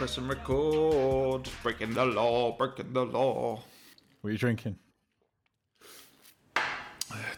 record, 0.00 0.14
pressing 0.14 0.28
record. 0.28 1.48
Breaking 1.62 1.94
the 1.94 2.06
law, 2.06 2.56
breaking 2.56 2.92
the 2.92 3.04
law. 3.04 3.62
What 4.20 4.28
are 4.28 4.32
you 4.32 4.38
drinking? 4.38 4.76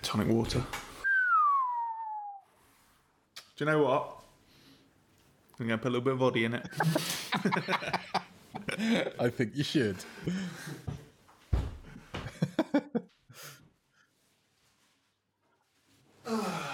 Tonic 0.03 0.29
water. 0.29 0.63
Do 3.57 3.65
you 3.65 3.67
know 3.67 3.83
what? 3.83 4.19
I'm 5.59 5.67
going 5.67 5.79
to 5.79 5.83
put 5.83 5.89
a 5.89 5.93
little 5.93 6.05
bit 6.05 6.13
of 6.15 6.19
body 6.19 6.45
in 6.45 6.55
it. 6.55 6.69
I 9.19 9.29
think 9.29 9.53
you 9.55 9.65
should. 9.65 9.97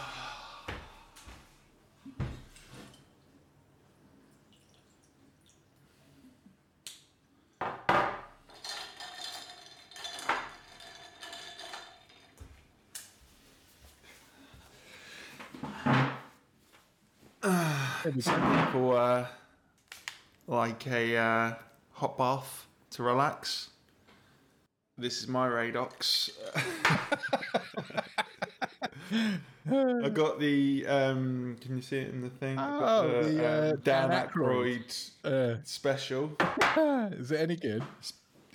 People 18.12 18.97
uh, 18.97 19.27
like 20.47 20.87
a 20.87 21.17
uh, 21.17 21.55
hot 21.92 22.17
bath 22.17 22.67
to 22.92 23.03
relax. 23.03 23.69
This 24.97 25.19
is 25.20 25.28
my 25.28 25.47
Radox. 25.47 26.31
I 29.70 30.09
got 30.09 30.41
the. 30.41 30.86
Um, 30.86 31.56
can 31.61 31.77
you 31.77 31.83
see 31.83 31.98
it 31.98 32.09
in 32.09 32.23
the 32.23 32.31
thing? 32.31 32.59
I 32.59 32.79
got 32.81 33.05
Oh, 33.05 33.23
the, 33.23 33.47
uh, 33.47 33.77
Dan 33.84 34.09
Dan 34.11 34.29
Aykroyd 34.29 35.11
Uh, 35.25 35.56
special. 35.64 36.33
is 37.12 37.31
it 37.31 37.41
any 37.41 37.56
good? 37.56 37.83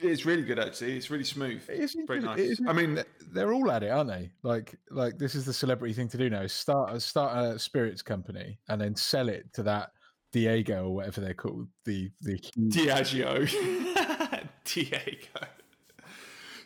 It's 0.03 0.25
really 0.25 0.43
good, 0.43 0.59
actually. 0.59 0.97
It's 0.97 1.09
really 1.09 1.23
smooth. 1.23 1.61
It's 1.69 1.95
very 2.07 2.19
nice. 2.21 2.39
it 2.39 2.43
is- 2.51 2.61
I 2.67 2.73
mean, 2.73 3.03
they're 3.31 3.53
all 3.53 3.71
at 3.71 3.83
it, 3.83 3.89
aren't 3.89 4.09
they? 4.09 4.31
Like, 4.43 4.75
like 4.91 5.17
this 5.17 5.35
is 5.35 5.45
the 5.45 5.53
celebrity 5.53 5.93
thing 5.93 6.09
to 6.09 6.17
do 6.17 6.29
now: 6.29 6.41
is 6.41 6.53
start 6.53 6.93
a 6.93 6.99
start 6.99 7.37
a 7.37 7.57
spirits 7.59 8.01
company 8.01 8.59
and 8.69 8.79
then 8.79 8.95
sell 8.95 9.29
it 9.29 9.51
to 9.53 9.63
that 9.63 9.91
Diego 10.31 10.85
or 10.85 10.95
whatever 10.95 11.21
they're 11.21 11.33
called. 11.33 11.67
The 11.85 12.11
the 12.21 12.39
Diageo. 12.69 13.47
Diego. 14.65 15.47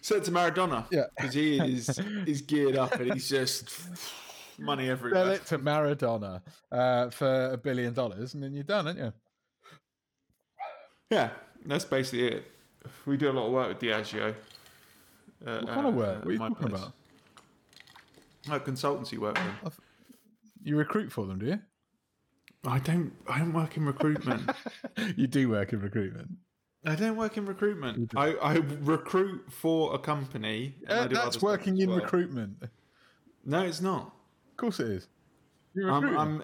So 0.02 0.20
to 0.20 0.32
Maradona. 0.32 0.86
Yeah. 0.92 1.06
Because 1.18 1.34
he 1.34 1.58
is 1.60 2.00
he's 2.26 2.42
geared 2.42 2.78
up 2.78 2.94
and 2.94 3.14
he's 3.14 3.28
just 3.30 3.70
money 4.60 4.90
everywhere. 4.90 5.24
sell 5.26 5.32
it 5.34 5.46
to 5.48 5.60
Maradona 5.60 6.42
uh, 6.72 7.10
for 7.10 7.52
a 7.52 7.58
billion 7.58 7.94
dollars, 7.94 8.34
and 8.34 8.42
then 8.44 8.54
you're 8.54 8.64
done, 8.64 8.88
aren't 8.88 9.00
you? 9.00 9.14
Yeah, 11.10 11.30
that's 11.66 11.86
basically 11.86 12.28
it. 12.28 12.52
We 13.06 13.18
do 13.18 13.30
a 13.30 13.34
lot 13.34 13.48
of 13.48 13.52
work 13.54 13.68
with 13.70 13.80
Diageo. 13.80 14.34
Uh, 15.46 15.60
What 15.60 15.68
kind 15.68 15.88
of 15.88 15.94
work? 15.96 16.26
What 16.26 16.28
are 16.28 16.32
you 16.32 16.38
talking 16.40 16.68
about? 16.68 16.94
Like 18.48 18.66
consultancy 18.66 19.18
work. 19.18 19.38
You 20.64 20.78
recruit 20.78 21.12
for 21.12 21.26
them, 21.26 21.40
do 21.40 21.46
you? 21.48 21.60
I 22.66 22.80
don't. 22.80 23.14
I 23.28 23.40
don't 23.40 23.54
work 23.54 23.78
in 23.78 23.86
recruitment. 23.86 24.50
You 25.16 25.28
do 25.28 25.50
work 25.50 25.74
in 25.74 25.82
recruitment. 25.82 26.30
I 26.86 26.96
don't 26.96 27.16
work 27.18 27.38
in 27.38 27.46
recruitment. 27.46 28.12
I, 28.16 28.34
I 28.36 28.54
recruit 28.56 29.52
for 29.52 29.94
a 29.94 30.00
company. 30.00 30.76
Uh, 30.88 31.08
that's 31.08 31.42
working 31.42 31.78
in 31.78 31.90
well. 31.90 32.00
recruitment. 32.00 32.64
No, 33.46 33.62
it's 33.64 33.82
not. 33.82 34.14
Of 34.52 34.58
course 34.58 34.80
it 34.80 34.88
is. 34.88 35.08
You're 35.74 35.92
I'm. 35.92 36.18
I'm 36.18 36.44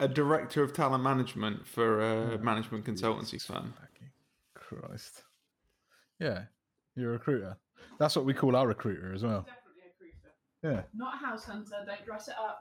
a 0.00 0.08
director 0.08 0.62
of 0.62 0.72
talent 0.72 1.02
management 1.02 1.66
for 1.66 2.00
a 2.00 2.38
management 2.38 2.84
consultancy 2.84 3.40
firm. 3.42 3.74
Christ. 4.54 5.22
Yeah, 6.20 6.42
you're 6.96 7.10
a 7.10 7.12
recruiter. 7.12 7.56
That's 7.98 8.16
what 8.16 8.24
we 8.24 8.34
call 8.34 8.56
our 8.56 8.66
recruiter 8.66 9.14
as 9.14 9.22
well. 9.22 9.46
Definitely 9.46 9.82
a 9.86 9.98
creeper. 9.98 10.76
Yeah. 10.76 10.82
Not 10.94 11.14
a 11.14 11.26
house 11.26 11.44
hunter, 11.44 11.76
don't 11.86 12.04
dress 12.04 12.28
it 12.28 12.34
up. 12.40 12.58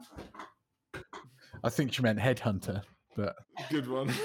I 1.63 1.69
think 1.69 1.93
she 1.93 2.01
meant 2.01 2.19
headhunter, 2.19 2.83
but 3.15 3.35
Good 3.69 3.87
one. 3.89 4.13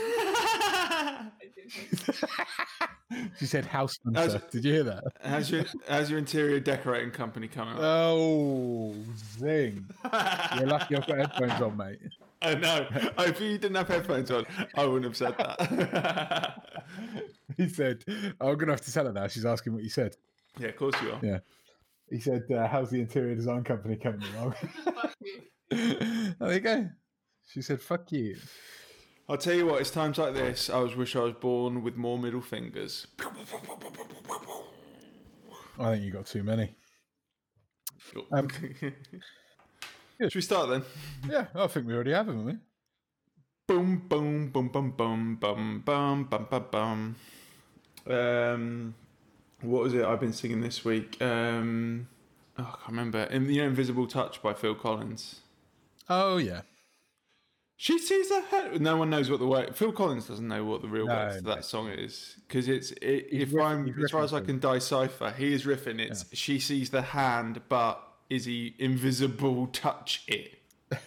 She 3.39 3.47
said 3.47 3.67
house 3.67 3.95
hunter. 4.05 4.37
As- 4.37 4.43
Did 4.51 4.65
you 4.65 4.73
hear 4.73 4.83
that? 4.85 5.05
how's 5.23 5.51
your 5.51 5.65
How's 5.89 6.09
your 6.11 6.19
interior 6.19 6.61
decorating 6.61 7.11
company 7.11 7.47
coming 7.47 7.75
up? 7.75 7.81
Oh, 7.83 8.95
zing. 9.39 9.85
You're 10.57 10.67
lucky 10.67 10.97
I've 10.97 11.07
got 11.07 11.19
headphones 11.19 11.61
on, 11.61 11.77
mate. 11.77 11.99
I 12.43 12.55
know. 12.55 12.87
Oh, 13.19 13.25
if 13.25 13.41
you 13.41 13.59
didn't 13.59 13.77
have 13.77 13.89
headphones 13.89 14.31
on, 14.31 14.45
I 14.75 14.85
wouldn't 14.85 15.05
have 15.05 15.17
said 15.17 15.37
that. 15.39 16.69
He 17.57 17.69
said, 17.69 18.05
oh, 18.41 18.49
I'm 18.49 18.55
going 18.55 18.67
to 18.67 18.73
have 18.73 18.81
to 18.83 18.93
tell 18.93 19.05
her 19.07 19.13
now. 19.13 19.27
She's 19.27 19.45
asking 19.45 19.75
what 19.75 19.83
you 19.83 19.91
said. 19.91 20.17
yeah, 20.59 20.69
of 20.69 20.77
course 20.77 20.95
you 21.03 21.13
are. 21.13 21.21
Yeah. 21.23 21.39
He 22.11 22.21
said, 22.21 22.45
uh, 22.51 22.67
how's 22.67 22.91
the 22.91 23.01
interior 23.01 23.35
design 23.35 23.65
company 23.65 23.97
coming 23.97 24.23
along? 24.35 24.55
Fuck 24.85 25.15
you. 25.21 25.43
there 26.41 26.53
you 26.53 26.61
go. 26.61 26.89
She 27.49 27.63
said, 27.63 27.81
fuck 27.81 28.11
you. 28.13 28.37
I'll 29.29 29.37
tell 29.37 29.55
you 29.55 29.67
what. 29.67 29.81
It's 29.81 29.91
times 29.91 30.19
like 30.19 30.35
this. 30.35 30.71
I 30.71 30.79
was 30.79 30.97
wish 30.97 31.17
I 31.17 31.21
was 31.21 31.35
born 31.35 31.83
with 31.83 31.97
more 31.97 32.19
middle 32.19 32.41
fingers. 32.41 33.07
I 35.79 35.93
think 35.93 36.05
you 36.05 36.11
got 36.13 36.27
too 36.27 36.43
many. 36.43 36.75
Um, 38.31 38.49
Should 40.31 40.35
we 40.37 40.41
start 40.43 40.69
then? 40.71 40.83
Yeah, 41.29 41.47
I 41.55 41.67
think 41.67 41.87
we 41.87 41.95
already 41.95 42.13
have 42.13 42.27
haven't 42.27 42.45
we? 42.45 42.57
Boom, 43.67 44.03
boom, 44.09 44.51
boom, 44.51 44.69
boom, 44.69 44.91
boom, 44.91 45.37
boom, 45.37 45.83
boom, 45.85 46.27
boom, 46.29 46.47
boom, 46.51 46.67
bum. 46.71 47.17
Um, 48.07 48.95
what 49.61 49.85
was 49.85 49.95
it 49.95 50.05
I've 50.05 50.21
been 50.21 50.33
singing 50.33 50.61
this 50.61 50.85
week? 50.85 51.21
Um, 51.23 52.09
oh, 52.59 52.63
I 52.63 52.77
can't 52.77 52.89
remember. 52.89 53.23
In, 53.25 53.49
you 53.49 53.63
know, 53.63 53.69
"Invisible 53.69 54.07
Touch" 54.07 54.43
by 54.43 54.55
Phil 54.55 54.75
Collins. 54.75 55.41
Oh, 56.09 56.37
yeah. 56.37 56.63
She 57.77 57.99
sees 57.99 58.31
her 58.31 58.43
head. 58.43 58.81
No 58.81 58.97
one 58.97 59.11
knows 59.11 59.31
what 59.31 59.41
the 59.41 59.47
word. 59.47 59.75
Phil 59.75 59.93
Collins 59.93 60.29
doesn't 60.29 60.47
know 60.47 60.65
what 60.65 60.83
the 60.83 60.89
real 60.89 61.07
No, 61.07 61.15
words 61.15 61.37
to 61.39 61.43
no. 61.43 61.55
that 61.55 61.65
song 61.65 61.89
is 61.89 62.37
because 62.47 62.69
it's. 62.69 62.91
It, 62.93 63.27
if 63.31 63.55
I'm 63.55 63.93
as 64.03 64.11
far 64.11 64.23
as 64.23 64.33
I 64.33 64.41
can 64.41 64.59
decipher, 64.59 65.31
he 65.37 65.53
is 65.53 65.65
riffing. 65.65 65.99
It's 65.99 66.25
she 66.37 66.59
sees 66.61 66.91
the 66.91 67.03
hand, 67.03 67.61
but 67.69 68.01
is 68.33 68.47
he 68.47 68.75
invisible? 68.79 69.67
Touch 69.67 70.25
it. 70.27 70.59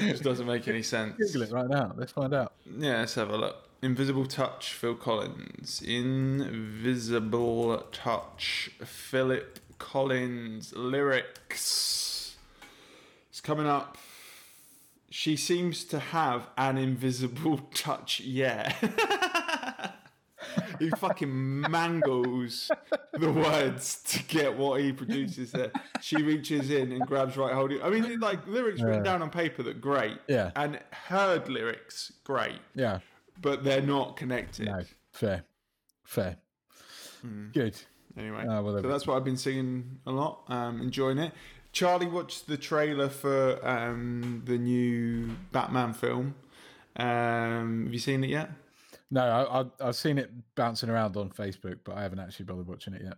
Just 0.00 0.22
doesn't 0.22 0.46
make 0.46 0.68
any 0.68 0.82
sense. 0.82 1.16
Google 1.16 1.42
it 1.42 1.50
right 1.50 1.68
now. 1.68 1.94
Let's 1.96 2.12
find 2.12 2.34
out. 2.34 2.52
Yeah, 2.66 2.98
let's 2.98 3.14
have 3.14 3.30
a 3.30 3.36
look. 3.38 3.70
Invisible 3.80 4.26
Touch, 4.26 4.74
Phil 4.74 4.94
Collins. 4.94 5.80
Invisible 5.80 7.78
Touch, 7.90 8.70
Philip 8.84 9.60
Collins. 9.78 10.74
Lyrics. 10.76 12.36
It's 13.30 13.40
coming 13.40 13.66
up. 13.66 13.96
She 15.08 15.36
seems 15.36 15.84
to 15.84 16.00
have 16.00 16.48
an 16.58 16.76
invisible 16.76 17.58
touch, 17.74 18.20
yeah. 18.20 18.74
he 20.78 20.90
fucking 20.90 21.60
mangles 21.70 22.70
the 23.12 23.30
words 23.32 24.02
to 24.08 24.22
get 24.24 24.56
what 24.56 24.80
he 24.80 24.92
produces 24.92 25.52
there. 25.52 25.70
She 26.00 26.22
reaches 26.22 26.70
in 26.70 26.92
and 26.92 27.06
grabs 27.06 27.36
right 27.36 27.52
hold. 27.52 27.72
of- 27.72 27.82
I 27.82 27.90
mean, 27.90 28.18
like 28.20 28.46
lyrics 28.46 28.80
written 28.82 29.02
down 29.02 29.22
on 29.22 29.30
paper 29.30 29.62
that 29.64 29.80
great. 29.80 30.18
Yeah. 30.28 30.50
And 30.56 30.78
heard 30.92 31.48
lyrics, 31.48 32.12
great 32.24 32.58
Yeah. 32.74 33.00
but 33.40 33.64
they're 33.64 33.82
not 33.82 34.16
connected. 34.16 34.66
No. 34.66 34.82
Fair. 35.12 35.44
Fair. 36.04 36.36
Good. 37.52 37.80
Anyway, 38.16 38.44
Ah, 38.48 38.60
well, 38.60 38.80
so 38.80 38.88
that's 38.88 39.06
what 39.06 39.16
I've 39.16 39.24
been 39.24 39.36
singing 39.36 39.98
a 40.06 40.12
lot. 40.12 40.42
Um, 40.48 40.80
enjoying 40.80 41.18
it. 41.18 41.32
Charlie 41.72 42.06
watched 42.06 42.46
the 42.46 42.56
trailer 42.56 43.08
for 43.08 43.58
um, 43.66 44.42
the 44.44 44.56
new 44.58 45.30
Batman 45.50 45.92
film. 45.94 46.34
Um, 46.96 47.84
have 47.86 47.92
you 47.92 47.98
seen 47.98 48.22
it 48.22 48.30
yet? 48.30 48.50
No, 49.14 49.22
I, 49.22 49.60
I, 49.60 49.88
I've 49.88 49.94
seen 49.96 50.18
it 50.18 50.30
bouncing 50.56 50.90
around 50.90 51.16
on 51.16 51.30
Facebook, 51.30 51.78
but 51.84 51.96
I 51.96 52.02
haven't 52.02 52.18
actually 52.18 52.46
bothered 52.46 52.66
watching 52.66 52.94
it 52.94 53.02
yet. 53.02 53.14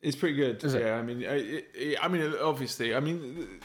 It's 0.00 0.16
pretty 0.16 0.36
good. 0.36 0.62
Is 0.62 0.72
it? 0.72 0.82
yeah, 0.82 0.94
I 0.94 1.02
mean, 1.02 1.22
it, 1.22 1.66
it, 1.74 1.98
I 2.00 2.06
mean, 2.06 2.32
obviously, 2.40 2.94
I 2.94 3.00
mean, 3.00 3.60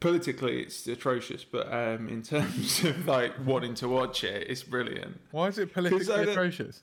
politically, 0.00 0.60
it's 0.62 0.86
atrocious, 0.88 1.44
but 1.44 1.72
um, 1.72 2.08
in 2.08 2.22
terms 2.34 2.82
of 2.84 3.06
like 3.06 3.32
wanting 3.46 3.74
to 3.76 3.88
watch 3.88 4.24
it, 4.24 4.48
it's 4.50 4.64
brilliant. 4.64 5.20
Why 5.30 5.46
is 5.46 5.58
it 5.58 5.72
politically 5.72 6.04
'Cause 6.04 6.10
I 6.10 6.22
atrocious? 6.22 6.82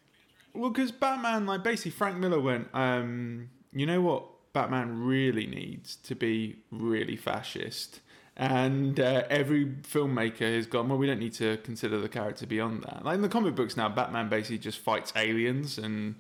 Well, 0.54 0.70
because 0.70 0.94
Batman, 0.94 1.46
like 1.46 1.62
basically, 1.64 1.92
Frank 1.92 2.18
Miller 2.18 2.40
went, 2.40 2.70
um, 2.74 3.50
you 3.74 3.86
know 3.86 4.00
what 4.02 4.24
Batman 4.54 5.04
really 5.04 5.46
needs 5.46 5.98
to 5.98 6.16
be 6.16 6.64
really 6.72 7.18
fascist. 7.18 8.00
And 8.38 9.00
uh, 9.00 9.24
every 9.30 9.66
filmmaker 9.66 10.54
has 10.54 10.66
gone, 10.66 10.90
well, 10.90 10.98
we 10.98 11.08
don't 11.08 11.20
need 11.20 11.34
to 11.34 11.58
consider 11.58 12.00
the 12.00 12.10
character 12.10 12.46
beyond 12.46 12.84
that. 12.84 13.06
Like 13.06 13.16
in 13.16 13.22
the 13.22 13.30
comic 13.30 13.56
books 13.56 13.78
now, 13.78 13.88
Batman 13.88 14.28
basically 14.28 14.58
just 14.58 14.80
fights 14.80 15.14
aliens 15.16 15.78
and 15.78 16.16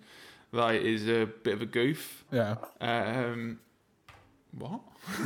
like 0.53 0.81
is 0.81 1.07
a 1.09 1.25
bit 1.44 1.53
of 1.56 1.62
a 1.62 1.65
goof. 1.65 2.23
Yeah. 2.31 2.56
Um, 2.79 3.59
what? 4.57 4.79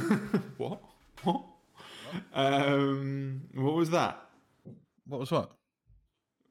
what? 0.58 0.82
What? 1.24 1.44
Um, 2.34 3.42
what 3.54 3.76
was 3.76 3.92
that? 3.92 4.20
What 5.06 5.20
was 5.20 5.32
what? 5.32 5.52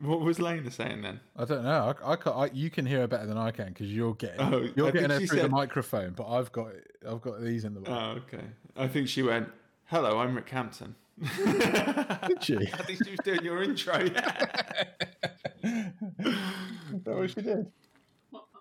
What 0.01 0.21
was 0.21 0.39
Lena 0.39 0.71
saying 0.71 1.03
then? 1.03 1.19
I 1.37 1.45
don't 1.45 1.65
know. 1.65 1.95
I, 2.05 2.13
I, 2.13 2.17
can't, 2.17 2.37
I 2.37 2.51
you 2.53 2.71
can 2.71 2.87
hear 2.87 3.01
her 3.01 3.07
better 3.09 3.27
than 3.27 3.37
I 3.37 3.51
can 3.51 3.69
because 3.69 3.93
you're 3.93 4.15
getting 4.15 4.41
Oh, 4.41 4.61
you're 4.77 4.93
think 4.93 5.09
getting 5.09 5.11
her 5.11 5.27
through 5.27 5.43
the 5.43 5.49
microphone, 5.49 6.13
but 6.13 6.29
I've 6.29 6.53
got 6.53 6.69
I've 7.09 7.21
got 7.21 7.43
these 7.43 7.65
in 7.65 7.75
the 7.75 7.81
way. 7.81 7.87
Oh, 7.91 8.19
okay. 8.23 8.45
I 8.77 8.87
think 8.87 9.09
she 9.09 9.23
went, 9.23 9.49
"Hello, 9.89 10.19
I'm 10.19 10.35
Rick 10.35 10.51
Hampton." 10.51 10.95
Did 11.21 12.43
she? 12.43 12.57
I 12.73 12.83
think 12.83 13.05
she 13.05 13.11
was 13.11 13.21
doing 13.25 13.43
your 13.43 13.63
intro. 13.63 13.95
Is 13.95 14.13
that 15.63 17.17
what 17.17 17.31
she 17.31 17.43
did? 17.43 17.71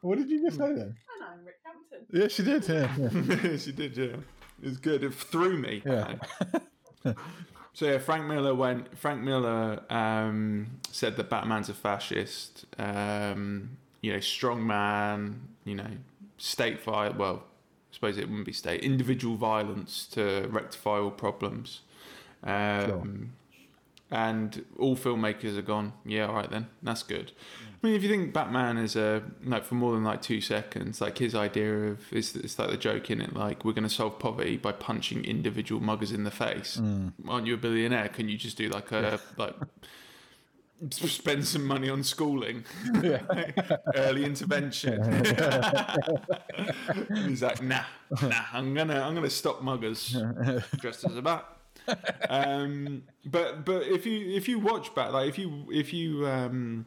What 0.01 0.17
did 0.17 0.29
you 0.29 0.41
just 0.43 0.57
say 0.57 0.67
then? 0.67 0.81
And 0.81 1.23
I'm 1.23 1.45
Rick 1.45 1.59
Hampton. 1.63 2.05
Yeah, 2.11 2.27
she 2.27 2.43
did. 2.43 2.67
Yeah, 2.67 2.89
yeah. 2.97 3.57
she 3.57 3.71
did, 3.71 3.97
yeah. 3.97 4.15
It 4.61 4.69
was 4.69 4.77
good. 4.77 5.03
It 5.03 5.13
threw 5.13 5.57
me. 5.57 5.83
Yeah. 5.85 6.15
so 7.73 7.85
yeah, 7.85 7.97
Frank 7.99 8.25
Miller 8.25 8.55
went. 8.55 8.97
Frank 8.97 9.21
Miller 9.21 9.83
um, 9.89 10.67
said 10.91 11.17
that 11.17 11.29
Batman's 11.29 11.69
a 11.69 11.73
fascist. 11.73 12.65
Um, 12.79 13.77
you 14.01 14.13
know, 14.13 14.19
strong 14.19 14.65
man. 14.65 15.41
You 15.65 15.75
know, 15.75 15.91
state 16.37 16.81
violence. 16.83 17.17
Well, 17.17 17.43
I 17.91 17.93
suppose 17.93 18.17
it 18.17 18.27
wouldn't 18.27 18.45
be 18.45 18.53
state. 18.53 18.81
Individual 18.81 19.35
violence 19.35 20.05
to 20.11 20.47
rectify 20.51 20.99
all 20.99 21.11
problems. 21.11 21.81
Um, 22.43 23.33
And 24.09 24.63
all 24.79 24.95
filmmakers 24.95 25.57
are 25.57 25.61
gone. 25.61 25.91
Yeah, 26.05 26.27
all 26.27 26.35
right 26.35 26.49
then. 26.49 26.67
That's 26.81 27.03
good. 27.03 27.33
I 27.83 27.85
mean, 27.85 27.93
if 27.93 28.03
you 28.03 28.09
think 28.09 28.33
Batman 28.33 28.77
is 28.77 28.95
a 28.95 29.21
like 29.43 29.65
for 29.65 29.75
more 29.75 29.91
than 29.93 30.05
like 30.05 30.21
two 30.21 30.39
seconds, 30.39 31.01
like 31.01 31.17
his 31.17 31.35
idea 31.35 31.73
of 31.91 31.99
it's, 32.13 32.33
it's 32.33 32.57
like 32.57 32.69
the 32.69 32.77
joke 32.77 33.11
in 33.11 33.19
it, 33.19 33.33
like 33.35 33.65
we're 33.65 33.73
going 33.73 33.83
to 33.83 33.93
solve 33.93 34.17
poverty 34.17 34.55
by 34.55 34.71
punching 34.71 35.25
individual 35.25 35.81
muggers 35.81 36.13
in 36.13 36.23
the 36.23 36.31
face. 36.31 36.77
Aren't 37.27 37.47
you 37.47 37.55
a 37.55 37.57
billionaire? 37.57 38.07
Can 38.07 38.29
you 38.29 38.37
just 38.37 38.57
do 38.57 38.69
like 38.69 38.91
a 38.93 39.19
like 39.37 39.55
spend 40.91 41.45
some 41.47 41.65
money 41.65 41.89
on 41.89 42.03
schooling, 42.03 42.63
yeah. 43.03 43.21
early 43.95 44.25
intervention? 44.25 45.23
He's 47.27 47.41
like, 47.41 47.61
nah, 47.61 47.83
nah. 48.21 48.45
I'm 48.53 48.73
gonna 48.73 49.01
I'm 49.01 49.15
gonna 49.15 49.29
stop 49.29 49.61
muggers 49.61 50.15
dressed 50.77 51.05
as 51.05 51.15
a 51.15 51.21
bat. 51.21 51.45
um, 52.29 53.03
but 53.25 53.65
but 53.65 53.83
if 53.83 54.05
you 54.05 54.35
if 54.35 54.47
you 54.47 54.59
watch 54.59 54.93
Bat, 54.93 55.13
like 55.13 55.29
if 55.29 55.37
you 55.37 55.67
if 55.71 55.93
you 55.93 56.27
um, 56.27 56.85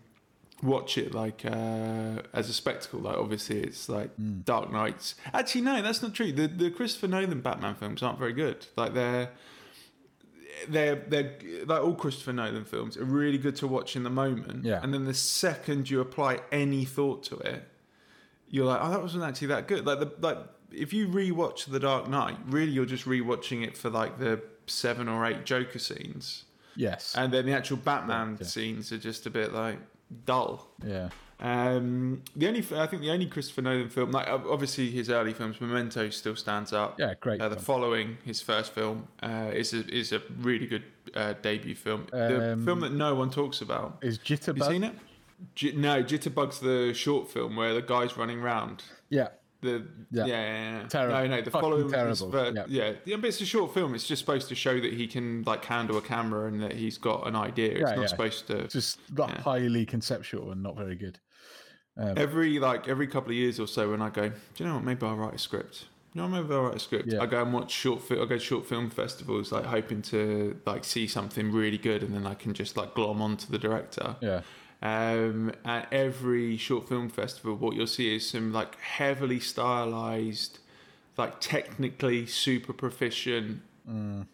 watch 0.63 0.99
it 0.99 1.15
like 1.15 1.45
uh, 1.45 2.23
as 2.33 2.49
a 2.49 2.53
spectacle, 2.53 3.01
like 3.01 3.17
obviously 3.17 3.61
it's 3.61 3.89
like 3.89 4.11
Dark 4.45 4.71
Knights. 4.71 5.15
Actually, 5.33 5.63
no, 5.63 5.81
that's 5.81 6.03
not 6.03 6.15
true. 6.15 6.33
The 6.33 6.49
the 6.49 6.71
Christopher 6.71 7.09
Nolan 7.09 7.41
Batman 7.41 7.75
films 7.75 8.03
aren't 8.03 8.19
very 8.19 8.33
good. 8.35 8.67
Like 8.77 8.95
they're 8.95 9.31
they're 10.69 10.97
they're 10.97 11.33
like 11.67 11.83
all 11.83 11.95
Christopher 11.95 12.33
Nolan 12.33 12.65
films 12.65 12.97
are 12.97 13.05
really 13.05 13.39
good 13.39 13.57
to 13.57 13.67
watch 13.67 13.97
in 13.97 14.03
the 14.03 14.11
moment. 14.11 14.65
Yeah. 14.65 14.81
And 14.83 14.93
then 14.95 15.05
the 15.05 15.15
second 15.15 15.89
you 15.91 16.01
apply 16.01 16.41
any 16.53 16.85
thought 16.85 17.23
to 17.25 17.37
it, 17.39 17.67
you're 18.49 18.67
like, 18.67 18.81
oh, 18.83 18.91
that 18.91 19.03
wasn't 19.03 19.25
actually 19.25 19.49
that 19.49 19.69
good. 19.69 19.87
Like 19.87 20.01
the 20.01 20.13
like 20.21 20.39
if 20.73 20.93
you 20.93 21.09
rewatch 21.09 21.65
The 21.71 21.81
Dark 21.81 22.09
Knight, 22.09 22.37
really 22.47 22.71
you're 22.73 22.85
just 22.87 23.05
rewatching 23.07 23.67
it 23.67 23.77
for 23.77 23.91
like 23.91 24.19
the 24.19 24.41
seven 24.67 25.09
or 25.09 25.27
eight 25.27 25.45
Joker 25.45 25.79
scenes, 25.81 26.45
Yes. 26.77 27.15
and 27.17 27.33
then 27.33 27.45
the 27.47 27.53
actual 27.53 27.77
Batman 27.79 28.37
Yeah. 28.41 28.47
scenes 28.47 28.93
are 28.93 28.99
just 28.99 29.27
a 29.27 29.31
bit 29.31 29.53
like 29.53 29.79
dull. 30.27 30.69
yeah. 30.87 31.09
Um, 31.41 32.23
the 32.37 32.47
only 32.49 32.65
I 32.77 32.87
think 32.87 33.03
the 33.03 33.11
only 33.11 33.27
Christopher 33.27 33.63
Nolan 33.63 33.89
film, 33.89 34.11
like 34.11 34.29
obviously 34.29 34.91
his 34.91 35.09
early 35.09 35.33
films, 35.33 35.61
Memento 35.61 36.11
still 36.11 36.37
stands 36.37 36.73
up. 36.73 36.99
Yeah. 36.99 37.15
Great. 37.19 37.41
Uh, 37.41 37.49
the 37.49 37.57
following 37.57 38.19
his 38.25 38.41
first 38.43 38.73
film 38.73 39.09
uh, 39.23 39.51
is 39.53 39.73
a 39.73 39.87
is 39.93 40.13
a 40.13 40.21
really 40.39 40.67
good 40.67 40.85
uh, 41.15 41.35
debut 41.41 41.75
film. 41.75 42.07
the 42.13 42.53
Um, 42.53 42.65
film 42.65 42.81
that 42.81 42.93
no 42.93 43.15
one 43.15 43.31
talks 43.31 43.61
about. 43.63 43.99
Is 44.03 44.19
Have 44.47 44.59
you 44.59 44.65
seen 44.65 44.85
it? 44.85 44.95
J- 45.55 45.73
no, 45.73 46.03
Jitterbug's 46.03 46.61
the 46.61 46.93
short 46.93 47.31
film 47.31 47.57
where 47.57 47.73
the 47.73 47.81
guy's 47.83 48.17
running 48.19 48.41
around. 48.41 48.85
Yeah. 49.09 49.29
The 49.63 49.87
Yeah. 50.11 50.25
yeah, 50.25 50.27
yeah, 50.27 50.81
yeah. 50.83 50.89
Terrible. 50.89 51.15
No, 51.19 51.27
no, 51.27 51.43
the 51.43 51.51
Fucking 51.51 51.61
following 51.71 51.91
terrible. 51.91 52.35
Is, 52.37 52.55
Yeah. 52.55 52.65
yeah, 52.69 52.93
yeah, 53.07 53.17
but 53.17 53.27
it's 53.27 53.41
a 53.41 53.47
short 53.47 53.73
film. 53.75 53.95
It's 53.95 54.07
just 54.07 54.21
supposed 54.21 54.49
to 54.49 54.55
show 54.55 54.79
that 54.81 54.93
he 54.93 55.07
can 55.07 55.43
like 55.47 55.65
handle 55.65 55.97
a 55.97 56.03
camera 56.03 56.49
and 56.49 56.63
that 56.63 56.73
he's 56.73 56.99
got 56.99 57.27
an 57.27 57.35
idea. 57.37 57.73
It's 57.73 57.91
Yeah, 57.91 57.97
not 57.97 58.11
supposed 58.11 58.47
to. 58.49 58.69
Just 58.69 58.99
highly 59.19 59.87
conceptual 59.87 60.51
and 60.51 60.63
not 60.63 60.77
very 60.77 60.97
good. 60.97 61.19
Um, 61.97 62.15
Every 62.17 62.59
like 62.59 62.89
every 62.89 63.07
couple 63.07 63.31
of 63.31 63.37
years 63.37 63.59
or 63.61 63.67
so, 63.67 63.91
when 63.91 64.01
I 64.01 64.11
go, 64.11 64.29
do 64.29 64.35
you 64.57 64.65
know 64.67 64.75
what? 64.77 64.85
Maybe 64.85 65.05
I'll 65.07 65.17
write 65.17 65.35
a 65.35 65.39
script. 65.39 65.87
You 66.15 66.23
know, 66.23 66.29
maybe 66.29 66.53
I'll 66.55 66.63
write 66.63 66.77
a 66.77 66.81
script. 66.81 67.09
Yeah. 67.13 67.21
I 67.23 67.27
go 67.27 67.43
and 67.43 67.53
watch 67.53 67.71
short. 67.71 68.03
Fi- 68.03 68.15
I 68.21 68.25
go 68.25 68.37
to 68.37 68.39
short 68.39 68.67
film 68.67 68.91
festivals, 68.91 69.53
like 69.53 69.65
hoping 69.65 70.03
to 70.03 70.59
like 70.67 70.85
see 70.85 71.07
something 71.07 71.53
really 71.53 71.79
good, 71.79 72.03
and 72.03 72.15
then 72.15 72.27
I 72.27 72.35
can 72.35 72.55
just 72.55 72.77
like 72.77 72.95
glom 72.95 73.21
onto 73.23 73.47
the 73.51 73.59
director. 73.59 74.17
yeah. 74.21 74.41
Um, 74.83 75.53
at 75.63 75.93
every 75.93 76.57
short 76.57 76.89
film 76.89 77.11
festival, 77.11 77.55
what 77.55 77.77
you'll 77.77 77.87
see 77.87 78.15
is 78.17 78.27
some 78.31 78.51
like 78.51 78.81
heavily 78.81 79.39
stylized, 79.39 80.59
like 81.19 81.41
technically 81.41 82.27
super 82.27 82.73
proficient 82.73 83.63
Mm. 83.91 84.27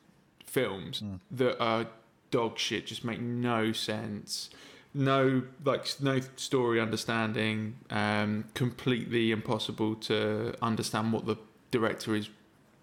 films 0.44 1.02
that 1.30 1.58
are 1.60 1.86
dog 2.30 2.58
shit, 2.58 2.86
just 2.86 3.04
make 3.04 3.20
no 3.20 3.72
sense. 3.72 4.50
No, 4.96 5.42
like 5.64 5.86
no 6.00 6.20
story 6.36 6.80
understanding. 6.80 7.76
Um, 7.90 8.44
completely 8.54 9.30
impossible 9.30 9.94
to 9.96 10.54
understand 10.62 11.12
what 11.12 11.26
the 11.26 11.36
director 11.70 12.14
is 12.14 12.30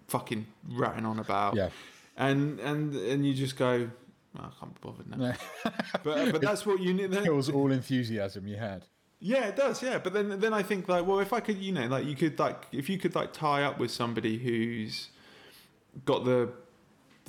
fucking 0.06 0.46
ratting 0.68 1.04
on 1.04 1.18
about. 1.18 1.56
Yeah. 1.56 1.70
And 2.16 2.60
and 2.60 2.94
and 2.94 3.26
you 3.26 3.34
just 3.34 3.56
go, 3.56 3.90
"Oh, 4.38 4.40
I 4.40 4.50
can't 4.60 4.74
be 4.74 4.80
bothered 4.80 5.18
now. 5.18 5.34
But 6.04 6.32
but 6.32 6.40
that's 6.40 6.64
what 6.64 6.80
you 6.80 6.94
need. 6.94 7.12
It 7.12 7.34
was 7.34 7.50
all 7.50 7.72
enthusiasm 7.72 8.46
you 8.46 8.56
had. 8.56 8.84
Yeah, 9.18 9.46
it 9.46 9.56
does. 9.56 9.82
Yeah, 9.82 9.98
but 9.98 10.12
then 10.12 10.38
then 10.38 10.54
I 10.54 10.62
think 10.62 10.88
like, 10.88 11.06
well, 11.06 11.18
if 11.18 11.32
I 11.32 11.40
could, 11.40 11.58
you 11.58 11.72
know, 11.72 11.86
like 11.86 12.04
you 12.04 12.14
could 12.14 12.38
like 12.38 12.66
if 12.70 12.88
you 12.88 12.98
could 12.98 13.14
like 13.16 13.32
tie 13.32 13.64
up 13.64 13.78
with 13.78 13.90
somebody 13.90 14.38
who's 14.38 15.08
got 16.04 16.24
the 16.24 16.50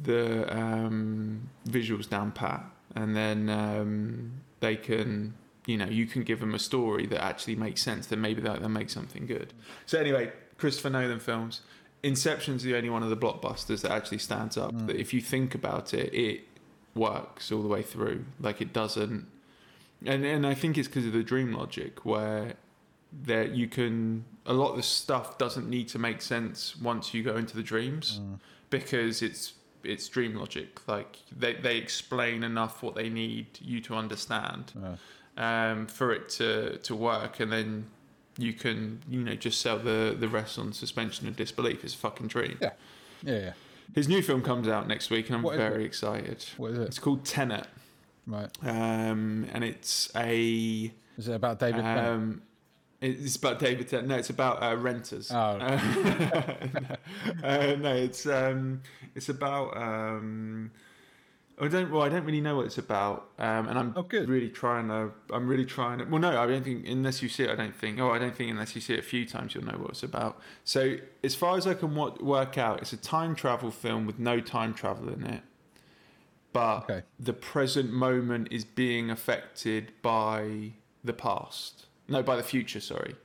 the 0.03 0.55
um, 0.55 1.49
visuals 1.67 2.07
down 2.07 2.31
pat, 2.31 2.63
and 2.95 3.15
then 3.15 3.49
um, 3.49 4.41
they 4.65 4.75
can, 4.75 5.33
you 5.65 5.77
know, 5.77 5.85
you 5.85 6.05
can 6.05 6.23
give 6.23 6.39
them 6.39 6.53
a 6.53 6.59
story 6.59 7.05
that 7.07 7.23
actually 7.23 7.55
makes 7.55 7.81
sense. 7.81 8.07
Then 8.07 8.21
maybe 8.21 8.41
that 8.41 8.59
they'll 8.59 8.69
make 8.69 8.89
something 8.89 9.25
good. 9.25 9.53
So 9.85 9.99
anyway, 9.99 10.31
Christopher 10.57 10.89
Nolan 10.89 11.19
films. 11.19 11.61
Inception's 12.03 12.61
the 12.61 12.75
only 12.75 12.89
one 12.89 13.01
of 13.01 13.09
the 13.09 13.17
blockbusters 13.17 13.81
that 13.81 13.91
actually 13.91 14.19
stands 14.19 14.57
up. 14.57 14.73
Mm. 14.73 14.87
That 14.87 14.95
if 14.95 15.13
you 15.13 15.21
think 15.21 15.55
about 15.55 15.93
it, 15.93 16.13
it 16.13 16.41
works 16.93 17.51
all 17.51 17.63
the 17.63 17.67
way 17.67 17.81
through. 17.81 18.25
Like 18.39 18.61
it 18.61 18.73
doesn't 18.73 19.27
and 20.05 20.25
and 20.25 20.45
I 20.45 20.53
think 20.53 20.77
it's 20.77 20.87
because 20.87 21.05
of 21.05 21.13
the 21.13 21.23
dream 21.23 21.53
logic 21.53 22.05
where 22.05 22.53
there 23.11 23.45
you 23.45 23.67
can 23.67 24.25
a 24.45 24.53
lot 24.53 24.71
of 24.71 24.77
the 24.77 24.83
stuff 24.83 25.37
doesn't 25.37 25.69
need 25.69 25.87
to 25.89 25.99
make 25.99 26.21
sense 26.21 26.75
once 26.75 27.13
you 27.13 27.23
go 27.23 27.35
into 27.35 27.55
the 27.55 27.63
dreams 27.63 28.19
mm. 28.19 28.39
because 28.69 29.21
it's 29.21 29.53
it's 29.85 30.07
dream 30.09 30.35
logic 30.35 30.87
like 30.87 31.19
they 31.37 31.53
they 31.53 31.77
explain 31.77 32.43
enough 32.43 32.81
what 32.83 32.95
they 32.95 33.09
need 33.09 33.45
you 33.61 33.79
to 33.81 33.95
understand 33.95 34.71
Yeah. 35.37 35.71
um, 35.71 35.87
for 35.87 36.11
it 36.13 36.29
to 36.37 36.77
to 36.79 36.95
work 36.95 37.39
and 37.39 37.51
then 37.51 37.85
you 38.37 38.53
can 38.53 39.01
you 39.09 39.21
know 39.23 39.35
just 39.35 39.61
sell 39.61 39.77
the 39.79 40.15
the 40.19 40.27
rest 40.27 40.57
on 40.59 40.73
suspension 40.73 41.27
of 41.27 41.35
disbelief 41.35 41.83
it's 41.83 41.93
a 41.93 41.97
fucking 41.97 42.27
dream 42.27 42.57
Yeah. 42.61 42.71
Yeah. 43.23 43.39
Yeah. 43.39 43.53
his 43.93 44.07
new 44.07 44.21
film 44.21 44.41
comes 44.41 44.67
out 44.67 44.87
next 44.87 45.09
week 45.09 45.27
and 45.27 45.35
I'm 45.37 45.43
What 45.43 45.55
very 45.57 45.85
excited 45.85 46.43
What 46.57 46.71
is 46.71 46.79
it? 46.79 46.83
it's 46.87 46.99
called 46.99 47.23
Tenet 47.25 47.67
Right. 48.27 48.49
um, 48.63 49.47
and 49.53 49.63
it's 49.63 50.11
a 50.15 50.91
Is 51.17 51.27
it 51.27 51.33
about 51.35 51.59
David? 51.59 51.85
Um, 51.85 52.41
it's 53.01 53.35
about 53.35 53.59
David. 53.59 53.91
No, 54.07 54.15
it's 54.15 54.29
about 54.29 54.63
uh, 54.63 54.75
renters. 54.75 55.31
Oh. 55.31 55.35
uh, 57.43 57.75
no, 57.79 57.93
it's 57.95 58.25
um, 58.25 58.81
it's 59.15 59.29
about. 59.29 59.75
Um, 59.77 60.71
I 61.59 61.67
don't. 61.69 61.89
Well, 61.91 62.01
I 62.01 62.09
don't 62.09 62.25
really 62.25 62.41
know 62.41 62.57
what 62.57 62.65
it's 62.65 62.77
about, 62.77 63.29
um, 63.39 63.67
and 63.69 63.79
I'm 63.79 63.93
Oh, 63.95 64.05
really 64.11 64.49
trying 64.49 64.89
to. 64.89 65.11
I'm 65.31 65.47
really 65.47 65.65
trying 65.65 65.99
to. 65.99 66.05
Well, 66.05 66.19
no, 66.19 66.37
I 66.41 66.47
don't 66.47 66.63
think 66.63 66.85
unless 66.87 67.21
you 67.23 67.29
see 67.29 67.43
it, 67.43 67.49
I 67.49 67.55
don't 67.55 67.73
think. 67.75 67.97
Oh, 67.99 68.11
I 68.11 68.19
don't 68.19 68.35
think 68.35 68.51
unless 68.51 68.75
you 68.75 68.81
see 68.81 68.93
it 68.93 68.99
a 68.99 69.03
few 69.03 69.25
times, 69.25 69.55
you'll 69.55 69.63
know 69.65 69.77
what 69.77 69.91
it's 69.91 70.03
about. 70.03 70.41
So, 70.65 70.97
as 71.23 71.33
far 71.33 71.57
as 71.57 71.65
I 71.65 71.73
can 71.73 71.95
wo- 71.95 72.17
work 72.19 72.57
out, 72.57 72.81
it's 72.81 72.91
a 72.91 72.97
time 72.97 73.35
travel 73.35 73.71
film 73.71 74.05
with 74.05 74.19
no 74.19 74.41
time 74.41 74.73
travel 74.73 75.07
in 75.07 75.23
it, 75.25 75.43
but 76.51 76.83
Okay. 76.89 77.03
the 77.17 77.33
present 77.33 77.91
moment 77.93 78.49
is 78.51 78.65
being 78.65 79.09
affected 79.09 79.93
by 80.01 80.73
the 81.05 81.13
past. 81.13 81.85
No, 82.07 82.21
by 82.23 82.35
the 82.35 82.43
future. 82.43 82.79
Sorry. 82.79 83.15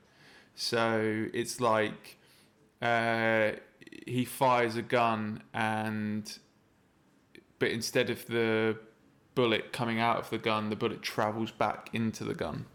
So 0.55 1.27
it's 1.33 1.61
like 1.61 2.19
uh, 2.83 3.53
he 4.07 4.25
fires 4.25 4.77
a 4.77 4.83
gun, 4.83 5.43
and 5.55 6.39
but 7.59 7.71
instead 7.71 8.11
of 8.11 8.27
the 8.27 8.77
bullet 9.35 9.73
coming 9.73 10.01
out 10.01 10.19
of 10.19 10.31
the 10.31 10.39
gun, 10.39 10.71
the 10.71 10.77
bullet 10.77 11.03
travels 11.03 11.51
back 11.51 11.91
into 11.93 12.25
the 12.25 12.35
gun. 12.35 12.67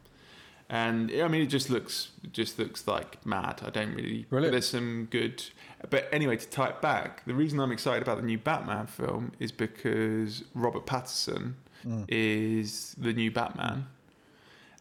And 0.67 1.11
I 1.11 1.27
mean, 1.27 1.41
it 1.43 1.47
just 1.47 1.69
looks 1.69 2.09
it 2.23 2.33
just 2.33 2.57
looks 2.57 2.87
like 2.87 3.23
mad. 3.25 3.61
I 3.63 3.69
don't 3.69 3.93
really. 3.93 4.25
Brilliant. 4.29 4.51
there's 4.51 4.69
some 4.69 5.07
good. 5.11 5.43
But 5.89 6.07
anyway, 6.11 6.37
to 6.37 6.47
type 6.49 6.81
back, 6.81 7.23
the 7.25 7.35
reason 7.35 7.59
I'm 7.59 7.71
excited 7.71 8.01
about 8.01 8.17
the 8.17 8.23
new 8.23 8.39
Batman 8.39 8.87
film 8.87 9.33
is 9.39 9.51
because 9.51 10.43
Robert 10.55 10.85
Pattinson 10.87 11.53
is 12.07 12.95
the 12.97 13.13
new 13.13 13.29
Batman. 13.29 13.85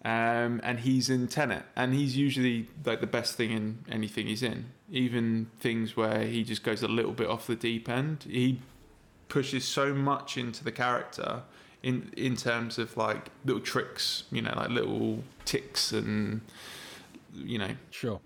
Um, 0.05 0.61
and 0.63 0.81
he's 0.81 1.09
in 1.09 1.29
Tenet, 1.29 1.63
and 1.77 1.95
he's 1.95 2.15
usually 2.17 2.69
like 2.85 3.01
the 3.01 3.07
best 3.07 3.37
thing 3.37 3.51
in 3.53 3.79
anything 3.91 4.27
he's 4.27 4.43
in. 4.43 4.67
Even 4.91 5.47
things 5.61 5.97
where 5.97 6.23
he 6.25 6.45
just 6.45 6.63
goes 6.63 6.83
a 6.83 6.89
little 6.89 7.13
bit 7.13 7.27
off 7.29 7.47
the 7.47 7.57
deep 7.57 7.89
end, 7.89 8.27
he 8.29 8.61
pushes 9.29 9.65
so 9.65 9.95
much 9.95 10.37
into 10.37 10.63
the 10.63 10.71
character 10.73 11.41
in 11.83 12.11
in 12.19 12.37
terms 12.37 12.79
of 12.79 12.95
like 12.99 13.31
little 13.47 13.63
tricks, 13.63 14.25
you 14.31 14.43
know, 14.43 14.53
like 14.57 14.69
little 14.69 15.25
ticks 15.47 15.91
and 15.93 16.43
you 17.35 17.59
know 17.59 17.71
Sure. 17.91 18.21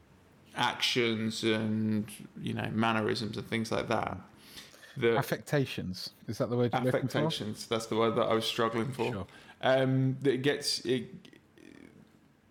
actions 0.56 1.44
and 1.44 2.08
you 2.42 2.54
know 2.54 2.68
mannerisms 2.72 3.36
and 3.36 3.48
things 3.48 3.70
like 3.70 3.86
that. 3.88 4.18
The 4.96 5.16
Affectations. 5.16 6.10
Is 6.26 6.38
that 6.38 6.50
the 6.50 6.56
word 6.56 6.72
you're 6.72 6.82
looking 6.82 7.08
for? 7.08 7.18
affectations. 7.18 7.66
That's 7.68 7.86
the 7.86 7.94
word 7.96 8.16
that 8.16 8.24
I 8.24 8.34
was 8.34 8.44
struggling 8.44 8.90
for. 8.90 9.12
Sure. 9.12 9.26
Um, 9.62 10.16
that 10.22 10.34
it 10.34 10.42
gets 10.42 10.80
it. 10.80 11.04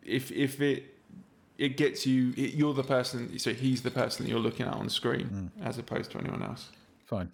If 0.07 0.31
if 0.31 0.61
it 0.61 0.95
it 1.57 1.77
gets 1.77 2.05
you, 2.05 2.33
it, 2.37 2.53
you're 2.53 2.73
the 2.73 2.83
person. 2.83 3.37
So 3.39 3.53
he's 3.53 3.81
the 3.81 3.91
person 3.91 4.25
that 4.25 4.31
you're 4.31 4.39
looking 4.39 4.65
at 4.65 4.73
on 4.73 4.89
screen, 4.89 5.51
as 5.61 5.77
opposed 5.77 6.11
to 6.11 6.19
anyone 6.19 6.43
else. 6.43 6.69
Fine. 7.05 7.31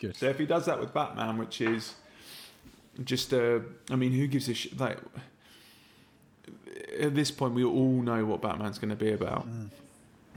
Good. 0.00 0.16
So 0.16 0.26
if 0.26 0.38
he 0.38 0.46
does 0.46 0.66
that 0.66 0.80
with 0.80 0.92
Batman, 0.92 1.38
which 1.38 1.60
is 1.60 1.94
just 3.04 3.32
a, 3.32 3.62
I 3.90 3.96
mean, 3.96 4.12
who 4.12 4.26
gives 4.26 4.48
a 4.48 4.54
shit? 4.54 4.78
Like 4.78 4.98
at 6.98 7.14
this 7.14 7.30
point, 7.30 7.54
we 7.54 7.64
all 7.64 8.02
know 8.02 8.24
what 8.24 8.42
Batman's 8.42 8.78
going 8.78 8.90
to 8.90 8.96
be 8.96 9.12
about, 9.12 9.46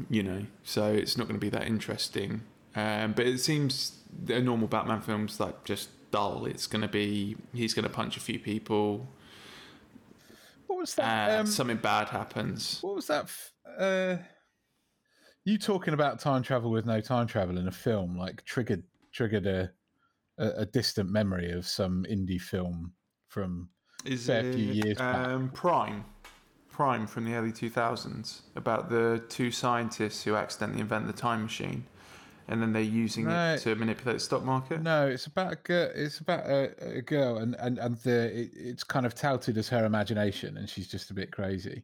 you 0.09 0.23
know. 0.23 0.45
So 0.63 0.91
it's 0.91 1.17
not 1.17 1.27
going 1.27 1.39
to 1.39 1.43
be 1.43 1.49
that 1.49 1.67
interesting. 1.67 2.41
Um, 2.75 3.13
but 3.13 3.25
it 3.25 3.39
seems 3.39 3.97
a 4.27 4.41
normal 4.41 4.67
Batman 4.67 5.01
film's 5.01 5.39
like 5.39 5.63
just 5.63 5.89
dull. 6.11 6.45
It's 6.45 6.67
going 6.67 6.81
to 6.81 6.87
be 6.87 7.37
he's 7.53 7.73
going 7.73 7.83
to 7.83 7.89
punch 7.89 8.17
a 8.17 8.19
few 8.19 8.39
people. 8.39 9.07
Was 10.85 10.99
Uh, 10.99 11.37
um, 11.39 11.47
something 11.47 11.77
bad 11.77 12.09
happens. 12.09 12.79
what 12.81 12.93
was 12.95 13.07
that? 13.07 13.23
f- 13.23 13.51
Uh, 13.79 14.17
you 15.43 15.57
talking 15.57 15.95
about 15.95 16.19
time 16.19 16.43
travel 16.43 16.69
with 16.69 16.85
no 16.85 17.01
time 17.01 17.25
travel 17.25 17.57
in 17.57 17.67
a 17.67 17.71
film 17.71 18.15
like 18.17 18.43
triggered 18.45 18.83
triggered 19.11 19.47
a 19.47 19.71
a, 20.37 20.47
a 20.61 20.65
distant 20.67 21.09
memory 21.09 21.51
of 21.51 21.65
some 21.65 22.05
indie 22.09 22.39
film 22.39 22.93
from 23.29 23.69
Is 24.05 24.27
fair 24.27 24.43
few 24.43 24.73
years 24.73 24.97
back. 24.97 25.27
um, 25.27 25.49
Prime, 25.49 26.05
Prime 26.69 27.07
from 27.07 27.25
the 27.25 27.33
early 27.33 27.51
two 27.51 27.69
thousands 27.69 28.43
about 28.55 28.89
the 28.89 29.23
two 29.29 29.49
scientists 29.49 30.23
who 30.23 30.35
accidentally 30.35 30.81
invent 30.81 31.07
the 31.07 31.13
time 31.13 31.41
machine, 31.43 31.85
and 32.47 32.61
then 32.61 32.73
they're 32.73 32.81
using 32.81 33.25
No. 33.25 33.53
it 33.53 33.59
to 33.61 33.75
manipulate 33.75 34.17
the 34.17 34.19
stock 34.19 34.43
market. 34.43 34.81
No, 34.81 35.07
it's 35.07 35.25
about 35.25 35.53
a 35.53 35.55
girl. 35.55 35.91
It's 35.95 36.19
about 36.19 36.45
a, 36.45 36.97
a 36.97 37.01
girl, 37.01 37.37
and 37.37 37.55
and 37.59 37.77
and 37.79 37.97
the 37.97 38.41
it, 38.41 38.51
it's 38.55 38.83
kind 38.83 39.05
of 39.05 39.15
touted 39.15 39.57
as 39.57 39.69
her 39.69 39.85
imagination, 39.85 40.57
and 40.57 40.69
she's 40.69 40.87
just 40.87 41.09
a 41.11 41.13
bit 41.13 41.31
crazy. 41.31 41.83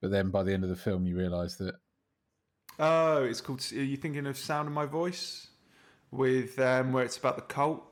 But 0.00 0.10
then 0.10 0.30
by 0.30 0.42
the 0.42 0.52
end 0.52 0.64
of 0.64 0.70
the 0.70 0.76
film, 0.76 1.06
you 1.06 1.16
realise 1.16 1.56
that 1.56 1.74
Oh, 2.78 3.22
it's 3.24 3.40
called. 3.40 3.64
Are 3.72 3.82
you 3.82 3.96
thinking 3.96 4.26
of 4.26 4.36
Sound 4.38 4.68
of 4.68 4.74
My 4.74 4.86
Voice, 4.86 5.48
with 6.10 6.58
um, 6.58 6.92
where 6.92 7.04
it's 7.04 7.16
about 7.16 7.36
the 7.36 7.42
cult, 7.42 7.82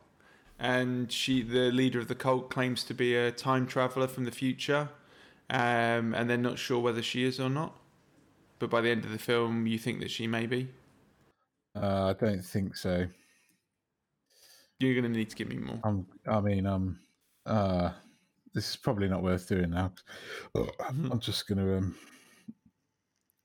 and 0.58 1.10
she, 1.12 1.42
the 1.42 1.70
leader 1.70 2.00
of 2.00 2.08
the 2.08 2.14
cult, 2.14 2.50
claims 2.50 2.82
to 2.84 2.94
be 2.94 3.14
a 3.14 3.30
time 3.30 3.66
traveler 3.66 4.08
from 4.08 4.24
the 4.24 4.30
future, 4.30 4.88
um, 5.48 6.14
and 6.14 6.28
they're 6.28 6.36
not 6.36 6.58
sure 6.58 6.80
whether 6.80 7.02
she 7.02 7.24
is 7.24 7.38
or 7.38 7.50
not. 7.50 7.76
But 8.58 8.70
by 8.70 8.80
the 8.80 8.90
end 8.90 9.04
of 9.04 9.12
the 9.12 9.18
film, 9.18 9.66
you 9.66 9.78
think 9.78 10.00
that 10.00 10.10
she 10.10 10.26
may 10.26 10.46
be. 10.46 10.68
Uh, 11.80 12.06
I 12.08 12.12
don't 12.24 12.42
think 12.44 12.76
so. 12.76 13.06
You're 14.78 14.94
going 14.94 15.12
to 15.12 15.18
need 15.18 15.30
to 15.30 15.36
give 15.36 15.48
me 15.48 15.56
more. 15.56 16.04
I 16.26 16.40
mean, 16.40 16.66
um, 16.66 17.00
uh, 17.46 17.90
this 18.54 18.70
is 18.70 18.76
probably 18.76 19.08
not 19.08 19.22
worth 19.22 19.48
doing 19.48 19.70
now. 19.70 19.92
I'm 20.56 21.12
I'm 21.12 21.20
just 21.20 21.46
going 21.46 21.58
to 21.58 21.76
um 21.76 21.94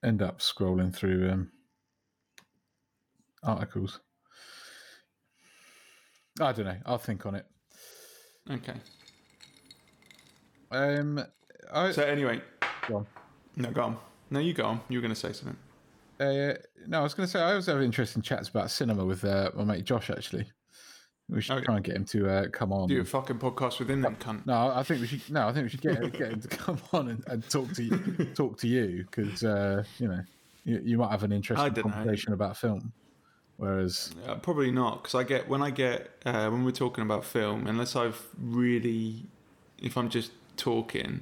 end 0.03 0.21
up 0.21 0.39
scrolling 0.39 0.93
through 0.95 1.29
um 1.29 1.51
articles. 3.43 3.99
I 6.39 6.51
don't 6.51 6.65
know. 6.65 6.77
I'll 6.85 6.97
think 6.97 7.25
on 7.25 7.35
it. 7.35 7.45
Okay. 8.49 8.75
Um, 10.71 11.23
I, 11.71 11.91
So 11.91 12.03
anyway, 12.03 12.41
Go 12.87 12.97
on. 12.97 13.07
no, 13.55 13.71
go 13.71 13.81
on. 13.83 13.97
No, 14.29 14.39
you 14.39 14.53
go 14.53 14.65
on. 14.65 14.81
You 14.89 14.97
were 14.97 15.01
going 15.01 15.13
to 15.13 15.19
say 15.19 15.31
something. 15.31 15.57
Uh, 16.19 16.53
no, 16.87 16.99
I 16.99 17.03
was 17.03 17.13
going 17.13 17.27
to 17.27 17.31
say 17.31 17.39
I 17.41 17.49
always 17.51 17.65
have 17.65 17.81
interesting 17.81 18.21
chats 18.21 18.49
about 18.49 18.71
cinema 18.71 19.03
with 19.05 19.23
uh, 19.25 19.51
my 19.55 19.63
mate 19.63 19.85
Josh. 19.85 20.09
Actually, 20.09 20.45
we 21.29 21.41
should 21.41 21.57
Okay. 21.57 21.65
try 21.65 21.75
and 21.75 21.83
get 21.83 21.95
him 21.95 22.05
to 22.05 22.29
uh, 22.29 22.47
come 22.49 22.71
on. 22.71 22.87
Do 22.87 23.01
a 23.01 23.05
fucking 23.05 23.39
podcast 23.39 23.79
within 23.79 24.01
them, 24.01 24.15
cunt. 24.15 24.45
No, 24.45 24.71
I 24.73 24.83
think 24.83 25.01
we 25.01 25.07
should. 25.07 25.29
No, 25.31 25.47
I 25.47 25.53
think 25.53 25.65
we 25.65 25.69
should 25.69 25.81
get, 25.81 26.11
get 26.17 26.31
him 26.31 26.41
to 26.41 26.47
come 26.47 26.79
on 26.93 27.09
and, 27.09 27.23
and 27.27 27.49
talk 27.49 27.71
to 27.73 27.83
you, 27.83 28.27
talk 28.35 28.57
to 28.59 28.67
you 28.67 29.05
because 29.11 29.43
uh, 29.43 29.83
you 29.99 30.07
know 30.07 30.19
you, 30.63 30.81
you 30.83 30.97
might 30.97 31.11
have 31.11 31.23
an 31.23 31.31
interesting 31.31 31.73
don't 31.73 31.85
know. 31.85 31.91
conversation 31.91 32.33
about 32.33 32.57
film. 32.57 32.93
Whereas, 33.57 34.13
Uh, 34.27 34.35
probably 34.35 34.69
not, 34.71 35.01
because 35.03 35.15
I 35.15 35.23
get 35.23 35.47
when 35.47 35.61
I 35.61 35.69
get 35.69 36.09
uh, 36.25 36.49
when 36.49 36.65
we're 36.65 36.71
talking 36.71 37.01
about 37.03 37.23
film, 37.23 37.67
unless 37.67 37.95
I've 37.95 38.27
really, 38.37 39.27
if 39.81 39.97
I'm 39.97 40.09
just 40.09 40.31
talking, 40.57 41.21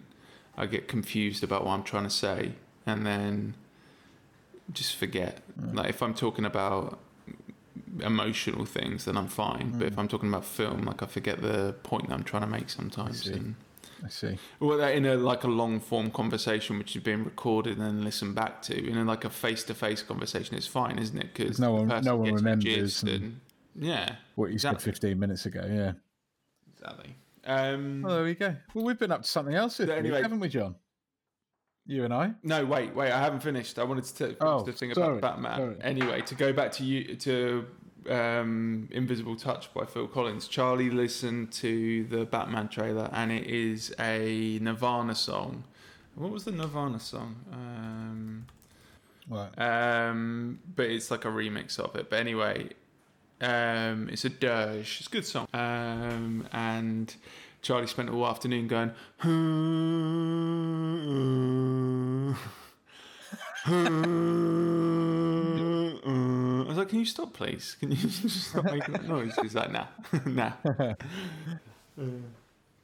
I 0.57 0.65
get 0.65 0.87
confused 0.87 1.43
about 1.43 1.63
what 1.63 1.73
I'm 1.73 1.83
trying 1.83 2.05
to 2.05 2.09
say, 2.09 2.53
and 2.87 3.05
then 3.05 3.53
just 4.73 4.95
forget. 4.95 5.39
Like 5.73 5.89
if 5.89 6.01
I'm 6.01 6.13
talking 6.13 6.45
about 6.45 6.99
emotional 8.01 8.65
things, 8.65 9.05
then 9.05 9.17
I'm 9.17 9.27
fine. 9.27 9.71
But 9.77 9.87
if 9.87 9.97
I'm 9.99 10.07
talking 10.07 10.29
about 10.29 10.45
film, 10.45 10.83
like 10.83 11.03
I 11.03 11.05
forget 11.05 11.41
the 11.41 11.75
point 11.83 12.09
that 12.09 12.13
I'm 12.15 12.23
trying 12.23 12.41
to 12.43 12.47
make 12.47 12.69
sometimes. 12.69 13.23
see. 13.23 13.33
And 13.33 13.55
I 14.03 14.09
see. 14.09 14.37
well, 14.59 14.81
in 14.81 15.05
a 15.05 15.15
like 15.15 15.43
a 15.43 15.47
long 15.47 15.79
form 15.79 16.11
conversation, 16.11 16.77
which 16.77 16.95
is 16.95 17.03
being 17.03 17.23
recorded 17.23 17.77
and 17.77 17.85
then 17.85 18.03
listened 18.03 18.35
back 18.35 18.61
to, 18.63 18.75
in 18.89 18.97
a, 18.97 19.03
like 19.05 19.23
a 19.25 19.29
face 19.29 19.63
to 19.65 19.73
face 19.73 20.01
conversation, 20.03 20.55
it's 20.57 20.67
fine, 20.67 20.97
isn't 20.99 21.17
it? 21.17 21.33
Because 21.33 21.59
no 21.59 21.73
one- 21.73 22.03
no 22.03 22.15
one 22.17 22.33
remembers 22.33 23.03
and- 23.03 23.11
and 23.11 23.39
yeah, 23.75 24.15
What 24.35 24.47
you 24.47 24.53
Exactly. 24.55 24.79
said 24.83 24.93
15 24.93 25.19
minutes 25.19 25.45
ago, 25.45 25.65
yeah. 25.69 25.93
exactly. 26.75 27.15
Um, 27.45 28.01
Well, 28.03 28.15
there 28.15 28.23
we 28.23 28.35
go. 28.35 28.55
Well, 28.73 28.85
we've 28.85 28.99
been 28.99 29.11
up 29.11 29.23
to 29.23 29.27
something 29.27 29.55
else 29.55 29.77
But 29.77 30.03
week, 30.03 30.13
haven't 30.13 30.39
we, 30.39 30.49
John? 30.49 30.75
You 31.85 32.05
and 32.05 32.13
I. 32.13 32.31
no, 32.43 32.63
wait, 32.65 32.95
wait, 32.95 33.11
I 33.11 33.19
haven't 33.19 33.41
finished. 33.41 33.77
I 33.77 33.83
wanted 33.83 34.05
to 34.05 34.13
finish 34.13 34.37
Oh, 34.39 34.63
the 34.63 34.71
thing 34.71 34.93
sorry, 34.93 35.17
about 35.17 35.41
Batman. 35.41 35.57
sorry. 35.57 35.75
Anyway, 35.81 36.21
to 36.21 36.35
go 36.35 36.53
back 36.53 36.71
to 36.73 36.83
you 36.85 37.15
to 37.15 37.65
um, 38.09 38.87
Invisible 38.91 39.35
Touch 39.35 39.73
by 39.73 39.85
Phil 39.85 40.07
Collins. 40.07 40.47
Charlie 40.47 40.89
listened 40.89 41.51
to 41.53 42.05
the 42.05 42.23
Batman 42.25 42.69
trailer, 42.69 43.09
and 43.11 43.31
it 43.31 43.47
is 43.47 43.93
a 43.99 44.59
Nirvana 44.61 45.13
song. 45.15 45.65
What 46.15 46.31
was 46.31 46.45
the 46.45 46.51
Nirvana 46.51 46.99
song? 46.99 47.35
Um, 47.51 48.45
Right. 49.29 49.57
Um, 49.57 50.59
but 50.75 50.87
it's 50.87 51.09
like 51.09 51.23
a 51.23 51.29
remix 51.29 51.79
of 51.79 51.95
it. 51.95 52.09
But 52.09 52.19
anyway, 52.19 52.69
um, 53.39 54.09
it's 54.09 54.25
a 54.25 54.29
dirge. 54.29 54.97
It's 54.99 55.07
a 55.07 55.09
good 55.09 55.25
song. 55.25 55.47
Um, 55.53 56.45
and 56.51 57.15
Charlie 57.63 57.87
spent 57.87 58.09
all 58.09 58.27
afternoon 58.27 58.67
going. 58.67 58.91
I 65.65 66.65
was 66.67 66.77
like, 66.77 66.89
"Can 66.89 66.99
you 66.99 67.05
stop, 67.05 67.33
please? 67.33 67.75
Can 67.79 67.91
you 67.91 67.97
just 67.97 68.49
stop 68.49 68.65
making 68.65 68.93
that 68.93 69.07
noise?" 69.07 69.33
He's 69.41 69.55
like, 69.55 69.71
"Nah, 69.71 69.87
nah." 70.25 70.51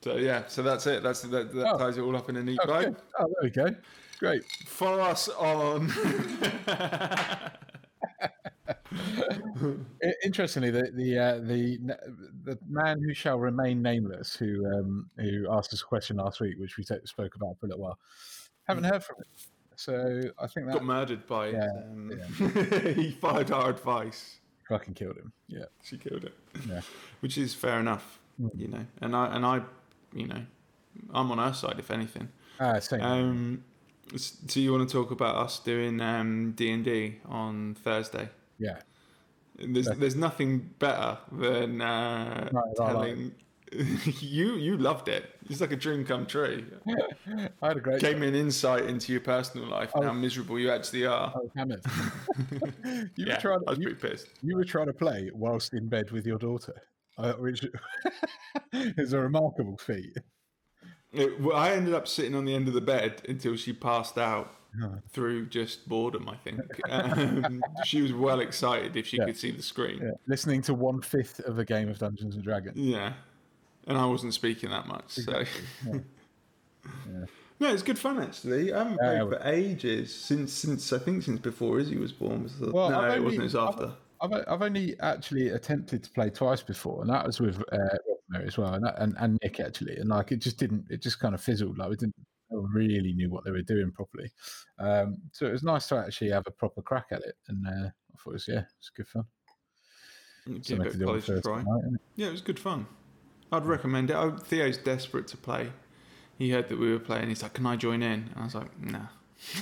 so 0.02 0.16
yeah, 0.18 0.44
so 0.48 0.64
that's 0.64 0.88
it. 0.88 1.04
That's 1.04 1.22
that, 1.24 1.54
that 1.54 1.68
Oh. 1.74 1.78
ties 1.78 1.98
it 1.98 2.02
all 2.02 2.16
up 2.16 2.30
in 2.30 2.38
a 2.38 2.44
neat 2.44 2.60
Oh, 2.64 2.68
bow. 2.68 2.96
oh, 3.20 3.26
there 3.28 3.44
we 3.44 3.50
go. 3.50 3.76
Great. 4.20 4.44
Follow 4.66 5.00
us 5.02 5.30
on. 5.30 5.90
Interestingly, 10.24 10.72
the 10.72 10.92
the 10.94 11.18
uh, 11.18 11.36
the 11.40 11.78
the 12.44 12.58
man 12.68 13.02
who 13.02 13.14
shall 13.14 13.40
remain 13.40 13.82
nameless, 13.82 14.36
who 14.36 14.66
um, 14.66 15.10
who 15.18 15.48
asked 15.52 15.74
us 15.74 15.82
a 15.82 15.86
question 15.86 16.18
last 16.18 16.40
week, 16.40 16.56
which 16.58 16.78
we 16.78 16.84
t- 16.84 16.96
spoke 17.06 17.36
about 17.36 17.58
for 17.60 17.68
a 17.68 17.70
little 17.70 17.84
while, 17.84 18.00
haven't 18.68 18.86
heard 18.86 19.04
from 19.04 19.18
him. 19.18 19.26
So 19.76 20.24
I 20.38 20.48
think 20.48 20.68
that 20.68 20.74
got 20.74 20.84
murdered 20.84 21.26
by. 21.28 21.50
Yeah, 21.50 21.70
um, 21.90 22.12
he 22.96 23.12
followed 23.12 23.52
our 23.52 23.70
advice. 23.70 24.40
fucking 24.68 24.94
killed 24.94 25.18
him. 25.18 25.32
Yeah. 25.48 25.66
She 25.84 25.98
killed 25.98 26.26
it. 26.26 26.34
Yeah. 26.68 26.82
Which 27.22 27.38
is 27.38 27.54
fair 27.54 27.80
enough, 27.80 28.20
you 28.56 28.68
know. 28.68 28.86
And 29.02 29.16
I 29.16 29.36
and 29.36 29.46
I, 29.46 29.62
you 30.14 30.28
know, 30.28 30.44
I'm 31.14 31.32
on 31.32 31.38
her 31.38 31.54
side 31.54 31.80
if 31.80 31.92
anything. 31.92 32.30
Ah, 32.60 32.80
same. 32.80 33.02
Um, 33.02 33.64
so 34.18 34.60
you 34.60 34.72
want 34.72 34.90
to 34.90 34.92
talk 34.92 35.12
about 35.12 35.36
us 35.36 35.60
doing 35.60 36.02
um 36.02 36.54
D 36.58 36.72
and 36.72 36.84
D 36.84 37.20
on 37.26 37.76
Thursday? 37.76 38.30
Yeah. 38.60 38.80
There's 39.58 39.88
there's 39.88 40.16
nothing 40.16 40.70
better 40.80 41.18
than 41.32 41.82
uh, 41.82 42.50
right. 42.52 42.76
telling. 42.76 43.34
you 44.20 44.56
you 44.56 44.78
loved 44.78 45.08
it. 45.08 45.30
It's 45.50 45.62
like 45.62 45.72
a 45.72 45.76
dream 45.76 46.06
come 46.06 46.26
true. 46.26 46.66
I 47.62 47.68
had 47.68 47.78
a 47.78 47.80
great. 47.80 48.02
Gave 48.02 48.18
me 48.18 48.28
an 48.28 48.36
insight 48.36 48.86
into 48.86 49.12
your 49.12 49.22
personal 49.22 49.68
life 49.68 49.92
and 49.94 50.06
how 50.06 50.14
miserable 50.14 50.58
you 50.58 50.72
actually 50.72 51.06
are. 51.06 51.34
I 51.36 51.40
was 51.40 51.52
hammered. 51.56 51.82
you 53.16 53.26
yeah, 53.26 53.36
were 53.36 53.42
trying. 53.42 53.60
I 53.68 53.72
was 53.72 53.80
you, 53.80 53.96
pretty 53.96 54.10
pissed. 54.10 54.28
you 54.42 54.56
were 54.56 54.64
trying 54.64 54.88
to 54.88 54.94
play 54.94 55.30
whilst 55.34 55.74
in 55.74 55.88
bed 55.88 56.12
with 56.12 56.26
your 56.26 56.40
daughter. 56.40 56.74
uh, 57.18 57.34
which 57.34 57.64
is 58.74 59.14
a 59.14 59.20
remarkable 59.20 59.78
feat. 59.78 60.18
It, 61.12 61.40
well, 61.42 61.58
I 61.58 61.72
ended 61.72 61.94
up 61.94 62.08
sitting 62.08 62.36
on 62.36 62.46
the 62.46 62.54
end 62.54 62.68
of 62.68 62.74
the 62.74 62.82
bed 62.82 63.22
until 63.28 63.56
she 63.56 63.74
passed 63.74 64.18
out. 64.18 64.54
Through 65.12 65.48
just 65.48 65.88
boredom. 65.90 66.30
I 66.30 66.36
think 66.38 66.62
um, 66.90 67.64
she 67.86 68.02
was 68.02 68.14
well 68.14 68.40
excited 68.40 68.96
if 68.96 69.08
she 69.08 69.18
Yeah. 69.18 69.26
could 69.26 69.38
see 69.38 69.52
the 69.52 69.64
screen. 69.64 70.00
Yeah, 70.02 70.12
listening 70.28 70.62
to 70.64 70.74
one 70.74 71.02
fifth 71.02 71.40
of 71.42 71.60
a 71.60 71.66
game 71.66 71.90
of 71.90 71.98
Dungeons 72.00 72.36
and 72.36 72.44
Dragons. 72.44 72.78
Yeah, 72.78 73.14
and 73.88 73.98
I 73.98 74.06
wasn't 74.06 74.34
speaking 74.34 74.70
that 74.72 74.88
much, 74.88 75.10
so. 75.10 75.44
No, 77.62 77.74
it's 77.74 77.84
good 77.84 78.00
fun 78.00 78.20
actually. 78.22 78.72
I 78.74 78.78
haven't 78.80 79.00
Yeah, 79.02 79.24
played 79.26 79.30
for 79.42 79.48
ages 79.48 80.16
since 80.16 80.54
since 80.54 80.94
I 80.94 80.98
think 81.00 81.24
since 81.24 81.42
before 81.42 81.78
Izzy 81.80 81.98
was 81.98 82.14
born. 82.14 82.44
Was 82.44 82.58
the- 82.58 82.72
Well, 82.72 82.90
no, 82.90 83.02
I've 83.02 83.18
it 83.18 83.24
wasn't. 83.24 83.42
It 83.42 83.44
was 83.44 83.56
I've- 83.56 83.68
after. 83.68 83.92
I've 84.22 84.34
I've 84.48 84.62
only 84.62 84.98
actually 85.02 85.50
attempted 85.50 86.04
to 86.04 86.10
play 86.12 86.30
twice 86.30 86.62
before, 86.62 87.02
and 87.02 87.10
that 87.10 87.26
was 87.26 87.40
with 87.42 87.62
uh, 87.72 87.98
as 88.46 88.58
well, 88.58 88.74
and, 88.74 88.86
and 88.98 89.16
and 89.20 89.40
Nick 89.44 89.60
actually, 89.60 89.96
and 89.98 90.10
like 90.10 90.32
it 90.32 90.38
just 90.38 90.58
didn't, 90.58 90.86
it 90.90 91.02
just 91.02 91.20
kind 91.20 91.34
of 91.36 91.42
fizzled. 91.42 91.78
Like 91.78 91.90
we 91.90 91.96
didn't 91.98 92.16
really 92.52 93.14
knew 93.14 93.30
what 93.30 93.44
they 93.44 93.52
were 93.52 93.62
doing 93.62 93.92
properly. 93.92 94.32
Um, 94.80 95.18
so 95.32 95.46
it 95.46 95.52
was 95.52 95.64
nice 95.64 95.88
to 95.88 95.98
actually 95.98 96.32
have 96.32 96.48
a 96.48 96.52
proper 96.52 96.82
crack 96.82 97.08
at 97.12 97.22
it, 97.22 97.36
and 97.48 97.66
uh, 97.68 97.90
I 97.90 98.18
thought 98.18 98.32
it 98.32 98.34
was 98.34 98.48
yeah, 98.48 98.64
it's 98.78 98.90
good 98.90 99.08
fun. 99.08 99.26
Give 100.64 100.80
a 100.80 100.90
to 100.90 100.98
do 100.98 101.06
college 101.06 101.26
try. 101.44 101.62
night. 101.62 102.00
Yeah, 102.16 102.28
it 102.28 102.32
was 102.32 102.42
good 102.42 102.60
fun. 102.60 102.88
I'd 103.52 103.66
recommend 103.66 104.10
it. 104.10 104.16
Oh, 104.16 104.32
Theo's 104.32 104.78
desperate 104.78 105.28
to 105.28 105.38
play. 105.38 105.72
He 106.38 106.52
heard 106.52 106.70
that 106.70 106.80
we 106.80 106.92
were 106.92 107.00
playing. 107.00 107.30
He's 107.30 107.44
like, 107.44 107.54
"Can 107.54 107.66
I 107.66 107.76
join 107.76 108.02
in?" 108.02 108.30
And 108.34 108.36
I 108.38 108.44
was 108.46 108.56
like, 108.56 108.80
"Nah." 108.80 109.08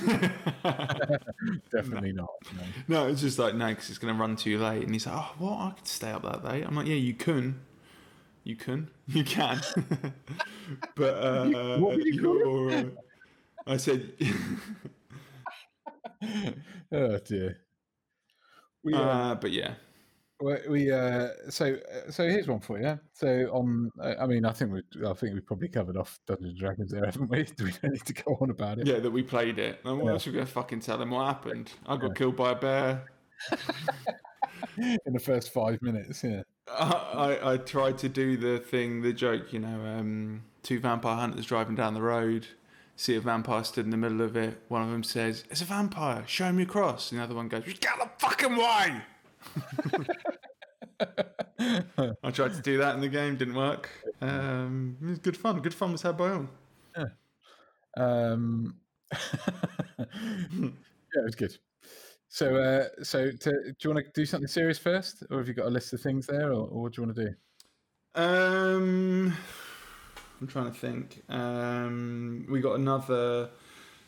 Definitely 1.70 2.12
not. 2.12 2.30
no. 2.54 2.62
no, 2.88 3.08
it's 3.08 3.20
just 3.20 3.38
like 3.38 3.54
no, 3.54 3.68
because 3.68 3.90
it's 3.90 3.98
going 3.98 4.14
to 4.14 4.20
run 4.20 4.36
too 4.36 4.58
late. 4.58 4.82
And 4.82 4.94
he's 4.94 5.06
like, 5.06 5.16
"Oh, 5.16 5.34
what? 5.38 5.58
I 5.58 5.72
could 5.76 5.86
stay 5.86 6.10
up 6.10 6.22
that 6.22 6.44
late." 6.44 6.64
I'm 6.64 6.74
like, 6.74 6.86
"Yeah, 6.86 6.94
you 6.94 7.14
can, 7.14 7.60
you 8.48 8.56
can, 8.56 8.88
you 9.06 9.22
can." 9.24 9.60
but 10.96 11.14
uh, 11.22 11.44
you 11.44 12.12
you're- 12.12 12.90
I 13.66 13.76
said, 13.76 14.12
oh 16.92 17.18
dear. 17.18 17.58
We, 18.82 18.94
uh, 18.94 19.00
uh, 19.00 19.34
but 19.34 19.52
yeah, 19.52 19.74
we, 20.40 20.90
uh, 20.90 21.28
so 21.50 21.74
uh, 21.74 22.10
so 22.10 22.26
here's 22.26 22.48
one 22.48 22.60
for 22.60 22.80
you. 22.80 22.98
So 23.12 23.28
on, 23.52 23.90
uh, 24.00 24.14
I 24.18 24.26
mean, 24.26 24.46
I 24.46 24.52
think 24.52 24.72
we, 24.72 24.82
I 25.06 25.12
think 25.12 25.34
we 25.34 25.40
probably 25.40 25.68
covered 25.68 25.98
off 25.98 26.18
Dungeons 26.26 26.50
and 26.52 26.58
Dragons 26.58 26.90
there, 26.92 27.04
haven't 27.04 27.28
we? 27.30 27.42
Do 27.44 27.64
we 27.64 27.72
don't 27.72 27.92
need 27.92 28.06
to 28.06 28.14
go 28.14 28.38
on 28.40 28.48
about 28.50 28.78
it? 28.78 28.86
yeah, 28.86 29.00
that 29.00 29.10
we 29.10 29.22
played 29.22 29.58
it. 29.58 29.80
And 29.84 29.98
what 29.98 30.06
Yeah. 30.06 30.12
else 30.12 30.26
are 30.26 30.30
we 30.32 30.38
to 30.38 30.46
fucking 30.46 30.80
tell 30.80 30.96
them? 30.96 31.10
what 31.10 31.26
happened? 31.26 31.70
I 31.86 31.96
got 31.96 32.08
Yeah. 32.08 32.14
killed 32.14 32.36
by 32.36 32.52
a 32.52 32.54
bear. 32.54 33.04
In 34.78 35.12
the 35.12 35.20
first 35.20 35.52
five 35.52 35.82
minutes, 35.82 36.24
yeah. 36.24 36.42
I, 36.78 37.52
I 37.52 37.56
tried 37.56 37.98
to 37.98 38.08
do 38.08 38.36
the 38.36 38.58
thing, 38.58 39.02
the 39.02 39.12
joke, 39.12 39.52
you 39.52 39.58
know, 39.58 39.84
um, 39.86 40.42
two 40.62 40.80
vampire 40.80 41.16
hunters 41.16 41.46
driving 41.46 41.74
down 41.74 41.94
the 41.94 42.02
road, 42.02 42.46
see 42.96 43.16
a 43.16 43.20
vampire 43.20 43.64
stood 43.64 43.84
in 43.84 43.90
the 43.90 43.96
middle 43.96 44.20
of 44.22 44.36
it. 44.36 44.62
One 44.68 44.82
of 44.82 44.90
them 44.90 45.02
says, 45.02 45.44
"It's 45.50 45.62
a 45.62 45.64
vampire. 45.64 46.24
Show 46.26 46.52
me 46.52 46.62
your 46.62 46.70
cross." 46.70 47.10
And 47.10 47.20
the 47.20 47.24
other 47.24 47.34
one 47.34 47.48
goes, 47.48 47.64
"Get 47.64 47.98
the 47.98 48.08
fucking 48.18 48.56
way!" 48.56 49.02
I 52.22 52.30
tried 52.30 52.54
to 52.54 52.62
do 52.62 52.78
that 52.78 52.94
in 52.94 53.00
the 53.00 53.08
game, 53.08 53.36
didn't 53.36 53.54
work. 53.54 53.90
Um, 54.20 54.96
it 55.02 55.06
was 55.06 55.18
good 55.18 55.36
fun. 55.36 55.60
Good 55.60 55.74
fun 55.74 55.92
was 55.92 56.02
had 56.02 56.16
by 56.16 56.30
all. 56.30 56.48
Um, 57.96 58.76
yeah, 59.12 60.68
it 61.14 61.24
was 61.24 61.34
good. 61.34 61.58
So, 62.28 62.56
uh, 62.56 63.02
so 63.02 63.30
to, 63.30 63.50
do 63.50 63.74
you 63.82 63.90
want 63.90 64.04
to 64.04 64.12
do 64.14 64.26
something 64.26 64.48
serious 64.48 64.78
first, 64.78 65.24
or 65.30 65.38
have 65.38 65.48
you 65.48 65.54
got 65.54 65.66
a 65.66 65.70
list 65.70 65.92
of 65.92 66.00
things 66.00 66.26
there, 66.26 66.52
or, 66.52 66.68
or 66.68 66.82
what 66.82 66.92
do 66.92 67.00
you 67.00 67.06
want 67.06 67.16
to 67.16 67.24
do? 67.26 67.34
Um, 68.14 69.36
I'm 70.40 70.46
trying 70.46 70.72
to 70.72 70.78
think. 70.78 71.22
Um, 71.28 72.46
we 72.50 72.60
got 72.60 72.74
another. 72.74 73.50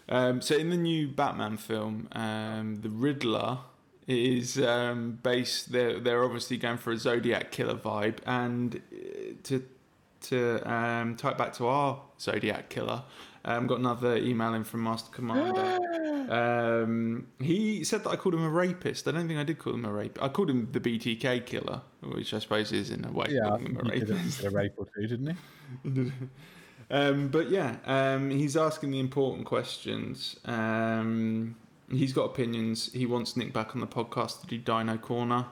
Um, 0.09 0.41
so 0.41 0.57
in 0.57 0.71
the 0.71 0.77
new 0.77 1.09
Batman 1.09 1.57
film, 1.57 2.09
um, 2.13 2.81
the 2.83 2.91
Riddler 2.91 3.59
is 4.07 4.59
um, 4.59 5.19
based. 5.23 5.73
They're 5.73 5.99
they're 5.99 6.25
obviously 6.25 6.57
going 6.57 6.79
for 6.79 6.93
a 6.93 6.99
Zodiac 6.99 7.51
killer 7.51 7.77
vibe, 7.77 8.19
and 8.27 8.77
uh, 8.93 9.35
to 9.45 9.65
to 10.23 10.71
um, 10.71 11.17
tie 11.17 11.31
it 11.31 11.39
back 11.39 11.55
to 11.55 11.67
our 11.67 12.01
Zodiac 12.21 12.69
killer. 12.69 13.03
Um, 13.45 13.67
got 13.67 13.79
another 13.79 14.17
email 14.17 14.53
in 14.55 14.65
from 14.65 14.83
Master 14.85 15.11
Commander. 15.13 15.79
Um, 16.31 17.27
he 17.41 17.83
said 17.83 18.05
that 18.05 18.11
I 18.11 18.17
called 18.17 18.35
him 18.37 18.45
a 18.45 18.49
rapist. 18.49 19.09
I 19.09 19.11
don't 19.11 19.27
think 19.27 19.41
I 19.41 19.43
did 19.43 19.59
call 19.59 19.75
him 19.75 19.85
a 19.85 19.91
rapist. 19.93 20.23
I 20.23 20.29
called 20.29 20.49
him 20.49 20.69
the 20.71 20.79
BTK 20.79 21.45
killer, 21.45 21.81
which 22.03 22.33
I 22.35 22.39
suppose 22.39 22.71
is 22.71 22.91
in 22.91 23.05
a 23.05 23.11
way 23.11 23.27
Yeah, 23.31 23.49
calling 23.49 23.67
him 23.75 23.77
a 23.91 23.93
he 23.95 24.01
rapist. 24.03 24.37
did 24.41 24.47
a 24.47 24.51
rape 24.51 24.75
or 24.77 24.87
two, 24.95 25.09
didn't 25.09 25.37
he? 25.85 26.13
um, 26.91 27.29
but 27.29 27.51
yeah, 27.51 27.77
um, 27.85 28.31
he's 28.31 28.57
asking 28.57 28.93
the 28.93 29.01
important 29.01 29.45
questions. 29.47 30.39
Um, 30.45 31.57
he's 31.91 32.13
got 32.13 32.27
opinions. 32.27 32.93
He 32.93 33.07
wants 33.07 33.37
Nick 33.37 33.53
back 33.53 33.75
on 33.75 33.81
the 33.81 33.89
podcast 33.89 34.43
to 34.43 34.47
do 34.47 34.59
Dino 34.59 34.99
Corner. 34.99 35.47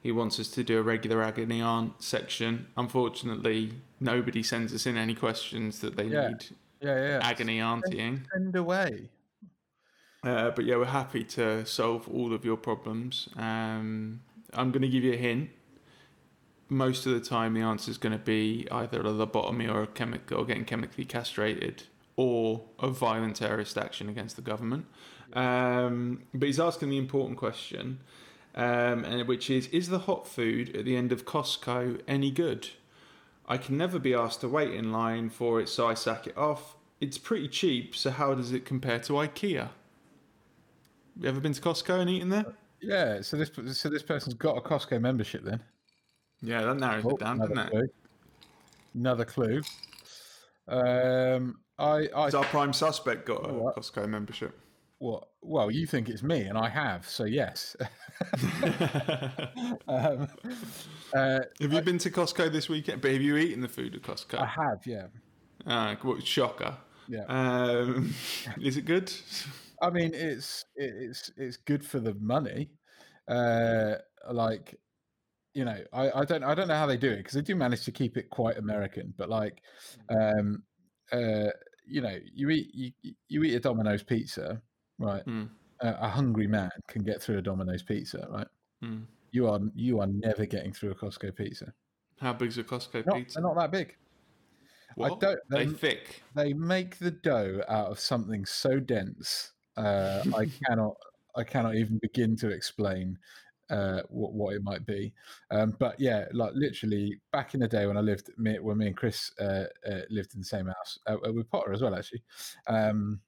He 0.00 0.10
wants 0.10 0.40
us 0.40 0.48
to 0.50 0.64
do 0.64 0.78
a 0.78 0.82
regular 0.82 1.22
agony 1.22 1.60
aunt 1.60 2.02
section. 2.02 2.68
Unfortunately, 2.78 3.72
nobody 4.00 4.42
sends 4.42 4.72
us 4.72 4.86
in 4.86 4.96
any 4.96 5.14
questions 5.14 5.80
that 5.80 5.96
they 5.96 6.04
Yeah. 6.06 6.28
need 6.28 6.46
Yeah, 6.84 7.08
yeah. 7.08 7.20
agony 7.22 7.60
auntying. 7.60 8.26
Send 8.32 8.54
away. 8.56 9.08
Uh, 10.22 10.50
but 10.50 10.64
yeah, 10.64 10.76
we're 10.76 10.84
happy 10.84 11.24
to 11.24 11.64
solve 11.64 12.08
all 12.08 12.32
of 12.32 12.44
your 12.44 12.56
problems. 12.56 13.28
Um, 13.36 14.20
I'm 14.52 14.70
going 14.70 14.82
to 14.82 14.88
give 14.88 15.02
you 15.02 15.14
a 15.14 15.16
hint. 15.16 15.50
Most 16.68 17.06
of 17.06 17.12
the 17.12 17.20
time, 17.20 17.54
the 17.54 17.60
answer 17.60 17.90
is 17.90 17.98
going 17.98 18.12
to 18.12 18.18
be 18.18 18.66
either 18.70 19.00
a 19.00 19.04
lobotomy 19.04 19.72
or 19.72 19.82
a 19.82 19.86
chemical, 19.86 20.38
or 20.38 20.44
getting 20.44 20.64
chemically 20.64 21.04
castrated, 21.04 21.84
or 22.16 22.64
a 22.78 22.88
violent 22.88 23.36
terrorist 23.36 23.76
action 23.76 24.08
against 24.08 24.36
the 24.36 24.42
government. 24.42 24.86
Um, 25.34 26.22
but 26.32 26.46
he's 26.46 26.60
asking 26.60 26.88
the 26.90 26.98
important 26.98 27.38
question, 27.38 28.00
um, 28.54 29.04
and 29.04 29.26
which 29.28 29.50
is: 29.50 29.66
Is 29.68 29.88
the 29.88 30.00
hot 30.00 30.26
food 30.26 30.74
at 30.74 30.84
the 30.84 30.96
end 30.96 31.12
of 31.12 31.26
Costco 31.26 32.00
any 32.08 32.30
good? 32.30 32.70
I 33.46 33.58
can 33.58 33.76
never 33.76 33.98
be 33.98 34.14
asked 34.14 34.40
to 34.40 34.48
wait 34.48 34.72
in 34.74 34.90
line 34.92 35.28
for 35.30 35.60
it, 35.60 35.68
so 35.68 35.86
I 35.86 35.94
sack 35.94 36.26
it 36.26 36.36
off. 36.36 36.76
It's 37.00 37.18
pretty 37.18 37.48
cheap, 37.48 37.94
so 37.94 38.10
how 38.10 38.34
does 38.34 38.52
it 38.52 38.64
compare 38.64 38.98
to 39.00 39.12
IKEA? 39.14 39.68
You 41.20 41.28
ever 41.28 41.40
been 41.40 41.52
to 41.52 41.60
Costco 41.60 42.00
and 42.00 42.10
eaten 42.10 42.28
there? 42.28 42.46
Yeah. 42.80 43.20
So 43.22 43.36
this 43.36 43.50
so 43.78 43.88
this 43.88 44.02
person's 44.02 44.34
got 44.34 44.56
a 44.56 44.60
Costco 44.60 45.00
membership 45.00 45.44
then. 45.44 45.60
Yeah, 46.42 46.62
that 46.62 46.76
narrows 46.76 47.04
Oh, 47.04 47.10
it 47.10 47.18
down, 47.18 47.38
doesn't 47.38 47.52
another 47.52 47.68
it? 47.68 47.70
clue. 47.70 47.88
Another 48.94 49.24
clue. 49.24 49.62
Um, 50.68 51.60
I 51.78 52.08
I 52.14 52.24
Has 52.24 52.34
our 52.34 52.44
prime 52.44 52.72
suspect 52.72 53.26
got 53.26 53.44
a? 53.44 53.52
Costco 53.52 54.08
membership? 54.08 54.58
What? 55.04 55.28
Well, 55.42 55.70
you 55.70 55.86
think 55.86 56.08
it's 56.08 56.22
me, 56.22 56.42
and 56.42 56.56
I 56.56 56.68
have. 56.70 57.06
So 57.06 57.24
yes. 57.24 57.76
um, 59.86 60.28
uh, 61.14 61.40
Have 61.60 61.72
you 61.72 61.82
been 61.82 61.98
to 61.98 62.10
Costco 62.10 62.50
this 62.50 62.68
weekend? 62.70 63.02
But 63.02 63.12
have 63.12 63.20
you 63.20 63.36
eaten 63.36 63.60
the 63.60 63.68
food 63.68 63.94
at 63.94 64.02
Costco? 64.02 64.38
I 64.38 64.46
have. 64.46 64.86
Yeah. 64.86 65.06
Uh, 65.66 65.94
what, 66.02 66.26
shocker. 66.26 66.76
Yeah. 67.06 67.24
Um, 67.28 68.14
is 68.60 68.78
it 68.78 68.86
good? 68.86 69.12
I 69.82 69.90
mean, 69.90 70.12
it's 70.14 70.64
it's 70.74 71.30
it's 71.36 71.58
good 71.58 71.84
for 71.84 72.00
the 72.00 72.14
money. 72.14 72.70
Uh, 73.28 73.96
like, 74.32 74.74
you 75.52 75.66
know, 75.66 75.78
I, 75.92 76.10
I 76.20 76.24
don't 76.24 76.44
I 76.44 76.54
don't 76.54 76.68
know 76.68 76.76
how 76.76 76.86
they 76.86 76.96
do 76.96 77.10
it 77.10 77.18
because 77.18 77.34
they 77.34 77.42
do 77.42 77.54
manage 77.54 77.84
to 77.84 77.92
keep 77.92 78.16
it 78.16 78.30
quite 78.30 78.56
American. 78.56 79.12
But 79.18 79.28
like, 79.28 79.60
um, 80.08 80.62
uh, 81.12 81.50
you 81.86 82.00
know, 82.00 82.16
you 82.32 82.48
eat 82.48 82.70
you 82.72 83.14
you 83.28 83.42
eat 83.42 83.54
a 83.54 83.60
Domino's 83.60 84.02
pizza, 84.02 84.62
right? 84.98 85.24
Mm. 85.26 85.48
A, 85.80 85.88
a 86.02 86.08
hungry 86.08 86.46
man 86.46 86.70
can 86.88 87.02
get 87.02 87.20
through 87.22 87.38
a 87.38 87.42
Domino's 87.42 87.82
pizza, 87.82 88.26
right? 88.30 88.46
Mm. 88.82 89.04
You 89.32 89.48
are 89.48 89.60
you 89.74 90.00
are 90.00 90.06
never 90.06 90.46
getting 90.46 90.72
through 90.72 90.92
a 90.92 90.94
Costco 90.94 91.34
pizza. 91.34 91.72
How 92.20 92.32
big's 92.32 92.58
a 92.58 92.64
Costco 92.64 93.04
Not, 93.06 93.16
pizza? 93.16 93.34
they're 93.40 93.42
not 93.48 93.56
that 93.56 93.72
big. 93.72 93.96
What? 94.96 95.18
don't- 95.20 95.40
They 95.50 95.64
they're- 95.66 95.74
thick. 95.74 96.22
They 96.36 96.52
make 96.52 96.98
the 96.98 97.10
dough 97.10 97.60
out 97.68 97.88
of 97.90 97.98
something 97.98 98.46
so 98.46 98.78
dense. 98.78 99.52
Uh, 99.76 100.22
I 100.36 100.46
cannot 100.66 100.94
I 101.36 101.42
cannot 101.42 101.74
even 101.74 101.98
begin 101.98 102.36
to 102.36 102.50
explain 102.50 103.18
uh, 103.70 104.02
what 104.08 104.34
what 104.34 104.54
it 104.54 104.62
might 104.62 104.86
be. 104.86 105.12
Um, 105.50 105.74
but 105.80 105.98
yeah, 105.98 106.26
like 106.32 106.52
literally 106.54 107.18
back 107.32 107.54
in 107.54 107.60
the 107.60 107.66
day 107.66 107.86
when 107.86 107.96
I 107.96 108.00
lived 108.00 108.30
me, 108.38 108.60
when 108.60 108.78
me 108.78 108.86
and 108.86 108.96
Chris 108.96 109.32
uh, 109.40 109.64
uh, 109.90 110.00
lived 110.10 110.34
in 110.34 110.40
the 110.40 110.46
same 110.46 110.66
house 110.66 110.98
uh, 111.08 111.16
uh, 111.26 111.32
with 111.32 111.50
Potter 111.50 111.72
as 111.72 111.82
well 111.82 111.96
actually. 111.96 112.22
Um, 112.68 113.20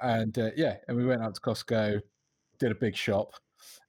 and 0.00 0.38
uh, 0.38 0.50
yeah, 0.56 0.76
and 0.88 0.96
we 0.96 1.04
went 1.06 1.22
out 1.22 1.34
to 1.34 1.40
Costco, 1.40 2.00
did 2.58 2.70
a 2.72 2.74
big 2.74 2.96
shop, 2.96 3.32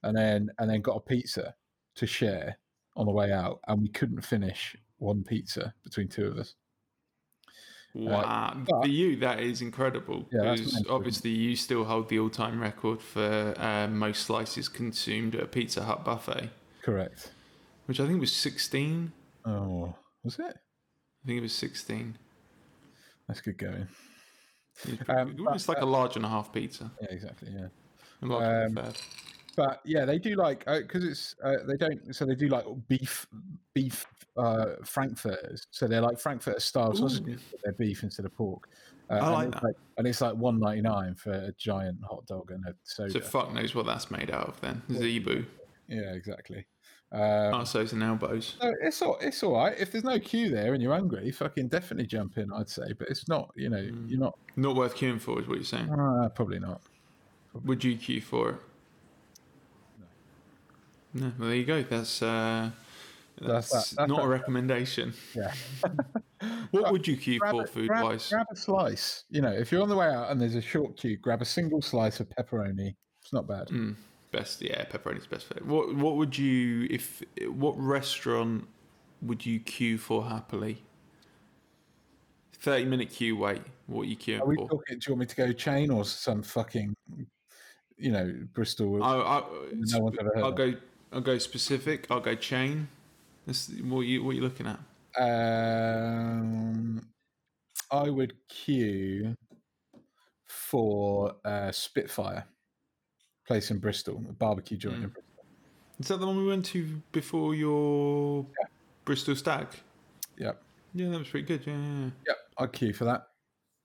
and 0.04 0.16
then 0.16 0.50
and 0.60 0.70
then 0.70 0.82
got 0.82 0.98
a 0.98 1.02
pizza 1.02 1.56
to 1.96 2.08
share 2.08 2.58
on 2.96 3.06
the 3.06 3.12
way 3.12 3.32
out, 3.32 3.60
and 3.68 3.82
we 3.82 3.90
couldn't 3.90 4.22
finish 4.22 4.76
one 4.98 5.24
pizza 5.24 5.74
between 5.84 6.08
two 6.08 6.26
of 6.28 6.38
us. 6.38 6.56
Wow. 7.94 8.56
but- 8.68 8.84
For 8.84 8.88
you, 8.90 9.16
that 9.18 9.40
is 9.40 9.62
incredible. 9.62 10.28
Yeah, 10.32 10.54
because 10.54 10.86
obviously 10.90 11.32
you 11.32 11.56
still 11.56 11.84
hold 11.84 12.10
the 12.10 12.20
all-time 12.20 12.62
record 12.62 13.02
for 13.02 13.54
uh, 13.58 13.88
most 13.88 14.24
slices 14.24 14.68
consumed 14.70 15.36
at 15.36 15.42
a 15.44 15.48
Pizza 15.48 15.84
Hut 15.84 16.04
buffet, 16.06 16.50
Correct. 16.84 17.32
which 17.88 18.00
I 18.00 18.06
think 18.08 18.20
was 18.20 18.32
16. 18.34 19.12
Oh, 19.46 19.96
was 20.24 20.38
it? 20.40 20.56
I 21.24 21.26
think 21.28 21.40
it 21.40 21.42
was 21.42 21.54
16. 21.54 22.18
That's 23.28 23.42
good 23.42 23.58
going. 23.58 23.88
Um, 25.10 25.30
it 25.32 25.38
but, 25.44 25.68
like 25.68 25.82
a 25.82 25.86
large 25.86 26.16
and 26.16 26.26
a 26.26 26.30
half 26.30 26.54
pizza. 26.54 26.92
Yeah, 27.02 27.08
exactly. 27.10 27.50
Yeah. 27.52 27.68
Large 28.22 28.78
Um, 28.78 28.94
but 29.56 29.82
yeah, 29.84 30.06
they 30.06 30.20
do 30.20 30.36
like 30.36 30.66
because 30.66 31.04
it's 31.04 31.36
uh, 31.44 31.56
they 31.66 31.76
don't 31.78 32.16
so 32.16 32.26
they 32.26 32.36
do 32.36 32.48
like 32.48 32.66
beef 32.88 33.26
beef 33.74 34.06
uh, 34.38 34.76
frankfurters. 34.86 35.66
So 35.72 35.88
they're 35.88 36.02
like 36.02 36.20
frankfurter 36.20 36.60
style 36.60 36.96
sausages, 36.96 37.42
but 37.52 37.60
they're 37.64 37.74
beef 37.74 38.04
instead 38.04 38.26
of 38.26 38.36
pork. 38.36 38.70
Uh, 39.10 39.16
I 39.16 39.18
and 39.18 39.34
like 39.34 39.48
it's 39.48 39.56
that. 39.56 39.64
Like, 39.64 39.76
and 39.98 40.08
it's 40.08 40.22
like 40.22 40.36
one 40.36 40.60
ninety 40.60 40.82
nine 40.82 41.16
for 41.16 41.32
a 41.32 41.52
giant 41.58 41.98
hot 42.08 42.28
dog 42.28 42.52
and 42.52 42.64
a 42.68 42.76
soda. 42.84 43.12
So 43.12 43.20
fuck 43.20 43.52
knows 43.52 43.74
what 43.74 43.88
that's 43.88 44.12
made 44.12 44.30
out 44.30 44.48
of 44.48 44.62
then. 44.62 44.84
Zebu. 44.92 45.44
yeah, 45.88 46.14
exactly. 46.14 46.66
Um, 47.10 47.22
Arsos 47.54 47.94
and 47.94 48.04
elbows. 48.04 48.58
so 48.60 48.74
it's 48.82 49.02
all 49.02 49.18
it's 49.22 49.42
all 49.42 49.54
right 49.56 49.74
if 49.80 49.94
there's 49.94 50.04
no 50.04 50.20
queue 50.20 50.50
there 50.50 50.74
and 50.74 50.84
you're 50.84 50.94
hungry. 50.94 51.32
Fucking 51.32 51.70
definitely 51.70 52.06
jump 52.06 52.38
in, 52.38 52.52
I'd 52.52 52.70
say. 52.70 52.92
But 52.98 53.08
it's 53.10 53.28
not, 53.30 53.50
you 53.56 53.70
know, 53.70 53.78
Mm. 53.78 54.10
you're 54.10 54.20
not. 54.20 54.38
Not 54.58 54.76
worth 54.76 54.96
queuing 54.96 55.22
for, 55.22 55.40
is 55.40 55.48
what 55.48 55.56
you're 55.56 55.64
saying. 55.64 55.90
Uh, 55.90 56.28
probably 56.36 56.60
not. 56.60 56.82
Would 57.64 57.84
you 57.84 57.96
queue 57.98 58.22
for 58.22 58.50
it? 58.50 58.56
No. 61.14 61.32
Well, 61.40 61.48
there 61.48 61.58
you 61.58 61.66
go. 61.66 61.82
That's 61.84 62.22
uh, 62.22 62.72
That's 63.40 63.70
that's, 63.72 63.90
that- 63.92 63.96
that's 63.98 64.10
not 64.10 64.24
a 64.24 64.28
recommendation. 64.28 65.14
Yeah. 65.36 65.54
What 66.72 66.92
would 66.92 67.08
you 67.08 67.18
queue 67.18 67.40
for 67.50 67.64
a, 67.64 67.68
food 67.68 67.88
grab, 67.88 68.04
wise? 68.04 68.30
grab 68.30 68.46
a 68.52 68.56
slice. 68.56 69.24
You 69.32 69.42
know, 69.42 69.52
if 69.52 69.72
you're 69.72 69.82
on 69.82 69.90
the 69.90 69.96
way 69.96 70.08
out 70.08 70.30
and 70.30 70.40
there's 70.40 70.54
a 70.56 70.62
short 70.62 70.96
queue, 70.98 71.18
grab 71.18 71.42
a 71.42 71.46
single 71.46 71.82
slice 71.82 72.20
of 72.20 72.28
pepperoni. 72.30 72.94
It's 73.24 73.34
not 73.34 73.48
bad. 73.48 73.70
Mm, 73.70 73.96
best, 74.38 74.62
yeah, 74.62 74.86
pepperoni's 74.86 75.28
best. 75.28 75.46
What 75.64 75.96
What 75.96 76.16
would 76.18 76.38
you 76.38 76.88
if 76.90 77.24
what 77.64 77.76
restaurant 77.78 78.68
would 79.22 79.46
you 79.46 79.60
queue 79.60 79.98
for 79.98 80.26
happily? 80.26 80.84
Thirty 82.60 82.86
minute 82.86 83.10
queue 83.12 83.36
wait. 83.38 83.62
What 83.88 84.02
are 84.04 84.06
you 84.06 84.18
queuing 84.18 84.42
Are 84.42 84.48
we 84.48 84.56
for? 84.56 84.68
talking? 84.70 85.00
Do 85.00 85.04
you 85.08 85.14
want 85.14 85.20
me 85.22 85.26
to 85.28 85.36
go 85.36 85.54
chain 85.54 85.92
or 85.92 86.04
some 86.06 86.42
fucking, 86.44 86.96
you 87.98 88.12
know, 88.12 88.34
Bristol? 88.54 89.04
I, 89.04 89.16
I, 89.16 89.44
No 89.72 90.00
one's 90.00 90.18
ever 90.20 90.32
heard 90.36 90.44
I'll 90.44 90.50
of. 90.50 90.56
go. 90.56 90.74
I'll 91.14 91.22
go 91.22 91.38
specific. 91.38 92.08
I'll 92.10 92.20
go 92.20 92.36
chain. 92.36 92.88
That's 93.46 93.70
what 93.84 94.02
you 94.02 94.24
what 94.24 94.36
you 94.36 94.42
looking 94.42 94.68
at. 94.68 94.80
Um, 95.20 97.08
I 97.92 98.10
would 98.10 98.34
queue 98.50 99.36
for 100.46 101.36
uh, 101.46 101.72
Spitfire, 101.72 102.44
place 103.48 103.72
in 103.72 103.80
Bristol, 103.80 104.22
a 104.30 104.34
barbecue 104.34 104.78
joint 104.78 104.96
in 104.98 105.10
Mm. 105.10 105.14
Bristol. 105.14 105.24
Is 106.00 106.08
that 106.10 106.18
the 106.20 106.28
one 106.28 106.38
we 106.38 106.46
went 106.46 106.66
to 106.68 107.02
before 107.12 107.56
your 107.56 108.46
Bristol 109.06 109.36
Stag? 109.36 109.68
Yep, 110.38 110.62
Yeah, 110.94 111.10
that 111.10 111.18
was 111.20 111.28
pretty 111.30 111.48
good. 111.48 111.66
Yeah, 111.66 111.74
yeah. 111.78 112.00
yeah. 112.04 112.10
yep. 112.28 112.38
I'd 112.60 112.72
queue 112.74 112.94
for 112.94 113.06
that. 113.06 113.30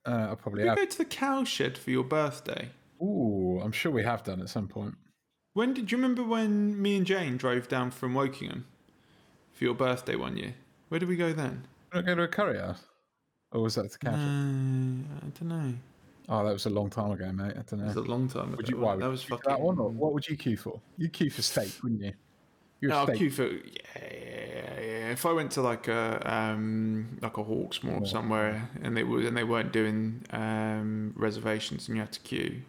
Uh, 0.04 0.26
I'll 0.30 0.36
probably 0.36 0.58
Did 0.58 0.64
we 0.64 0.68
have. 0.70 0.78
go 0.78 0.84
to 0.84 0.98
the 0.98 1.04
cow 1.06 1.44
shed 1.44 1.78
for 1.78 1.90
your 1.90 2.04
birthday? 2.04 2.68
Ooh, 3.00 3.60
I'm 3.62 3.72
sure 3.72 3.90
we 3.92 4.02
have 4.02 4.24
done 4.24 4.40
at 4.42 4.48
some 4.50 4.68
point. 4.68 4.94
When 5.54 5.72
did 5.74 5.90
you 5.92 5.98
remember 5.98 6.22
when 6.24 6.80
me 6.80 6.96
and 6.96 7.06
Jane 7.06 7.36
drove 7.36 7.68
down 7.68 7.90
from 7.92 8.14
Wokingham 8.14 8.64
for 9.52 9.64
your 9.64 9.74
birthday 9.74 10.16
one 10.16 10.36
year? 10.36 10.54
Where 10.88 10.98
did 10.98 11.08
we 11.08 11.16
go 11.16 11.32
then? 11.32 11.66
Did 11.92 11.98
I 12.00 12.02
go 12.02 12.14
to 12.16 12.22
a 12.22 12.28
curry 12.28 12.58
house? 12.58 12.84
Or 13.52 13.62
was 13.62 13.74
that 13.76 13.90
the 13.90 13.98
No, 14.02 14.10
cafe? 14.10 14.22
I 14.22 15.30
don't 15.38 15.42
know. 15.42 15.74
Oh, 16.28 16.44
that 16.44 16.52
was 16.52 16.66
a 16.66 16.70
long 16.70 16.88
time 16.88 17.10
ago, 17.10 17.30
mate. 17.32 17.52
I 17.58 17.62
don't 17.62 17.80
know. 17.80 17.84
It 17.84 17.86
was 17.88 17.96
a 17.96 18.00
long 18.02 18.28
time 18.28 18.48
ago. 18.48 18.56
Would 18.56 18.68
you, 18.68 18.78
why, 18.78 18.96
that 18.96 19.08
was 19.08 19.22
fucking. 19.24 19.50
that 19.50 19.60
one, 19.60 19.78
or 19.78 19.88
what 19.88 20.12
would 20.12 20.28
you 20.28 20.36
queue 20.36 20.56
for? 20.56 20.80
You 20.96 21.08
queue 21.08 21.30
for 21.30 21.42
steak, 21.42 21.72
wouldn't 21.82 22.00
you? 22.00 22.12
You're 22.80 22.90
No, 22.90 22.98
I'll 22.98 23.06
queue 23.06 23.30
for 23.30 23.44
yeah, 23.46 23.60
yeah, 23.96 24.80
yeah. 24.80 25.10
If 25.10 25.24
I 25.24 25.32
went 25.32 25.52
to 25.52 25.62
like 25.62 25.86
a 25.88 26.20
um 26.24 27.18
like 27.22 27.36
a 27.36 27.44
Hawksmoor 27.44 28.00
Yeah. 28.00 28.06
somewhere 28.08 28.70
and 28.82 28.96
they 28.96 29.02
and 29.02 29.36
they 29.36 29.44
weren't 29.44 29.72
doing 29.72 30.24
um 30.30 31.12
reservations 31.16 31.86
and 31.86 31.96
you 31.96 32.02
had 32.02 32.12
to 32.12 32.20
queue, 32.20 32.62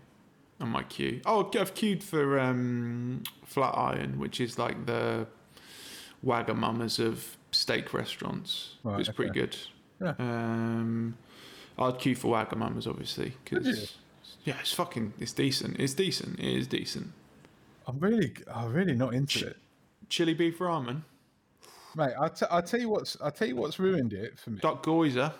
I 0.60 0.66
might 0.66 0.90
queue. 0.90 1.22
Oh, 1.26 1.50
I've 1.60 1.74
queued 1.74 2.04
for 2.04 2.40
um 2.40 3.24
Flatiron, 3.46 4.20
which 4.20 4.40
is 4.40 4.60
like 4.60 4.86
the 4.86 5.26
Wagamamas 6.24 7.00
of 7.00 7.38
steak 7.52 7.94
restaurants. 7.94 8.76
Right, 8.84 9.00
it's 9.00 9.10
pretty 9.10 9.34
good. 9.34 9.58
Yeah. 10.02 10.14
Um, 10.20 11.18
I'd 11.78 12.00
queue 12.00 12.16
for 12.16 12.36
Wagamamas 12.36 12.88
obviously 12.88 13.34
because 13.44 13.98
yeah, 14.44 14.58
it's 14.60 14.74
fucking 14.74 15.14
it's 15.20 15.34
decent. 15.34 15.80
It's 15.80 15.94
decent. 15.94 16.40
It 16.40 16.46
is 16.58 16.68
decent. 16.68 17.12
I'm 17.88 18.00
really, 18.00 18.34
I'm 18.54 18.72
really 18.72 18.96
not 18.96 19.14
into 19.14 19.48
it, 19.48 19.58
Chili 20.10 20.34
beef 20.34 20.60
ramen, 20.60 21.02
mate. 21.96 22.14
I'll, 22.18 22.30
tell 22.62 22.80
you 22.80 22.88
what's, 22.90 23.18
I'll 23.22 23.32
tell 23.32 23.48
you 23.48 23.58
what's 23.58 23.78
ruined 23.78 24.14
it 24.14 24.40
for 24.40 24.52
me. 24.52 24.60
duck 24.60 24.84
gyoza. 24.86 25.34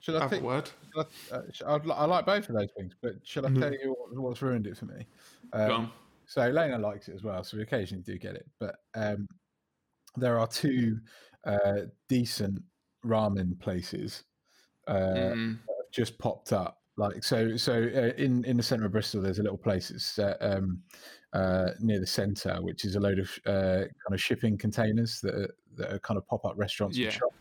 Should 0.00 0.16
I 0.16 0.20
Have 0.22 0.32
a 0.32 0.34
take? 0.34 0.42
word. 0.44 0.70
I, 0.96 1.00
uh, 1.32 1.42
sh- 1.52 1.62
I'd, 1.66 1.86
li- 1.86 1.94
I 1.96 2.04
like 2.06 2.26
both 2.26 2.48
of 2.48 2.56
those 2.56 2.68
things, 2.76 2.92
but 3.00 3.14
shall 3.22 3.46
I 3.46 3.50
Mhm. 3.50 3.60
tell 3.60 3.72
you 3.72 3.94
what, 3.96 4.20
what's 4.20 4.42
ruined 4.42 4.66
it 4.66 4.76
for 4.76 4.86
me? 4.86 5.06
Um, 5.52 5.92
so 6.26 6.48
Lena 6.48 6.78
likes 6.78 7.08
it 7.08 7.14
as 7.14 7.22
well, 7.22 7.42
so 7.44 7.56
we 7.56 7.62
occasionally 7.62 8.02
do 8.02 8.18
get 8.18 8.34
it. 8.34 8.46
But 8.58 8.76
um, 8.94 9.26
there 10.16 10.38
are 10.38 10.46
two 10.46 10.98
uh, 11.44 11.82
decent 12.08 12.62
ramen 13.04 13.58
places 13.60 14.24
uh, 14.86 15.32
Mm. 15.34 15.58
have 15.68 15.90
just 15.92 16.18
popped 16.18 16.52
up. 16.52 16.80
Like 16.96 17.24
so, 17.24 17.56
so 17.56 17.72
uh, 17.74 18.12
in 18.22 18.44
in 18.44 18.56
the 18.56 18.62
centre 18.62 18.86
of 18.86 18.92
Bristol, 18.92 19.20
there's 19.20 19.40
a 19.40 19.42
little 19.42 19.58
place 19.58 19.88
that's 19.88 20.16
uh, 20.18 20.36
um, 20.40 20.80
uh, 21.32 21.70
near 21.80 21.98
the 21.98 22.06
centre, 22.06 22.56
which 22.62 22.84
is 22.84 22.94
a 22.94 23.00
load 23.00 23.18
of 23.18 23.30
uh, 23.46 23.80
kind 23.82 24.12
of 24.12 24.20
shipping 24.20 24.56
containers 24.56 25.20
that 25.22 25.34
are, 25.34 25.54
that 25.76 25.92
are 25.92 25.98
kind 25.98 26.16
of 26.18 26.26
pop 26.28 26.44
up 26.44 26.52
restaurants 26.56 26.96
Yeah. 26.96 27.06
and 27.06 27.14
shops. 27.14 27.34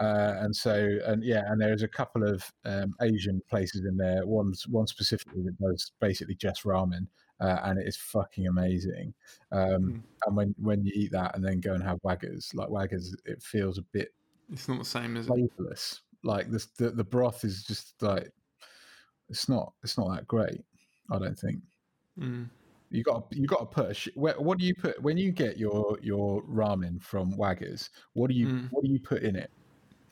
Uh, 0.00 0.34
and 0.40 0.56
so, 0.56 0.98
and 1.04 1.22
yeah, 1.22 1.42
and 1.48 1.60
there's 1.60 1.82
a 1.82 1.88
couple 1.88 2.26
of 2.26 2.42
um, 2.64 2.94
Asian 3.02 3.42
places 3.50 3.84
in 3.84 3.96
there. 3.98 4.26
One's 4.26 4.66
one 4.66 4.86
specifically 4.86 5.42
that 5.42 5.58
does 5.60 5.92
basically 6.00 6.34
just 6.34 6.62
ramen, 6.64 7.06
uh, 7.40 7.58
and 7.64 7.78
it 7.78 7.86
is 7.86 7.96
fucking 7.98 8.46
amazing. 8.46 9.12
Um, 9.52 9.60
Mm. 9.82 10.02
And 10.26 10.36
when 10.36 10.54
when 10.58 10.84
you 10.86 10.92
eat 10.94 11.12
that 11.12 11.34
and 11.36 11.44
then 11.44 11.60
go 11.60 11.74
and 11.74 11.82
have 11.82 11.98
waggers, 12.02 12.54
like 12.54 12.68
waggers, 12.70 13.14
it 13.26 13.42
feels 13.42 13.76
a 13.76 13.82
bit 13.92 14.14
It's 14.50 14.66
not 14.66 14.78
the 14.78 14.84
same, 14.86 15.16
it? 15.18 15.26
flavorless. 15.26 16.00
Like 16.22 16.50
this, 16.50 16.66
the 16.66 16.90
the 16.90 17.04
broth 17.04 17.44
is 17.44 17.64
just 17.64 18.00
like 18.02 18.30
it's 19.28 19.48
not 19.48 19.72
it's 19.82 19.98
not 19.98 20.14
that 20.14 20.26
great. 20.26 20.64
I 21.10 21.18
don't 21.18 21.38
think 21.38 21.60
Mm. 22.18 22.48
you 22.90 23.02
got 23.02 23.26
you 23.30 23.46
got 23.46 23.60
to 23.60 23.82
push. 23.82 24.06
Where, 24.14 24.34
what 24.38 24.58
do 24.58 24.66
you 24.66 24.74
put 24.74 25.00
when 25.02 25.16
you 25.16 25.32
get 25.32 25.56
your 25.58 25.98
your 26.02 26.42
ramen 26.42 27.00
from 27.02 27.32
Waggers? 27.36 27.88
What 28.12 28.28
do 28.30 28.36
you 28.36 28.46
Mm. 28.46 28.68
what 28.70 28.84
do 28.84 28.90
you 28.90 29.00
put 29.00 29.22
in 29.22 29.34
it? 29.34 29.50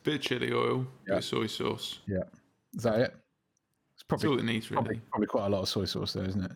Bit 0.03 0.15
of 0.15 0.21
chili 0.21 0.51
oil, 0.51 0.79
bit 1.05 1.11
Yeah. 1.11 1.17
of 1.17 1.23
soy 1.23 1.45
sauce. 1.47 1.99
Yeah, 2.07 2.23
is 2.73 2.83
that 2.83 2.99
it? 2.99 3.15
It's 3.93 4.03
That's 4.09 4.23
all 4.25 4.31
probably 4.31 4.39
it 4.39 4.45
needs, 4.53 4.71
really. 4.71 4.99
probably 5.11 5.27
quite 5.27 5.45
a 5.45 5.49
lot 5.49 5.61
of 5.61 5.69
soy 5.69 5.85
sauce 5.85 6.13
though, 6.13 6.23
isn't 6.23 6.43
it? 6.43 6.51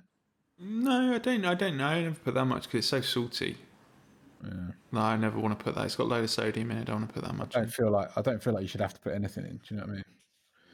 No, 0.57 1.13
I 1.13 1.17
don't. 1.19 1.45
I 1.45 1.53
don't 1.53 1.77
know. 1.77 1.85
I 1.85 2.01
never 2.01 2.15
put 2.15 2.33
that 2.33 2.45
much 2.45 2.63
because 2.63 2.79
it's 2.79 2.87
so 2.87 3.01
salty. 3.01 3.57
Yeah. 4.45 4.71
No, 4.91 5.01
I 5.01 5.17
never 5.17 5.39
want 5.39 5.57
to 5.57 5.63
put 5.63 5.75
that. 5.75 5.85
It's 5.85 5.95
got 5.95 6.05
a 6.05 6.11
load 6.11 6.23
of 6.23 6.29
sodium 6.29 6.71
in 6.71 6.77
it. 6.77 6.81
I 6.81 6.83
don't 6.85 6.95
want 6.97 7.09
to 7.09 7.13
put 7.13 7.23
that 7.23 7.35
much. 7.35 7.55
I 7.55 7.59
don't 7.59 7.65
In. 7.65 7.71
feel 7.71 7.91
like 7.91 8.09
I 8.15 8.21
don't 8.21 8.43
feel 8.43 8.53
like 8.53 8.61
you 8.61 8.67
should 8.67 8.81
have 8.81 8.93
to 8.93 8.99
put 8.99 9.13
anything 9.13 9.45
in. 9.45 9.57
Do 9.57 9.59
you 9.69 9.77
know 9.77 9.83
what 9.83 9.89
I 9.89 9.93
mean? 9.93 10.03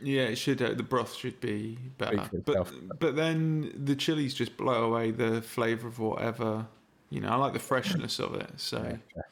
Yeah, 0.03 0.23
it 0.23 0.37
should. 0.37 0.61
Uh, 0.61 0.73
the 0.73 0.83
broth 0.83 1.13
should 1.15 1.39
be 1.39 1.77
better. 1.97 2.27
But 2.45 2.99
but 2.99 3.15
then 3.15 3.71
the 3.85 3.95
chilies 3.95 4.33
just 4.33 4.57
blow 4.57 4.85
away 4.85 5.11
the 5.11 5.41
flavour 5.41 5.87
of 5.87 5.99
whatever. 5.99 6.67
You 7.09 7.21
know, 7.21 7.29
I 7.29 7.35
like 7.35 7.53
the 7.53 7.59
freshness 7.59 8.19
of 8.19 8.35
it. 8.35 8.49
So. 8.57 8.77
Yeah, 8.77 8.97
fair. 9.13 9.25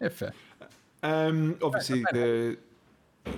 Yeah, 0.00 0.08
fair. 0.08 0.32
Um, 1.02 1.58
obviously, 1.62 2.04
the 2.12 2.58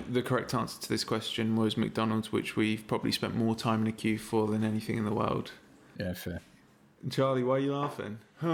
the 0.09 0.21
correct 0.21 0.53
answer 0.53 0.81
to 0.81 0.89
this 0.89 1.03
question 1.03 1.55
was 1.55 1.77
McDonald's, 1.77 2.31
which 2.31 2.55
we've 2.55 2.85
probably 2.87 3.11
spent 3.11 3.35
more 3.35 3.55
time 3.55 3.81
in 3.81 3.87
a 3.87 3.91
queue 3.91 4.17
for 4.17 4.47
than 4.47 4.63
anything 4.63 4.97
in 4.97 5.05
the 5.05 5.13
world. 5.13 5.51
Yeah, 5.99 6.13
fair. 6.13 6.41
Charlie, 7.09 7.43
why 7.43 7.55
are 7.55 7.59
you 7.59 7.75
laughing? 7.75 8.19
I 8.41 8.45
oh, 8.47 8.49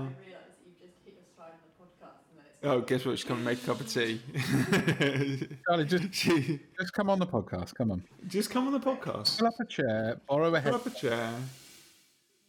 realise 0.00 0.56
you've 0.64 0.78
just 0.80 0.94
hit 1.04 1.14
your 1.14 1.24
stride 1.32 1.52
on 1.52 1.58
the 1.68 1.74
podcast 1.80 2.24
and 2.30 2.38
then 2.38 2.44
it's 2.46 2.66
Oh, 2.66 2.80
guess 2.80 3.04
what? 3.04 3.16
She's 3.18 3.24
coming 3.24 3.44
to 3.44 3.50
make 3.50 3.62
a 3.62 3.66
cup 3.66 3.80
of 3.80 3.88
tea. 3.88 4.20
Charlie, 5.68 5.84
just 5.84 6.12
she, 6.20 6.60
just 6.78 6.92
come 6.92 7.10
on 7.10 7.18
the 7.18 7.26
podcast. 7.26 7.74
Come 7.74 7.92
on. 7.92 8.02
just 8.26 8.50
come 8.50 8.66
on 8.66 8.72
the 8.72 8.80
podcast. 8.80 9.38
Pull 9.38 9.46
up 9.48 9.54
a 9.60 9.64
chair. 9.66 10.20
Borrow 10.28 10.48
a 10.48 10.50
Pull 10.50 10.60
head. 10.60 10.74
up 10.74 10.86
a 10.86 10.90
chair. 10.90 11.32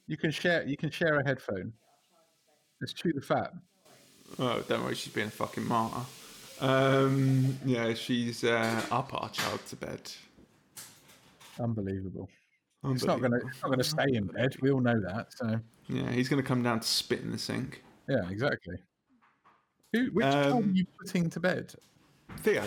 You 0.07 0.17
can 0.17 0.31
share. 0.31 0.65
You 0.67 0.77
can 0.77 0.89
share 0.91 1.19
a 1.19 1.23
headphone. 1.25 1.73
Let's 2.81 2.93
chew 2.93 3.13
the 3.13 3.21
fat. 3.21 3.53
Oh, 4.39 4.61
don't 4.67 4.83
worry, 4.83 4.95
she's 4.95 5.13
being 5.13 5.27
a 5.27 5.31
fucking 5.31 5.67
martyr. 5.67 6.01
Um, 6.61 7.57
yeah, 7.63 7.93
she's 7.93 8.43
uh, 8.43 8.81
up 8.91 9.13
our 9.13 9.29
child 9.29 9.65
to 9.67 9.75
bed. 9.75 10.01
Unbelievable. 11.59 12.27
It's 12.93 13.03
not 13.03 13.21
not 13.21 13.41
gonna 13.63 13.83
stay 13.83 14.05
in 14.13 14.27
bed. 14.27 14.55
We 14.61 14.71
all 14.71 14.81
know 14.81 14.99
that. 15.01 15.33
So 15.33 15.59
Yeah, 15.87 16.11
he's 16.11 16.29
gonna 16.29 16.43
come 16.43 16.63
down 16.63 16.79
to 16.81 16.87
spit 16.87 17.21
in 17.21 17.31
the 17.31 17.37
sink. 17.37 17.83
yeah, 18.07 18.29
exactly. 18.29 18.77
Who? 19.93 20.07
Which 20.11 20.25
Um, 20.25 20.53
are 20.53 20.61
you 20.73 20.85
putting 20.99 21.29
to 21.29 21.39
bed? 21.39 21.73
Theo, 22.37 22.63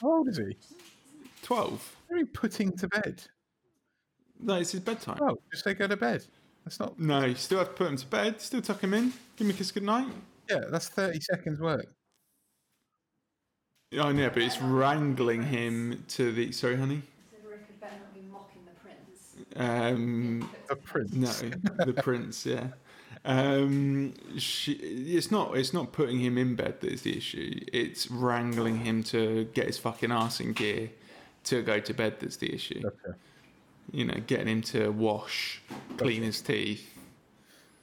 How 0.00 0.08
old 0.08 0.28
is 0.28 0.38
he? 0.38 0.56
twelve. 1.42 1.96
Who 2.08 2.14
are 2.14 2.18
you 2.18 2.26
putting 2.26 2.76
to 2.78 2.88
bed? 2.88 3.22
No, 4.38 4.56
it's 4.56 4.72
his 4.72 4.80
bedtime. 4.82 5.18
Oh, 5.20 5.38
just 5.50 5.64
say 5.64 5.74
go 5.74 5.86
to 5.88 5.96
bed. 5.96 6.24
That's 6.64 6.78
not. 6.78 6.98
No, 6.98 7.24
you 7.24 7.34
still 7.36 7.58
have 7.58 7.68
to 7.68 7.74
put 7.74 7.88
him 7.88 7.96
to 7.96 8.06
bed. 8.06 8.40
Still 8.40 8.60
tuck 8.60 8.82
him 8.82 8.92
in. 8.94 9.12
Give 9.36 9.46
him 9.46 9.50
a 9.50 9.52
kiss 9.54 9.70
goodnight. 9.72 10.08
Yeah, 10.50 10.64
that's 10.70 10.88
thirty 10.88 11.20
seconds 11.20 11.58
work. 11.60 11.86
Oh 13.94 14.10
yeah, 14.10 14.28
but 14.28 14.42
it's 14.42 14.60
wrangling 14.60 15.42
him 15.44 16.04
to 16.08 16.32
the. 16.32 16.52
Sorry, 16.52 16.76
honey. 16.76 17.02
So 17.30 17.48
Rick 17.48 17.60
had 17.66 17.80
better 17.80 17.96
not 17.98 18.14
be 18.14 18.20
mocking 18.30 18.62
the 18.64 18.72
prince. 18.80 19.36
Um, 19.56 20.48
The 20.68 20.76
prince. 20.76 21.12
no, 21.14 21.26
the 21.84 21.94
prince. 21.94 22.44
Yeah. 22.46 22.68
Um, 23.24 24.14
she, 24.38 24.72
it's 24.72 25.30
not. 25.30 25.56
It's 25.56 25.72
not 25.72 25.92
putting 25.92 26.20
him 26.20 26.38
in 26.38 26.54
bed 26.54 26.80
that 26.80 26.92
is 26.92 27.02
the 27.02 27.16
issue. 27.16 27.58
It's 27.72 28.10
wrangling 28.10 28.78
him 28.78 29.02
to 29.04 29.44
get 29.54 29.66
his 29.66 29.78
fucking 29.78 30.12
arse 30.12 30.40
in 30.40 30.52
gear 30.52 30.90
to 31.44 31.62
go 31.62 31.80
to 31.80 31.94
bed 31.94 32.16
that's 32.20 32.36
the 32.36 32.52
issue. 32.54 32.82
Okay. 32.84 33.16
You 33.92 34.04
know, 34.04 34.20
getting 34.26 34.48
him 34.48 34.62
to 34.62 34.90
wash, 34.90 35.60
clean 35.96 36.22
his 36.22 36.40
teeth, 36.40 36.92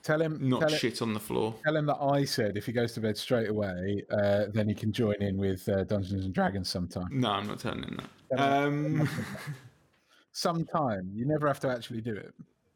Tell 0.04 0.22
him. 0.22 0.38
not 0.50 0.60
tell, 0.62 0.70
him 0.70 0.78
shit 0.78 1.02
on 1.02 1.14
the 1.14 1.20
floor. 1.20 1.56
tell 1.64 1.76
him 1.78 1.86
that 1.86 1.98
I 2.02 2.26
said 2.26 2.58
if 2.58 2.66
he 2.66 2.74
goes 2.74 2.92
to 2.94 3.00
bed 3.00 3.18
straight 3.18 3.50
away, 3.50 4.04
uh, 4.12 4.46
then 4.54 4.68
he 4.68 4.76
can 4.76 4.92
join 4.92 5.16
in 5.22 5.38
with 5.38 5.68
uh, 5.70 5.86
Dungeons 5.86 6.26
and 6.26 6.34
Dragons 6.34 6.68
sometime. 6.70 7.08
No, 7.10 7.30
I'm 7.32 7.48
not 7.48 7.60
telling 7.60 7.84
him 7.84 8.00
that. 8.30 8.38
Tell 8.38 8.64
Um, 8.68 9.10
Sometime. 10.34 11.12
You 11.14 11.26
never 11.26 11.48
have 11.48 11.60
to 11.62 11.70
actually 11.70 12.02
do 12.02 12.16
it. 12.16 12.34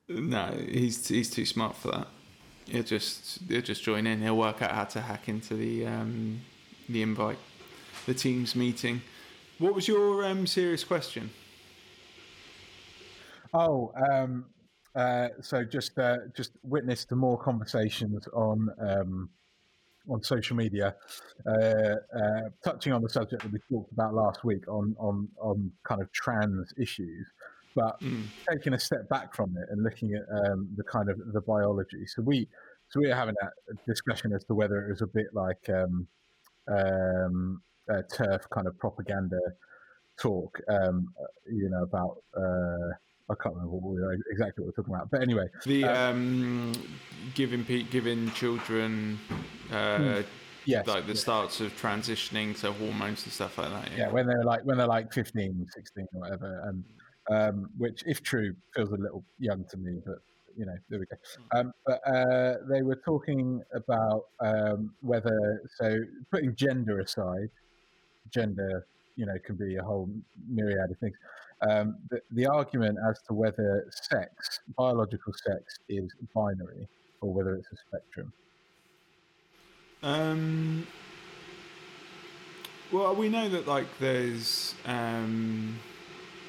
no, 0.08 0.54
he's 0.70 1.08
he's 1.08 1.30
too 1.30 1.46
smart 1.46 1.76
for 1.76 1.92
that. 1.92 2.08
He'll 2.66 2.84
just 2.84 3.40
he'll 3.48 3.62
just 3.62 3.84
join 3.84 4.08
in. 4.08 4.22
He'll 4.22 4.38
work 4.38 4.62
out 4.62 4.72
how 4.72 4.84
to 4.86 5.02
hack 5.02 5.28
into 5.28 5.56
the 5.56 5.88
um, 5.88 6.42
the 6.88 7.02
invite, 7.02 7.40
the 8.06 8.14
Teams 8.14 8.56
meeting. 8.56 9.02
What 9.60 9.74
was 9.74 9.88
your 9.88 10.24
um, 10.26 10.46
serious 10.46 10.84
question? 10.84 11.32
Oh, 13.54 13.92
um, 14.10 14.46
uh, 14.96 15.30
so 15.42 15.64
just 15.64 15.98
uh, 15.98 16.18
just 16.36 16.52
witness 16.64 17.06
to 17.06 17.16
more 17.16 17.38
conversations 17.38 18.28
on 18.34 18.70
um, 18.80 19.30
on 20.10 20.24
social 20.24 20.56
media, 20.56 20.96
uh, 21.46 21.52
uh, 21.52 22.50
touching 22.64 22.94
on 22.94 23.02
the 23.02 23.10
subject 23.10 23.44
that 23.44 23.52
we 23.52 23.60
talked 23.70 23.92
about 23.92 24.14
last 24.14 24.44
week 24.44 24.68
on 24.68 24.96
on 25.00 25.28
on 25.40 25.72
kind 25.84 26.02
of 26.02 26.12
trans 26.12 26.74
issues, 26.80 27.28
but 27.78 28.02
Mm. 28.02 28.28
taking 28.52 28.74
a 28.74 28.80
step 28.80 29.08
back 29.08 29.36
from 29.36 29.56
it 29.56 29.68
and 29.70 29.84
looking 29.84 30.10
at 30.16 30.24
um, 30.42 30.68
the 30.76 30.84
kind 30.84 31.10
of 31.10 31.18
the 31.32 31.42
biology. 31.42 32.06
So 32.08 32.24
we 32.24 32.48
so 32.90 33.00
we 33.00 33.08
were 33.08 33.16
having 33.16 33.36
a 33.42 33.74
discussion 33.86 34.34
as 34.34 34.44
to 34.46 34.56
whether 34.56 34.78
it 34.84 34.90
was 34.90 35.02
a 35.04 35.08
bit 35.08 35.28
like 35.34 35.64
um, 35.70 36.08
um, 36.68 37.62
uh, 37.90 38.02
TERF 38.12 38.50
kind 38.50 38.66
of 38.68 38.78
propaganda 38.80 39.40
talk, 40.20 40.60
um, 40.70 41.14
uh, 41.22 41.26
you 41.46 41.70
know, 41.70 41.84
about. 41.84 42.18
Uh, 42.36 42.96
I 43.30 43.36
can't 43.44 43.56
remember 43.56 43.76
what 43.76 43.94
we 43.94 44.02
were, 44.02 44.14
exactly 44.32 44.64
what 44.64 44.68
we're 44.68 44.82
talking 44.84 44.96
about, 44.96 45.12
but 45.12 45.22
anyway, 45.22 45.48
The 45.66 45.84
um, 45.84 46.72
giving 47.36 47.66
pe- 47.66 47.84
giving 47.84 48.32
children 48.32 49.20
uh, 49.70 50.24
yes, 50.66 50.88
like 50.88 51.08
the 51.08 51.16
starts 51.16 51.60
of 51.60 51.74
transitioning 51.74 52.58
to 52.62 52.72
hormones 52.72 53.26
and 53.26 53.34
stuff 53.34 53.58
like 53.58 53.70
that. 53.70 53.98
yeah, 53.98 54.10
when 54.10 54.28
they're 54.28 54.46
like 54.46 54.62
when 54.64 54.78
they're 54.78 54.88
like 54.88 55.12
15, 55.12 55.68
16 55.76 56.08
or 56.14 56.20
whatever, 56.22 56.62
and 56.70 56.86
um, 57.30 57.70
which, 57.78 58.04
if 58.06 58.22
true, 58.24 58.56
feels 58.76 58.90
a 58.92 58.96
little 58.96 59.24
young 59.40 59.66
to 59.72 59.78
me, 59.78 60.02
but 60.06 60.20
you 60.58 60.66
know, 60.66 60.76
there 60.90 61.00
we 61.00 61.06
go. 61.06 61.18
Um, 61.58 61.72
but 61.86 62.02
uh, 62.08 62.56
they 62.68 62.82
were 62.82 63.00
talking 63.06 63.62
about 63.74 64.26
um, 64.40 64.92
whether 65.02 65.62
so 65.78 66.00
putting 66.32 66.56
gender 66.56 67.00
aside, 67.00 67.50
gender, 68.34 68.88
you 69.16 69.26
know, 69.26 69.36
can 69.46 69.56
be 69.56 69.76
a 69.76 69.84
whole 69.84 70.10
myriad 70.50 70.90
of 70.92 70.98
things. 70.98 71.16
Um, 71.70 71.98
the, 72.10 72.22
the 72.32 72.48
argument 72.48 72.98
as 73.08 73.20
to 73.28 73.34
whether 73.34 73.88
sex, 73.92 74.60
biological 74.78 75.34
sex, 75.34 75.80
is 75.90 76.12
binary 76.34 76.88
or 77.22 77.34
whether 77.34 77.56
it's 77.56 77.68
a 77.72 77.78
spectrum. 77.88 78.32
Um, 80.04 80.86
well, 82.92 83.16
we 83.16 83.30
know 83.30 83.50
that 83.50 83.68
like 83.68 83.88
there's 84.00 84.76
um, 84.86 85.80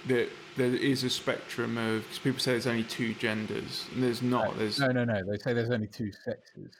that 0.06 0.28
there 0.58 0.74
is 0.74 1.04
a 1.04 1.10
spectrum 1.10 1.78
of 1.78 2.02
because 2.02 2.18
people 2.18 2.40
say 2.40 2.52
there's 2.52 2.66
only 2.66 2.82
two 2.84 3.14
genders, 3.14 3.86
and 3.94 4.02
there's 4.02 4.20
not. 4.20 4.58
There's 4.58 4.78
No, 4.78 4.88
no, 4.88 5.04
no. 5.04 5.22
They 5.24 5.38
say 5.38 5.54
there's 5.54 5.70
only 5.70 5.86
two 5.86 6.10
sexes. 6.12 6.72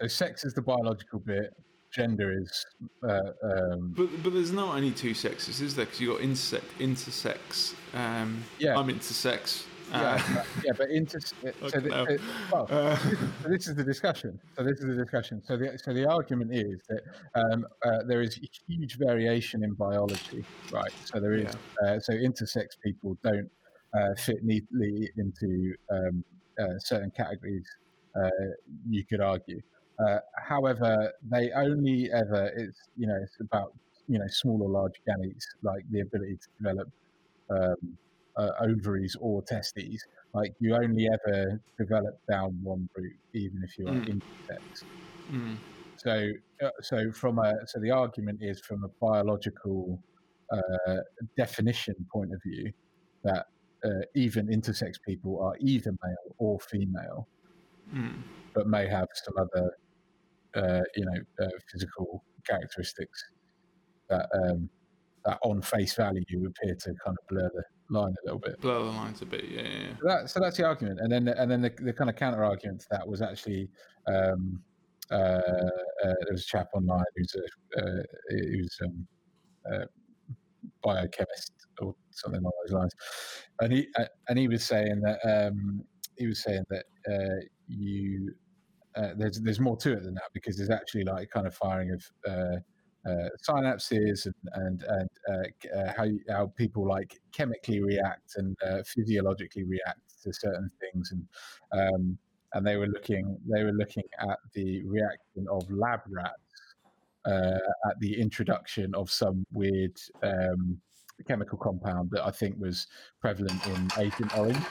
So 0.00 0.08
sex 0.08 0.44
is 0.44 0.54
the 0.54 0.62
biological 0.62 1.20
bit. 1.20 1.54
Gender 1.92 2.38
is 2.38 2.66
uh, 3.02 3.20
um, 3.42 3.94
but 3.96 4.08
but 4.22 4.32
there's 4.34 4.52
not 4.52 4.74
only 4.74 4.90
two 4.90 5.14
sexes, 5.14 5.60
is 5.60 5.74
there? 5.76 5.84
Because 5.84 6.00
you 6.00 6.12
got 6.12 6.20
intersex, 6.20 6.62
intersex. 6.78 7.74
Um, 7.94 8.44
Yeah. 8.58 8.76
I'm 8.78 8.88
intersex. 8.88 9.64
Yeah, 9.90 10.14
Uh, 10.14 10.34
but- 10.34 10.64
yeah, 10.64 10.72
but 10.76 10.90
inter. 10.90 11.18
So, 11.20 11.36
the, 11.80 11.90
so- 11.90 12.18
well, 12.52 12.66
uh, 12.70 12.96
so 13.42 13.48
this 13.48 13.68
is 13.68 13.74
the 13.76 13.84
discussion. 13.84 14.38
So 14.56 14.62
this 14.64 14.78
is 14.80 14.86
the 14.86 14.94
discussion. 15.04 15.42
So 15.44 15.56
the 15.56 15.78
so 15.82 15.92
the 15.92 16.06
argument 16.08 16.50
is 16.54 16.80
that 16.88 17.02
um, 17.34 17.66
uh, 17.84 18.02
there 18.06 18.22
is 18.22 18.38
huge 18.66 18.98
variation 18.98 19.62
in 19.64 19.72
biology, 19.74 20.44
right? 20.72 20.92
So 21.04 21.20
there 21.20 21.34
is 21.34 21.54
uh, 21.84 21.98
so 22.00 22.12
intersex 22.12 22.66
people 22.84 23.16
don't 23.22 23.50
uh, 23.96 24.14
fit 24.16 24.42
neatly 24.42 25.10
into 25.16 25.74
um, 25.90 26.24
uh, 26.60 26.64
certain 26.78 27.10
categories. 27.10 27.66
Uh, 28.16 28.28
you 28.88 29.04
could 29.04 29.20
argue. 29.20 29.60
Uh, 30.04 30.18
however, 30.46 31.12
they 31.30 31.50
only 31.52 32.10
ever 32.12 32.52
it's 32.56 32.78
you 32.96 33.06
know 33.06 33.18
it's 33.22 33.36
about 33.40 33.72
you 34.06 34.18
know 34.18 34.26
small 34.28 34.62
or 34.62 34.68
large 34.70 34.94
gametes 35.08 35.44
like 35.62 35.82
the 35.90 36.00
ability 36.00 36.36
to 36.36 36.48
develop 36.58 36.88
um, 37.50 37.98
uh, 38.38 38.50
ovaries 38.62 39.16
or 39.20 39.42
testes. 39.48 40.00
Like 40.34 40.52
you 40.60 40.76
only 40.76 41.08
ever 41.08 41.60
develop 41.78 42.14
down 42.30 42.58
one 42.62 42.88
route, 42.96 43.20
even 43.34 43.60
if 43.64 43.78
you 43.78 43.88
are 43.90 43.98
Mm. 43.98 44.08
intersex. 44.08 44.84
mm, 45.30 45.56
So, 45.96 46.30
uh, 46.62 46.70
so 46.82 47.10
from 47.12 47.38
a 47.38 47.54
so 47.66 47.80
the 47.80 47.90
argument 47.90 48.38
is 48.42 48.60
from 48.66 48.84
a 48.84 48.88
biological 49.00 50.02
uh, 50.52 50.96
definition 51.36 51.94
point 52.12 52.32
of 52.32 52.40
view 52.46 52.72
that 53.24 53.46
uh, 53.84 54.02
even 54.14 54.48
intersex 54.48 54.94
people 55.06 55.40
are 55.42 55.54
either 55.60 55.90
male 55.90 56.36
or 56.38 56.58
female, 56.70 57.28
mm. 57.92 58.24
but 58.54 58.66
may 58.68 58.86
have 58.88 59.08
some 59.24 59.34
other 59.38 59.70
uh, 60.56 60.82
you 60.96 61.04
know 61.06 61.46
uh, 61.46 61.50
physical 61.72 62.24
characteristics 62.48 63.22
that 64.10 64.28
um, 64.34 64.70
that 65.24 65.38
on 65.44 65.62
face 65.62 65.94
value 65.96 66.22
appear 66.46 66.74
to 66.76 66.94
kind 67.04 67.16
of 67.18 67.26
blur 67.28 67.50
the 67.54 67.64
line 67.90 68.14
a 68.22 68.24
little 68.24 68.38
bit. 68.38 68.60
Blur 68.60 68.78
the 68.78 68.84
lines 68.84 69.22
a 69.22 69.26
bit. 69.26 69.44
Yeah, 69.48 69.62
yeah. 69.62 69.88
So, 70.00 70.08
that, 70.08 70.30
so 70.30 70.40
that's 70.40 70.56
the 70.56 70.64
argument, 70.64 71.00
and 71.00 71.10
then 71.10 71.28
and 71.28 71.50
then 71.50 71.62
the, 71.62 71.72
the 71.78 71.92
kind 71.92 72.10
of 72.10 72.16
counter 72.16 72.44
argument 72.44 72.80
to 72.80 72.86
that 72.90 73.06
was 73.06 73.22
actually 73.22 73.68
um, 74.06 74.60
uh, 75.10 75.14
uh, 75.14 75.70
there 76.02 76.32
was 76.32 76.42
a 76.42 76.46
chap 76.46 76.68
online 76.74 77.04
who's 77.16 77.34
a 77.34 77.80
uh, 77.80 78.02
who's 78.30 78.78
um, 78.84 79.06
a 79.72 79.86
biochemist 80.82 81.52
or 81.80 81.94
something 82.10 82.40
along 82.40 82.52
those 82.66 82.74
lines, 82.74 82.92
and 83.60 83.72
he 83.72 83.88
uh, 83.98 84.04
and 84.28 84.38
he 84.38 84.48
was 84.48 84.64
saying 84.64 85.00
that 85.00 85.18
um, 85.24 85.82
he 86.16 86.26
was 86.26 86.42
saying 86.42 86.64
that 86.70 86.84
uh, 87.10 87.40
you 87.68 88.32
uh, 88.96 89.10
there's 89.16 89.40
there's 89.40 89.60
more 89.60 89.76
to 89.76 89.92
it 89.92 90.02
than 90.02 90.14
that 90.14 90.30
because 90.34 90.56
there's 90.56 90.70
actually 90.70 91.04
like 91.04 91.30
kind 91.30 91.46
of 91.46 91.54
firing 91.54 91.92
of 91.92 92.62
uh, 93.06 93.28
synapses 93.46 94.26
and 94.26 94.34
and 94.54 94.82
and 94.82 95.08
uh, 95.30 95.78
uh, 95.78 95.92
how 95.96 96.08
how 96.28 96.46
people 96.56 96.86
like 96.86 97.20
chemically 97.32 97.80
react 97.80 98.36
and 98.36 98.56
uh, 98.66 98.82
physiologically 98.84 99.64
react 99.64 100.00
to 100.22 100.32
certain 100.32 100.70
things 100.80 101.12
and 101.12 101.26
um, 101.72 102.18
and 102.54 102.66
they 102.66 102.76
were 102.76 102.86
looking 102.88 103.38
they 103.46 103.64
were 103.64 103.72
looking 103.72 104.04
at 104.20 104.38
the 104.54 104.82
reaction 104.86 105.46
of 105.50 105.70
lab 105.70 106.00
rats 106.08 106.32
uh, 107.24 107.58
at 107.88 107.98
the 108.00 108.18
introduction 108.20 108.94
of 108.94 109.10
some 109.10 109.44
weird 109.52 109.96
um, 110.22 110.78
chemical 111.26 111.58
compound 111.58 112.10
that 112.10 112.24
I 112.24 112.30
think 112.30 112.56
was 112.58 112.86
prevalent 113.20 113.66
in 113.66 113.88
Agent 113.98 114.36
Orange 114.36 114.64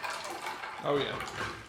Oh 0.84 0.98
yeah. 0.98 1.64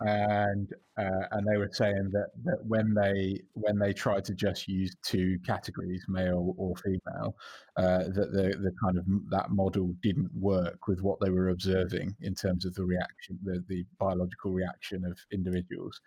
And 0.00 0.72
uh, 0.98 1.26
and 1.32 1.46
they 1.46 1.56
were 1.56 1.70
saying 1.72 2.10
that, 2.12 2.28
that 2.44 2.64
when 2.66 2.94
they 2.94 3.40
when 3.52 3.78
they 3.78 3.92
tried 3.92 4.24
to 4.24 4.34
just 4.34 4.68
use 4.68 4.94
two 5.02 5.38
categories, 5.46 6.04
male 6.08 6.54
or 6.56 6.74
female, 6.76 7.36
uh, 7.76 8.04
that 8.04 8.32
the 8.32 8.56
the 8.62 8.72
kind 8.82 8.98
of 8.98 9.04
that 9.30 9.50
model 9.50 9.94
didn't 10.02 10.30
work 10.34 10.86
with 10.88 11.00
what 11.02 11.18
they 11.20 11.30
were 11.30 11.50
observing 11.50 12.14
in 12.20 12.34
terms 12.34 12.64
of 12.64 12.74
the 12.74 12.84
reaction, 12.84 13.38
the 13.42 13.62
the 13.68 13.84
biological 13.98 14.52
reaction 14.52 15.04
of 15.04 15.18
individuals. 15.32 16.00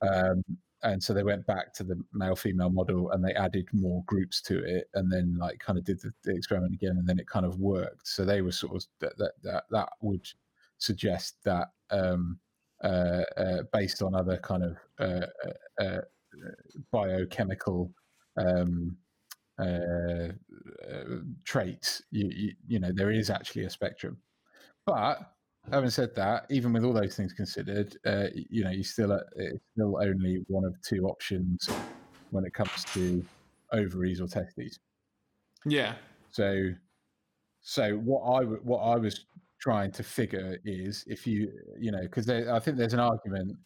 Um, 0.00 0.42
and 0.84 1.00
so 1.00 1.14
they 1.14 1.22
went 1.22 1.46
back 1.46 1.72
to 1.74 1.84
the 1.84 2.00
male 2.12 2.34
female 2.34 2.70
model 2.70 3.10
and 3.10 3.24
they 3.24 3.34
added 3.34 3.68
more 3.72 4.02
groups 4.06 4.42
to 4.42 4.64
it 4.64 4.88
and 4.94 5.10
then 5.12 5.36
like 5.38 5.60
kind 5.60 5.78
of 5.78 5.84
did 5.84 6.00
the, 6.00 6.10
the 6.24 6.34
experiment 6.34 6.74
again 6.74 6.96
and 6.98 7.06
then 7.06 7.20
it 7.20 7.28
kind 7.28 7.46
of 7.46 7.56
worked 7.60 8.06
so 8.06 8.24
they 8.24 8.42
were 8.42 8.50
sort 8.50 8.74
of 8.74 8.84
that 8.98 9.16
that 9.16 9.32
that, 9.42 9.64
that 9.70 9.88
would 10.00 10.26
suggest 10.78 11.36
that 11.44 11.68
um 11.90 12.38
based 13.72 14.02
on 14.02 14.14
other 14.14 14.38
kind 14.38 14.64
of 14.64 14.76
uh, 14.98 15.26
uh, 15.80 15.84
uh, 15.84 16.00
biochemical 16.90 17.92
um, 18.36 18.96
uh, 19.60 20.28
uh, 20.90 21.18
traits. 21.44 22.02
You, 22.10 22.30
you, 22.34 22.52
you 22.66 22.80
know, 22.80 22.90
there 22.92 23.10
is 23.10 23.30
actually 23.30 23.64
a 23.64 23.70
spectrum, 23.70 24.18
but 24.86 25.20
having 25.70 25.90
said 25.90 26.14
that, 26.16 26.46
even 26.50 26.72
with 26.72 26.84
all 26.84 26.92
those 26.92 27.16
things 27.16 27.32
considered, 27.32 27.96
uh, 28.06 28.26
you 28.34 28.64
know, 28.64 28.70
you 28.70 28.82
still 28.82 29.12
uh, 29.12 29.20
it's 29.36 29.64
still 29.74 29.98
only 30.00 30.42
one 30.48 30.64
of 30.64 30.74
two 30.82 31.06
options 31.06 31.68
when 32.30 32.44
it 32.44 32.54
comes 32.54 32.84
to 32.92 33.24
ovaries 33.72 34.20
or 34.20 34.26
testes. 34.26 34.78
Yeah. 35.64 35.94
So, 36.30 36.70
so 37.60 37.92
what 37.96 38.22
I 38.22 38.40
w- 38.40 38.60
what 38.64 38.78
I 38.78 38.96
was 38.96 39.26
trying 39.62 39.92
to 39.92 40.02
figure 40.02 40.58
is 40.64 41.04
if 41.06 41.26
you 41.26 41.48
you 41.78 41.92
know 41.92 42.02
because 42.02 42.28
I 42.28 42.58
think 42.58 42.76
there's 42.76 42.94
an 42.94 43.00
argument 43.00 43.56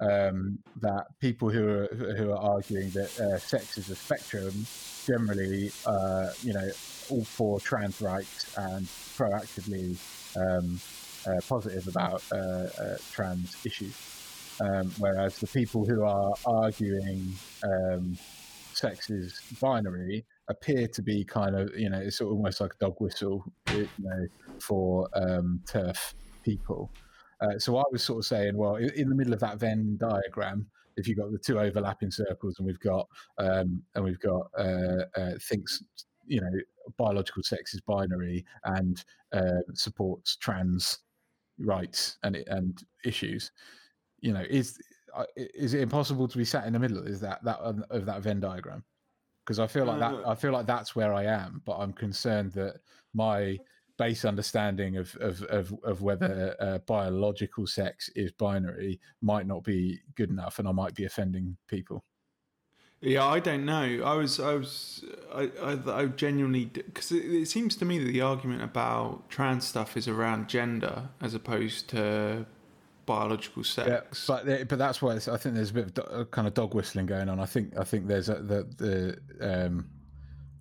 um, 0.00 0.58
that 0.82 1.06
people 1.20 1.48
who 1.48 1.66
are 1.66 1.86
who 2.18 2.30
are 2.32 2.38
arguing 2.38 2.90
that 2.90 3.18
uh, 3.18 3.38
sex 3.38 3.78
is 3.78 3.88
a 3.88 3.96
spectrum 3.96 4.66
generally 5.06 5.72
uh, 5.86 6.30
you 6.42 6.52
know 6.52 6.68
all 7.08 7.24
for 7.24 7.58
trans 7.60 8.02
rights 8.02 8.54
and 8.58 8.86
proactively 9.16 9.96
um, 10.36 10.78
uh, 11.26 11.40
positive 11.48 11.88
about 11.88 12.22
uh, 12.32 12.36
uh, 12.36 12.96
trans 13.10 13.56
issues, 13.64 13.96
um, 14.60 14.92
whereas 14.98 15.38
the 15.38 15.46
people 15.46 15.86
who 15.86 16.04
are 16.04 16.34
arguing 16.44 17.34
um, 17.64 18.16
sex 18.74 19.08
is 19.08 19.40
binary 19.60 20.24
appear 20.48 20.86
to 20.88 21.02
be 21.02 21.24
kind 21.24 21.56
of 21.56 21.70
you 21.76 21.90
know 21.90 21.98
it's 21.98 22.20
almost 22.20 22.60
like 22.60 22.72
a 22.74 22.84
dog 22.84 22.94
whistle 22.98 23.44
you 23.72 23.88
know 23.98 24.26
for 24.60 25.08
um, 25.14 25.60
TERF 25.66 26.14
people. 26.44 26.90
Uh, 27.42 27.58
so 27.58 27.76
i 27.76 27.82
was 27.92 28.02
sort 28.02 28.18
of 28.18 28.24
saying 28.24 28.56
well 28.56 28.76
in, 28.76 28.88
in 28.94 29.08
the 29.10 29.14
middle 29.14 29.34
of 29.34 29.40
that 29.40 29.58
venn 29.58 29.98
diagram 30.00 30.66
if 30.96 31.06
you've 31.06 31.18
got 31.18 31.30
the 31.30 31.38
two 31.38 31.60
overlapping 31.60 32.10
circles 32.10 32.54
and 32.58 32.66
we've 32.66 32.80
got 32.80 33.06
um, 33.36 33.82
and 33.94 34.02
we've 34.02 34.20
got 34.20 34.46
uh, 34.58 35.04
uh, 35.18 35.32
things 35.42 35.82
you 36.26 36.40
know 36.40 36.48
biological 36.96 37.42
sex 37.42 37.74
is 37.74 37.80
binary 37.82 38.42
and 38.64 39.04
uh, 39.34 39.60
supports 39.74 40.36
trans 40.36 41.00
rights 41.58 42.16
and 42.22 42.36
and 42.46 42.84
issues 43.04 43.52
you 44.20 44.32
know 44.32 44.44
is 44.48 44.78
uh, 45.16 45.24
is 45.36 45.72
it 45.72 45.80
impossible 45.80 46.28
to 46.28 46.36
be 46.36 46.44
sat 46.44 46.66
in 46.66 46.74
the 46.74 46.78
middle? 46.78 47.06
Is 47.06 47.20
that 47.20 47.42
that 47.44 47.58
of 47.58 48.06
that 48.06 48.22
venn 48.22 48.40
diagram 48.40 48.84
because 49.46 49.60
I 49.60 49.68
feel 49.68 49.84
like 49.84 50.00
that 50.00 50.14
Uh, 50.14 50.30
I 50.30 50.34
feel 50.34 50.52
like 50.52 50.66
that's 50.66 50.96
where 50.96 51.14
I 51.14 51.24
am, 51.24 51.62
but 51.64 51.76
I'm 51.76 51.92
concerned 51.92 52.52
that 52.52 52.80
my 53.14 53.58
base 53.96 54.24
understanding 54.24 54.96
of 54.96 55.16
of 55.20 55.42
of, 55.44 55.72
of 55.84 56.02
whether 56.02 56.56
uh, 56.60 56.78
biological 56.78 57.66
sex 57.66 58.10
is 58.16 58.32
binary 58.32 59.00
might 59.22 59.46
not 59.46 59.62
be 59.62 60.00
good 60.16 60.30
enough, 60.30 60.58
and 60.58 60.66
I 60.68 60.72
might 60.72 60.94
be 60.94 61.04
offending 61.04 61.56
people. 61.68 62.04
Yeah, 63.02 63.26
I 63.26 63.40
don't 63.40 63.66
know. 63.66 64.02
I 64.04 64.14
was, 64.14 64.40
I 64.40 64.54
was, 64.54 65.04
I, 65.32 65.50
I, 65.62 65.78
I 65.86 66.06
genuinely 66.06 66.64
because 66.64 67.12
it, 67.12 67.26
it 67.26 67.46
seems 67.46 67.76
to 67.76 67.84
me 67.84 67.98
that 67.98 68.10
the 68.10 68.22
argument 68.22 68.62
about 68.62 69.28
trans 69.28 69.66
stuff 69.66 69.96
is 69.96 70.08
around 70.08 70.48
gender 70.48 71.10
as 71.20 71.34
opposed 71.34 71.88
to 71.90 72.46
biological 73.06 73.64
sex. 73.64 73.88
Yeah, 73.88 74.00
but 74.44 74.68
but 74.68 74.78
that's 74.78 75.00
why 75.00 75.14
I 75.14 75.18
think 75.18 75.54
there's 75.54 75.70
a 75.70 75.74
bit 75.74 75.84
of 75.86 75.94
do, 75.94 76.02
uh, 76.02 76.24
kind 76.24 76.46
of 76.46 76.54
dog 76.54 76.74
whistling 76.74 77.06
going 77.06 77.28
on. 77.28 77.40
I 77.40 77.46
think 77.46 77.78
I 77.78 77.84
think 77.84 78.06
there's 78.06 78.28
a, 78.28 78.34
the 78.34 79.18
the 79.40 79.66
um, 79.66 79.88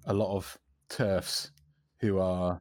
a 0.05 0.13
lot 0.13 0.35
of 0.35 0.57
TERFs 0.89 1.49
who 1.99 2.19
are 2.19 2.59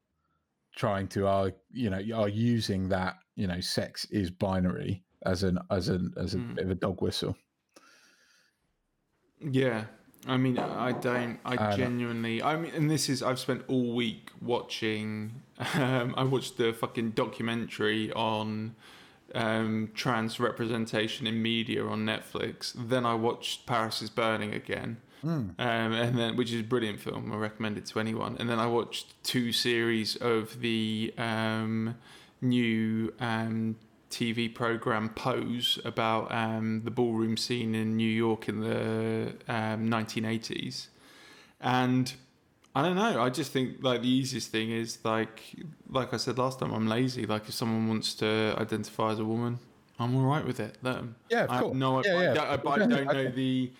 trying 0.75 1.07
to 1.09 1.27
are 1.27 1.53
you 1.70 1.90
know 1.90 2.01
are 2.14 2.29
using 2.29 2.88
that 2.88 3.16
you 3.37 3.47
know 3.47 3.61
sex 3.61 4.07
is 4.11 4.31
binary 4.31 5.05
as 5.27 5.42
an 5.42 5.59
as 5.70 5.88
an 5.88 6.12
as 6.16 6.35
a 6.35 6.38
Mm. 6.38 6.55
bit 6.57 6.64
of 6.64 6.70
a 6.70 6.75
dog 6.75 7.01
whistle. 7.03 7.37
Yeah, 9.40 9.85
I 10.27 10.37
mean, 10.37 10.59
I 10.59 10.92
don't. 10.92 11.38
I 11.44 11.77
genuinely. 11.77 12.42
I 12.42 12.57
mean, 12.57 12.73
and 12.75 12.90
this 12.90 13.09
is. 13.09 13.23
I've 13.23 13.38
spent 13.38 13.62
all 13.68 13.94
week 13.94 14.31
watching. 14.40 15.42
Um, 15.75 16.14
I 16.16 16.25
watched 16.25 16.57
the 16.57 16.73
fucking 16.73 17.11
documentary 17.11 18.12
on 18.12 18.75
um, 19.35 19.91
trans 19.95 20.39
representation 20.39 21.27
in 21.27 21.43
media 21.43 21.85
on 21.85 22.05
Netflix. 22.05 22.73
Then 22.77 23.05
I 23.07 23.15
watched 23.15 23.67
Paris 23.67 24.03
is 24.03 24.11
Burning 24.11 24.55
again. 24.55 24.99
Um, 25.59 25.93
and 25.93 26.19
then, 26.19 26.37
which 26.37 26.53
is 26.53 26.61
a 26.61 26.65
brilliant 26.65 27.01
film. 27.01 27.33
I 27.33 27.37
recommend 27.37 27.79
it 27.79 27.87
to 27.87 28.01
anyone. 28.01 28.37
And 28.39 28.49
then 28.49 28.59
I 28.59 28.67
watched 28.67 29.23
two 29.25 29.53
series 29.53 30.17
of 30.17 30.61
the 30.61 31.15
um, 31.17 31.97
new 32.43 33.13
um, 33.21 33.77
TV 34.11 34.55
program 34.55 35.09
Pose 35.09 35.79
about 35.85 36.31
um, 36.31 36.83
the 36.85 36.91
ballroom 36.91 37.37
scene 37.37 37.75
in 37.75 37.97
New 37.97 38.11
York 38.11 38.49
in 38.49 38.61
the 38.61 39.35
um, 39.49 39.89
1980s. 39.89 40.89
And 41.61 42.13
I 42.75 42.83
don't 42.83 42.97
know. 42.97 43.23
I 43.23 43.31
just 43.31 43.53
think 43.53 43.83
like 43.83 44.03
the 44.03 44.09
easiest 44.09 44.51
thing 44.51 44.71
is 44.71 44.99
like, 45.05 45.41
like 45.89 46.13
I 46.13 46.17
said 46.17 46.39
last 46.39 46.59
time, 46.59 46.73
I'm 46.73 46.89
lazy. 46.89 47.25
Like 47.25 47.49
if 47.49 47.55
someone 47.55 47.89
wants 47.89 48.15
to 48.17 48.55
identify 48.59 49.13
as 49.13 49.21
a 49.21 49.25
woman, 49.25 49.61
I'm 49.99 50.17
all 50.17 50.23
right 50.25 50.45
with 50.45 50.59
it. 50.59 50.77
Let 50.83 50.97
them. 50.97 51.17
Yeah, 51.31 51.45
of 51.45 51.51
I 51.51 51.61
course. 51.61 51.77
no, 51.77 52.03
Yeah, 52.05 52.15
I, 52.17 52.23
yeah. 52.35 52.53
I, 52.53 52.57
but 52.57 52.71
I 52.71 52.79
don't 52.87 53.07
know 53.13 53.31
the. 53.31 53.73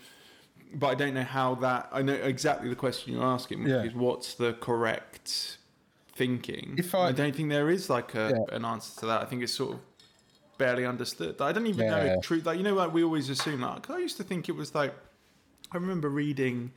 But 0.77 0.87
I 0.89 0.95
don't 0.95 1.15
know 1.15 1.25
how 1.25 1.55
that. 1.57 1.89
I 1.93 2.03
know 2.03 2.15
exactly 2.15 2.69
the 2.69 2.77
question 2.77 3.13
you're 3.15 3.25
asking, 3.25 3.65
which 3.65 3.71
Yeah. 3.73 3.83
is 3.83 3.95
what's 3.95 4.35
the 4.35 4.53
correct 4.55 5.59
thinking. 6.15 6.75
If 6.79 6.95
I- 6.95 7.11
don't 7.13 7.35
think 7.35 7.49
there 7.51 7.71
is 7.71 7.91
like 7.91 8.15
a, 8.15 8.33
Yeah. 8.49 8.57
an 8.57 8.65
answer 8.65 9.01
to 9.01 9.07
that. 9.07 9.23
I 9.23 9.25
think 9.25 9.43
it's 9.43 9.53
sort 9.55 9.75
of 9.75 9.81
barely 10.57 10.87
understood. 10.87 11.41
I 11.41 11.51
don't 11.51 11.67
even 11.67 11.89
know 11.89 11.97
Yeah. 12.05 12.15
if 12.19 12.23
truth. 12.23 12.47
Like 12.47 12.59
you 12.59 12.63
know, 12.65 12.75
like 12.75 12.93
we 12.95 13.03
always 13.03 13.29
assume. 13.29 13.61
Like 13.63 13.91
I 13.91 13.99
used 13.99 14.17
to 14.19 14.23
think 14.25 14.49
it 14.49 14.53
was 14.57 14.73
like. 14.75 14.95
I 15.73 15.77
remember 15.79 16.09
reading 16.09 16.71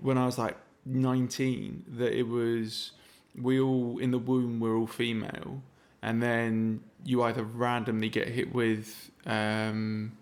when 0.00 0.18
I 0.18 0.26
was 0.26 0.36
like 0.36 0.56
19 0.84 1.84
that 1.88 2.12
it 2.12 2.28
was 2.28 2.92
we 3.40 3.58
all 3.58 3.98
in 3.98 4.10
the 4.10 4.18
womb 4.18 4.60
we're 4.60 4.76
all 4.76 4.86
female 4.86 5.62
and 6.02 6.22
then 6.22 6.80
you 7.04 7.22
either 7.22 7.44
randomly 7.44 8.08
get 8.08 8.28
hit 8.28 8.52
with 8.52 9.10
um, 9.24 10.12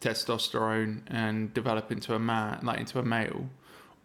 testosterone 0.00 1.00
and 1.06 1.54
develop 1.54 1.90
into 1.90 2.14
a 2.14 2.18
man 2.18 2.60
like 2.62 2.78
into 2.78 2.98
a 2.98 3.02
male 3.02 3.48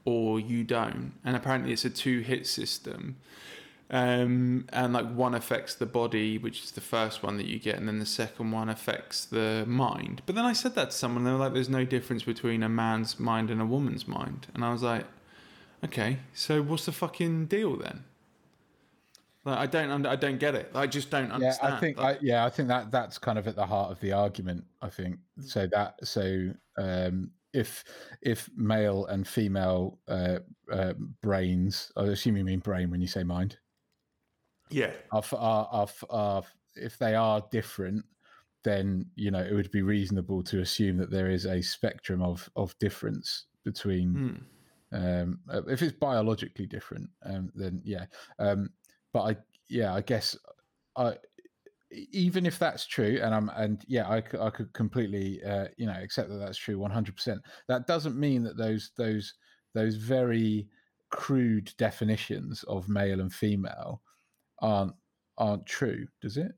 or 0.06 0.40
you 0.40 0.64
don't. 0.64 1.12
And 1.26 1.36
apparently 1.36 1.74
it's 1.74 1.84
a 1.84 1.90
two 1.90 2.22
hit 2.22 2.48
system. 2.48 3.18
Um, 3.90 4.66
and 4.72 4.94
like 4.94 5.14
one 5.14 5.34
affects 5.34 5.76
the 5.76 5.86
body 5.86 6.38
which 6.38 6.64
is 6.64 6.72
the 6.72 6.82
first 6.82 7.24
one 7.24 7.38
that 7.38 7.46
you 7.46 7.58
get 7.58 7.78
and 7.78 7.88
then 7.88 8.00
the 8.00 8.06
second 8.06 8.52
one 8.52 8.70
affects 8.70 9.26
the 9.26 9.64
mind. 9.66 10.22
But 10.26 10.36
then 10.36 10.44
i 10.44 10.52
said 10.52 10.76
that 10.76 10.92
to 10.92 10.96
someone 10.96 11.24
they 11.24 11.32
were 11.32 11.38
like 11.38 11.54
there's 11.54 11.70
no 11.70 11.86
difference 11.86 12.24
between 12.24 12.64
a 12.64 12.70
man's 12.70 13.18
mind 13.18 13.50
and 13.50 13.62
a 13.62 13.66
woman's 13.66 14.06
mind. 14.06 14.48
And 14.54 14.64
i 14.64 14.72
was 14.72 14.84
like 14.84 15.06
okay 15.84 16.18
so 16.34 16.62
what's 16.62 16.86
the 16.86 16.92
fucking 16.92 17.46
deal 17.46 17.76
then 17.78 18.04
like 19.46 19.58
i 19.58 19.66
don't 19.66 19.92
under, 19.92 20.10
i 20.10 20.16
don't 20.16 20.40
get 20.40 20.56
it 20.56 20.72
i 20.74 20.86
just 20.88 21.10
don't 21.10 21.32
understand. 21.32 21.74
Yeah, 21.74 21.78
I 21.78 21.80
think 21.80 21.98
Like, 21.98 22.18
I, 22.18 22.20
yeah, 22.22 22.46
I 22.46 22.50
think 22.50 22.68
that 22.68 22.92
that's 22.92 23.18
kind 23.18 23.38
of 23.40 23.48
at 23.48 23.56
the 23.56 23.66
heart 23.66 23.92
of 23.92 24.00
the 24.00 24.12
argument. 24.12 24.66
I 24.82 24.90
think 24.90 25.20
Mm. 25.40 25.50
so 25.50 25.68
that 25.68 25.96
so 26.04 26.52
um, 26.78 27.32
if 27.54 27.84
if 28.22 28.50
male 28.56 29.06
and 29.06 29.28
female 29.28 30.00
uh, 30.08 30.40
uh, 30.72 30.94
brains, 31.22 31.92
I 31.96 32.04
assume 32.06 32.38
you 32.38 32.44
mean 32.44 32.60
brain 32.60 32.90
when 32.90 33.02
you 33.02 33.08
say 33.08 33.24
mind, 33.24 33.58
yeah 34.70 34.92
are, 35.12 35.24
are, 35.34 35.68
are, 35.72 35.88
are 36.10 36.44
if 36.76 36.98
they 36.98 37.16
are 37.16 37.44
different, 37.52 38.06
then 38.64 39.06
you 39.16 39.32
know 39.32 39.42
it 39.44 39.54
would 39.54 39.72
be 39.72 39.82
reasonable 39.82 40.44
to 40.44 40.60
assume 40.62 40.98
that 40.98 41.12
there 41.12 41.30
is 41.30 41.46
a 41.46 41.62
spectrum 41.62 42.22
of 42.22 42.50
of 42.56 42.78
difference 42.80 43.46
between 43.64 44.14
Hmm. 44.14 44.36
Um 44.92 45.40
uh, 45.52 45.62
if 45.68 45.82
it's 45.82 45.98
biologically 45.98 46.66
different 46.66 47.10
um 47.26 47.52
then 47.56 47.82
yeah. 47.84 48.06
Um 48.40 48.70
but 49.14 49.22
i 49.22 49.36
yeah 49.70 49.94
i 49.94 50.02
guess 50.02 50.36
I, 50.96 51.16
even 52.12 52.46
if 52.46 52.58
that's 52.60 52.86
true 52.86 53.20
and 53.22 53.34
i'm 53.34 53.50
and 53.50 53.84
yeah 53.88 54.10
I 54.10 54.22
could 54.22 54.72
completely 54.74 55.42
uh 55.44 55.68
you 55.78 55.86
know 55.86 55.98
accept 56.02 56.30
that 56.30 56.38
that's 56.38 56.58
true 56.58 56.78
100% 56.78 57.38
that 57.68 57.88
doesn't 57.88 58.18
mean 58.18 58.44
that 58.44 58.58
those 58.58 58.92
those 58.98 59.34
those 59.74 59.96
very 59.96 60.68
crude 61.10 61.74
definitions 61.78 62.64
of 62.64 62.90
male 62.90 63.22
and 63.22 63.34
female 63.34 64.02
aren't 64.60 64.94
aren't 65.38 65.66
true 65.66 66.08
does 66.22 66.38
it? 66.38 66.52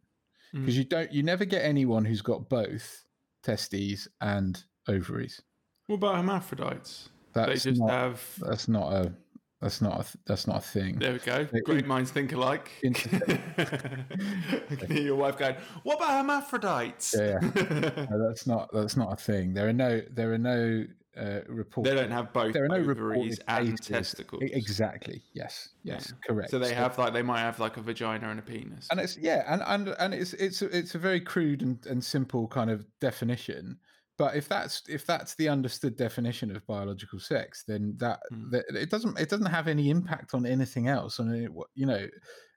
Mm. 0.54 0.62
because 0.62 0.78
you 0.78 0.84
don't 0.84 1.12
you 1.12 1.22
never 1.22 1.46
get 1.46 1.64
anyone 1.64 2.06
who's 2.06 2.22
got 2.22 2.50
both 2.50 3.06
testes 3.44 4.08
and 4.22 4.64
ovaries. 4.88 5.42
What 5.88 5.98
about 5.98 6.16
hermaphrodites 6.16 7.10
that's 7.34 7.64
they 7.64 7.72
just 7.72 7.82
not, 7.82 7.90
have 7.92 8.22
that's 8.40 8.68
not 8.68 8.92
a 8.94 9.14
that's 9.62 9.82
not 9.82 10.00
a 10.02 10.18
that's 10.26 10.48
not 10.48 10.58
a 10.58 10.62
thing. 10.62 11.00
There 11.00 11.14
we 11.14 11.20
go. 11.20 11.44
They- 11.52 11.60
Great 11.62 11.86
minds 11.86 12.12
think 12.12 12.32
alike. 12.32 12.72
I 12.86 14.76
can 14.78 14.92
hear 14.92 15.02
your 15.04 15.16
wife 15.16 15.38
going, 15.38 15.56
"What 15.84 15.98
about 15.98 16.10
hermaphrodites?" 16.12 17.16
Yeah, 17.18 17.40
yeah. 17.42 18.06
No, 18.10 18.28
that's 18.28 18.48
not 18.48 18.70
that's 18.74 18.96
not 18.98 19.14
a 19.14 19.16
thing. 19.16 19.54
There 19.54 19.68
are 19.68 19.74
no 19.74 20.02
there 20.12 20.34
are 20.34 20.38
no 20.38 20.86
uh, 21.20 21.40
reports. 21.48 21.90
They 21.90 21.96
don't 21.96 22.12
have 22.12 22.32
both 22.32 22.54
there 22.54 22.64
are 22.66 22.70
no 22.70 22.76
ovaries 22.78 23.40
and 23.48 23.72
cases. 23.72 23.86
testicles. 23.88 24.44
Exactly. 24.46 25.22
Yes. 25.34 25.70
Yes. 25.84 26.14
Correct. 26.26 26.52
So 26.52 26.60
they 26.60 26.74
have 26.74 26.98
like 26.98 27.14
they 27.14 27.22
might 27.24 27.40
have 27.42 27.60
like 27.60 27.78
a 27.78 27.82
vagina 27.82 28.30
and 28.30 28.40
a 28.40 28.44
penis. 28.44 28.88
and 28.92 29.00
it's 29.00 29.18
yeah, 29.18 29.44
and 29.52 29.62
and 29.66 29.96
and 30.00 30.14
it's 30.14 30.34
it's 30.34 30.62
a- 30.62 30.76
it's 30.78 30.96
a 30.96 31.00
very 31.00 31.20
crude 31.20 31.62
and, 31.62 31.86
and 31.86 32.04
simple 32.04 32.48
kind 32.48 32.70
of 32.70 32.86
definition, 33.02 33.78
but 34.20 34.36
if 34.36 34.48
that's 34.48 34.84
if 34.88 35.06
that's 35.06 35.34
the 35.36 35.48
understood 35.50 35.96
definition 35.96 36.56
of 36.56 36.68
biological 36.68 37.20
sex, 37.20 37.64
then 37.66 37.96
that, 37.98 38.20
Hmm. 38.30 38.50
that 38.52 38.66
it 38.70 38.92
doesn't 38.92 39.18
it 39.18 39.30
doesn't 39.30 39.48
have 39.58 39.68
any 39.68 39.90
impact 39.90 40.34
on 40.36 40.46
anything 40.46 40.88
else. 40.88 41.18
And 41.20 41.34
it, 41.34 41.52
you 41.74 41.86
know, 41.88 42.06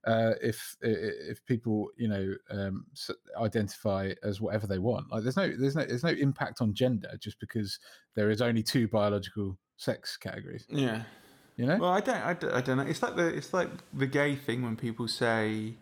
uh, 0.06 0.32
if 0.42 0.76
i- 0.84 0.88
i- 0.88 1.20
if 1.32 1.46
people 1.46 1.88
you 1.96 2.08
know 2.08 2.34
um, 2.50 2.84
identify 3.40 4.12
as 4.22 4.40
whatever 4.40 4.66
they 4.66 4.80
want, 4.80 5.10
like 5.12 5.22
there's 5.22 5.36
no 5.36 5.48
there's 5.56 5.76
no 5.76 5.84
there's 5.84 6.02
no 6.04 6.10
impact 6.10 6.60
on 6.60 6.74
gender 6.74 7.12
just 7.20 7.38
because 7.40 7.78
there 8.16 8.28
is 8.30 8.42
only 8.42 8.62
two 8.62 8.88
biological 8.88 9.56
sex 9.76 10.16
categories. 10.16 10.66
Yeah. 10.68 11.04
You 11.56 11.66
know, 11.66 11.76
Well, 11.76 11.90
I 11.92 12.00
don't, 12.00 12.22
I 12.22 12.34
don't, 12.34 12.52
I 12.52 12.60
don't 12.62 12.76
know. 12.78 12.84
It's 12.84 13.02
like 13.02 13.14
the, 13.14 13.26
it's 13.26 13.52
like 13.54 13.68
the 13.92 14.06
gay 14.06 14.34
thing 14.36 14.62
when 14.62 14.74
people 14.74 15.06
say, 15.06 15.74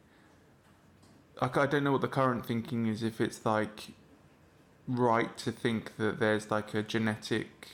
like, 1.41 1.57
I 1.57 1.67
don't 1.67 1.85
know 1.85 1.93
what 1.93 2.01
the 2.01 2.09
current 2.09 2.45
thinking 2.45 2.87
is. 2.87 3.03
If 3.05 3.21
it's 3.21 3.47
like 3.47 3.93
right 4.91 5.37
to 5.39 5.53
think 5.53 5.97
that 5.97 6.19
there's 6.19 6.51
like 6.51 6.75
a 6.75 6.83
genetic, 6.83 7.69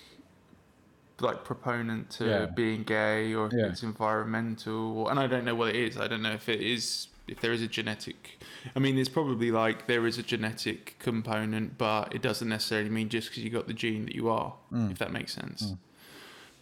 like 1.20 1.44
proponent 1.44 2.10
to 2.10 2.26
Yeah. 2.26 2.46
being 2.46 2.82
gay, 2.82 3.34
or 3.34 3.46
if 3.46 3.52
Yeah. 3.52 3.66
it's 3.66 3.82
environmental, 3.82 4.98
or, 4.98 5.10
and 5.10 5.18
I 5.18 5.26
don't 5.26 5.44
know 5.44 5.54
what 5.54 5.70
it 5.70 5.76
is. 5.76 5.96
I 5.96 6.08
don't 6.08 6.22
know 6.22 6.32
if 6.32 6.48
it 6.48 6.60
is, 6.60 7.08
if 7.26 7.40
there 7.40 7.52
is 7.52 7.62
a 7.62 7.68
genetic. 7.68 8.38
I 8.74 8.78
mean, 8.78 8.94
there's 8.96 9.08
probably 9.08 9.50
like 9.50 9.86
there 9.86 10.06
is 10.06 10.18
a 10.18 10.22
genetic 10.22 10.96
component, 10.98 11.78
but 11.78 12.14
it 12.14 12.22
doesn't 12.22 12.48
necessarily 12.48 12.90
mean 12.90 13.08
just 13.08 13.28
because 13.30 13.42
you 13.42 13.50
got 13.50 13.66
the 13.66 13.74
gene 13.74 14.04
that 14.06 14.14
you 14.14 14.28
are. 14.28 14.54
Mm. 14.72 14.92
If 14.92 14.98
that 14.98 15.12
makes 15.12 15.32
sense. 15.32 15.74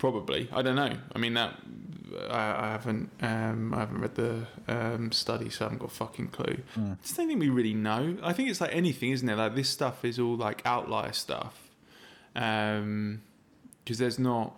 Probably, 0.05 0.51
I 0.53 0.61
don't 0.61 0.77
know. 0.77 0.99
I 1.15 1.19
mean 1.19 1.33
that 1.33 1.55
I, 2.29 2.67
I 2.67 2.71
haven't 2.73 3.09
um, 3.23 3.73
I 3.73 3.79
haven't 3.79 4.03
read 4.03 4.15
the 4.17 4.47
um, 4.69 5.11
study, 5.13 5.49
so 5.49 5.65
I 5.65 5.67
haven't 5.67 5.79
got 5.79 5.91
a 5.91 5.95
fucking 5.95 6.29
clue. 6.29 6.59
Mm. 6.77 6.93
I 6.93 6.97
just 7.03 7.17
don't 7.17 7.27
think 7.27 7.41
we 7.41 7.49
really 7.49 7.73
know. 7.73 8.19
I 8.23 8.35
think 8.35 8.51
it's 8.51 8.61
like 8.61 8.75
anything, 8.75 9.13
isn't 9.13 9.27
it? 9.27 9.37
Like 9.37 9.55
this 9.55 9.71
stuff 9.71 10.05
is 10.05 10.19
all 10.19 10.37
like 10.37 10.61
outlier 10.67 11.15
stuff, 11.15 11.71
because 12.35 13.97
there's 13.97 14.19
not 14.19 14.55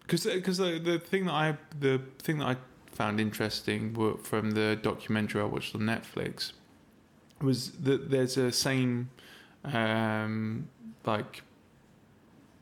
because 0.00 0.24
because 0.24 0.58
the, 0.58 0.80
the 0.80 0.98
thing 0.98 1.26
that 1.26 1.34
I 1.34 1.56
the 1.78 2.00
thing 2.18 2.38
that 2.38 2.46
I 2.46 2.56
found 2.90 3.20
interesting 3.20 3.94
were 3.94 4.16
from 4.16 4.50
the 4.50 4.76
documentary 4.82 5.42
I 5.42 5.44
watched 5.44 5.76
on 5.76 5.82
Netflix 5.82 6.54
was 7.40 7.70
that 7.70 8.10
there's 8.10 8.36
a 8.36 8.50
same 8.50 9.10
um, 9.62 10.68
like 11.06 11.42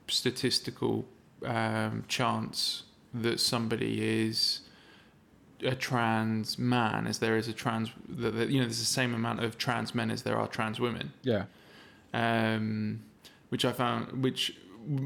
statistical 0.06 1.06
um, 1.44 2.04
chance 2.08 2.84
that 3.14 3.40
somebody 3.40 4.26
is 4.26 4.60
a 5.62 5.74
trans 5.74 6.58
man 6.58 7.06
as 7.06 7.18
there 7.18 7.36
is 7.36 7.46
a 7.46 7.52
trans 7.52 7.90
that, 8.08 8.30
that 8.30 8.48
you 8.48 8.58
know 8.58 8.64
there's 8.64 8.78
the 8.78 8.84
same 8.84 9.12
amount 9.12 9.44
of 9.44 9.58
trans 9.58 9.94
men 9.94 10.10
as 10.10 10.22
there 10.22 10.38
are 10.38 10.46
trans 10.46 10.80
women 10.80 11.12
yeah, 11.22 11.44
um, 12.14 13.02
which 13.50 13.64
I 13.64 13.72
found, 13.72 14.22
which 14.22 14.56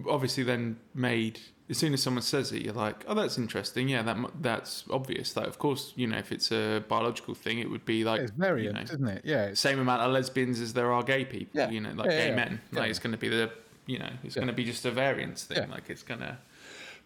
obviously 0.09 0.45
then 0.45 0.76
made 0.95 1.41
as 1.70 1.78
soon 1.78 1.95
as 1.95 2.03
someone 2.03 2.22
says 2.22 2.53
it, 2.53 2.61
you're 2.61 2.74
like, 2.74 3.05
oh, 3.09 3.14
that's 3.14 3.39
interesting. 3.39 3.89
Yeah, 3.89 4.03
that 4.03 4.16
that's 4.41 4.85
obvious. 4.91 5.35
Like, 5.35 5.47
of 5.47 5.59
course, 5.59 5.95
you 5.97 6.07
know, 6.07 6.18
if 6.18 6.30
it's 6.30 6.53
a 6.53 6.85
biological 6.89 7.35
thing, 7.35 7.59
it 7.59 7.70
would 7.70 7.87
be 7.87 8.05
like 8.05 8.20
it's 8.20 8.32
variant, 8.32 8.74
know, 8.74 8.82
isn't 8.82 9.09
it? 9.09 9.22
Yeah, 9.24 9.55
same 9.55 9.78
amount 9.78 10.03
of 10.03 10.12
lesbians 10.12 10.61
as 10.61 10.74
there 10.74 10.93
are 10.93 11.03
gay 11.03 11.24
people. 11.24 11.59
Yeah. 11.59 11.70
You 11.70 11.80
know, 11.80 11.93
like 11.93 12.11
Yeah, 12.11 12.18
gay 12.18 12.28
yeah, 12.28 12.37
men. 12.37 12.61
Like 12.70 12.91
it's 12.91 12.99
going 12.99 13.12
to 13.12 13.18
be 13.18 13.30
the, 13.30 13.51
you 13.87 13.99
know, 13.99 14.11
it's 14.22 14.37
Yeah. 14.37 14.41
going 14.41 14.49
to 14.49 14.55
be 14.55 14.64
just 14.64 14.85
a 14.85 14.91
variance 14.91 15.45
thing. 15.45 15.59
Yeah. 15.59 15.66
Like 15.74 15.91
it's 15.91 16.03
gonna, 16.03 16.39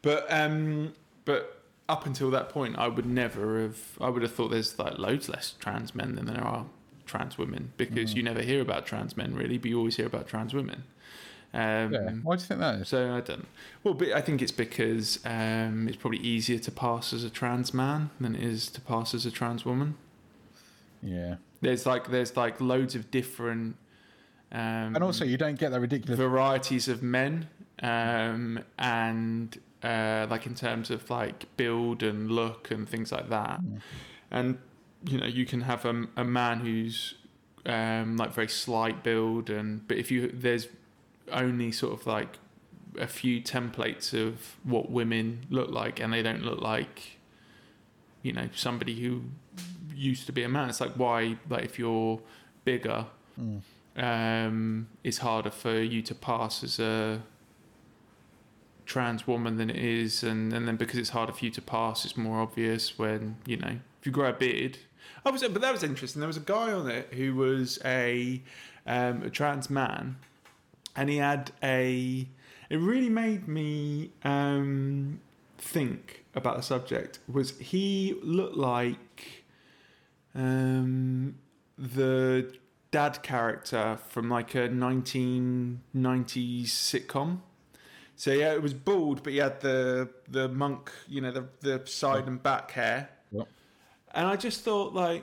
but 0.02 0.26
um, 0.30 0.92
but 1.24 1.62
up 1.88 2.06
until 2.06 2.30
that 2.32 2.48
point, 2.50 2.76
I 2.78 2.88
would 2.88 3.06
never 3.06 3.60
have. 3.62 3.78
I 4.00 4.08
would 4.10 4.22
have 4.22 4.32
thought 4.34 4.48
there's 4.50 4.78
like 4.78 4.98
loads 4.98 5.28
less 5.28 5.54
trans 5.58 5.94
men 5.94 6.14
than 6.16 6.26
there 6.26 6.42
are 6.44 6.66
trans 7.06 7.38
women 7.38 7.72
because 7.78 8.12
Mm. 8.12 8.16
you 8.16 8.22
never 8.22 8.42
hear 8.42 8.60
about 8.60 8.84
trans 8.86 9.16
men 9.16 9.34
really, 9.34 9.56
but 9.58 9.70
you 9.70 9.78
always 9.78 9.96
hear 9.96 10.06
about 10.06 10.28
trans 10.28 10.52
women. 10.54 10.84
Um, 11.54 11.94
yeah. 11.94 12.10
Why 12.22 12.36
do 12.36 12.42
you 12.42 12.46
think 12.46 12.60
that 12.60 12.74
is? 12.82 12.88
So 12.88 13.14
I 13.14 13.20
don't. 13.22 13.46
Well, 13.82 13.94
but 13.94 14.08
I 14.12 14.20
think 14.20 14.42
it's 14.42 14.52
because 14.52 15.18
um, 15.24 15.88
it's 15.88 15.96
probably 15.96 16.18
easier 16.18 16.58
to 16.58 16.70
pass 16.70 17.14
as 17.14 17.24
a 17.24 17.30
trans 17.30 17.72
man 17.72 18.10
than 18.20 18.34
it 18.36 18.42
is 18.42 18.68
to 18.72 18.82
pass 18.82 19.14
as 19.14 19.24
a 19.24 19.30
trans 19.30 19.64
woman. 19.64 19.94
Yeah, 21.02 21.36
There's 21.62 21.86
like 21.86 22.10
there's 22.10 22.36
like 22.36 22.60
loads 22.60 22.94
of 22.94 23.10
different. 23.10 23.76
Um, 24.52 24.94
and 24.94 25.02
also 25.04 25.24
you 25.24 25.36
don't 25.36 25.58
get 25.58 25.70
that 25.72 25.80
ridiculous. 25.80 26.18
varieties 26.18 26.88
of 26.88 27.02
men, 27.02 27.48
um, 27.82 28.60
and 28.78 29.58
uh, 29.82 30.26
like 30.30 30.46
in 30.46 30.54
terms 30.54 30.90
of 30.90 31.08
like 31.10 31.44
build 31.56 32.02
and 32.02 32.30
look 32.30 32.70
and 32.70 32.88
things 32.88 33.12
like 33.12 33.28
that, 33.28 33.60
Mm. 33.60 33.80
and 34.30 34.58
you 35.04 35.18
know 35.18 35.26
you 35.26 35.44
can 35.46 35.60
have 35.62 35.84
a, 35.84 36.06
a 36.16 36.24
man 36.24 36.60
who's 36.60 37.14
um, 37.66 38.16
like 38.16 38.32
very 38.32 38.48
slight 38.48 39.04
build 39.04 39.50
and 39.50 39.86
but 39.86 39.96
if 39.98 40.10
you 40.10 40.28
there's 40.32 40.66
only 41.30 41.70
sort 41.70 41.92
of 41.92 42.06
like 42.06 42.38
a 42.98 43.06
few 43.06 43.40
templates 43.42 44.12
of 44.14 44.56
what 44.64 44.90
women 44.90 45.40
look 45.50 45.70
like 45.70 46.00
and 46.00 46.12
they 46.12 46.22
don't 46.22 46.42
look 46.42 46.60
like 46.60 47.18
you 48.22 48.32
know 48.32 48.48
somebody 48.54 48.98
who 49.02 49.22
used 49.94 50.26
to 50.26 50.32
be 50.32 50.42
a 50.42 50.48
man 50.48 50.68
it's 50.68 50.80
like 50.80 50.92
why 50.94 51.36
like 51.50 51.64
if 51.64 51.78
you're 51.78 52.18
bigger 52.64 53.04
Mm. 53.40 53.60
Um, 53.98 54.88
it's 55.02 55.18
harder 55.18 55.50
for 55.50 55.80
you 55.80 56.02
to 56.02 56.14
pass 56.14 56.62
as 56.62 56.78
a 56.78 57.22
trans 58.86 59.26
woman 59.26 59.56
than 59.56 59.70
it 59.70 59.76
is, 59.76 60.22
and, 60.22 60.52
and 60.52 60.66
then 60.66 60.76
because 60.76 60.98
it's 60.98 61.10
harder 61.10 61.32
for 61.32 61.44
you 61.44 61.50
to 61.50 61.62
pass, 61.62 62.04
it's 62.04 62.16
more 62.16 62.40
obvious 62.40 62.98
when 62.98 63.36
you 63.44 63.56
know 63.56 63.78
if 64.00 64.06
you 64.06 64.12
grow 64.12 64.30
a 64.30 64.32
beard. 64.32 64.78
I 65.24 65.30
was, 65.30 65.42
but 65.42 65.60
that 65.60 65.72
was 65.72 65.82
interesting. 65.82 66.20
There 66.20 66.28
was 66.28 66.36
a 66.36 66.40
guy 66.40 66.72
on 66.72 66.88
it 66.88 67.12
who 67.12 67.34
was 67.34 67.78
a 67.84 68.42
um, 68.86 69.22
a 69.24 69.30
trans 69.30 69.68
man, 69.68 70.16
and 70.96 71.10
he 71.10 71.16
had 71.16 71.50
a. 71.62 72.26
It 72.70 72.76
really 72.76 73.08
made 73.08 73.48
me 73.48 74.12
um, 74.24 75.20
think 75.56 76.24
about 76.34 76.56
the 76.56 76.62
subject. 76.62 77.18
Was 77.30 77.58
he 77.58 78.16
looked 78.22 78.56
like 78.56 79.44
um, 80.34 81.34
the 81.76 82.52
dad 82.90 83.22
character 83.22 83.98
from 84.08 84.28
like 84.30 84.54
a 84.54 84.68
1990s 84.68 86.66
sitcom. 86.66 87.40
So 88.16 88.32
yeah, 88.32 88.52
it 88.52 88.62
was 88.62 88.74
bald, 88.74 89.22
but 89.22 89.32
he 89.32 89.38
had 89.38 89.60
the 89.60 90.08
the 90.28 90.48
monk, 90.48 90.90
you 91.06 91.20
know, 91.20 91.30
the 91.30 91.46
the 91.60 91.86
side 91.86 92.26
and 92.26 92.42
back 92.42 92.72
hair. 92.72 93.10
Yep. 93.30 93.48
And 94.12 94.26
I 94.26 94.36
just 94.36 94.62
thought, 94.62 94.94
like, 94.94 95.22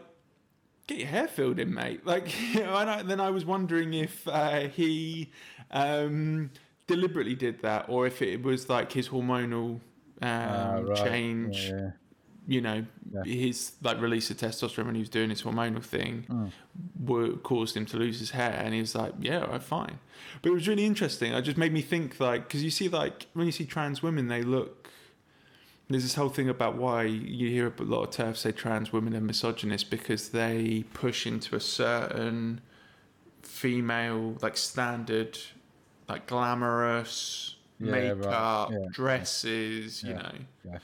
get 0.87 0.99
your 0.99 1.07
hair 1.07 1.27
filled 1.27 1.59
in, 1.59 1.73
mate. 1.73 2.01
Like, 2.05 2.33
you 2.53 2.61
know, 2.61 2.77
and 2.77 2.89
I, 2.89 3.01
then 3.01 3.19
I 3.19 3.31
was 3.31 3.43
wondering 3.43 3.93
if 3.93 4.27
uh, 4.27 4.67
he 4.69 5.31
um, 5.71 6.51
deliberately 6.87 7.35
did 7.35 7.61
that, 7.63 7.89
or 7.89 8.07
if 8.07 8.21
it 8.21 8.43
was 8.43 8.69
like 8.69 8.91
his 8.93 9.09
hormonal 9.09 9.81
um, 9.81 9.81
Ah, 10.21 10.79
right. 10.81 11.03
change 11.03 11.71
Yeah, 11.71 11.91
you 12.47 12.61
know, 12.61 12.85
Yeah. 13.11 13.23
his 13.23 13.73
like 13.81 13.99
release 13.99 14.29
of 14.29 14.37
testosterone 14.37 14.85
when 14.85 14.95
he 14.95 15.01
was 15.01 15.09
doing 15.09 15.29
his 15.29 15.41
hormonal 15.43 15.81
thing 15.81 16.25
Mm. 16.29 16.51
were 16.99 17.33
caused 17.37 17.75
him 17.75 17.85
to 17.87 17.97
lose 17.97 18.19
his 18.19 18.31
hair, 18.31 18.53
and 18.63 18.73
he 18.73 18.79
was 18.81 18.93
like, 18.95 19.13
"Yeah, 19.19 19.39
all 19.41 19.51
right, 19.53 19.63
fine." 19.63 19.99
But 20.41 20.49
it 20.49 20.53
was 20.53 20.67
really 20.67 20.85
interesting. 20.85 21.33
It 21.33 21.41
just 21.43 21.57
made 21.57 21.73
me 21.73 21.81
think, 21.81 22.19
like, 22.19 22.47
because 22.47 22.63
you 22.63 22.69
see, 22.69 22.87
like, 22.89 23.27
when 23.33 23.45
you 23.45 23.51
see 23.51 23.65
trans 23.65 24.03
women, 24.03 24.27
they 24.27 24.43
look. 24.43 24.89
There's 25.87 26.01
this 26.03 26.15
whole 26.15 26.29
thing 26.29 26.49
about 26.49 26.77
why 26.77 27.03
you 27.03 27.47
hear 27.49 27.67
a 27.77 27.83
lot 27.83 28.01
of 28.03 28.09
TERFs 28.09 28.37
say 28.37 28.51
trans 28.51 28.91
women 28.91 29.15
are 29.15 29.21
misogynist 29.21 29.91
because 29.91 30.29
they 30.29 30.83
push 30.93 31.27
into 31.27 31.55
a 31.55 31.59
certain 31.59 32.61
female, 33.43 34.35
like 34.41 34.57
standard, 34.57 35.37
like 36.09 36.27
glamorous 36.27 37.55
Yeah, 37.79 37.91
right. 37.91 38.15
makeup, 38.17 38.71
Yeah. 38.71 38.77
dresses, 38.91 40.03
you 40.03 40.11
Yeah. 40.11 40.31
know. 40.63 40.79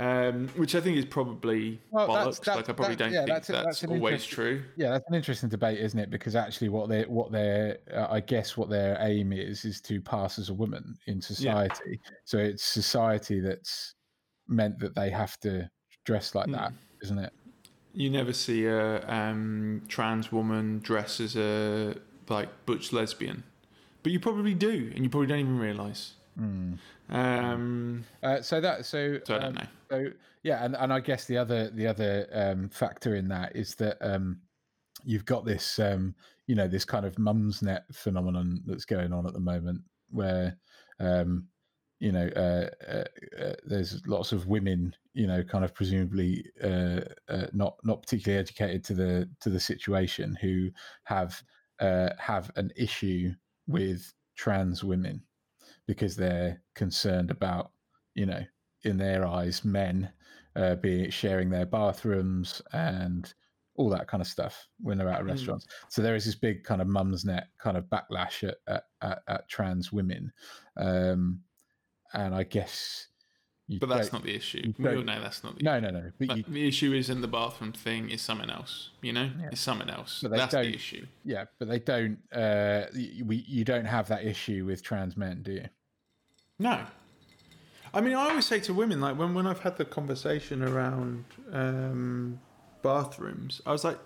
Yeah. 0.00 0.28
Um, 0.28 0.48
which 0.56 0.74
I 0.74 0.80
think 0.80 0.96
is 0.96 1.04
probably 1.04 1.80
Well, 1.90 2.08
bollocks. 2.08 2.42
that- 2.44 2.56
like 2.56 2.68
I 2.70 2.72
probably 2.72 2.94
that- 2.94 2.98
don't 2.98 3.12
yeah, 3.12 3.18
think 3.20 3.28
that's 3.28 3.48
that's, 3.48 3.82
a- 3.82 3.86
that's 3.86 3.92
always 3.92 4.24
true. 4.24 4.62
yeah. 4.76 4.90
That's 4.92 5.04
an 5.08 5.14
interesting 5.14 5.48
debate, 5.50 5.78
isn't 5.78 5.98
it? 5.98 6.10
Because 6.10 6.34
actually, 6.34 6.68
what 6.70 6.88
they 6.88 7.02
what 7.04 7.30
their 7.32 7.78
uh, 7.94 8.06
I 8.10 8.20
guess 8.20 8.56
what 8.56 8.70
their 8.70 8.96
aim 9.00 9.32
is 9.32 9.64
is 9.64 9.80
to 9.82 10.00
pass 10.00 10.38
as 10.38 10.48
a 10.48 10.54
woman 10.54 10.96
in 11.06 11.20
society. 11.20 12.00
So 12.24 12.38
it's 12.38 12.62
society 12.64 13.40
that's 13.40 13.94
meant 14.48 14.78
that 14.80 14.94
they 14.94 15.10
have 15.10 15.38
to 15.40 15.70
dress 16.04 16.34
like 16.34 16.50
that, 16.50 16.70
Mm. 16.72 16.76
isn't 17.02 17.18
it? 17.18 17.32
You 17.92 18.08
never 18.10 18.32
see 18.32 18.66
a 18.66 19.06
um, 19.08 19.82
trans 19.88 20.30
woman 20.32 20.78
dress 20.78 21.20
as 21.20 21.36
a 21.36 21.96
like 22.28 22.48
butch 22.64 22.92
lesbian, 22.92 23.42
but 24.02 24.12
you 24.12 24.20
probably 24.20 24.54
do, 24.54 24.92
and 24.94 25.04
you 25.04 25.10
probably 25.10 25.26
don't 25.26 25.40
even 25.40 25.58
realize. 25.58 26.12
Mm. 26.40 26.78
Um, 27.10 28.04
Uh, 28.22 28.40
so 28.40 28.60
that 28.60 28.86
so 28.86 29.18
so 29.24 29.34
I 29.34 29.38
don't 29.38 29.48
um, 29.48 29.54
know. 29.54 29.66
So 29.90 30.12
yeah, 30.42 30.64
and, 30.64 30.76
and 30.76 30.92
I 30.92 31.00
guess 31.00 31.24
the 31.24 31.38
other 31.38 31.70
the 31.70 31.86
other 31.86 32.28
um, 32.32 32.68
factor 32.68 33.16
in 33.16 33.28
that 33.28 33.56
is 33.56 33.74
that 33.76 33.98
um, 34.00 34.40
you've 35.04 35.24
got 35.24 35.44
this 35.44 35.78
um, 35.78 36.14
you 36.46 36.54
know 36.54 36.68
this 36.68 36.84
kind 36.84 37.04
of 37.04 37.16
Mumsnet 37.16 37.82
phenomenon 37.92 38.62
that's 38.66 38.84
going 38.84 39.12
on 39.12 39.26
at 39.26 39.32
the 39.32 39.40
moment, 39.40 39.82
where 40.10 40.56
um, 40.98 41.46
you 41.98 42.12
know 42.12 42.28
uh, 42.28 42.70
uh, 42.88 43.04
uh, 43.42 43.54
there's 43.64 44.06
lots 44.06 44.32
of 44.32 44.46
women 44.46 44.94
you 45.12 45.26
know 45.26 45.42
kind 45.42 45.64
of 45.64 45.74
presumably 45.74 46.44
uh, 46.62 47.00
uh, 47.28 47.46
not 47.52 47.76
not 47.84 48.02
particularly 48.02 48.40
educated 48.40 48.84
to 48.84 48.94
the 48.94 49.28
to 49.40 49.50
the 49.50 49.60
situation 49.60 50.36
who 50.40 50.70
have 51.04 51.42
uh, 51.80 52.10
have 52.18 52.50
an 52.56 52.70
issue 52.76 53.32
with 53.66 54.12
trans 54.36 54.84
women 54.84 55.22
because 55.86 56.16
they're 56.16 56.62
concerned 56.74 57.30
about, 57.30 57.72
you 58.14 58.26
know, 58.26 58.44
in 58.84 58.96
their 58.96 59.26
eyes, 59.26 59.64
men 59.64 60.12
uh, 60.56 60.74
being 60.76 61.10
sharing 61.10 61.50
their 61.50 61.66
bathrooms 61.66 62.62
and 62.72 63.34
all 63.76 63.88
that 63.90 64.08
kind 64.08 64.20
of 64.20 64.26
stuff 64.26 64.68
when 64.80 64.98
they're 64.98 65.08
out 65.08 65.20
of 65.20 65.26
Mm. 65.26 65.30
restaurants. 65.30 65.66
So 65.88 66.02
there 66.02 66.14
is 66.16 66.24
this 66.24 66.34
big 66.34 66.64
kind 66.64 66.80
of 66.82 66.88
Mumsnet 66.88 67.44
kind 67.58 67.76
of 67.76 67.84
backlash 67.84 68.48
at 68.48 68.58
at, 68.66 68.84
at, 69.00 69.22
at 69.28 69.48
trans 69.48 69.92
women, 69.92 70.32
um, 70.76 71.42
and 72.12 72.34
I 72.34 72.42
guess. 72.44 73.06
You 73.70 73.78
But 73.78 73.88
that's 73.88 74.08
don't- 74.08 74.14
not 74.20 74.26
the 74.26 74.34
issue. 74.34 74.62
you 74.64 74.74
We 74.78 74.96
all 74.96 75.02
know 75.04 75.20
that's 75.20 75.44
not 75.44 75.56
the 75.56 75.62
no, 75.62 75.78
no, 75.78 75.90
no. 75.90 76.10
But 76.18 76.26
But 76.28 76.36
you, 76.38 76.42
the 76.48 76.66
issue 76.66 76.92
isn't 76.92 77.20
the 77.20 77.28
bathroom 77.28 77.70
thing, 77.72 78.10
it's 78.10 78.22
something 78.22 78.50
else. 78.50 78.90
You 79.00 79.12
know? 79.12 79.30
Yeah. 79.40 79.50
It's 79.52 79.60
something 79.60 79.88
else. 79.88 80.18
But 80.22 80.32
That's 80.32 80.52
the 80.52 80.74
issue. 80.74 81.06
yeah, 81.24 81.44
but 81.60 81.68
they 81.68 81.78
don't. 81.78 82.18
Uh, 82.34 82.86
you, 82.92 83.24
we, 83.24 83.36
you 83.46 83.64
don't 83.64 83.84
have 83.84 84.08
that 84.08 84.24
issue 84.24 84.64
with 84.66 84.82
trans 84.82 85.16
men, 85.16 85.42
do 85.44 85.52
you? 85.52 85.66
No. 86.58 86.84
I 87.94 88.00
mean, 88.00 88.14
I 88.14 88.28
always 88.30 88.44
say 88.46 88.58
to 88.60 88.74
women, 88.74 89.00
like 89.00 89.16
when, 89.16 89.34
when 89.34 89.46
I've 89.46 89.60
had 89.60 89.76
the 89.76 89.84
conversation 89.84 90.62
around 90.64 91.24
um, 91.52 92.40
bathrooms, 92.82 93.60
I 93.64 93.70
was 93.72 93.84
like, 93.84 93.98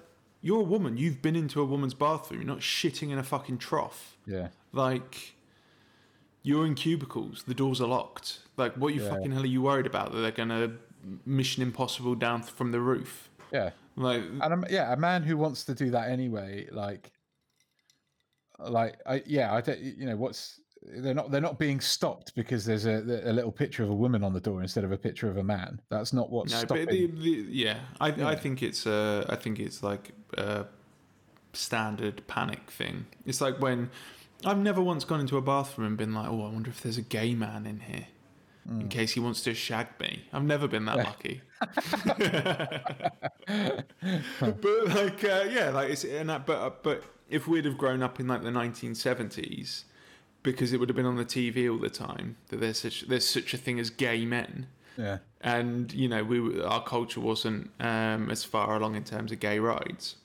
you're 0.43 0.61
a 0.61 0.65
woman. 0.65 0.99
You've 0.99 1.23
been 1.23 1.37
into 1.37 1.61
a 1.63 1.65
woman's 1.65 1.95
bathroom. 1.95 2.41
You're 2.43 2.49
not 2.49 2.61
shitting 2.61 3.11
in 3.11 3.19
a 3.19 3.23
fucking 3.23 3.57
trough. 3.59 4.19
Yeah, 4.27 4.49
Like, 4.73 5.35
you're 6.43 6.67
in 6.67 6.75
cubicles. 6.75 7.45
The 7.47 7.55
doors 7.55 7.81
are 7.81 7.89
locked. 7.89 8.41
Like, 8.57 8.75
what 8.77 8.95
you 8.95 9.03
Yeah. 9.03 9.11
fucking 9.11 9.33
hell 9.33 9.43
are 9.43 9.47
you 9.47 9.63
worried 9.63 9.87
about? 9.87 10.13
That 10.13 10.19
they're 10.21 10.31
going 10.31 10.49
to 10.51 10.73
Mission 11.27 11.63
Impossible 11.63 12.15
down 12.15 12.43
from 12.43 12.73
the 12.73 12.81
roof? 12.81 13.29
yeah. 13.53 13.71
Like, 13.97 14.23
and 14.41 14.65
yeah, 14.71 14.93
a 14.93 14.97
man 14.97 15.23
who 15.23 15.37
wants 15.37 15.65
to 15.67 15.75
do 15.75 15.91
that 15.93 16.09
anyway, 16.11 16.67
like, 16.73 17.13
like, 18.59 18.97
I 19.07 19.23
yeah, 19.27 19.55
I 19.55 19.61
don't, 19.61 19.79
you 19.81 20.07
know, 20.07 20.17
what's 20.17 20.61
they're 20.83 21.15
not 21.15 21.31
they're 21.31 21.41
not 21.41 21.59
being 21.59 21.81
stopped 21.81 22.35
because 22.35 22.65
there's 22.65 22.87
a 22.87 22.97
a 23.25 23.33
little 23.33 23.53
picture 23.53 23.83
of 23.85 23.91
a 23.91 23.95
woman 23.95 24.25
on 24.25 24.33
the 24.33 24.41
door 24.41 24.63
instead 24.63 24.83
of 24.85 24.91
a 24.93 24.99
picture 24.99 25.29
of 25.31 25.37
a 25.37 25.45
man. 25.45 25.81
That's 25.91 26.13
not 26.13 26.29
what's 26.31 26.53
No, 26.53 26.59
stopping. 26.59 26.87
but 26.87 26.93
the, 26.93 27.07
the, 27.07 27.31
yeah, 27.51 27.79
I, 28.01 28.09
Yeah. 28.09 28.29
I 28.29 28.35
think 28.37 28.63
it's 28.65 28.85
uh, 28.87 29.25
I 29.29 29.37
think 29.37 29.61
it's 29.61 29.83
like 29.83 30.13
a 30.37 30.67
standard 31.53 32.27
panic 32.27 32.71
thing. 32.71 33.07
It's 33.25 33.41
like 33.41 33.61
when 33.61 33.91
I've 34.45 34.59
never 34.59 34.83
once 34.83 35.05
gone 35.05 35.21
into 35.21 35.37
a 35.37 35.43
bathroom 35.43 35.87
and 35.87 35.97
been 35.97 36.15
like, 36.15 36.29
oh, 36.29 36.43
I 36.47 36.51
wonder 36.51 36.71
if 36.71 36.83
there's 36.83 36.99
a 36.99 37.03
gay 37.03 37.35
man 37.35 37.65
in 37.67 37.81
here 37.81 38.07
Mm. 38.69 38.81
in 38.81 38.89
case 38.89 39.13
he 39.13 39.21
wants 39.21 39.43
to 39.43 39.53
shag 39.53 39.89
me. 40.01 40.25
I've 40.33 40.43
never 40.43 40.67
been 40.67 40.87
that 40.87 40.97
lucky. 40.97 41.43
but 44.39 44.89
like, 44.89 45.23
uh, 45.23 45.45
yeah, 45.51 45.69
like 45.69 45.91
it's 45.91 46.05
and 46.05 46.31
that, 46.31 46.47
but 46.47 46.59
uh, 46.59 46.71
but 46.83 47.05
if 47.29 47.47
we'd 47.47 47.67
have 47.67 47.77
grown 47.77 48.03
up 48.03 48.19
in 48.21 48.27
like 48.27 48.43
the 48.43 48.49
1970s, 48.49 49.85
because 50.45 50.73
it 50.73 50.79
would 50.79 50.89
have 50.89 50.95
been 50.95 51.07
on 51.07 51.17
the 51.17 51.25
TV 51.25 51.69
all 51.69 51.79
the 51.79 51.91
time 51.91 52.37
that 52.49 52.61
there's 52.61 52.79
such 52.79 53.09
there's 53.09 53.29
such 53.29 53.53
a 53.53 53.57
thing 53.57 53.81
as 53.81 53.91
gay 53.91 54.25
men 54.25 54.69
yeah, 54.97 55.19
and 55.41 55.93
you 55.93 56.09
know 56.09 56.23
we 56.23 56.63
our 56.63 56.85
culture 56.85 57.19
wasn't 57.19 57.71
um, 57.81 58.31
as 58.31 58.45
far 58.45 58.77
along 58.77 58.95
in 58.95 59.03
terms 59.03 59.33
of 59.33 59.41
gay 59.41 59.59
rights 59.59 60.17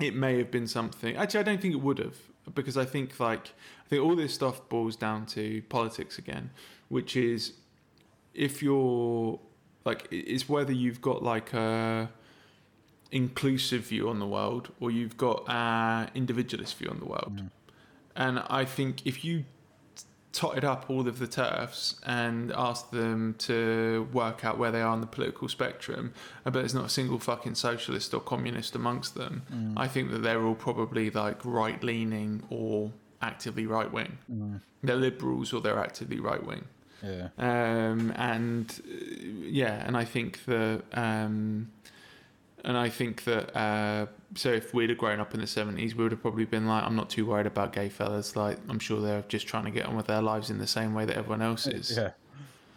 it 0.00 0.16
may 0.16 0.38
have 0.38 0.50
been 0.50 0.66
something 0.66 1.16
actually 1.16 1.40
i 1.40 1.42
don't 1.44 1.60
think 1.60 1.74
it 1.74 1.80
would 1.80 1.98
have 1.98 2.16
because 2.54 2.76
i 2.76 2.84
think 2.84 3.20
like 3.20 3.52
i 3.84 3.88
think 3.88 4.02
all 4.02 4.16
this 4.16 4.34
stuff 4.34 4.68
boils 4.68 4.96
down 4.96 5.26
to 5.26 5.62
politics 5.68 6.18
again 6.18 6.50
which 6.88 7.14
is 7.14 7.52
if 8.34 8.62
you're 8.62 9.38
like 9.84 10.08
it's 10.10 10.48
whether 10.48 10.72
you've 10.72 11.00
got 11.00 11.22
like 11.22 11.52
a 11.52 12.10
inclusive 13.10 13.82
view 13.82 14.08
on 14.08 14.18
the 14.18 14.26
world 14.26 14.72
or 14.80 14.90
you've 14.90 15.16
got 15.16 15.44
a 15.48 16.08
individualist 16.14 16.76
view 16.78 16.88
on 16.88 16.98
the 16.98 17.04
world 17.04 17.42
and 18.16 18.42
i 18.48 18.64
think 18.64 19.06
if 19.06 19.24
you 19.24 19.44
totted 20.32 20.64
up 20.64 20.86
all 20.88 21.06
of 21.06 21.18
the 21.18 21.26
TERFs 21.26 21.96
and 22.04 22.52
asked 22.52 22.90
them 22.90 23.34
to 23.38 24.08
work 24.12 24.44
out 24.44 24.58
where 24.58 24.70
they 24.70 24.80
are 24.80 24.88
on 24.88 25.00
the 25.00 25.06
political 25.06 25.48
spectrum, 25.48 26.12
I 26.44 26.50
bet 26.50 26.62
there's 26.62 26.74
not 26.74 26.86
a 26.86 26.88
single 26.88 27.18
fucking 27.18 27.54
socialist 27.54 28.14
or 28.14 28.20
communist 28.20 28.74
amongst 28.74 29.14
them. 29.14 29.42
Mm. 29.52 29.74
I 29.76 29.88
think 29.88 30.10
that 30.10 30.22
they're 30.22 30.42
all 30.42 30.54
probably 30.54 31.10
like 31.10 31.44
right 31.44 31.82
leaning 31.82 32.42
or 32.50 32.90
actively 33.20 33.66
right 33.66 33.92
wing. 33.92 34.18
Mm. 34.32 34.60
They're 34.82 34.96
liberals 34.96 35.52
or 35.52 35.60
they're 35.60 35.78
actively 35.78 36.18
right 36.18 36.44
wing. 36.44 36.64
Yeah, 37.02 37.28
Um, 37.38 38.12
and 38.16 38.70
uh, 38.84 39.26
yeah, 39.42 39.86
and 39.86 39.96
I 39.96 40.04
think 40.04 40.44
that, 40.46 40.82
um, 40.92 41.70
and 42.64 42.76
I 42.76 42.88
think 42.88 43.24
that, 43.24 43.56
uh, 43.56 44.06
so 44.34 44.50
if 44.50 44.72
we'd 44.72 44.90
have 44.90 44.98
grown 44.98 45.20
up 45.20 45.34
in 45.34 45.40
the 45.40 45.46
70s, 45.46 45.94
we 45.94 46.02
would 46.04 46.12
have 46.12 46.22
probably 46.22 46.44
been 46.44 46.66
like, 46.66 46.84
I'm 46.84 46.96
not 46.96 47.10
too 47.10 47.26
worried 47.26 47.46
about 47.46 47.72
gay 47.72 47.88
fellas. 47.88 48.36
Like, 48.36 48.58
I'm 48.68 48.78
sure 48.78 49.00
they're 49.00 49.24
just 49.28 49.46
trying 49.46 49.64
to 49.64 49.70
get 49.70 49.86
on 49.86 49.96
with 49.96 50.06
their 50.06 50.22
lives 50.22 50.50
in 50.50 50.58
the 50.58 50.66
same 50.66 50.94
way 50.94 51.04
that 51.04 51.16
everyone 51.16 51.42
else 51.42 51.66
is, 51.66 51.96
yeah, 51.96 52.10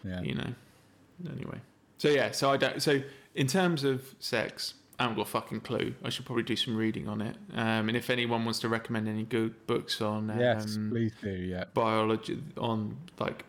yeah. 0.04 0.22
you 0.22 0.36
know. 0.36 0.54
Anyway. 1.32 1.60
So 1.98 2.10
yeah, 2.10 2.32
so 2.32 2.52
I 2.52 2.58
don't, 2.58 2.82
so 2.82 3.02
in 3.36 3.48
terms 3.48 3.84
of 3.84 4.16
sex, 4.20 4.74
I 5.00 5.04
haven't 5.04 5.18
got 5.18 5.28
a 5.28 5.30
fucking 5.30 5.62
clue. 5.62 5.94
I 6.04 6.10
should 6.10 6.26
probably 6.26 6.44
do 6.44 6.56
some 6.56 6.76
reading 6.76 7.08
on 7.08 7.22
it. 7.22 7.36
Um, 7.54 7.90
and 7.90 7.98
if 7.98 8.10
anyone 8.10 8.46
wants 8.46 8.60
to 8.60 8.70
recommend 8.70 9.08
any 9.08 9.24
good 9.24 9.68
books 9.68 10.02
on, 10.02 10.30
um, 10.30 10.40
Yes, 10.40 10.78
please 10.90 11.12
do. 11.22 11.32
Yeah, 11.32 11.66
biology 11.74 12.42
on 12.58 12.98
like 13.20 13.44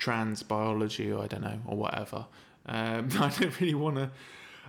trans 0.00 0.42
biology 0.42 1.12
or 1.12 1.22
I 1.22 1.26
don't 1.28 1.42
know 1.42 1.60
or 1.66 1.76
whatever. 1.76 2.26
Um, 2.66 3.08
I 3.20 3.28
don't 3.38 3.60
really 3.60 3.74
want 3.74 3.96
to. 3.96 4.10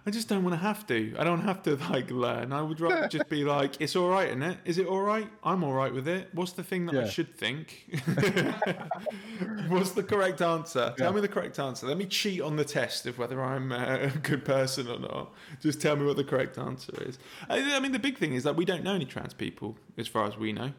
I 0.03 0.09
just 0.09 0.27
don't 0.27 0.43
want 0.43 0.55
to 0.55 0.59
have 0.59 0.87
to. 0.87 1.13
I 1.19 1.23
don't 1.23 1.41
have 1.41 1.61
to 1.63 1.75
like 1.91 2.09
learn. 2.09 2.51
I 2.53 2.63
would 2.63 2.79
rather 2.81 3.07
just 3.07 3.29
be 3.29 3.43
like, 3.55 3.79
it's 3.79 3.95
all 3.95 4.09
right, 4.09 4.29
isn't 4.29 4.41
it? 4.41 4.57
Is 4.65 4.79
it 4.79 4.87
all 4.87 5.01
right? 5.01 5.29
I'm 5.43 5.63
all 5.63 5.73
right 5.73 5.93
with 5.93 6.07
it. 6.07 6.29
What's 6.33 6.53
the 6.53 6.63
thing 6.63 6.87
that 6.87 6.95
I 6.95 7.07
should 7.07 7.35
think? 7.37 7.85
What's 9.67 9.91
the 9.91 10.03
correct 10.03 10.41
answer? 10.41 10.93
Tell 10.97 11.09
Yeah. 11.09 11.15
me 11.15 11.21
the 11.21 11.27
correct 11.27 11.59
answer. 11.59 11.85
Let 11.87 11.97
me 11.97 12.05
cheat 12.05 12.41
on 12.41 12.55
the 12.55 12.65
test 12.65 13.05
of 13.05 13.17
whether 13.19 13.43
I'm 13.43 13.71
uh, 13.71 13.97
a 14.01 14.09
good 14.09 14.43
person 14.43 14.87
or 14.87 14.99
not. 14.99 15.33
Just 15.61 15.81
tell 15.81 15.95
me 15.95 16.05
what 16.05 16.17
the 16.17 16.23
correct 16.23 16.57
answer 16.57 16.93
is. 17.03 17.19
I, 17.49 17.75
I 17.75 17.79
mean, 17.79 17.91
the 17.91 17.99
big 17.99 18.17
thing 18.17 18.33
is 18.33 18.43
that 18.43 18.55
we 18.55 18.65
don't 18.65 18.83
know 18.83 18.95
any 18.95 19.05
trans 19.05 19.33
people, 19.33 19.77
as 19.97 20.07
far 20.07 20.25
as 20.27 20.37
we 20.37 20.51
know. 20.51 20.71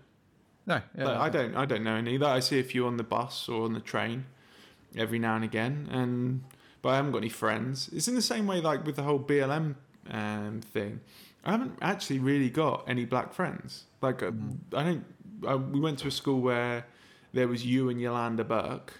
no, 0.66 0.80
yeah, 0.98 1.04
Like, 1.04 1.16
I 1.18 1.28
don't 1.28 1.54
I 1.56 1.64
don't 1.64 1.84
know 1.84 1.94
any. 1.94 2.18
Like, 2.18 2.32
I 2.36 2.40
see 2.40 2.58
a 2.58 2.64
few 2.64 2.86
on 2.86 2.96
the 2.96 3.04
bus 3.04 3.48
or 3.48 3.64
on 3.64 3.72
the 3.72 3.80
train 3.80 4.26
every 4.96 5.18
now 5.18 5.36
and 5.36 5.44
again, 5.44 5.88
and 5.90 6.42
but 6.82 6.90
I 6.90 6.96
haven't 6.96 7.12
got 7.12 7.18
any 7.18 7.28
friends. 7.28 7.88
It's 7.92 8.08
in 8.08 8.14
the 8.14 8.22
same 8.22 8.46
way 8.46 8.60
like 8.60 8.84
with 8.84 8.96
the 8.96 9.02
whole 9.02 9.18
BLM 9.20 9.76
um, 10.10 10.60
thing. 10.72 11.00
I 11.44 11.52
haven't 11.52 11.76
actually 11.82 12.18
really 12.20 12.50
got 12.50 12.84
any 12.88 13.04
black 13.04 13.32
friends. 13.32 13.84
Like 14.00 14.18
Mm. 14.18 14.56
I 14.74 14.82
don't. 14.84 15.04
I, 15.46 15.54
we 15.56 15.80
went 15.80 15.98
to 16.00 16.08
a 16.08 16.10
school 16.10 16.40
where 16.40 16.86
there 17.32 17.48
was 17.48 17.66
you 17.66 17.88
and 17.88 18.00
Yolanda 18.00 18.44
Burke 18.44 18.92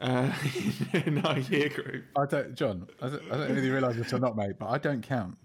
uh, 0.00 0.32
in 0.92 1.18
our 1.26 1.38
year 1.38 1.68
group. 1.68 2.04
I 2.16 2.26
don't, 2.26 2.54
John. 2.54 2.86
I 3.02 3.08
don't, 3.08 3.22
I 3.32 3.36
don't 3.38 3.54
really 3.56 3.70
realise 3.70 3.96
this 3.96 4.12
or 4.12 4.20
not, 4.20 4.36
mate, 4.36 4.54
but 4.58 4.68
I 4.68 4.78
don't 4.78 5.02
count. 5.02 5.36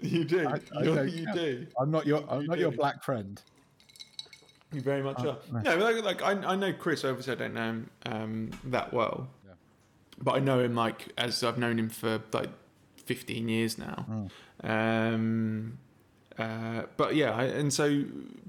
You 0.00 0.24
do. 0.24 0.46
I- 0.48 0.60
I 0.78 0.84
don't 0.84 1.24
count. 1.24 1.34
do. 1.36 1.66
I'm 1.78 1.90
not 1.90 2.06
your. 2.06 2.24
I'm 2.30 2.42
You 2.42 2.48
not 2.48 2.58
your 2.58 2.70
black 2.70 3.02
friend. 3.02 3.40
You 4.72 4.80
very 4.82 5.02
much 5.02 5.20
Uh, 5.20 5.30
are. 5.30 5.62
no. 5.62 5.76
No, 5.76 5.84
like, 5.84 6.04
like 6.04 6.22
I, 6.22 6.32
I 6.52 6.54
know 6.56 6.72
Chris. 6.72 7.04
Obviously, 7.04 7.32
I 7.32 7.36
don't 7.36 7.54
know 7.54 7.68
him 7.70 7.90
um, 8.06 8.50
that 8.64 8.92
well, 8.92 9.28
Yeah. 9.46 9.52
but 10.22 10.32
I 10.36 10.40
know 10.40 10.60
him 10.60 10.74
like 10.74 11.12
as 11.16 11.42
I've 11.42 11.56
known 11.58 11.78
him 11.78 11.88
for 11.88 12.20
like 12.32 12.50
fifteen 13.06 13.48
years 13.48 13.78
now. 13.78 14.28
Um, 14.62 15.78
uh, 16.38 16.82
but 16.98 17.14
yeah, 17.16 17.32
I, 17.32 17.44
and 17.44 17.72
so, 17.72 18.04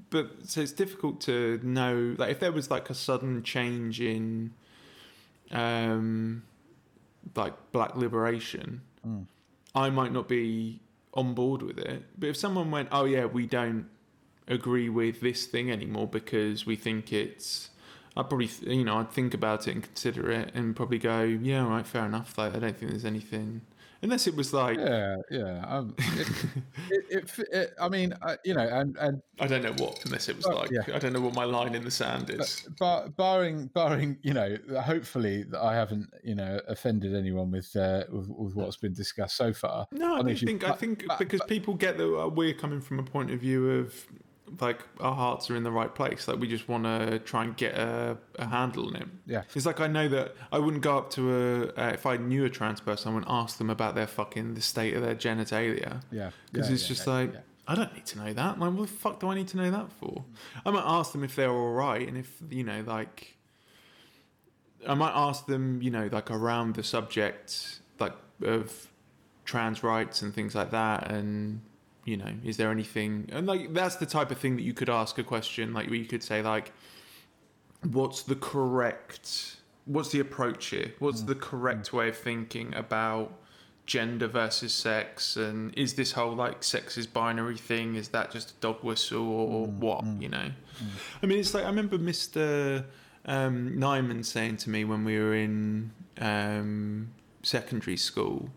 but 0.10 0.30
so 0.50 0.60
it's 0.62 0.74
difficult 0.74 1.22
to 1.22 1.60
know. 1.64 2.16
Like, 2.18 2.32
if 2.32 2.40
there 2.40 2.52
was 2.52 2.70
like 2.70 2.90
a 2.90 2.94
sudden 2.94 3.42
change 3.44 4.02
in, 4.02 4.52
um, 5.52 6.44
like 7.36 7.54
black 7.72 7.96
liberation, 7.96 8.82
Mm. 9.08 9.26
I 9.74 9.90
might 9.90 10.12
not 10.12 10.28
be 10.28 10.82
on 11.14 11.34
board 11.34 11.62
with 11.62 11.78
it. 11.78 12.04
But 12.18 12.28
if 12.30 12.36
someone 12.36 12.70
went, 12.72 12.90
"Oh 12.92 13.06
yeah, 13.06 13.24
we 13.26 13.46
don't 13.46 13.88
agree 14.50 14.90
with 14.90 15.22
this 15.22 15.46
thing 15.46 15.72
anymore 15.72 16.08
because 16.08 16.66
we 16.66 16.76
think 16.76 17.14
it's," 17.14 17.70
I'd 18.18 18.28
probably, 18.30 18.48
th- 18.48 18.70
you 18.76 18.84
know, 18.84 18.98
I'd 18.98 19.12
think 19.12 19.34
about 19.34 19.68
it 19.68 19.72
and 19.76 19.84
consider 19.84 20.30
it 20.32 20.52
and 20.54 20.76
probably 20.76 20.98
go, 21.00 21.22
"Yeah, 21.24 21.64
all 21.64 21.70
right, 21.70 21.88
fair 21.88 22.06
enough." 22.06 22.38
Like, 22.38 22.56
I 22.56 22.60
don't 22.60 22.78
think 22.78 22.92
there's 22.92 23.06
anything, 23.06 23.62
unless 24.02 24.28
it 24.28 24.36
was 24.36 24.54
like, 24.54 24.78
Yeah, 24.78 25.16
yeah. 25.30 25.64
Um, 25.68 25.96
it, 26.00 26.28
it, 27.10 27.32
it, 27.52 27.74
I 27.80 27.88
mean, 27.90 28.14
you 28.44 28.54
know, 28.54 28.68
and 28.68 28.98
and 28.98 29.22
I 29.40 29.48
don't 29.48 29.62
know 29.64 29.74
what, 29.84 30.04
unless 30.06 30.28
it 30.30 30.36
was 30.38 30.46
Oh, 30.48 30.56
like, 30.56 30.72
yeah. 30.72 30.82
I 30.94 31.00
don't 31.00 31.14
know 31.14 31.22
what 31.22 31.34
my 31.36 31.44
line 31.46 31.76
in 31.76 31.84
the 31.84 31.92
sand 31.92 32.30
is. 32.30 32.68
But 32.80 33.16
barring 33.16 33.68
barring 33.68 34.18
you 34.22 34.34
know 34.34 34.58
hopefully 34.82 35.44
that 35.44 35.62
i 35.62 35.74
haven't 35.76 36.08
you 36.24 36.36
know 36.36 36.60
offended 36.68 37.16
anyone 37.16 37.52
with 37.52 37.76
uh 37.76 38.04
with, 38.12 38.28
with 38.30 38.56
what's 38.56 38.78
been 38.78 38.94
discussed 38.94 39.36
so 39.38 39.54
far 39.54 39.88
No, 39.92 40.06
I 40.06 40.10
don't 40.10 40.20
Honestly, 40.28 40.46
think. 40.48 40.64
I 40.64 40.74
think 40.74 41.06
but- 41.08 41.20
because 41.20 41.40
but- 41.40 41.48
people 41.50 41.74
get 41.76 41.98
that 41.98 42.10
uh, 42.20 42.28
we're 42.30 42.54
coming 42.54 42.82
from 42.82 43.00
a 43.00 43.04
point 43.04 43.32
of 43.32 43.40
view 43.40 43.70
of 43.70 43.94
like 44.60 44.84
our 45.00 45.16
hearts 45.16 45.50
are 45.50 45.56
in 45.56 45.64
the 45.64 45.72
right 45.72 45.94
place. 45.94 46.28
Like 46.28 46.40
we 46.40 46.48
just 46.48 46.68
want 46.68 46.84
to 46.86 47.20
try 47.20 47.44
and 47.44 47.56
get 47.56 47.76
a, 47.76 48.18
a 48.38 48.46
handle 48.46 48.88
on 48.88 48.96
it. 48.96 49.08
Yeah. 49.26 49.44
It's 49.56 49.66
like 49.66 49.80
I 49.80 49.88
know 49.88 50.08
that 50.10 50.36
I 50.52 50.60
wouldn't 50.60 50.84
go 50.84 50.98
up 50.98 51.12
to 51.12 51.34
a 51.78 51.82
uh, 51.82 51.92
if 51.94 52.06
I 52.06 52.18
knew 52.18 52.46
a 52.46 52.50
trans 52.50 52.82
person, 52.82 53.12
I 53.12 53.14
wouldn't 53.16 53.32
ask 53.32 53.58
them 53.58 53.70
about 53.70 53.96
their 53.96 54.08
fucking 54.08 54.54
the 54.56 54.62
state 54.62 54.96
of 54.96 55.02
their 55.02 55.16
genitalia 55.16 56.02
yeah 56.12 56.32
because 56.52 56.70
yeah, 56.70 56.74
it's 56.74 56.84
yeah, 56.84 56.88
just 56.88 57.08
yeah, 57.08 57.14
like. 57.14 57.34
I 57.68 57.76
don't 57.76 57.94
need 57.94 58.08
to 58.08 58.18
know 58.18 58.34
that. 58.34 58.60
Like, 58.60 58.74
what 58.74 58.82
the 58.82 58.88
fuck 58.88 59.20
do 59.20 59.30
I 59.30 59.36
need 59.36 59.48
to 59.50 59.58
know 59.58 59.70
that 59.70 59.92
for? 60.00 60.26
I 60.66 60.72
might 60.72 60.84
ask 60.84 61.12
them 61.12 61.24
if 61.24 61.36
they're 61.36 61.52
all 61.52 61.74
right, 61.74 62.08
and 62.08 62.18
if 62.18 62.42
you 62.50 62.64
know, 62.64 62.84
like, 62.88 63.38
I 64.88 64.96
might 64.96 65.14
ask 65.14 65.46
them, 65.46 65.80
you 65.80 65.92
know, 65.92 66.10
like 66.12 66.32
around 66.32 66.74
the 66.74 66.82
subject, 66.82 67.80
like 68.00 68.16
of 68.42 68.88
trans 69.46 69.84
rights 69.84 70.24
and 70.24 70.34
things 70.34 70.56
like 70.56 70.72
that, 70.72 71.12
and 71.12 71.62
you 72.10 72.18
know, 72.18 72.34
is 72.44 72.58
there 72.58 72.72
anything? 72.72 73.30
And 73.32 73.48
like, 73.48 73.74
that's 73.74 73.96
the 73.96 74.06
type 74.06 74.32
of 74.32 74.38
thing 74.38 74.56
that 74.58 74.64
you 74.64 74.74
could 74.74 74.90
ask 74.90 75.18
a 75.18 75.24
question, 75.24 75.74
like, 75.74 75.88
where 75.88 75.96
you 75.96 76.06
could 76.06 76.24
say, 76.24 76.42
like, 76.42 76.72
what's 77.92 78.24
the 78.24 78.36
correct, 78.36 79.58
what's 79.86 80.10
the 80.10 80.20
approach 80.20 80.68
here? 80.68 80.94
What's 81.00 81.22
the 81.22 81.36
mm. 81.36 81.42
correct 81.42 81.92
mm. 81.92 81.94
way 81.94 82.10
of 82.10 82.18
thinking 82.18 82.74
about 82.74 83.34
gender 83.86 84.28
versus 84.28 84.74
sex? 84.74 85.38
And 85.38 85.78
is 85.78 85.94
this 85.94 86.12
whole 86.14 86.36
like 86.36 86.64
sex 86.64 86.98
is 86.98 87.08
binary 87.08 87.58
thing? 87.58 87.96
Is 87.96 88.10
that 88.10 88.32
just 88.32 88.52
a 88.52 88.54
dog 88.60 88.84
whistle 88.84 89.28
or 89.28 89.68
mm, 89.68 89.78
what 89.78 90.04
you 90.20 90.30
know? 90.30 90.52
i 91.22 91.26
mean 91.26 91.40
it's 91.40 91.54
like 91.54 91.64
i 91.64 91.68
remember 91.68 91.98
mr 91.98 92.84
um, 93.26 93.74
nyman 93.78 94.26
saying 94.26 94.58
to 94.58 94.70
me 94.70 94.84
when 94.84 95.04
we 95.04 95.20
were 95.20 95.36
in 95.36 95.92
um, 96.20 97.10
secondary 97.44 97.98
school 97.98 98.50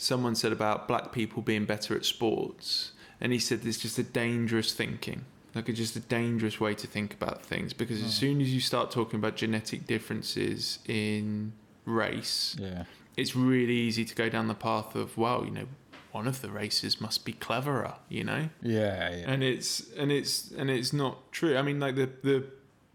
someone 0.00 0.34
said 0.34 0.52
about 0.52 0.88
black 0.88 1.12
people 1.12 1.42
being 1.42 1.64
better 1.64 1.94
at 1.94 2.04
sports 2.04 2.92
and 3.20 3.32
he 3.32 3.38
said 3.38 3.62
there's 3.62 3.78
just 3.78 3.98
a 3.98 4.02
dangerous 4.02 4.72
thinking 4.72 5.24
like 5.54 5.68
it's 5.68 5.78
just 5.78 5.96
a 5.96 6.00
dangerous 6.00 6.60
way 6.60 6.74
to 6.74 6.86
think 6.86 7.12
about 7.12 7.44
things 7.44 7.72
because 7.72 7.98
as 7.98 8.04
hmm. 8.04 8.20
soon 8.20 8.40
as 8.40 8.52
you 8.52 8.60
start 8.60 8.90
talking 8.90 9.18
about 9.18 9.36
genetic 9.36 9.86
differences 9.86 10.78
in 10.86 11.52
race 11.84 12.56
Yeah. 12.58 12.84
it's 13.16 13.36
really 13.36 13.74
easy 13.74 14.04
to 14.04 14.14
go 14.14 14.28
down 14.28 14.48
the 14.48 14.54
path 14.54 14.94
of 14.94 15.18
well 15.18 15.44
you 15.44 15.50
know 15.50 15.66
one 16.12 16.26
of 16.26 16.40
the 16.40 16.50
races 16.50 17.00
must 17.00 17.24
be 17.24 17.32
cleverer 17.32 17.94
you 18.08 18.24
know 18.24 18.48
Yeah. 18.62 19.10
Yeah. 19.10 19.30
and 19.30 19.42
it's 19.44 19.92
and 19.98 20.10
it's 20.10 20.50
and 20.52 20.70
it's 20.70 20.92
not 20.92 21.30
true 21.30 21.56
i 21.56 21.62
mean 21.62 21.78
like 21.78 21.96
the 21.96 22.08
the 22.22 22.44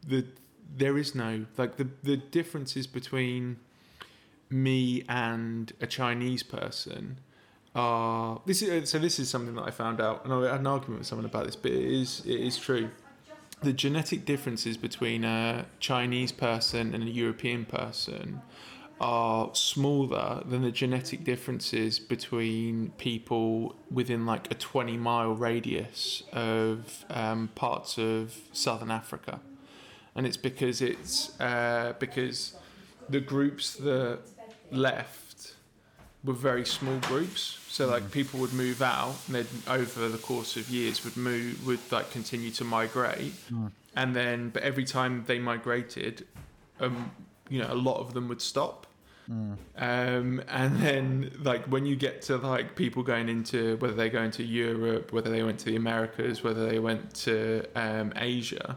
the 0.08 0.26
there 0.76 0.98
is 0.98 1.14
no 1.14 1.46
like 1.58 1.78
the 1.78 1.88
the 2.04 2.18
differences 2.18 2.88
between 2.88 3.58
me 4.64 5.04
and 5.10 5.74
a 5.82 5.88
chinese 5.88 6.44
person 6.44 7.20
are 7.76 8.42
this 8.46 8.62
is 8.62 8.90
so 8.90 8.98
this 8.98 9.20
is 9.20 9.30
something 9.30 9.56
that 9.56 9.64
i 9.64 9.72
found 9.72 10.00
out 10.00 10.24
and 10.24 10.34
i 10.34 10.52
had 10.52 10.60
an 10.62 10.68
argument 10.68 11.00
with 11.00 11.08
someone 11.08 11.26
about 11.26 11.46
this 11.46 11.56
but 11.56 11.72
it 11.72 11.84
is 11.84 12.22
it 12.26 12.40
is 12.40 12.58
true 12.58 12.90
the 13.62 13.74
genetic 13.74 14.26
differences 14.26 14.78
between 14.78 15.24
a 15.24 15.66
chinese 15.80 16.32
person 16.32 16.94
and 16.94 17.04
a 17.04 17.10
european 17.10 17.66
person 17.66 18.42
are 19.00 19.54
smaller 19.54 20.42
than 20.46 20.62
the 20.62 20.72
genetic 20.72 21.24
differences 21.24 22.00
between 22.00 22.92
people 22.98 23.76
within 23.92 24.26
like 24.26 24.50
a 24.52 24.56
20 24.56 24.96
mile 24.98 25.34
radius 25.34 26.24
of 26.32 27.06
um, 27.10 27.50
parts 27.56 27.98
of 27.98 28.38
southern 28.54 28.92
Africa. 28.92 29.42
And 30.16 30.26
it's 30.26 30.38
because 30.38 30.82
it's 30.82 31.40
uh, 31.42 31.94
because 32.00 32.56
the 33.10 33.20
groups 33.20 33.76
that 33.76 34.20
left 34.72 35.54
were 36.24 36.34
very 36.34 36.66
small 36.66 36.98
groups. 37.00 37.60
So 37.70 37.88
like 37.88 38.12
people 38.12 38.40
would 38.40 38.54
move 38.54 38.82
out 38.82 39.16
and 39.28 39.36
then 39.36 39.48
over 39.68 40.08
the 40.08 40.18
course 40.18 40.56
of 40.56 40.70
years 40.70 41.04
would 41.04 41.18
move 41.18 41.66
would 41.68 41.80
like 41.92 42.10
continue 42.12 42.52
to 42.52 42.64
migrate. 42.64 43.34
And 43.96 44.16
then 44.16 44.50
but 44.50 44.64
every 44.64 44.86
time 44.86 45.24
they 45.28 45.40
migrated, 45.40 46.26
um, 46.80 47.12
you 47.50 47.62
know, 47.62 47.72
a 47.72 47.76
lot 47.76 48.00
of 48.00 48.14
them 48.14 48.28
would 48.28 48.42
stop. 48.42 48.88
Um, 49.78 50.42
and 50.48 50.78
then, 50.82 51.32
like, 51.42 51.66
when 51.66 51.86
you 51.86 51.96
get 51.96 52.22
to 52.24 52.38
like 52.38 52.76
people 52.76 53.02
going 53.02 53.28
into 53.28 53.76
whether 53.78 53.96
they 53.96 54.10
go 54.10 54.22
into 54.22 54.44
Europe, 54.44 55.12
whether 55.12 55.32
they 55.32 55.42
went 55.42 55.58
to 55.60 55.66
the 55.66 55.76
Americas, 55.76 56.44
whether 56.44 56.70
they 56.70 56.78
went 56.80 57.14
to 57.26 57.66
um, 57.76 58.14
Asia, 58.16 58.76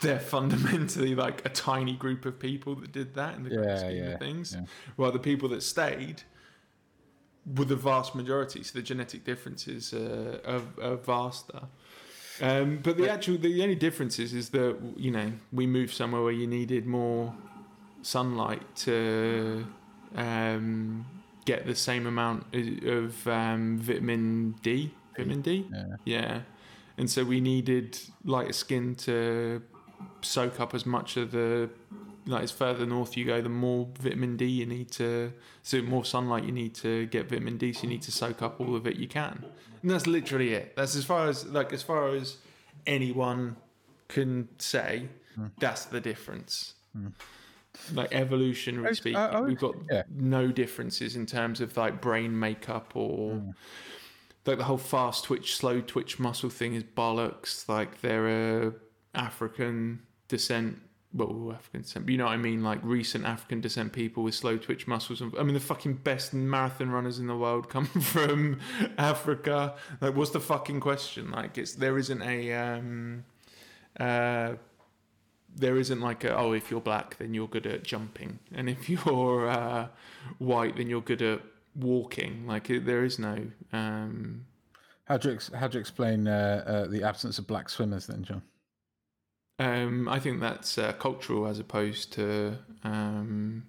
they're 0.00 0.20
fundamentally 0.20 1.14
like 1.14 1.44
a 1.44 1.48
tiny 1.50 1.94
group 1.94 2.24
of 2.24 2.38
people 2.38 2.74
that 2.76 2.92
did 2.92 3.14
that 3.14 3.34
in 3.36 3.42
the 3.44 3.50
grand 3.50 3.68
Yeah, 3.70 3.78
scheme 3.78 4.04
yeah, 4.04 4.10
of 4.12 4.18
things. 4.20 4.54
yeah. 4.54 4.64
While 4.96 5.12
the 5.12 5.18
people 5.18 5.48
that 5.50 5.62
stayed 5.62 6.22
were 7.56 7.64
the 7.64 7.76
vast 7.76 8.14
majority, 8.14 8.62
so 8.62 8.78
the 8.78 8.82
genetic 8.82 9.24
differences 9.24 9.92
uh, 9.94 10.38
are, 10.46 10.84
are 10.92 10.96
vaster. 10.96 11.62
Um, 12.42 12.78
but 12.82 12.96
the 12.96 13.10
actual, 13.10 13.36
the 13.36 13.62
only 13.62 13.74
difference 13.74 14.18
is, 14.18 14.32
is 14.32 14.50
that 14.50 14.76
you 14.96 15.10
know 15.10 15.32
we 15.52 15.66
moved 15.66 15.92
somewhere 15.94 16.22
where 16.22 16.32
you 16.32 16.46
needed 16.46 16.86
more 16.86 17.34
sunlight 18.02 18.62
to 18.76 19.66
um, 20.16 21.04
get 21.44 21.66
the 21.66 21.74
same 21.74 22.06
amount 22.06 22.46
of 22.54 23.26
um, 23.28 23.78
vitamin 23.78 24.54
D. 24.62 24.90
Vitamin 25.16 25.42
D, 25.42 25.66
Yeah. 25.70 25.84
yeah. 26.04 26.40
And 26.96 27.10
so 27.10 27.24
we 27.24 27.40
needed 27.40 27.98
lighter 28.24 28.52
skin 28.52 28.94
to 28.96 29.62
soak 30.22 30.60
up 30.60 30.74
as 30.74 30.84
much 30.86 31.16
of 31.16 31.30
the 31.30 31.70
like 32.26 32.42
as 32.42 32.50
further 32.50 32.84
north 32.86 33.16
you 33.16 33.24
go, 33.24 33.40
the 33.40 33.48
more 33.48 33.88
vitamin 33.98 34.36
D 34.36 34.44
you 34.46 34.66
need 34.66 34.90
to 34.92 35.32
so 35.62 35.80
more 35.82 36.04
sunlight 36.04 36.44
you 36.44 36.52
need 36.52 36.74
to 36.76 37.06
get 37.06 37.28
vitamin 37.28 37.56
D, 37.56 37.72
so 37.72 37.84
you 37.84 37.88
need 37.88 38.02
to 38.02 38.12
soak 38.12 38.42
up 38.42 38.60
all 38.60 38.76
of 38.76 38.86
it 38.86 38.96
you 38.96 39.08
can. 39.08 39.44
And 39.82 39.90
that's 39.90 40.06
literally 40.06 40.52
it. 40.52 40.76
That's 40.76 40.94
as 40.96 41.04
far 41.04 41.28
as 41.28 41.46
like 41.46 41.72
as 41.72 41.82
far 41.82 42.08
as 42.08 42.36
anyone 42.86 43.56
can 44.08 44.48
say, 44.58 45.08
that's 45.58 45.86
the 45.86 46.00
difference. 46.00 46.74
Like 47.94 48.12
evolutionary 48.12 48.94
speaking, 48.94 49.16
I- 49.16 49.38
I 49.38 49.40
we've 49.40 49.58
got 49.58 49.76
yeah. 49.90 50.02
no 50.14 50.48
differences 50.48 51.16
in 51.16 51.24
terms 51.24 51.60
of 51.60 51.76
like 51.76 52.00
brain 52.00 52.38
makeup 52.38 52.92
or 52.94 53.42
like 54.44 54.58
the 54.58 54.64
whole 54.64 54.76
fast 54.76 55.24
twitch, 55.24 55.54
slow 55.56 55.80
twitch 55.80 56.18
muscle 56.18 56.50
thing 56.50 56.74
is 56.74 56.82
bollocks. 56.82 57.68
Like 57.68 58.00
they're 58.00 58.66
a 58.66 58.72
African 59.14 60.02
descent, 60.28 60.80
well, 61.12 61.52
African 61.54 61.82
descent, 61.82 62.08
you 62.08 62.18
know 62.18 62.26
what 62.26 62.32
I 62.32 62.36
mean? 62.36 62.62
Like 62.62 62.80
recent 62.82 63.24
African 63.24 63.60
descent 63.60 63.92
people 63.92 64.22
with 64.22 64.34
slow 64.34 64.56
twitch 64.56 64.86
muscles. 64.86 65.22
I 65.22 65.42
mean, 65.42 65.54
the 65.54 65.60
fucking 65.60 65.94
best 65.94 66.32
marathon 66.32 66.90
runners 66.90 67.18
in 67.18 67.26
the 67.26 67.36
world 67.36 67.68
come 67.68 67.86
from 68.12 68.60
Africa. 68.98 69.74
Like, 70.00 70.14
what's 70.14 70.30
the 70.30 70.40
fucking 70.40 70.80
question? 70.80 71.30
Like, 71.30 71.58
it's 71.58 71.74
there 71.74 71.98
isn't 71.98 72.22
a 72.22 72.52
um, 72.54 73.24
uh, 73.98 74.54
there 75.56 75.76
isn't 75.76 76.00
like 76.00 76.24
a 76.24 76.36
oh 76.36 76.52
if 76.52 76.70
you're 76.70 76.80
black 76.80 77.18
then 77.18 77.34
you're 77.34 77.48
good 77.48 77.66
at 77.66 77.82
jumping 77.82 78.38
and 78.54 78.68
if 78.68 78.88
you're 78.88 79.48
uh, 79.48 79.88
white 80.38 80.76
then 80.76 80.88
you're 80.88 81.00
good 81.00 81.22
at 81.22 81.40
walking 81.74 82.46
like 82.46 82.66
there 82.68 83.04
is 83.04 83.18
no 83.18 83.46
um 83.72 84.44
How 85.04 85.16
do 85.16 85.32
you 85.32 85.38
how 85.56 85.68
do 85.68 85.76
you 85.76 85.80
explain 85.80 86.28
uh, 86.28 86.62
uh, 86.66 86.86
the 86.86 87.02
absence 87.02 87.38
of 87.38 87.46
black 87.46 87.68
swimmers 87.68 88.06
then, 88.06 88.22
John? 88.22 88.42
Um 89.60 90.08
i 90.08 90.18
think 90.18 90.40
that's 90.40 90.78
uh, 90.78 90.92
cultural 90.94 91.46
as 91.46 91.58
opposed 91.58 92.12
to 92.12 92.56
um 92.82 93.62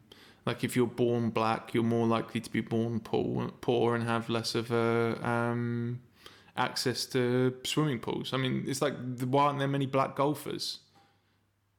like 0.45 0.63
if 0.63 0.75
you're 0.75 0.87
born 0.87 1.29
black 1.29 1.73
you're 1.73 1.83
more 1.83 2.07
likely 2.07 2.39
to 2.41 2.49
be 2.49 2.61
born 2.61 2.99
poor 2.99 3.49
poor 3.61 3.93
and 3.95 4.03
have 4.05 4.29
less 4.29 4.55
of 4.55 4.71
a 4.71 5.19
um 5.27 5.99
access 6.57 7.05
to 7.05 7.53
swimming 7.63 7.99
pools 7.99 8.33
i 8.33 8.37
mean 8.37 8.63
it's 8.67 8.81
like 8.81 8.93
why 9.25 9.45
aren't 9.45 9.59
there 9.59 9.67
many 9.67 9.85
black 9.85 10.15
golfers 10.15 10.79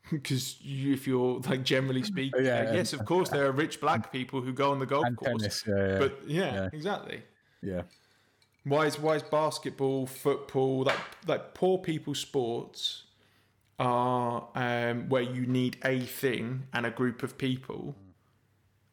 because 0.11 0.61
you, 0.61 0.93
if 0.93 1.07
you're 1.07 1.39
like 1.49 1.63
generally 1.63 2.03
speaking, 2.15 2.45
yeah, 2.45 2.73
yes, 2.73 2.93
of 2.93 3.05
course, 3.05 3.29
there 3.29 3.47
are 3.47 3.53
rich 3.53 3.81
black 3.81 4.13
people 4.13 4.41
who 4.41 4.53
go 4.53 4.73
on 4.73 4.79
the 4.79 4.87
golf 4.87 5.07
course. 5.17 5.65
yeah, 5.67 5.75
yeah, 5.77 5.99
But 5.99 6.19
yeah, 6.27 6.55
yeah. 6.55 6.69
exactly. 6.73 7.23
yeah. 7.63 7.83
Why 8.65 8.87
is 8.87 8.99
why 8.99 9.15
is 9.15 9.23
basketball, 9.23 10.07
football, 10.07 10.83
like 10.83 10.99
like 11.27 11.55
poor 11.55 11.79
people 11.79 12.15
sports 12.15 13.05
are 13.83 14.49
um, 14.55 15.09
where 15.09 15.23
you 15.23 15.45
need 15.45 15.77
a 15.85 15.99
thing 16.01 16.63
and 16.73 16.87
a 16.87 16.91
group 16.91 17.23
of 17.23 17.37
people. 17.37 17.97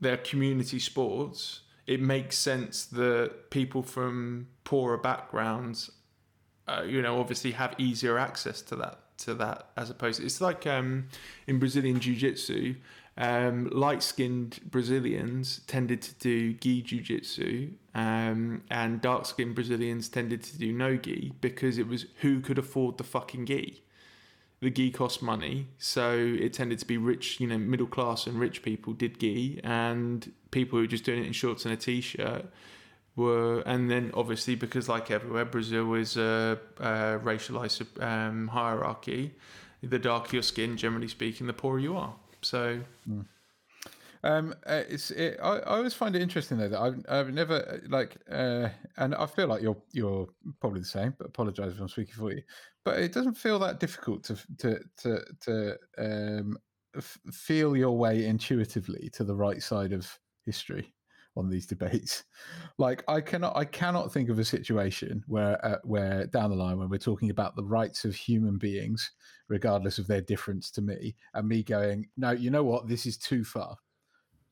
They're 0.02 0.18
community 0.18 0.80
sports. 0.80 1.62
It 1.86 2.02
makes 2.02 2.38
sense 2.38 2.86
that 2.86 3.52
people 3.52 3.84
from 3.84 4.48
poorer 4.64 4.98
backgrounds, 4.98 5.92
uh, 6.68 6.84
you 6.88 7.02
know, 7.02 7.20
obviously 7.20 7.52
have 7.52 7.76
easier 7.78 8.18
access 8.18 8.62
to 8.64 8.76
that 8.78 9.00
to 9.20 9.34
that 9.36 9.70
as 9.78 9.90
opposed. 9.90 10.20
To, 10.20 10.26
It's 10.26 10.42
like 10.42 10.66
um, 10.66 11.08
in 11.46 11.60
Brazilian 11.60 12.00
jiu-jitsu, 12.00 12.76
um, 13.18 13.70
light-skinned 13.72 14.60
Brazilians 14.72 15.62
tended 15.68 16.02
to 16.04 16.14
do 16.16 16.54
gi 16.54 16.82
jiu-jitsu, 16.82 17.72
um, 17.94 18.64
and 18.72 19.02
dark-skinned 19.02 19.56
Brazilians 19.56 20.10
tended 20.10 20.42
to 20.44 20.58
do 20.58 20.72
no 20.72 20.96
gi 20.96 21.34
because 21.42 21.78
it 21.78 21.88
was 21.88 22.06
who 22.22 22.40
could 22.40 22.58
afford 22.58 22.98
the 22.98 23.04
fucking 23.04 23.46
gi. 23.46 23.84
The 24.62 24.70
gi 24.70 24.92
cost 24.92 25.22
money, 25.22 25.68
so 25.78 26.18
it 26.18 26.52
tended 26.54 26.80
to 26.80 26.86
be 26.86 26.98
rich, 26.98 27.40
you 27.40 27.48
know, 27.48 27.58
middle 27.58 27.88
class 27.88 28.28
and 28.28 28.38
rich 28.38 28.62
people 28.62 28.92
did 28.92 29.20
gi, 29.20 29.62
and 29.64 30.32
people 30.52 30.78
who 30.78 30.84
were 30.84 30.88
just 30.88 31.06
doing 31.06 31.24
it 31.24 31.28
in 31.28 31.32
shorts 31.34 31.64
and 31.64 31.74
a 31.74 31.78
t-shirt 31.78 32.46
were, 33.16 33.62
and 33.62 33.90
then 33.90 34.12
obviously 34.14 34.56
because 34.56 34.90
like 34.90 35.12
everywhere, 35.12 35.46
Brazil 35.46 35.94
is 35.94 36.18
a, 36.18 36.60
a 36.78 37.20
racialized 37.24 38.02
um, 38.04 38.50
hierarchy. 38.50 39.34
The 39.82 40.00
darker 40.00 40.36
your 40.36 40.44
skin, 40.44 40.76
generally 40.76 41.08
speaking, 41.08 41.48
the 41.48 41.54
poorer 41.54 41.80
you 41.80 41.96
are. 41.96 42.16
So 42.42 42.82
Um, 44.24 44.54
uh, 44.66 44.84
it's 44.90 45.12
it, 45.12 45.40
I, 45.42 45.60
I 45.60 45.78
always 45.78 45.94
find 45.94 46.16
it 46.16 46.22
interesting 46.22 46.58
though 46.58 46.68
that 46.70 46.80
I've 46.80 47.06
I've 47.08 47.34
never 47.34 47.56
uh, 47.56 47.88
like 47.88 48.18
uh, 48.30 48.70
and 48.98 49.16
I 49.16 49.26
feel 49.26 49.48
like 49.48 49.62
you're 49.62 49.82
you're 49.94 50.28
probably 50.60 50.82
the 50.82 50.86
same, 50.86 51.16
but 51.18 51.28
apologise 51.28 51.74
if 51.74 51.80
I'm 51.80 51.88
speaking 51.88 52.16
for 52.16 52.32
you. 52.32 52.44
But 52.84 53.00
it 53.00 53.14
doesn't 53.14 53.36
feel 53.36 53.60
that 53.60 53.80
difficult 53.80 54.24
to 54.26 54.36
to 54.58 54.80
to 54.98 55.26
to 55.42 55.78
um, 55.98 56.58
f- 56.96 57.20
feel 57.32 57.78
your 57.78 57.98
way 57.98 58.26
intuitively 58.26 59.10
to 59.14 59.24
the 59.24 59.36
right 59.36 59.64
side 59.64 59.94
of 59.94 60.20
history 60.46 60.94
on 61.38 61.50
these 61.50 61.66
debates. 61.66 62.26
Like 62.78 63.04
I 63.08 63.22
cannot 63.22 63.56
I 63.56 63.64
cannot 63.66 64.12
think 64.12 64.30
of 64.30 64.40
a 64.40 64.46
situation 64.46 65.24
where 65.28 65.64
uh, 65.66 65.80
where 65.84 66.28
down 66.28 66.50
the 66.50 66.58
line 66.58 66.78
when 66.78 66.90
we're 66.90 66.98
talking 66.98 67.30
about 67.30 67.56
the 67.56 67.64
rights 67.64 68.04
of 68.04 68.16
human 68.16 68.58
beings, 68.58 69.12
regardless 69.48 69.98
of 69.98 70.08
their 70.08 70.22
difference 70.22 70.72
to 70.72 70.82
me, 70.82 71.16
and 71.34 71.48
me 71.48 71.64
going, 71.64 72.10
no, 72.18 72.32
you 72.32 72.50
know 72.50 72.64
what, 72.66 72.88
this 72.88 73.06
is 73.06 73.18
too 73.18 73.46
far. 73.46 73.78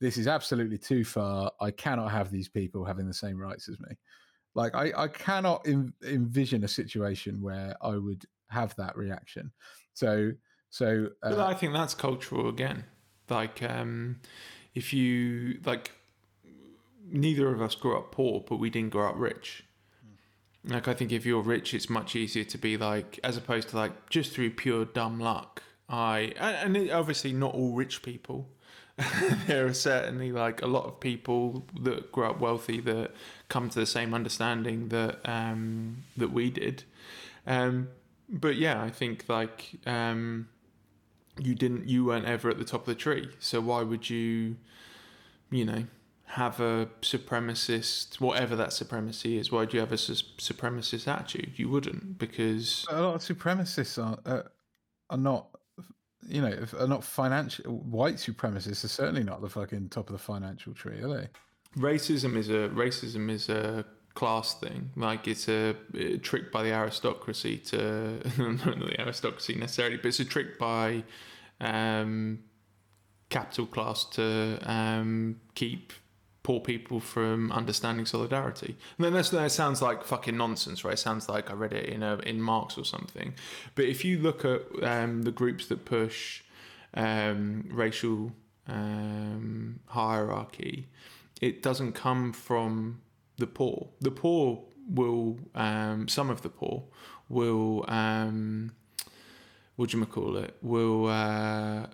This 0.00 0.16
is 0.16 0.28
absolutely 0.28 0.78
too 0.78 1.04
far. 1.04 1.50
I 1.60 1.70
cannot 1.70 2.10
have 2.10 2.30
these 2.30 2.48
people 2.48 2.84
having 2.84 3.06
the 3.06 3.14
same 3.14 3.38
rights 3.38 3.68
as 3.68 3.80
me. 3.80 3.96
Like 4.54 4.74
I, 4.74 4.92
I 4.96 5.08
cannot 5.08 5.66
en- 5.66 5.92
envision 6.04 6.64
a 6.64 6.68
situation 6.68 7.40
where 7.42 7.76
I 7.82 7.96
would 7.96 8.24
have 8.50 8.74
that 8.76 8.96
reaction. 8.96 9.52
So 9.94 10.32
so 10.70 11.08
uh, 11.22 11.30
But 11.30 11.40
I 11.40 11.54
think 11.54 11.72
that's 11.72 11.94
cultural 11.94 12.48
again. 12.48 12.84
Like, 13.28 13.62
um, 13.62 14.20
if 14.74 14.92
you 14.92 15.60
like, 15.64 15.92
neither 17.06 17.52
of 17.52 17.60
us 17.60 17.74
grew 17.74 17.96
up 17.96 18.12
poor, 18.12 18.44
but 18.46 18.56
we 18.56 18.70
didn't 18.70 18.90
grow 18.90 19.08
up 19.08 19.16
rich. 19.16 19.64
Like, 20.64 20.88
I 20.88 20.94
think 20.94 21.12
if 21.12 21.24
you're 21.24 21.42
rich, 21.42 21.72
it's 21.72 21.88
much 21.88 22.16
easier 22.16 22.44
to 22.44 22.58
be 22.58 22.76
like, 22.76 23.18
as 23.22 23.36
opposed 23.36 23.70
to 23.70 23.76
like 23.76 24.10
just 24.10 24.32
through 24.32 24.50
pure 24.50 24.84
dumb 24.84 25.18
luck. 25.18 25.62
I 25.88 26.34
and 26.38 26.90
obviously 26.90 27.32
not 27.32 27.54
all 27.54 27.74
rich 27.74 28.02
people. 28.02 28.50
there 29.46 29.66
are 29.66 29.74
certainly 29.74 30.32
like 30.32 30.60
a 30.62 30.66
lot 30.66 30.86
of 30.86 30.98
people 30.98 31.64
that 31.80 32.10
grow 32.10 32.30
up 32.30 32.40
wealthy 32.40 32.80
that 32.80 33.12
come 33.48 33.70
to 33.70 33.78
the 33.78 33.86
same 33.86 34.12
understanding 34.12 34.88
that 34.88 35.20
um, 35.24 36.04
that 36.16 36.32
we 36.32 36.50
did. 36.50 36.84
Um, 37.46 37.88
but 38.28 38.56
yeah, 38.56 38.82
I 38.82 38.90
think 38.90 39.24
like 39.28 39.76
um, 39.86 40.48
you 41.38 41.54
didn't, 41.54 41.88
you 41.88 42.04
weren't 42.04 42.26
ever 42.26 42.50
at 42.50 42.58
the 42.58 42.64
top 42.64 42.82
of 42.82 42.86
the 42.86 42.94
tree. 42.94 43.28
So 43.38 43.60
why 43.60 43.82
would 43.82 44.10
you, 44.10 44.56
you 45.50 45.64
know, 45.64 45.84
have 46.26 46.60
a 46.60 46.88
supremacist, 47.00 48.20
whatever 48.20 48.56
that 48.56 48.72
supremacy 48.72 49.38
is? 49.38 49.52
Why 49.52 49.64
do 49.64 49.76
you 49.76 49.80
have 49.80 49.92
a 49.92 49.98
sus- 49.98 50.22
supremacist 50.38 51.06
attitude? 51.06 51.52
You 51.56 51.68
wouldn't 51.68 52.18
because 52.18 52.84
a 52.90 53.00
lot 53.00 53.14
of 53.14 53.20
supremacists 53.20 54.02
are 54.02 54.18
uh, 54.26 54.42
are 55.08 55.18
not 55.18 55.57
you 56.26 56.40
know 56.40 56.48
if- 56.48 56.74
are 56.74 56.88
not 56.88 57.04
financial 57.04 57.72
white 57.72 58.16
supremacists 58.16 58.84
are 58.84 58.88
certainly 58.88 59.22
not 59.22 59.40
the 59.40 59.48
fucking 59.48 59.88
top 59.88 60.08
of 60.08 60.12
the 60.12 60.18
financial 60.18 60.74
tree 60.74 61.00
are 61.00 61.08
they 61.08 61.28
racism 61.76 62.36
is 62.36 62.48
a 62.48 62.68
racism 62.70 63.30
is 63.30 63.48
a 63.48 63.84
class 64.18 64.54
thing. 64.54 64.90
Like 64.96 65.28
it's 65.28 65.48
a, 65.48 65.76
a 65.94 66.18
trick 66.18 66.50
by 66.50 66.64
the 66.64 66.72
aristocracy 66.72 67.56
to 67.70 68.20
not 68.38 68.80
the 68.80 69.00
aristocracy 69.00 69.54
necessarily, 69.54 69.96
but 69.96 70.06
it's 70.06 70.18
a 70.18 70.24
trick 70.24 70.58
by 70.58 71.04
um, 71.60 72.40
capital 73.28 73.66
class 73.66 74.04
to 74.06 74.58
um, 74.62 75.40
keep 75.54 75.92
poor 76.48 76.60
people 76.60 76.98
from 76.98 77.52
understanding 77.52 78.06
solidarity. 78.06 78.74
And 78.96 79.04
then 79.04 79.12
that's, 79.12 79.28
that 79.28 79.52
sounds 79.52 79.82
like 79.82 80.02
fucking 80.02 80.34
nonsense, 80.34 80.82
right? 80.82 80.94
It 80.94 80.98
sounds 80.98 81.28
like 81.28 81.50
I 81.50 81.52
read 81.52 81.74
it 81.74 81.90
in 81.90 82.02
a, 82.02 82.14
in 82.20 82.40
Marx 82.40 82.78
or 82.78 82.86
something. 82.86 83.34
But 83.74 83.84
if 83.84 84.02
you 84.02 84.18
look 84.18 84.46
at 84.46 84.62
um, 84.82 85.24
the 85.24 85.30
groups 85.30 85.66
that 85.66 85.84
push 85.84 86.42
um, 86.94 87.68
racial 87.70 88.32
um, 88.66 89.80
hierarchy, 89.88 90.88
it 91.42 91.62
doesn't 91.62 91.92
come 91.92 92.32
from 92.32 93.02
the 93.36 93.46
poor. 93.46 93.88
The 94.00 94.10
poor 94.10 94.64
will, 94.88 95.36
um, 95.54 96.08
some 96.08 96.30
of 96.30 96.40
the 96.40 96.48
poor 96.48 96.84
will, 97.28 97.84
um, 97.88 98.72
what 99.76 99.90
do 99.90 99.98
you 99.98 100.06
call 100.06 100.38
it? 100.38 100.56
Will 100.62 101.08
uh, 101.08 101.88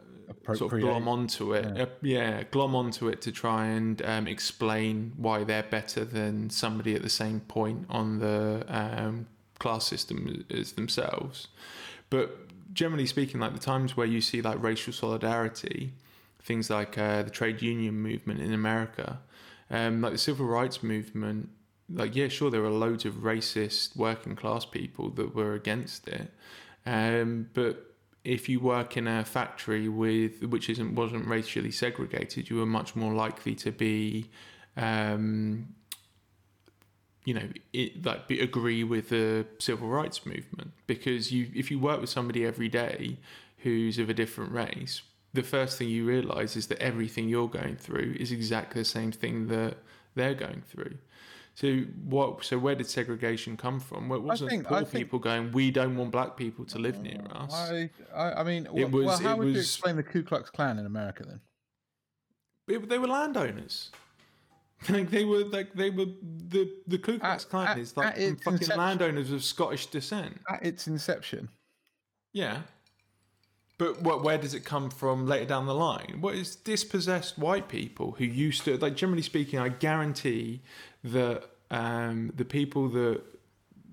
sort 0.55 0.72
of 0.72 0.81
glom 0.81 1.09
onto 1.09 1.55
it. 1.55 1.64
Yeah. 1.77 1.83
Uh, 1.83 1.87
yeah, 2.03 2.43
glom 2.51 2.75
onto 2.75 3.09
it 3.09 3.20
to 3.22 3.33
try 3.33 3.66
and 3.66 4.01
um, 4.03 4.27
explain 4.27 5.12
why 5.16 5.45
they're 5.45 5.62
better 5.62 6.05
than 6.05 6.51
somebody 6.51 6.95
at 6.95 7.03
the 7.03 7.11
same 7.11 7.41
point 7.41 7.87
on 7.89 8.18
the 8.18 8.64
um, 8.68 9.27
class 9.59 9.87
system 9.87 10.45
as 10.51 10.72
themselves. 10.72 11.49
But 12.11 12.72
generally 12.72 13.07
speaking, 13.07 13.41
like 13.41 13.53
the 13.53 13.59
times 13.59 13.97
where 13.97 14.07
you 14.07 14.20
see 14.20 14.43
like 14.43 14.62
racial 14.62 14.93
solidarity, 14.93 15.95
things 16.43 16.68
like 16.70 16.99
uh, 16.99 17.22
the 17.22 17.31
trade 17.31 17.62
union 17.62 17.95
movement 17.95 18.41
in 18.41 18.53
America, 18.53 19.20
um, 19.70 20.01
like 20.01 20.12
the 20.12 20.18
civil 20.18 20.47
rights 20.47 20.83
movement, 20.83 21.49
like 21.89 22.14
yeah, 22.14 22.29
sure, 22.29 22.51
there 22.51 22.62
were 22.62 22.70
loads 22.70 23.05
of 23.05 23.14
racist 23.14 23.97
working 23.97 24.37
class 24.37 24.64
people 24.64 25.11
that 25.11 25.35
were 25.35 25.55
against 25.55 26.09
it, 26.09 26.33
um, 26.87 27.49
but 27.55 27.93
if 28.25 28.49
you 28.49 28.59
work 28.59 28.97
in 28.97 29.07
a 29.07 29.25
factory 29.25 29.89
with 29.89 30.43
which 30.45 30.70
isn't 30.70 30.95
wasn't 30.95 31.27
racially 31.27 31.70
segregated, 31.70 32.49
you 32.49 32.57
were 32.57 32.66
much 32.66 32.97
more 32.97 33.12
likely 33.12 33.55
to 33.57 33.70
be, 33.70 34.31
um, 34.77 35.68
you 37.25 37.35
know, 37.35 37.49
it, 37.72 38.05
like 38.05 38.27
be, 38.27 38.41
agree 38.41 38.83
with 38.83 39.11
the 39.11 39.47
civil 39.59 39.89
rights 39.89 40.25
movement 40.25 40.72
because 40.87 41.33
you 41.33 41.51
if 41.55 41.70
you 41.70 41.79
work 41.79 42.01
with 42.01 42.11
somebody 42.11 42.45
every 42.45 42.68
day 42.68 43.18
who's 43.59 43.99
of 43.99 44.09
a 44.09 44.14
different 44.14 44.53
race, 44.53 45.03
the 45.35 45.43
first 45.43 45.79
thing 45.79 45.89
you 45.89 46.07
realize 46.07 46.57
is 46.57 46.68
that 46.68 46.81
everything 46.81 47.29
you're 47.29 47.49
going 47.49 47.77
through 47.77 48.16
is 48.18 48.33
exactly 48.33 48.81
the 48.81 48.87
same 48.87 49.12
thing 49.12 49.49
that 49.49 49.77
they're 50.14 50.35
going 50.35 50.62
through. 50.66 50.97
So 51.55 51.83
what? 52.05 52.45
So 52.45 52.59
where 52.59 52.75
did 52.75 52.89
segregation 52.89 53.57
come 53.57 53.79
from? 53.79 54.11
It 54.11 54.23
wasn't 54.23 54.51
think- 54.51 54.67
poor 54.67 54.79
I 54.79 54.81
think- 54.85 54.93
people 55.05 55.19
going, 55.21 55.53
"We 55.53 55.71
don't 55.71 55.97
want 55.97 56.11
black 56.11 56.37
people 56.37 56.65
to 56.67 56.79
live 56.79 57.01
near 57.01 57.21
uh, 57.31 57.45
us." 57.45 57.55
I, 57.55 57.91
I, 58.15 58.41
I 58.41 58.43
mean, 58.43 58.67
It 58.75 58.89
wh- 58.89 58.93
well, 58.93 59.05
was- 59.05 59.21
how 59.21 59.33
it 59.35 59.39
would 59.39 59.49
you 59.49 59.55
was- 59.55 59.63
explain 59.67 59.97
the 59.97 60.03
Ku 60.03 60.23
Klux 60.25 60.51
Klan 60.51 60.79
in 60.79 60.87
America 60.87 61.23
then? 61.25 61.41
It- 62.67 62.89
they 62.89 62.99
were 62.99 63.09
landowners. 63.09 63.91
Like 64.91 65.09
they 65.11 65.25
were 65.25 65.45
like 65.45 65.73
they 65.73 65.89
were 65.91 66.05
the 66.05 66.71
the 66.87 66.99
Ku 66.99 67.19
Klux 67.19 67.45
Klan 67.45 67.69
at- 67.69 67.79
is 67.79 67.97
like 67.97 68.15
fucking 68.17 68.29
inception. 68.45 68.77
landowners 68.77 69.31
of 69.31 69.43
Scottish 69.45 69.87
descent. 69.87 70.41
At 70.51 70.63
its 70.67 70.87
inception, 70.89 71.49
Yeah. 72.33 72.63
But 73.79 74.03
what, 74.03 74.23
where 74.23 74.39
does 74.39 74.55
it 74.55 74.65
come 74.65 74.89
from 74.89 75.27
later 75.27 75.47
down 75.47 75.67
the 75.67 75.75
line? 75.75 76.19
What 76.21 76.35
is 76.37 76.55
dispossessed 76.55 77.37
white 77.39 77.69
people 77.69 78.13
who 78.13 78.25
used 78.25 78.65
to, 78.67 78.77
like, 78.79 78.95
generally 78.95 79.23
speaking, 79.23 79.59
I 79.59 79.69
guarantee 79.69 80.63
that 81.05 81.45
um, 81.71 82.33
the 82.35 82.45
people 82.45 82.89
that, 82.91 83.23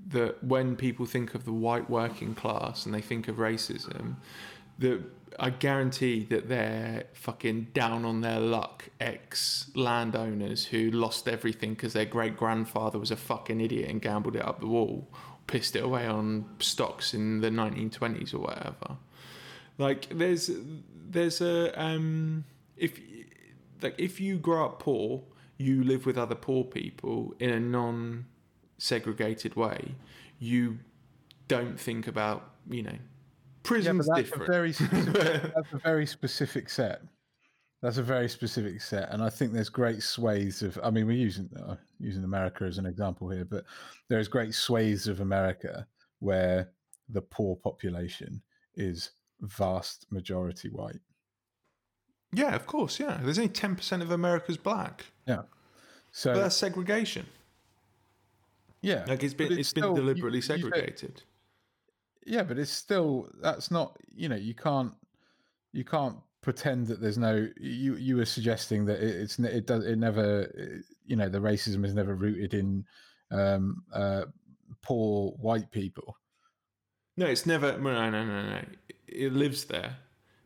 that 0.08 0.44
when 0.44 0.76
people 0.76 1.06
think 1.06 1.36
of 1.36 1.46
the 1.46 1.54
white 1.54 1.90
working 1.90 2.34
class 2.34 2.86
and 2.86 2.96
they 2.96 3.02
think 3.02 3.28
of 3.28 3.36
racism, 3.36 4.16
that 4.80 5.02
I 5.40 5.50
guarantee 5.50 6.26
that 6.26 6.50
they're 6.50 7.06
fucking 7.14 7.68
down 7.74 8.04
on 8.06 8.22
their 8.22 8.40
luck 8.40 8.90
ex 9.00 9.70
landowners 9.76 10.66
who 10.66 10.92
lost 10.92 11.28
everything 11.28 11.74
because 11.74 11.94
their 11.94 12.06
great 12.06 12.36
grandfather 12.36 13.00
was 13.00 13.12
a 13.12 13.16
fucking 13.16 13.62
idiot 13.62 13.90
and 13.90 14.02
gambled 14.02 14.36
it 14.36 14.44
up 14.44 14.60
the 14.60 14.68
wall, 14.68 15.08
pissed 15.48 15.76
it 15.76 15.84
away 15.84 16.06
on 16.06 16.46
stocks 16.60 17.14
in 17.14 17.42
the 17.42 17.50
1920s 17.50 18.34
or 18.34 18.40
whatever. 18.40 18.98
Like 19.78 20.08
there's 20.10 20.52
there's 21.10 21.42
a 21.42 21.82
um 21.82 22.44
if 22.78 23.00
like 23.82 23.96
if 23.98 24.20
you 24.20 24.38
grow 24.38 24.66
up 24.66 24.80
poor, 24.80 25.24
you 25.62 25.84
live 25.84 26.06
with 26.06 26.18
other 26.18 26.36
poor 26.36 26.64
people 26.64 27.34
in 27.40 27.50
a 27.50 27.60
non 27.60 28.26
segregated 28.78 29.56
way. 29.56 29.96
You 30.40 30.80
don't 31.48 31.80
think 31.80 32.08
about 32.08 32.56
you 32.70 32.84
know 32.84 32.92
yeah, 32.92 32.98
prison's 33.64 34.08
but 34.08 34.16
that's 34.16 34.30
different. 34.30 34.50
a 34.50 34.52
very 34.52 34.74
specific, 34.74 35.14
that's 35.56 35.74
a 35.74 35.78
very 35.78 36.06
specific 36.06 36.70
set. 36.70 37.02
That's 37.82 37.98
a 37.98 38.04
very 38.04 38.30
specific 38.30 38.80
set, 38.82 39.12
and 39.12 39.24
I 39.24 39.30
think 39.30 39.54
there's 39.54 39.70
great 39.70 40.04
swathes 40.04 40.62
of. 40.62 40.80
I 40.84 40.92
mean, 40.92 41.08
we're 41.08 41.18
using 41.18 41.50
uh, 41.68 41.76
using 42.00 42.24
America 42.24 42.64
as 42.66 42.78
an 42.78 42.86
example 42.86 43.30
here, 43.30 43.46
but 43.46 43.66
there's 44.08 44.28
great 44.28 44.54
swathes 44.54 45.08
of 45.08 45.20
America 45.20 45.88
where 46.20 46.72
the 47.10 47.22
poor 47.22 47.56
population 47.56 48.42
is 48.76 49.12
vast 49.42 50.06
majority 50.12 50.70
white. 50.70 51.00
Yeah, 52.34 52.56
of 52.56 52.66
course. 52.66 53.00
Yeah, 53.00 53.20
there's 53.24 53.38
only 53.40 53.50
ten 53.50 53.76
percent 53.76 54.02
of 54.02 54.12
America's 54.12 54.58
black. 54.58 55.06
Yeah, 55.28 55.44
so 56.12 56.34
But 56.34 56.42
that's 56.42 56.56
segregation. 56.58 57.26
yeah, 58.82 59.06
Like 59.08 59.24
it's 59.24 59.34
been 59.34 59.52
it's 59.52 59.60
it's 59.60 59.74
been 59.74 59.84
still- 59.84 59.90
you- 59.96 60.02
deliberately 60.02 60.38
you 60.40 60.42
segregated. 60.42 61.24
yeah, 62.26 62.44
but 62.44 62.58
it's 62.58 62.72
still 62.72 63.30
that's 63.42 63.70
not 63.72 63.98
you 64.16 64.30
know 64.30 64.36
you 64.36 64.54
can't 64.56 64.94
you 65.74 65.84
can't 65.86 66.18
pretend 66.42 66.88
that 66.88 67.00
there's 67.00 67.18
no 67.20 67.48
you 67.60 67.96
you 67.96 68.16
were 68.18 68.26
suggesting 68.26 68.86
that 68.86 69.00
it, 69.00 69.16
it's 69.22 69.38
it 69.40 69.68
does 69.68 69.86
it 69.86 69.98
never 69.98 70.42
it- 70.56 70.86
you 71.06 71.16
know 71.16 71.30
the 71.30 71.40
racism 71.40 71.86
is 71.86 71.94
never 71.94 72.16
rooted 72.16 72.54
in 72.54 72.84
um 73.32 73.84
uh 73.94 74.24
poor 74.82 75.32
white 75.42 75.70
people 75.72 76.18
No, 77.18 77.26
it's 77.28 77.46
never. 77.46 77.78
No, 77.78 78.10
no, 78.10 78.26
no, 78.26 78.42
no. 78.50 78.62
It 79.08 79.34
lives 79.34 79.66
there, 79.66 79.98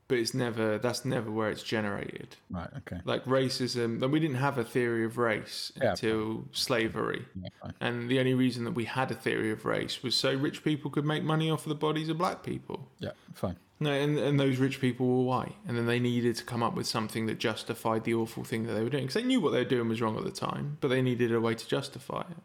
but 0.07 0.17
it's 0.17 0.33
never 0.33 0.77
that's 0.77 1.03
never 1.05 1.31
where 1.31 1.49
it's 1.49 1.63
generated. 1.63 2.35
Right. 2.49 2.69
Okay. 2.77 3.01
Like 3.05 3.25
racism, 3.25 3.99
then 3.99 4.11
we 4.11 4.19
didn't 4.19 4.37
have 4.37 4.57
a 4.57 4.63
theory 4.63 5.03
of 5.05 5.17
race 5.17 5.71
Yeah. 5.81 5.91
until 5.91 6.45
slavery. 6.51 7.25
Yeah. 7.41 7.49
And 7.81 8.09
the 8.09 8.19
only 8.19 8.33
reason 8.33 8.63
that 8.65 8.71
we 8.73 8.85
had 8.85 9.09
a 9.11 9.15
theory 9.15 9.51
of 9.51 9.65
race 9.65 10.03
was 10.03 10.15
so 10.15 10.33
rich 10.33 10.63
people 10.63 10.91
could 10.91 11.05
make 11.05 11.23
money 11.23 11.49
off 11.49 11.63
of 11.65 11.69
the 11.69 11.75
bodies 11.75 12.09
of 12.09 12.17
black 12.17 12.43
people. 12.43 12.91
Yeah. 12.99 13.11
Fine. 13.33 13.57
No, 13.77 13.91
and, 13.91 14.17
and 14.17 14.39
those 14.39 14.57
rich 14.57 14.79
people 14.79 15.05
were 15.05 15.23
white. 15.23 15.55
And 15.67 15.75
then 15.77 15.85
they 15.85 15.99
needed 15.99 16.37
to 16.37 16.45
come 16.45 16.63
up 16.63 16.75
with 16.75 16.87
something 16.87 17.25
that 17.25 17.39
justified 17.39 18.05
the 18.05 18.13
awful 18.13 18.45
thing 18.45 18.63
that 18.67 18.73
they 18.73 18.83
were 18.83 18.89
doing. 18.89 19.03
Because 19.03 19.15
they 19.21 19.27
knew 19.27 19.41
what 19.41 19.51
they 19.51 19.57
were 19.59 19.69
doing 19.69 19.89
was 19.89 19.99
wrong 20.01 20.17
at 20.17 20.23
the 20.23 20.31
time, 20.31 20.77
but 20.79 20.87
they 20.87 21.01
needed 21.01 21.33
a 21.33 21.41
way 21.41 21.55
to 21.55 21.67
justify 21.67 22.21
it. 22.21 22.37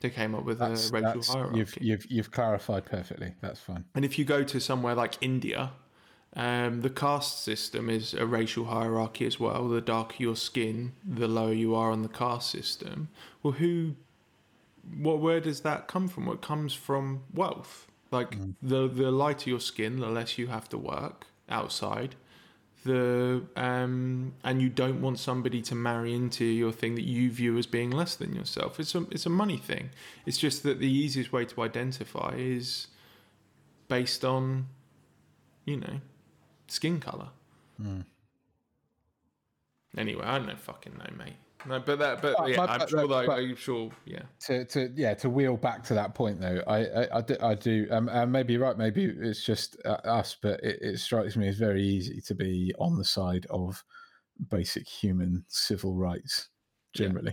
They 0.00 0.10
came 0.10 0.34
up 0.34 0.44
with 0.44 0.58
That's, 0.60 0.90
a 0.90 0.92
racial 0.92 1.22
hierarchy. 1.22 1.58
you've 1.58 1.76
you've 1.80 2.06
you've 2.10 2.30
clarified 2.30 2.84
perfectly. 2.84 3.32
That's 3.40 3.58
fine. 3.58 3.84
And 3.96 4.04
if 4.04 4.18
you 4.18 4.24
go 4.26 4.44
to 4.44 4.60
somewhere 4.60 4.94
like 4.94 5.14
India, 5.22 5.72
um, 6.36 6.82
the 6.82 6.90
caste 6.90 7.42
system 7.42 7.88
is 7.88 8.12
a 8.12 8.26
racial 8.26 8.66
hierarchy 8.66 9.24
as 9.24 9.40
well. 9.40 9.68
The 9.68 9.80
darker 9.80 10.16
your 10.18 10.36
skin, 10.36 10.92
the 11.02 11.26
lower 11.26 11.54
you 11.54 11.74
are 11.74 11.90
on 11.90 12.02
the 12.02 12.10
caste 12.10 12.50
system. 12.50 13.08
Well, 13.42 13.54
who, 13.54 13.94
what, 14.98 15.20
where 15.20 15.40
does 15.40 15.62
that 15.62 15.88
come 15.88 16.08
from? 16.08 16.28
It 16.28 16.42
comes 16.42 16.74
from 16.74 17.22
wealth. 17.32 17.86
Like 18.10 18.36
the 18.62 18.86
the 18.86 19.10
lighter 19.10 19.50
your 19.50 19.60
skin, 19.60 19.98
the 19.98 20.08
less 20.08 20.38
you 20.38 20.46
have 20.46 20.68
to 20.68 20.78
work 20.78 21.26
outside. 21.48 22.14
The 22.84 23.42
um, 23.56 24.34
and 24.44 24.62
you 24.62 24.68
don't 24.68 25.00
want 25.00 25.18
somebody 25.18 25.60
to 25.62 25.74
marry 25.74 26.14
into 26.14 26.44
your 26.44 26.70
thing 26.70 26.94
that 26.94 27.04
you 27.04 27.30
view 27.30 27.58
as 27.58 27.66
being 27.66 27.90
less 27.90 28.14
than 28.14 28.34
yourself. 28.34 28.78
It's 28.78 28.94
a 28.94 29.06
it's 29.10 29.26
a 29.26 29.30
money 29.30 29.56
thing. 29.56 29.90
It's 30.24 30.38
just 30.38 30.62
that 30.62 30.78
the 30.78 30.88
easiest 30.88 31.32
way 31.32 31.46
to 31.46 31.62
identify 31.62 32.34
is 32.36 32.86
based 33.88 34.24
on, 34.24 34.68
you 35.64 35.78
know, 35.78 36.00
skin 36.68 37.00
color. 37.00 37.28
Hmm. 37.80 38.00
Anyway, 39.96 40.24
I 40.24 40.38
don't 40.38 40.48
know 40.48 40.56
fucking 40.56 40.94
know, 40.98 41.16
mate. 41.16 41.36
No, 41.66 41.80
but 41.80 41.98
that, 41.98 42.22
but 42.22 42.48
yeah, 42.48 42.56
but- 42.56 42.70
I'm 42.70 42.78
but- 42.80 42.90
sure. 42.90 43.08
Though, 43.08 43.30
I'm 43.32 43.56
sure. 43.56 43.90
Yeah, 44.04 44.22
to, 44.46 44.64
to 44.66 44.92
yeah 44.94 45.14
to 45.14 45.30
wheel 45.30 45.56
back 45.56 45.82
to 45.84 45.94
that 45.94 46.14
point 46.14 46.40
though 46.40 46.62
i 46.66 46.84
i, 46.84 47.18
I 47.18 47.20
do, 47.22 47.36
I 47.40 47.54
do 47.54 47.88
um, 47.90 48.08
and 48.08 48.30
maybe 48.30 48.52
you're 48.52 48.62
right 48.62 48.76
maybe 48.78 49.04
it's 49.04 49.42
just 49.42 49.76
uh, 49.84 49.98
us 50.04 50.36
but 50.40 50.62
it, 50.62 50.78
it 50.80 51.00
strikes 51.00 51.34
me 51.36 51.48
as 51.48 51.56
very 51.56 51.82
easy 51.82 52.20
to 52.20 52.34
be 52.34 52.72
on 52.78 52.96
the 52.96 53.04
side 53.04 53.46
of 53.50 53.82
basic 54.50 54.86
human 54.86 55.44
civil 55.48 55.94
rights 55.94 56.50
Yeah. 56.94 57.32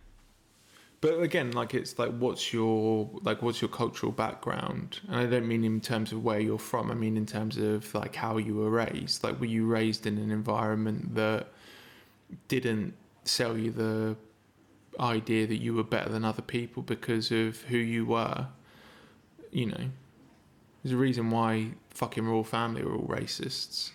But 1.04 1.20
again, 1.20 1.52
like 1.52 1.74
it's 1.74 2.00
like, 2.00 2.18
what's 2.18 2.54
your 2.54 3.10
like, 3.24 3.42
what's 3.42 3.62
your 3.62 3.68
cultural 3.68 4.14
background? 4.14 5.02
And 5.10 5.18
I 5.18 5.26
don't 5.26 5.50
mean 5.50 5.66
in 5.66 5.82
terms 5.82 6.14
of 6.14 6.24
where 6.24 6.40
you're 6.40 6.58
from. 6.58 6.90
I 6.90 6.94
mean 6.94 7.18
in 7.18 7.26
terms 7.26 7.58
of 7.58 7.94
like 7.94 8.16
how 8.16 8.38
you 8.38 8.56
were 8.56 8.70
raised. 8.70 9.22
Like, 9.22 9.38
were 9.38 9.46
you 9.46 9.66
raised 9.66 10.08
in 10.08 10.18
an 10.18 10.32
environment 10.32 11.14
that 11.16 11.48
didn't 12.48 12.94
sell 13.26 13.58
you 13.58 13.72
the 13.72 14.16
idea 14.98 15.46
that 15.46 15.58
you 15.58 15.74
were 15.74 15.84
better 15.84 16.08
than 16.08 16.24
other 16.24 16.42
people 16.42 16.82
because 16.82 17.32
of 17.32 17.64
who 17.64 17.78
you 17.78 18.06
were? 18.06 18.48
You 19.52 19.66
know, 19.66 19.90
there's 20.84 20.94
a 20.94 20.98
reason 20.98 21.32
why 21.32 21.72
fucking 21.90 22.26
royal 22.26 22.46
family 22.46 22.82
are 22.82 22.96
all 22.96 23.08
racists. 23.10 23.92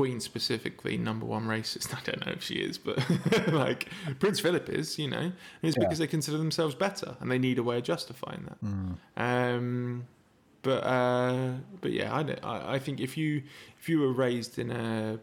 Queen 0.00 0.18
specifically, 0.20 0.96
number 0.98 1.24
one 1.24 1.44
racist. 1.46 1.94
I 1.98 2.00
don't 2.04 2.20
know 2.26 2.32
if 2.32 2.42
she 2.42 2.54
is, 2.56 2.78
but 2.78 2.96
like 3.52 3.88
Prince 4.18 4.40
Philip 4.40 4.68
is, 4.68 4.98
you 4.98 5.08
know, 5.08 5.18
and 5.18 5.32
it's 5.62 5.76
Yeah. 5.76 5.84
because 5.84 6.00
they 6.00 6.08
consider 6.08 6.36
themselves 6.36 6.74
better 6.74 7.10
and 7.20 7.30
they 7.30 7.38
need 7.38 7.58
a 7.58 7.62
way 7.62 7.76
of 7.78 7.84
justifying 7.84 8.42
that. 8.48 8.58
Um, 9.16 10.06
but 10.62 10.80
uh, 10.84 11.52
but 11.80 11.92
yeah, 11.92 12.12
I, 12.12 12.22
I 12.42 12.74
I 12.74 12.78
think 12.80 12.98
if 13.00 13.16
you 13.16 13.42
if 13.80 13.88
you 13.88 14.00
were 14.00 14.12
raised 14.12 14.58
in 14.58 14.70
a 14.72 15.20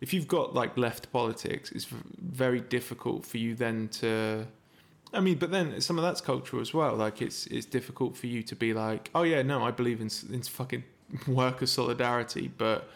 if 0.00 0.12
you've 0.14 0.28
got 0.28 0.54
like 0.54 0.76
left 0.76 1.10
politics, 1.12 1.72
it's 1.72 1.86
very 2.44 2.60
difficult 2.60 3.24
for 3.26 3.38
you 3.38 3.54
then 3.54 3.88
to. 4.00 4.46
I 5.12 5.20
mean, 5.20 5.38
but 5.38 5.50
then 5.50 5.80
some 5.80 5.98
of 5.98 6.04
that's 6.04 6.20
cultural 6.20 6.60
as 6.62 6.72
well. 6.74 6.94
Like 6.94 7.22
it's 7.22 7.46
it's 7.46 7.66
difficult 7.66 8.16
for 8.16 8.26
you 8.26 8.42
to 8.42 8.54
be 8.54 8.72
like, 8.74 9.10
oh 9.14 9.22
yeah, 9.24 9.42
no, 9.42 9.62
I 9.64 9.70
believe 9.70 10.00
in 10.00 10.10
in 10.34 10.42
fucking 10.42 10.84
worker 11.26 11.66
solidarity, 11.66 12.48
but 12.58 12.88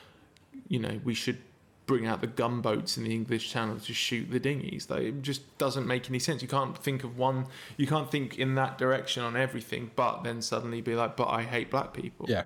you 0.68 0.78
know 0.78 1.00
we 1.05 1.14
should 1.14 1.38
bring 1.86 2.07
out 2.07 2.22
the 2.22 2.26
gunboats 2.26 2.96
in 2.96 3.05
the 3.05 3.12
English 3.12 3.50
Channel 3.52 3.78
to 3.78 3.92
shoot 3.92 4.30
the 4.30 4.40
dinghies. 4.40 4.88
Like 4.88 5.02
it 5.02 5.22
just 5.22 5.42
doesn't 5.59 5.86
make 5.86 6.09
any 6.09 6.18
sense. 6.18 6.40
You 6.40 6.48
can't 6.48 6.76
think 6.78 7.05
of 7.05 7.18
one. 7.18 7.46
You 7.76 7.86
can't 7.86 8.11
think 8.11 8.38
in 8.38 8.55
that 8.55 8.78
direction 8.78 9.22
on 9.22 9.36
everything, 9.36 9.90
but 9.94 10.24
then 10.24 10.40
suddenly 10.40 10.80
be 10.80 10.94
like, 10.94 11.14
but 11.16 11.28
I 11.28 11.42
hate 11.42 11.70
black 11.70 11.92
people. 11.92 12.26
yeah 12.28 12.44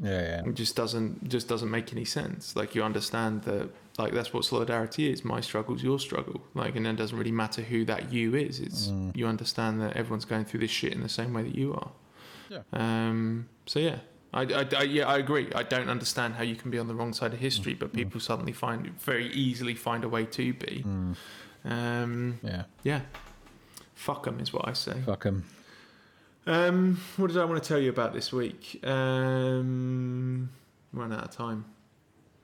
yeah 0.00 0.20
yeah 0.22 0.48
It 0.48 0.54
just 0.54 0.74
doesn't 0.74 1.28
just 1.28 1.46
doesn't 1.48 1.70
make 1.70 1.92
any 1.92 2.04
sense. 2.04 2.56
Like 2.56 2.74
you 2.74 2.82
understand 2.82 3.42
that 3.42 3.68
like 3.98 4.12
that's 4.14 4.32
what 4.32 4.44
solidarity 4.44 5.12
is. 5.12 5.24
My 5.24 5.40
struggle's 5.40 5.82
your 5.84 6.00
struggle. 6.00 6.42
Like 6.54 6.74
and 6.74 6.84
then 6.86 6.94
it 6.94 6.98
doesn't 6.98 7.16
really 7.16 7.30
matter 7.44 7.62
who 7.62 7.84
that 7.84 8.12
you 8.12 8.34
is. 8.34 8.58
It's 8.58 8.88
Mm. 8.88 9.16
you 9.16 9.26
understand 9.28 9.80
that 9.82 9.92
everyone's 9.96 10.24
going 10.24 10.44
through 10.46 10.60
this 10.60 10.70
shit 10.72 10.92
in 10.92 11.02
the 11.02 11.08
same 11.20 11.32
way 11.34 11.42
that 11.44 11.54
you 11.54 11.74
are. 11.74 11.90
Yeah. 12.48 12.62
Um. 12.72 13.48
So 13.66 13.78
yeah. 13.78 13.98
I, 14.34 14.42
I, 14.42 14.66
I- 14.78 14.82
yeah 14.84 15.06
I 15.08 15.18
agree. 15.18 15.50
I 15.54 15.62
don't 15.62 15.88
understand 15.90 16.34
how 16.34 16.42
you 16.42 16.56
can 16.56 16.70
be 16.70 16.78
on 16.78 16.88
the 16.88 16.94
wrong 16.94 17.12
side 17.12 17.32
of 17.34 17.38
history, 17.40 17.74
but 17.74 17.92
people 17.92 18.20
suddenly 18.20 18.52
find 18.52 18.86
very 19.00 19.26
easily 19.32 19.74
find 19.74 20.04
a 20.04 20.08
way 20.08 20.24
to 20.26 20.52
be. 20.54 20.84
Mm, 20.86 21.16
Um. 21.64 22.40
yeah 22.42 22.64
Yeah. 22.82 23.00
them 24.24 24.40
is 24.40 24.52
what 24.52 24.66
I 24.66 24.72
say. 24.72 25.00
fuck 25.06 25.26
'em. 25.26 25.44
Um, 26.44 27.00
what 27.18 27.28
did 27.28 27.36
I 27.38 27.44
want 27.44 27.62
to 27.62 27.68
tell 27.68 27.78
you 27.78 27.90
about 27.90 28.12
this 28.14 28.32
week? 28.32 28.80
Um, 28.84 30.50
run 30.92 31.12
out 31.12 31.24
of 31.24 31.30
time. 31.30 31.64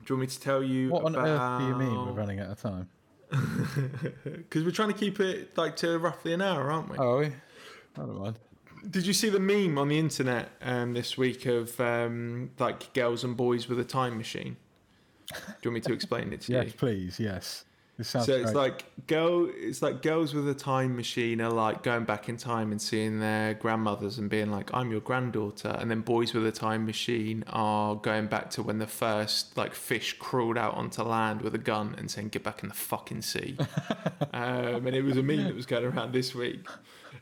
Do 0.05 0.13
you 0.13 0.17
want 0.17 0.21
me 0.21 0.27
to 0.35 0.39
tell 0.39 0.63
you 0.63 0.89
what 0.89 1.03
on 1.03 1.15
earth 1.17 1.59
do 1.59 1.65
you 1.67 1.75
mean 1.75 1.93
we're 2.05 2.13
running 2.13 2.39
out 2.39 2.49
of 2.51 2.61
time 2.61 2.87
Because 4.23 4.63
we're 4.63 4.71
trying 4.71 4.87
to 4.93 4.97
keep 4.97 5.19
it 5.19 5.55
like 5.57 5.75
to 5.77 5.97
roughly 5.99 6.33
an 6.33 6.41
hour, 6.41 6.71
aren't 6.71 6.89
we? 6.89 6.97
oh 6.97 7.03
are 7.03 7.19
we? 7.19 7.25
I 7.27 7.31
don't 7.97 8.17
mind 8.17 8.39
Did 8.89 9.05
you 9.05 9.13
see 9.13 9.29
the 9.29 9.39
meme 9.39 9.77
on 9.77 9.87
the 9.87 9.97
internet 9.97 10.49
um, 10.61 10.93
this 10.93 11.17
week 11.17 11.45
of 11.45 11.79
um, 11.79 12.51
like 12.59 12.93
girls 12.93 13.23
and 13.23 13.35
boys 13.35 13.67
with 13.67 13.79
a 13.79 13.83
time 13.83 14.17
machine? 14.17 14.57
Do 15.31 15.37
you 15.63 15.71
want 15.71 15.75
me 15.75 15.81
to 15.81 15.93
explain 15.93 16.33
it 16.33 16.41
to 16.41 16.51
yes 16.53 16.65
you? 16.67 16.73
please 16.73 17.19
yes 17.19 17.65
this 17.97 18.07
sounds 18.07 18.25
so 18.25 18.33
it's 18.33 18.53
like 18.53 18.85
girl 19.07 19.49
it's 19.53 19.81
like 19.81 20.01
girls 20.01 20.33
with 20.33 20.47
a 20.47 20.53
time 20.53 20.95
machine 20.95 21.41
are 21.41 21.51
like 21.51 21.83
going 21.83 22.05
back 22.05 22.29
in 22.29 22.37
time 22.37 22.71
and 22.71 22.81
seeing 22.81 23.19
their 23.19 23.53
grandmothers 23.53 24.17
and 24.17 24.29
being 24.29 24.49
like 24.49 24.73
i'm 24.73 24.89
your 24.89 25.01
granddaughter 25.01 25.75
and 25.79 25.91
then 25.91 26.01
boys 26.01 26.33
with 26.33 26.47
a 26.47 26.51
time 26.51 26.85
machine 26.85 27.43
are 27.47 27.95
going 27.95 28.25
back 28.25 28.49
to 28.49 28.63
when 28.63 28.79
the 28.79 28.87
first 28.87 29.55
like 29.57 29.73
fish 29.73 30.13
crawled 30.17 30.57
out 30.57 30.73
onto 30.75 31.03
land 31.03 31.41
with 31.41 31.53
a 31.53 31.59
gun 31.59 31.93
and 31.97 32.09
saying 32.09 32.29
get 32.29 32.41
back 32.41 32.63
in 32.63 32.69
the 32.69 32.75
fucking 32.75 33.21
sea 33.21 33.57
um, 34.33 34.87
and 34.87 34.95
it 34.95 35.03
was 35.03 35.17
a 35.17 35.23
meme 35.23 35.43
that 35.43 35.55
was 35.55 35.65
going 35.65 35.83
around 35.83 36.13
this 36.13 36.33
week 36.33 36.65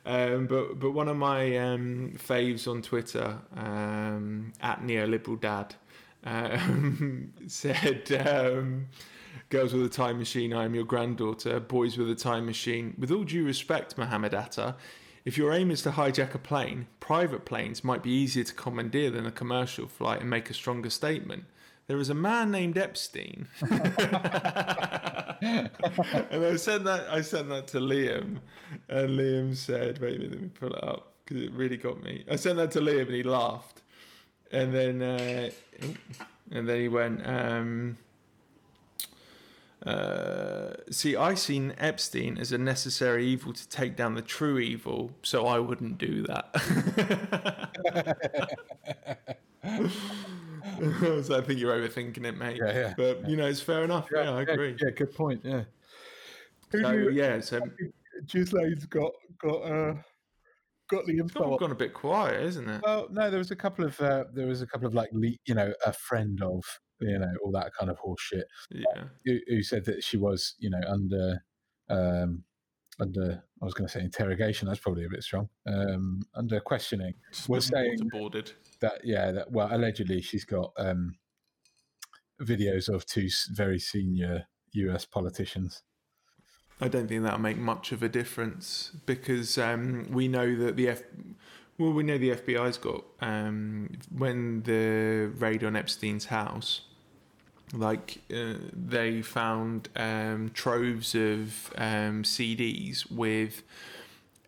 um, 0.07 0.47
but 0.47 0.79
but 0.79 0.91
one 0.91 1.07
of 1.07 1.17
my 1.17 1.55
um, 1.57 2.13
faves 2.17 2.67
on 2.67 2.81
twitter 2.81 3.37
um, 3.55 4.53
at 4.61 4.81
neoliberal 4.81 5.39
dad 5.39 5.75
um, 6.23 7.33
said 7.47 8.11
um, 8.27 8.87
Girls 9.49 9.71
with 9.73 9.85
a 9.85 9.89
time 9.89 10.17
machine, 10.19 10.51
I 10.51 10.65
am 10.65 10.75
your 10.75 10.83
granddaughter. 10.83 11.61
Boys 11.61 11.97
with 11.97 12.09
a 12.09 12.15
time 12.15 12.45
machine. 12.45 12.95
With 12.97 13.11
all 13.11 13.23
due 13.23 13.45
respect, 13.45 13.97
Mohammed 13.97 14.33
Atta, 14.33 14.75
if 15.23 15.37
your 15.37 15.53
aim 15.53 15.71
is 15.71 15.81
to 15.83 15.91
hijack 15.91 16.33
a 16.33 16.37
plane, 16.37 16.87
private 16.99 17.45
planes 17.45 17.81
might 17.81 18.03
be 18.03 18.11
easier 18.11 18.43
to 18.43 18.53
commandeer 18.53 19.09
than 19.09 19.25
a 19.25 19.31
commercial 19.31 19.87
flight 19.87 20.19
and 20.19 20.29
make 20.29 20.49
a 20.49 20.53
stronger 20.53 20.89
statement. 20.89 21.45
There 21.87 21.99
is 21.99 22.09
a 22.09 22.13
man 22.13 22.51
named 22.51 22.77
Epstein. 22.77 23.47
and 23.61 23.71
I 25.41 26.57
sent 26.57 26.83
that 26.83 27.07
I 27.09 27.21
sent 27.21 27.47
that 27.47 27.67
to 27.67 27.79
Liam, 27.79 28.39
and 28.89 29.09
Liam 29.11 29.55
said, 29.55 29.99
"Wait 29.99 30.17
a 30.17 30.19
minute, 30.19 30.31
let 30.31 30.41
me 30.41 30.49
pull 30.49 30.73
it 30.73 30.83
up 30.83 31.13
because 31.23 31.43
it 31.43 31.51
really 31.53 31.77
got 31.77 32.03
me." 32.03 32.25
I 32.29 32.35
sent 32.35 32.57
that 32.57 32.71
to 32.71 32.81
Liam, 32.81 33.05
and 33.05 33.15
he 33.15 33.23
laughed, 33.23 33.81
and 34.51 34.73
then 34.73 35.01
uh, 35.01 35.49
and 36.51 36.67
then 36.67 36.79
he 36.81 36.89
went. 36.89 37.25
Um, 37.25 37.97
uh, 39.85 40.73
see, 40.91 41.15
I 41.15 41.35
seen 41.35 41.73
Epstein 41.77 42.37
as 42.37 42.51
a 42.51 42.57
necessary 42.57 43.25
evil 43.25 43.53
to 43.53 43.69
take 43.69 43.95
down 43.95 44.15
the 44.15 44.21
true 44.21 44.57
evil, 44.57 45.11
so 45.23 45.47
I 45.47 45.59
wouldn't 45.59 45.97
do 45.97 46.23
that. 46.23 46.53
so 51.23 51.37
I 51.37 51.41
think 51.41 51.59
you're 51.59 51.73
overthinking 51.75 52.25
it, 52.25 52.37
mate. 52.37 52.57
Yeah, 52.63 52.73
yeah. 52.73 52.93
But 52.97 53.29
you 53.29 53.35
know, 53.37 53.45
it's 53.47 53.61
fair 53.61 53.83
enough. 53.83 54.07
Yeah, 54.13 54.31
I 54.31 54.41
agree. 54.43 54.75
yeah 54.81 54.89
good 54.91 55.13
point 55.13 55.41
yeah 55.43 55.63
Who 56.71 56.81
So, 56.81 56.91
do 56.91 56.97
you- 56.99 57.09
yeah, 57.11 57.39
so 57.39 57.61
Ghislaine's 58.25 58.85
got 58.85 59.11
got 59.39 59.57
uh 59.61 59.93
got 60.89 61.05
the 61.05 61.13
it's 61.13 61.21
info. 61.21 61.39
gone, 61.41 61.51
on- 61.53 61.57
gone 61.59 61.71
a 61.71 61.75
bit 61.75 61.93
quiet, 61.93 62.41
isn't 62.43 62.67
it? 62.69 62.81
Well, 62.83 63.07
no, 63.11 63.29
there 63.29 63.39
was 63.39 63.51
a 63.51 63.55
couple 63.55 63.85
of 63.85 63.99
uh, 64.01 64.25
there 64.33 64.47
was 64.47 64.61
a 64.61 64.67
couple 64.67 64.87
of 64.87 64.93
like 64.93 65.09
le- 65.13 65.37
you 65.45 65.53
know 65.55 65.73
a 65.85 65.93
friend 65.93 66.41
of 66.41 66.63
you 66.99 67.19
know 67.19 67.31
all 67.43 67.51
that 67.51 67.71
kind 67.77 67.91
of 67.91 67.97
horse 67.99 68.21
shit 68.21 68.45
Yeah. 68.71 69.03
who, 69.25 69.37
who 69.47 69.61
said 69.61 69.85
that 69.85 70.03
she 70.03 70.17
was 70.17 70.55
you 70.59 70.69
know 70.69 70.81
under 70.87 71.43
um 71.89 72.43
under 72.99 73.43
I 73.61 73.65
was 73.65 73.73
going 73.73 73.87
to 73.87 73.91
say 73.91 74.01
interrogation. 74.01 74.67
That's 74.67 74.79
probably 74.79 75.05
a 75.05 75.09
bit 75.09 75.23
strong. 75.23 75.49
Um, 75.65 76.21
under 76.35 76.59
questioning. 76.59 77.13
Just 77.31 77.49
We're 77.49 77.59
saying- 77.61 77.99
waterboarded. 77.99 78.53
That 78.81 79.01
yeah, 79.03 79.31
that 79.31 79.51
well 79.51 79.69
allegedly 79.71 80.21
she's 80.21 80.45
got 80.45 80.71
um 80.77 81.15
videos 82.41 82.87
of 82.89 83.05
two 83.05 83.27
very 83.51 83.79
senior 83.79 84.45
US 84.73 85.05
politicians. 85.05 85.81
I 86.79 86.87
don't 86.87 87.07
think 87.07 87.23
that'll 87.23 87.39
make 87.39 87.57
much 87.57 87.91
of 87.91 88.03
a 88.03 88.09
difference 88.09 88.91
because 89.05 89.57
um, 89.57 90.07
we 90.11 90.27
know 90.27 90.55
that 90.55 90.75
the 90.75 90.89
F. 90.89 91.01
Well, 91.79 91.93
we 91.93 92.03
know 92.03 92.17
the 92.17 92.31
FBI's 92.31 92.77
got 92.77 93.03
um, 93.19 93.89
when 94.11 94.61
the 94.63 95.31
raid 95.37 95.63
on 95.63 95.75
Epstein's 95.75 96.25
house, 96.25 96.81
like 97.73 98.19
uh, 98.33 98.53
they 98.73 99.21
found 99.21 99.89
um, 99.95 100.51
troves 100.53 101.15
of 101.15 101.73
um, 101.77 102.23
CDs 102.23 103.11
with 103.11 103.63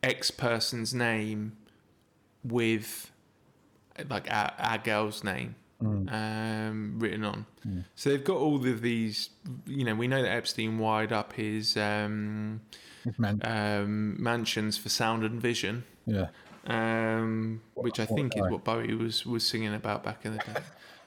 X 0.02 0.32
person's 0.32 0.94
name, 0.94 1.58
with 2.44 3.12
like 4.10 4.32
our, 4.32 4.54
our 4.58 4.78
girl's 4.78 5.24
name 5.24 5.56
um, 5.82 6.96
written 6.98 7.24
on. 7.24 7.46
So 7.96 8.10
they've 8.10 8.24
got 8.24 8.38
all 8.38 8.66
of 8.66 8.82
these. 8.82 9.30
You 9.66 9.86
know, 9.86 9.96
we 9.96 10.08
know 10.08 10.22
that 10.22 10.32
Epstein 10.32 10.78
wired 10.78 11.12
up 11.12 11.34
his 11.34 11.78
um, 11.78 12.62
Man, 13.18 13.40
um, 13.44 14.22
mansions 14.22 14.78
for 14.78 14.90
sound 14.90 15.24
and 15.24 15.42
vision, 15.42 15.84
yeah, 16.06 16.28
um, 16.68 17.62
which 17.76 18.00
I 18.00 18.06
think 18.06 18.36
is 18.36 18.42
what 18.42 18.64
Bowie 18.64 18.94
was 18.94 19.26
was 19.26 19.48
singing 19.48 19.74
about 19.74 20.04
back 20.04 20.26
in 20.26 20.34
the 20.34 20.40
day. 20.40 20.62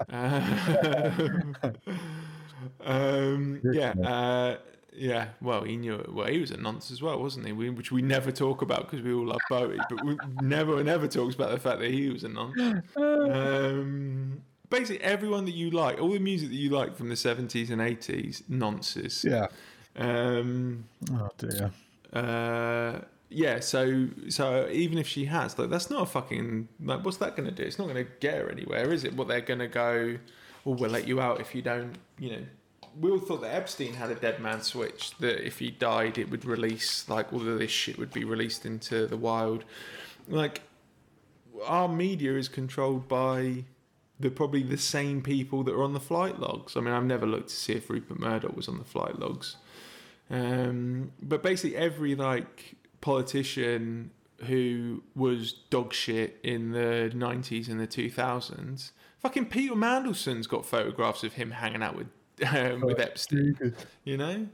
Um, 0.08 1.54
um, 2.84 3.60
yeah, 3.72 3.90
uh, 4.04 4.56
yeah. 4.92 5.28
Well, 5.40 5.62
he 5.64 5.76
knew 5.76 5.94
it. 5.96 6.12
Well, 6.12 6.26
he 6.26 6.38
was 6.38 6.50
a 6.50 6.56
nonce 6.56 6.90
as 6.90 7.00
well, 7.02 7.18
wasn't 7.18 7.46
he? 7.46 7.52
We, 7.52 7.70
which 7.70 7.90
we 7.92 8.02
never 8.02 8.30
talk 8.32 8.62
about 8.62 8.90
because 8.90 9.02
we 9.04 9.12
all 9.12 9.26
love 9.26 9.40
Bowie, 9.48 9.78
but 9.88 10.04
we 10.04 10.16
never, 10.40 10.82
never 10.84 11.08
talks 11.08 11.34
about 11.34 11.50
the 11.50 11.58
fact 11.58 11.80
that 11.80 11.90
he 11.90 12.08
was 12.10 12.24
a 12.24 12.28
nonce. 12.28 12.82
Um, 12.96 14.42
basically, 14.70 15.00
everyone 15.02 15.44
that 15.46 15.54
you 15.54 15.70
like, 15.70 16.00
all 16.00 16.10
the 16.10 16.18
music 16.18 16.48
that 16.50 16.56
you 16.56 16.70
like 16.70 16.96
from 16.96 17.08
the 17.08 17.16
seventies 17.16 17.70
and 17.70 17.80
eighties, 17.80 18.42
nonces. 18.50 19.24
yeah. 19.24 19.46
Um, 19.96 20.84
Oh 21.12 21.28
dear. 21.36 21.70
uh, 22.12 23.00
yeah, 23.32 23.60
so 23.60 24.08
so 24.28 24.68
even 24.70 24.98
if 24.98 25.06
she 25.08 25.26
has, 25.26 25.58
like, 25.58 25.70
that's 25.70 25.90
not 25.90 26.02
a 26.02 26.06
fucking 26.06 26.68
like, 26.84 27.04
what's 27.04 27.18
that 27.18 27.36
going 27.36 27.48
to 27.48 27.54
do? 27.54 27.62
It's 27.62 27.78
not 27.78 27.88
going 27.88 28.04
to 28.04 28.10
get 28.20 28.34
her 28.34 28.50
anywhere, 28.50 28.92
is 28.92 29.04
it? 29.04 29.14
What 29.14 29.28
they're 29.28 29.40
going 29.40 29.60
to 29.60 29.68
go? 29.68 30.18
Well, 30.64 30.76
we'll 30.76 30.90
let 30.90 31.08
you 31.08 31.20
out 31.20 31.40
if 31.40 31.54
you 31.54 31.62
don't. 31.62 31.94
You 32.18 32.30
know, 32.30 32.42
we 33.00 33.10
all 33.10 33.18
thought 33.18 33.40
that 33.42 33.54
Epstein 33.54 33.94
had 33.94 34.10
a 34.10 34.14
dead 34.14 34.40
man 34.40 34.62
switch. 34.62 35.16
That 35.18 35.44
if 35.44 35.58
he 35.58 35.70
died, 35.70 36.18
it 36.18 36.30
would 36.30 36.44
release 36.44 37.08
like 37.08 37.32
all 37.32 37.46
of 37.46 37.58
this 37.58 37.70
shit 37.70 37.98
would 37.98 38.12
be 38.12 38.24
released 38.24 38.66
into 38.66 39.06
the 39.06 39.16
wild. 39.16 39.64
Like 40.28 40.62
our 41.66 41.88
media 41.88 42.36
is 42.36 42.48
controlled 42.48 43.08
by 43.08 43.64
the 44.20 44.30
probably 44.30 44.62
the 44.62 44.78
same 44.78 45.22
people 45.22 45.64
that 45.64 45.74
are 45.74 45.82
on 45.82 45.94
the 45.94 46.00
flight 46.00 46.38
logs. 46.38 46.76
I 46.76 46.80
mean, 46.80 46.94
I've 46.94 47.04
never 47.04 47.26
looked 47.26 47.48
to 47.48 47.56
see 47.56 47.72
if 47.74 47.90
Rupert 47.90 48.20
Murdoch 48.20 48.56
was 48.56 48.68
on 48.68 48.78
the 48.78 48.84
flight 48.84 49.18
logs. 49.18 49.56
Um, 50.30 51.12
but 51.20 51.42
basically, 51.42 51.76
every 51.76 52.14
like 52.14 52.76
politician 53.02 54.10
who 54.46 55.02
was 55.14 55.52
dog 55.52 55.92
shit 55.92 56.38
in 56.42 56.72
the 56.72 57.12
90s 57.14 57.68
and 57.68 57.78
the 57.78 57.86
2000s, 57.86 58.92
fucking 59.20 59.46
Peter 59.46 59.74
Mandelson's 59.74 60.46
got 60.46 60.64
photographs 60.64 61.22
of 61.22 61.34
him 61.34 61.50
hanging 61.50 61.82
out 61.82 61.96
with 61.96 62.08
um, 62.54 62.80
with 62.80 62.98
Epstein. 62.98 63.74
You 64.04 64.16
know, 64.16 64.46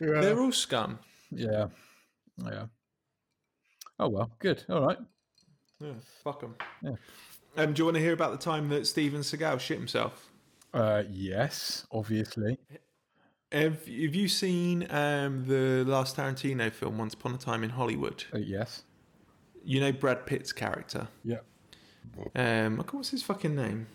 yeah. 0.00 0.20
they're 0.20 0.40
all 0.40 0.52
scum. 0.52 1.00
Yeah, 1.30 1.66
yeah. 2.44 2.66
Oh 3.98 4.08
well, 4.08 4.30
good. 4.38 4.64
All 4.70 4.86
right. 4.86 4.98
Yeah, 5.80 5.92
fuck 6.22 6.40
them. 6.40 6.54
Yeah. 6.82 6.92
Um, 7.56 7.72
do 7.72 7.80
you 7.80 7.84
want 7.84 7.96
to 7.96 8.00
hear 8.00 8.12
about 8.12 8.32
the 8.32 8.38
time 8.38 8.68
that 8.68 8.86
Steven 8.86 9.20
Seagal 9.20 9.58
shit 9.60 9.78
himself? 9.78 10.30
Uh, 10.72 11.02
yes, 11.10 11.86
obviously. 11.90 12.58
Have, 13.50 13.86
have 13.86 14.14
you 14.14 14.28
seen 14.28 14.86
um, 14.90 15.46
the 15.46 15.84
last 15.86 16.16
Tarantino 16.16 16.70
film, 16.70 16.98
Once 16.98 17.14
Upon 17.14 17.34
a 17.34 17.38
Time 17.38 17.64
in 17.64 17.70
Hollywood? 17.70 18.24
Uh, 18.34 18.38
yes. 18.38 18.82
You 19.64 19.80
know 19.80 19.92
Brad 19.92 20.26
Pitt's 20.26 20.52
character. 20.52 21.08
Yeah. 21.24 21.38
Um, 22.34 22.84
what's 22.90 23.10
his 23.10 23.22
fucking 23.22 23.54
name? 23.54 23.86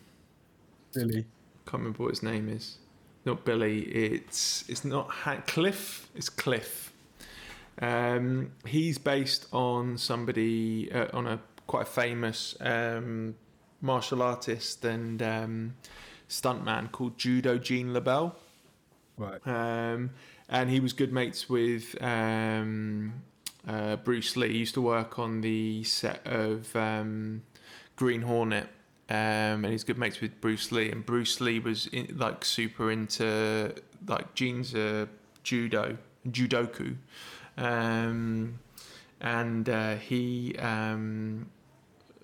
Billy. 0.94 1.26
Can't 1.66 1.80
remember 1.82 2.04
what 2.04 2.10
his 2.10 2.24
name 2.24 2.50
is. 2.50 2.78
Not 3.26 3.46
Billy. 3.46 3.82
It's 3.82 4.66
it's 4.68 4.84
not 4.84 5.10
Cliff. 5.48 6.10
It's 6.16 6.30
Cliff. 6.30 6.94
Um, 7.82 8.52
he's 8.68 8.98
based 8.98 9.48
on 9.52 9.98
somebody 9.98 10.92
uh, 10.92 11.08
on 11.14 11.28
a 11.28 11.40
quite 11.66 11.84
a 11.84 11.90
famous 11.90 12.56
um, 12.60 13.36
martial 13.82 14.22
artist 14.22 14.84
and 14.86 15.24
um, 15.24 15.76
stuntman 16.30 16.92
called 16.92 17.18
Judo 17.18 17.58
Gene 17.58 17.90
LeBell. 17.90 18.36
Right. 19.18 19.40
Um, 19.46 20.12
and 20.50 20.70
he 20.70 20.80
was 20.80 20.94
good 20.94 21.14
mates 21.14 21.50
with 21.50 21.96
um, 22.02 23.22
uh, 23.68 23.98
Bruce 23.98 24.36
Lee. 24.36 24.52
He 24.54 24.60
used 24.60 24.74
to 24.76 24.82
work 24.82 25.20
on 25.20 25.42
the 25.42 25.84
set 25.84 26.26
of 26.26 26.76
um, 26.76 27.44
Green 27.96 28.22
Hornet. 28.22 28.70
Um, 29.10 29.66
and 29.66 29.66
he's 29.66 29.84
good 29.84 29.98
mates 29.98 30.22
with 30.22 30.40
Bruce 30.40 30.72
Lee, 30.72 30.90
and 30.90 31.06
Bruce 31.06 31.42
Lee 31.42 31.60
was 31.60 31.88
in, 31.88 32.16
like 32.18 32.46
super 32.46 32.90
into 32.90 33.76
like 34.08 34.34
Gene's 34.34 34.74
uh, 34.74 35.08
judo, 35.44 35.98
judoku, 36.30 36.96
um, 37.58 38.58
and 39.20 39.68
uh, 39.68 39.96
he 39.98 40.56
um, 40.58 41.50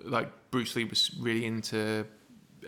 like 0.04 0.32
Bruce 0.52 0.76
Lee 0.78 0.86
was 0.86 1.12
really 1.20 1.46
into 1.46 2.06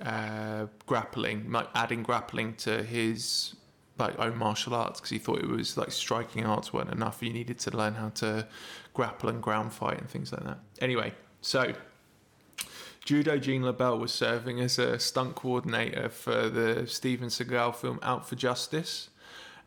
uh, 0.02 0.68
grappling, 0.86 1.50
like 1.50 1.70
adding 1.74 2.04
grappling 2.04 2.56
to 2.56 2.84
his 2.84 3.56
like 3.98 4.18
own 4.20 4.38
martial 4.38 4.74
arts 4.74 5.00
because 5.00 5.12
he 5.12 5.20
thought 5.20 5.40
it 5.40 5.48
was 5.48 5.78
like 5.78 5.92
striking 5.92 6.46
arts 6.46 6.74
weren't 6.74 6.92
enough. 6.92 7.22
You 7.22 7.34
needed 7.34 7.60
to 7.60 7.76
learn 7.76 7.96
how 7.96 8.10
to 8.10 8.48
grapple 8.94 9.30
and 9.30 9.42
ground 9.42 9.74
fight 9.74 10.00
and 10.00 10.10
things 10.10 10.32
like 10.32 10.44
that. 10.44 10.60
Anyway, 10.80 11.14
so 11.42 11.74
Judo 13.06 13.38
Gene 13.38 13.64
LeBell 13.64 14.00
was 14.00 14.12
serving 14.12 14.60
as 14.60 14.78
a 14.78 15.00
stunt 15.00 15.36
coordinator 15.36 16.10
for 16.10 16.50
the 16.50 16.88
Steven 16.88 17.30
Seagal 17.30 17.76
film 17.76 18.00
Out 18.04 18.28
for 18.28 18.36
Justice. 18.36 19.10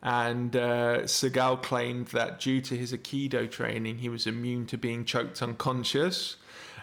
And 0.01 0.55
uh, 0.55 1.01
Seagal 1.01 1.63
claimed 1.63 2.07
that 2.07 2.39
due 2.39 2.61
to 2.61 2.77
his 2.77 2.93
Aikido 2.93 3.49
training, 3.49 3.97
he 3.97 4.09
was 4.09 4.27
immune 4.27 4.67
to 4.67 4.77
being 4.77 5.03
choked 5.03 5.41
unconscious. 5.41 6.37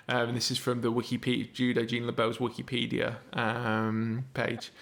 Um, 0.08 0.28
and 0.28 0.36
this 0.36 0.50
is 0.50 0.58
from 0.58 0.80
the 0.80 0.92
Wikipedia, 0.92 1.52
Judo 1.52 1.84
Gene 1.84 2.04
LeBell's 2.04 2.38
Wikipedia 2.38 3.16
um, 3.34 4.24
page. 4.34 4.72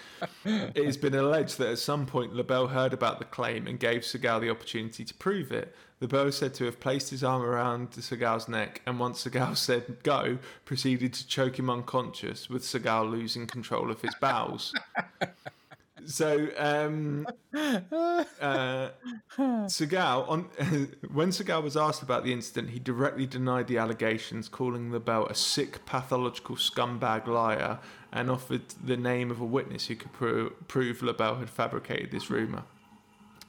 it 0.45 0.85
has 0.85 0.97
been 0.97 1.13
alleged 1.13 1.57
that 1.59 1.69
at 1.69 1.79
some 1.79 2.05
point 2.05 2.33
LeBell 2.33 2.69
heard 2.69 2.93
about 2.93 3.19
the 3.19 3.25
claim 3.25 3.67
and 3.67 3.79
gave 3.79 4.01
Seagal 4.01 4.41
the 4.41 4.49
opportunity 4.49 5.05
to 5.05 5.13
prove 5.13 5.51
it. 5.51 5.75
LeBell 6.01 6.27
is 6.27 6.37
said 6.37 6.55
to 6.55 6.65
have 6.65 6.79
placed 6.79 7.11
his 7.11 7.23
arm 7.23 7.43
around 7.43 7.91
Seagal's 7.91 8.47
neck 8.49 8.81
and 8.87 8.99
once 8.99 9.23
Seagal 9.23 9.57
said 9.57 10.01
go, 10.03 10.39
proceeded 10.65 11.13
to 11.13 11.27
choke 11.27 11.59
him 11.59 11.69
unconscious, 11.69 12.49
with 12.49 12.63
Seagal 12.63 13.11
losing 13.11 13.45
control 13.45 13.91
of 13.91 14.01
his 14.01 14.15
bowels. 14.19 14.73
So, 16.05 16.49
um, 16.57 17.27
uh, 17.53 18.89
Seagal, 19.37 20.29
on 20.29 20.41
when 21.13 21.29
Seagal 21.29 21.63
was 21.63 21.77
asked 21.77 22.01
about 22.01 22.23
the 22.23 22.33
incident, 22.33 22.69
he 22.71 22.79
directly 22.79 23.25
denied 23.25 23.67
the 23.67 23.77
allegations, 23.77 24.49
calling 24.49 24.91
LeBell 24.91 25.29
a 25.29 25.35
sick, 25.35 25.85
pathological 25.85 26.55
scumbag 26.55 27.27
liar, 27.27 27.79
and 28.11 28.29
offered 28.29 28.69
the 28.83 28.97
name 28.97 29.31
of 29.31 29.39
a 29.39 29.45
witness 29.45 29.87
who 29.87 29.95
could 29.95 30.13
pro- 30.13 30.49
prove 30.67 30.99
LeBell 30.99 31.39
had 31.39 31.49
fabricated 31.49 32.11
this 32.11 32.29
rumor. 32.29 32.63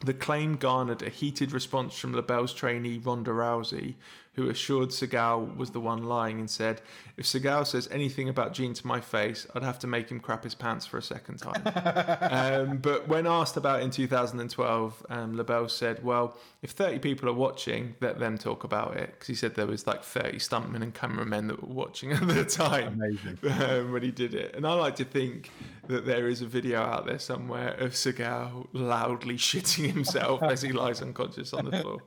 The 0.05 0.15
claim 0.15 0.57
garnered 0.57 1.03
a 1.03 1.09
heated 1.11 1.53
response 1.53 1.97
from 1.97 2.13
LeBell's 2.13 2.53
trainee 2.53 2.99
Ronda 2.99 3.31
Rousey, 3.31 3.95
who 4.35 4.49
assured 4.49 4.89
Seagal 4.89 5.57
was 5.57 5.71
the 5.71 5.81
one 5.81 6.05
lying 6.05 6.41
and 6.41 6.49
said, 6.49 6.81
If 7.19 7.27
Seagal 7.27 7.67
says 7.67 7.87
anything 7.91 8.31
about 8.31 8.55
Gene 8.55 8.73
to 8.73 8.87
my 8.87 8.99
face, 8.99 9.47
I'd 9.55 9.63
have 9.63 9.79
to 9.81 9.87
make 9.87 10.11
him 10.11 10.21
crap 10.21 10.45
his 10.45 10.55
pants 10.55 10.87
for 10.87 10.97
a 10.97 11.03
second 11.03 11.39
time. 11.39 11.63
um, 12.71 12.79
but 12.79 13.07
when 13.09 13.27
asked 13.27 13.59
about 13.59 13.81
it 13.81 13.85
in 13.85 13.91
2012, 13.91 15.07
um, 15.11 15.37
LeBell 15.37 15.71
said, 15.71 16.03
Well, 16.03 16.39
if 16.63 16.71
30 16.71 17.01
people 17.01 17.29
are 17.29 17.35
watching, 17.35 17.95
let 18.01 18.19
them 18.19 18.39
talk 18.39 18.65
about 18.65 18.97
it. 18.97 19.11
Because 19.13 19.27
he 19.27 19.35
said 19.35 19.55
there 19.55 19.67
was 19.67 19.87
like 19.87 20.03
30 20.03 20.39
stuntmen 20.39 20.83
and 20.83 20.95
cameramen 20.95 21.49
that 21.49 21.63
were 21.63 21.75
watching 21.75 22.13
at 22.13 22.27
the 22.27 22.45
time 22.45 22.95
Amazing. 22.95 23.39
um, 23.63 23.93
when 23.93 24.03
he 24.03 24.11
did 24.11 24.33
it. 24.33 24.55
And 24.55 24.67
I 24.67 24.73
like 24.73 24.97
to 24.97 25.05
think 25.05 25.51
that 25.89 26.07
there 26.07 26.27
is 26.29 26.41
a 26.41 26.47
video 26.47 26.81
out 26.81 27.05
there 27.05 27.19
somewhere 27.19 27.75
of 27.75 27.93
Seagal 27.93 28.69
loudly 28.73 29.35
shitting 29.37 29.93
himself 29.93 30.43
as 30.43 30.63
he 30.63 30.73
lies 30.73 31.03
unconscious 31.03 31.53
on 31.53 31.67
the 31.67 31.81
floor. 31.83 31.99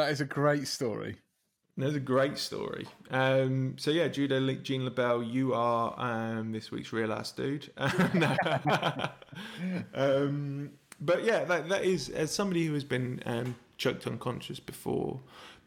That 0.00 0.12
is 0.12 0.22
a 0.22 0.24
great 0.24 0.66
story. 0.66 1.16
That's 1.76 1.94
a 1.94 2.00
great 2.00 2.38
story. 2.38 2.86
Um, 3.10 3.76
so 3.78 3.90
yeah, 3.90 4.08
Judo 4.08 4.40
Gene 4.54 4.88
LeBell, 4.88 5.30
you 5.30 5.52
are 5.52 5.94
um, 5.98 6.52
this 6.52 6.70
week's 6.70 6.90
real 6.90 7.12
ass 7.12 7.32
dude. 7.32 7.70
Um, 9.94 10.70
but 11.00 11.22
yeah, 11.24 11.44
that, 11.44 11.68
that 11.68 11.84
is 11.84 12.08
as 12.08 12.30
somebody 12.30 12.64
who 12.64 12.72
has 12.74 12.82
been 12.82 13.22
um, 13.26 13.56
choked 13.76 14.06
unconscious 14.06 14.58
before. 14.58 15.20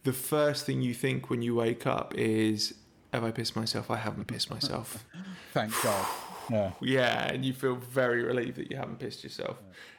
The 0.04 0.14
first 0.14 0.66
thing 0.66 0.82
you 0.82 0.96
think 0.96 1.30
when 1.30 1.44
you 1.44 1.54
wake 1.56 1.86
up 1.86 2.14
is, 2.18 2.74
"Have 3.14 3.24
I 3.24 3.30
pissed 3.30 3.56
myself? 3.56 3.92
I 3.92 3.98
haven't 3.98 4.26
pissed 4.26 4.50
myself." 4.50 5.06
Thank 5.54 5.74
God. 5.84 6.06
Yeah. 6.52 6.72
yeah, 6.82 7.32
and 7.32 7.46
you 7.46 7.54
feel 7.54 7.76
very 7.76 8.22
relieved 8.22 8.58
that 8.58 8.70
you 8.70 8.76
haven't 8.76 9.00
pissed 9.00 9.24
yourself. 9.24 9.56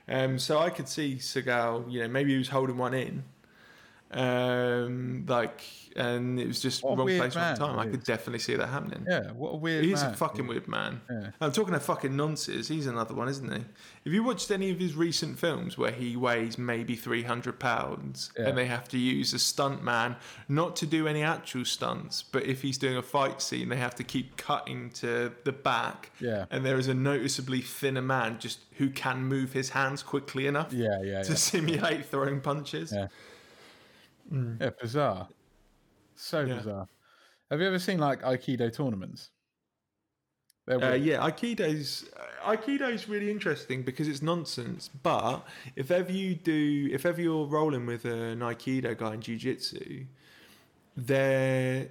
Um, 0.07 0.39
so 0.39 0.59
I 0.59 0.69
could 0.69 0.89
see 0.89 1.15
Seagal, 1.15 1.91
you 1.91 2.01
know, 2.01 2.09
maybe 2.09 2.33
he 2.33 2.39
was 2.39 2.51
holding 2.51 2.77
one 2.77 2.93
in, 2.93 3.25
um, 4.15 5.25
like, 5.29 5.63
and 5.97 6.41
it 6.41 6.47
was 6.47 6.61
just 6.61 6.83
What 6.83 6.99
wrong 6.99 7.07
place, 7.07 7.37
wrong 7.37 7.57
time. 7.57 7.79
I 7.79 7.87
could 7.87 8.03
definitely 8.05 8.41
see 8.41 8.57
that 8.57 8.67
happening. 8.69 9.05
Yeah. 9.09 9.31
What 9.33 9.51
a 9.55 9.57
weird. 9.57 9.85
He's 9.85 10.03
man. 10.03 10.13
a 10.13 10.17
fucking 10.17 10.47
weird 10.47 10.67
man. 10.67 11.01
Yeah. 11.11 11.31
I'm 11.41 11.53
talking 11.53 11.75
of 11.75 11.83
fucking 11.85 12.15
nonsense. 12.17 12.67
He's 12.69 12.87
another 12.87 13.15
one, 13.15 13.29
isn't 13.29 13.49
he? 13.53 13.59
Have 14.05 14.13
you 14.13 14.25
watched 14.25 14.51
any 14.51 14.71
of 14.71 14.79
his 14.79 14.95
recent 14.95 15.39
films 15.39 15.79
where 15.79 15.93
he 15.93 16.17
weighs 16.17 16.59
maybe 16.59 16.97
300 16.97 17.59
pounds 17.61 18.33
Yeah. 18.37 18.49
and 18.49 18.59
they 18.59 18.67
have 18.67 18.89
to 18.89 18.99
use 18.99 19.33
a 19.35 19.39
stunt 19.39 19.83
man 19.85 20.17
not 20.49 20.75
to 20.77 20.87
do 20.87 21.07
any 21.07 21.23
actual 21.23 21.65
stunts, 21.65 22.23
but 22.23 22.45
if 22.45 22.63
he's 22.63 22.77
doing 22.79 22.97
a 22.97 23.03
fight 23.03 23.41
scene, 23.41 23.69
they 23.69 23.77
have 23.77 23.95
to 23.97 24.05
keep 24.05 24.37
cutting 24.37 24.91
to 24.95 25.33
the 25.45 25.53
back. 25.53 26.11
Yeah. 26.21 26.47
And 26.51 26.67
there 26.67 26.79
is 26.79 26.89
a 26.89 26.95
noticeably 26.95 27.61
thinner 27.61 28.03
man 28.03 28.39
just 28.41 28.59
who 28.79 28.91
can 28.91 29.25
move 29.25 29.53
his 29.53 29.71
hands 29.71 30.03
quickly 30.03 30.47
enough 30.49 30.73
Yeah. 30.73 31.01
Yeah. 31.03 31.23
to 31.23 31.31
Yeah. 31.31 31.35
simulate 31.37 32.07
throwing 32.07 32.41
punches. 32.41 32.93
Yeah. 32.93 33.07
Yeah 34.31 34.71
bizarre. 34.81 35.29
So 36.17 36.41
Yeah. 36.45 36.57
bizarre. 36.57 36.89
Have 37.51 37.61
you 37.61 37.67
ever 37.67 37.79
seen 37.79 37.99
like 37.99 38.23
Aikido 38.23 38.73
tournaments? 38.73 39.31
Uh, 40.67 40.95
yeah, 40.95 41.19
Aikido's 41.19 42.09
Aikido's 42.43 43.07
really 43.07 43.31
interesting 43.31 43.83
because 43.83 44.09
it's 44.09 44.23
nonsense. 44.23 44.89
But 45.03 45.47
if 45.77 45.91
ever 45.91 46.11
you 46.11 46.35
do, 46.37 46.89
if 46.91 47.05
ever 47.05 47.21
you're 47.21 47.45
rolling 47.47 47.85
with 47.85 48.07
an 48.07 48.39
Aikido 48.41 48.97
guy 48.97 49.13
in 49.15 49.21
Jiu-Jitsu, 49.21 50.07
they're 50.97 51.89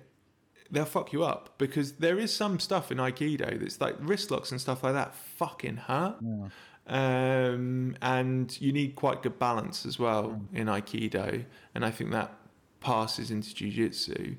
they'll 0.72 0.86
fuck 0.86 1.14
you 1.14 1.24
up 1.24 1.54
because 1.60 1.94
there 1.94 2.18
is 2.18 2.36
some 2.36 2.60
stuff 2.60 2.92
in 2.92 2.98
Aikido 2.98 3.60
that's 3.60 3.80
like 3.80 3.96
wrist 4.00 4.32
locks 4.32 4.50
and 4.52 4.60
stuff 4.60 4.84
like 4.84 4.94
that 4.94 5.14
fucking 5.14 5.78
hurt. 5.78 6.16
Yeah. 6.22 6.48
Um, 6.86 7.96
and 8.02 8.60
you 8.60 8.74
need 8.74 8.96
quite 8.96 9.24
good 9.24 9.40
balance 9.40 9.86
as 9.86 9.98
well 9.98 10.42
in 10.54 10.68
Aikido, 10.68 11.46
and 11.74 11.86
I 11.86 11.92
think 11.92 12.12
that 12.12 12.38
passes 12.82 13.32
into 13.32 13.54
Jiu-Jitsu. 13.54 14.36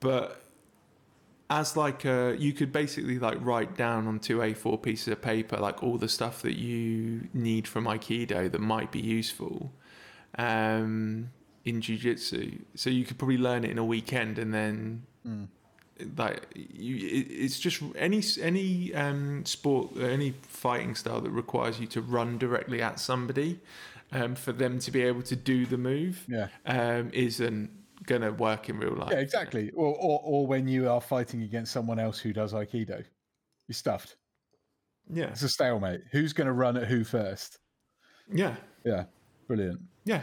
But 0.00 0.42
as 1.48 1.76
like 1.76 2.04
a, 2.04 2.36
you 2.38 2.52
could 2.52 2.72
basically 2.72 3.18
like 3.18 3.38
write 3.40 3.76
down 3.76 4.06
on 4.06 4.18
two 4.18 4.38
A4 4.38 4.82
pieces 4.82 5.08
of 5.08 5.22
paper 5.22 5.56
like 5.56 5.82
all 5.82 5.98
the 5.98 6.08
stuff 6.08 6.42
that 6.42 6.58
you 6.58 7.28
need 7.32 7.66
from 7.68 7.84
Aikido 7.84 8.50
that 8.50 8.60
might 8.60 8.90
be 8.92 9.00
useful 9.00 9.72
um, 10.38 11.30
in 11.64 11.80
Jiu-Jitsu. 11.80 12.58
So 12.74 12.90
you 12.90 13.04
could 13.04 13.18
probably 13.18 13.38
learn 13.38 13.64
it 13.64 13.70
in 13.70 13.78
a 13.78 13.84
weekend 13.84 14.38
and 14.38 14.52
then 14.52 15.06
Mm. 15.26 15.48
Like 16.16 16.46
you 16.54 16.96
it, 16.96 17.26
it's 17.30 17.58
just 17.60 17.82
any 17.96 18.22
any 18.40 18.94
um 18.94 19.44
sport 19.46 19.96
any 19.98 20.34
fighting 20.48 20.94
style 20.94 21.20
that 21.20 21.30
requires 21.30 21.78
you 21.80 21.86
to 21.88 22.00
run 22.00 22.38
directly 22.38 22.80
at 22.82 22.98
somebody 23.00 23.60
um 24.12 24.34
for 24.34 24.52
them 24.52 24.78
to 24.78 24.90
be 24.90 25.02
able 25.02 25.22
to 25.22 25.36
do 25.36 25.66
the 25.66 25.78
move 25.78 26.24
Yeah. 26.28 26.48
um 26.66 27.10
isn't 27.12 27.70
gonna 28.06 28.32
work 28.32 28.68
in 28.68 28.78
real 28.78 28.94
life 28.96 29.10
Yeah, 29.12 29.18
exactly. 29.20 29.70
Or, 29.70 29.94
or 29.96 30.20
or 30.24 30.46
when 30.46 30.66
you 30.68 30.88
are 30.90 31.00
fighting 31.00 31.42
against 31.42 31.72
someone 31.72 31.98
else 31.98 32.18
who 32.18 32.32
does 32.32 32.52
Aikido, 32.52 33.04
you're 33.68 33.74
stuffed. 33.74 34.16
yeah 35.08 35.26
It's 35.30 35.42
a 35.42 35.48
stalemate. 35.48 36.00
Who's 36.10 36.32
going 36.32 36.46
to 36.48 36.52
run 36.52 36.76
at 36.76 36.88
who 36.88 37.04
first? 37.04 37.58
yeah 38.32 38.56
Yeah, 38.84 39.04
brilliant. 39.46 39.80
yeah 40.04 40.22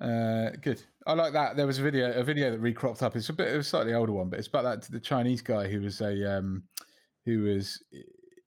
Uh, 0.00 0.50
good. 0.60 0.82
I 1.06 1.12
like 1.14 1.32
that. 1.34 1.56
There 1.56 1.66
was 1.66 1.78
a 1.78 1.82
video, 1.82 2.12
a 2.12 2.24
video 2.24 2.50
that 2.50 2.58
recropped 2.58 3.02
up. 3.02 3.14
It's 3.14 3.28
a 3.28 3.32
bit, 3.32 3.48
it 3.48 3.56
was 3.56 3.66
a 3.66 3.70
slightly 3.70 3.94
older 3.94 4.12
one, 4.12 4.28
but 4.28 4.38
it's 4.38 4.48
about 4.48 4.64
that 4.64 4.82
the 4.90 5.00
Chinese 5.00 5.40
guy 5.40 5.68
who 5.68 5.80
was 5.80 6.00
a, 6.00 6.38
um, 6.38 6.64
who 7.24 7.42
was, 7.44 7.82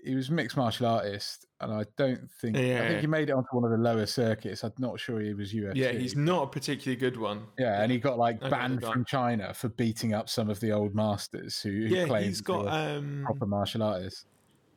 he 0.04 0.16
was 0.16 0.30
mixed 0.30 0.58
martial 0.58 0.88
artist, 0.88 1.46
and 1.62 1.74
I 1.74 1.86
don't 1.98 2.30
think, 2.42 2.56
I 2.58 2.88
think 2.88 3.02
he 3.02 3.08
made 3.08 3.30
it 3.30 3.34
onto 3.34 3.50
one 3.52 3.66
of 3.66 3.72
the 3.72 3.78
lower 3.78 4.06
circuits. 4.06 4.64
I'm 4.64 4.74
not 4.78 5.00
sure 5.00 5.20
he 5.20 5.34
was 5.34 5.54
UFC. 5.54 5.76
yeah 5.76 5.92
he's 5.92 6.16
not 6.16 6.44
a 6.44 6.48
particularly 6.48 6.98
good 6.98 7.18
one 7.18 7.48
yeah, 7.58 7.82
and 7.82 7.92
he 7.92 7.98
got 7.98 8.18
like 8.18 8.40
banned 8.40 8.82
from 8.82 9.04
China 9.06 9.54
for 9.54 9.70
beating 9.70 10.14
up 10.14 10.30
some 10.30 10.50
of 10.50 10.60
the 10.62 10.72
old 10.72 10.96
masters 10.96 11.62
who, 11.62 11.70
who 11.70 11.96
yeah 11.96 12.06
claimed 12.06 12.28
he's 12.28 12.42
got 12.42 12.68
um 12.68 13.24
proper 13.26 13.46
martial 13.46 13.84
artists. 13.84 14.26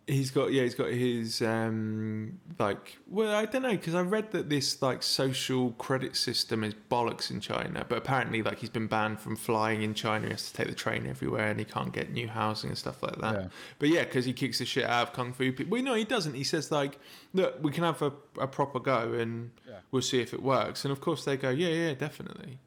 He's 0.08 0.32
got 0.32 0.52
yeah, 0.52 0.62
he's 0.64 0.74
got 0.74 0.90
his 0.90 1.40
um 1.42 2.40
like 2.58 2.98
well 3.08 3.32
I 3.34 3.44
don't 3.46 3.62
know 3.62 3.70
because 3.70 3.94
I 3.94 4.00
read 4.00 4.32
that 4.32 4.48
this 4.48 4.82
like 4.82 5.00
social 5.00 5.70
credit 5.72 6.16
system 6.16 6.64
is 6.64 6.74
bollocks 6.90 7.30
in 7.30 7.38
China, 7.40 7.86
but 7.88 7.98
apparently 7.98 8.42
like 8.42 8.58
he's 8.58 8.68
been 8.68 8.88
banned 8.88 9.20
from 9.20 9.36
flying 9.36 9.82
in 9.82 9.94
China. 9.94 10.26
He 10.26 10.32
has 10.32 10.50
to 10.50 10.54
take 10.54 10.66
the 10.66 10.74
train 10.74 11.06
everywhere, 11.06 11.48
and 11.50 11.58
he 11.60 11.64
can't 11.64 11.92
get 11.92 12.10
new 12.10 12.26
housing 12.26 12.70
and 12.70 12.76
stuff 12.78 13.00
like 13.00 13.16
that. 13.20 13.34
Yeah. 13.34 13.46
But 13.78 13.90
yeah, 13.90 14.02
because 14.02 14.24
he 14.24 14.32
kicks 14.32 14.58
the 14.58 14.64
shit 14.64 14.84
out 14.84 15.08
of 15.08 15.12
kung 15.12 15.32
fu 15.32 15.52
people. 15.52 15.70
Well, 15.70 15.82
no, 15.84 15.94
he 15.94 16.04
doesn't. 16.04 16.34
He 16.34 16.44
says 16.44 16.72
like, 16.72 16.98
look, 17.32 17.62
we 17.62 17.70
can 17.70 17.84
have 17.84 18.02
a, 18.02 18.12
a 18.40 18.48
proper 18.48 18.80
go, 18.80 19.12
and 19.12 19.52
Yeah. 19.68 19.78
we'll 19.92 20.02
see 20.02 20.20
if 20.20 20.34
it 20.34 20.42
works. 20.42 20.84
And 20.84 20.90
of 20.90 21.00
course 21.00 21.24
they 21.24 21.36
go, 21.36 21.50
yeah, 21.50 21.68
yeah, 21.68 21.94
definitely. 21.94 22.58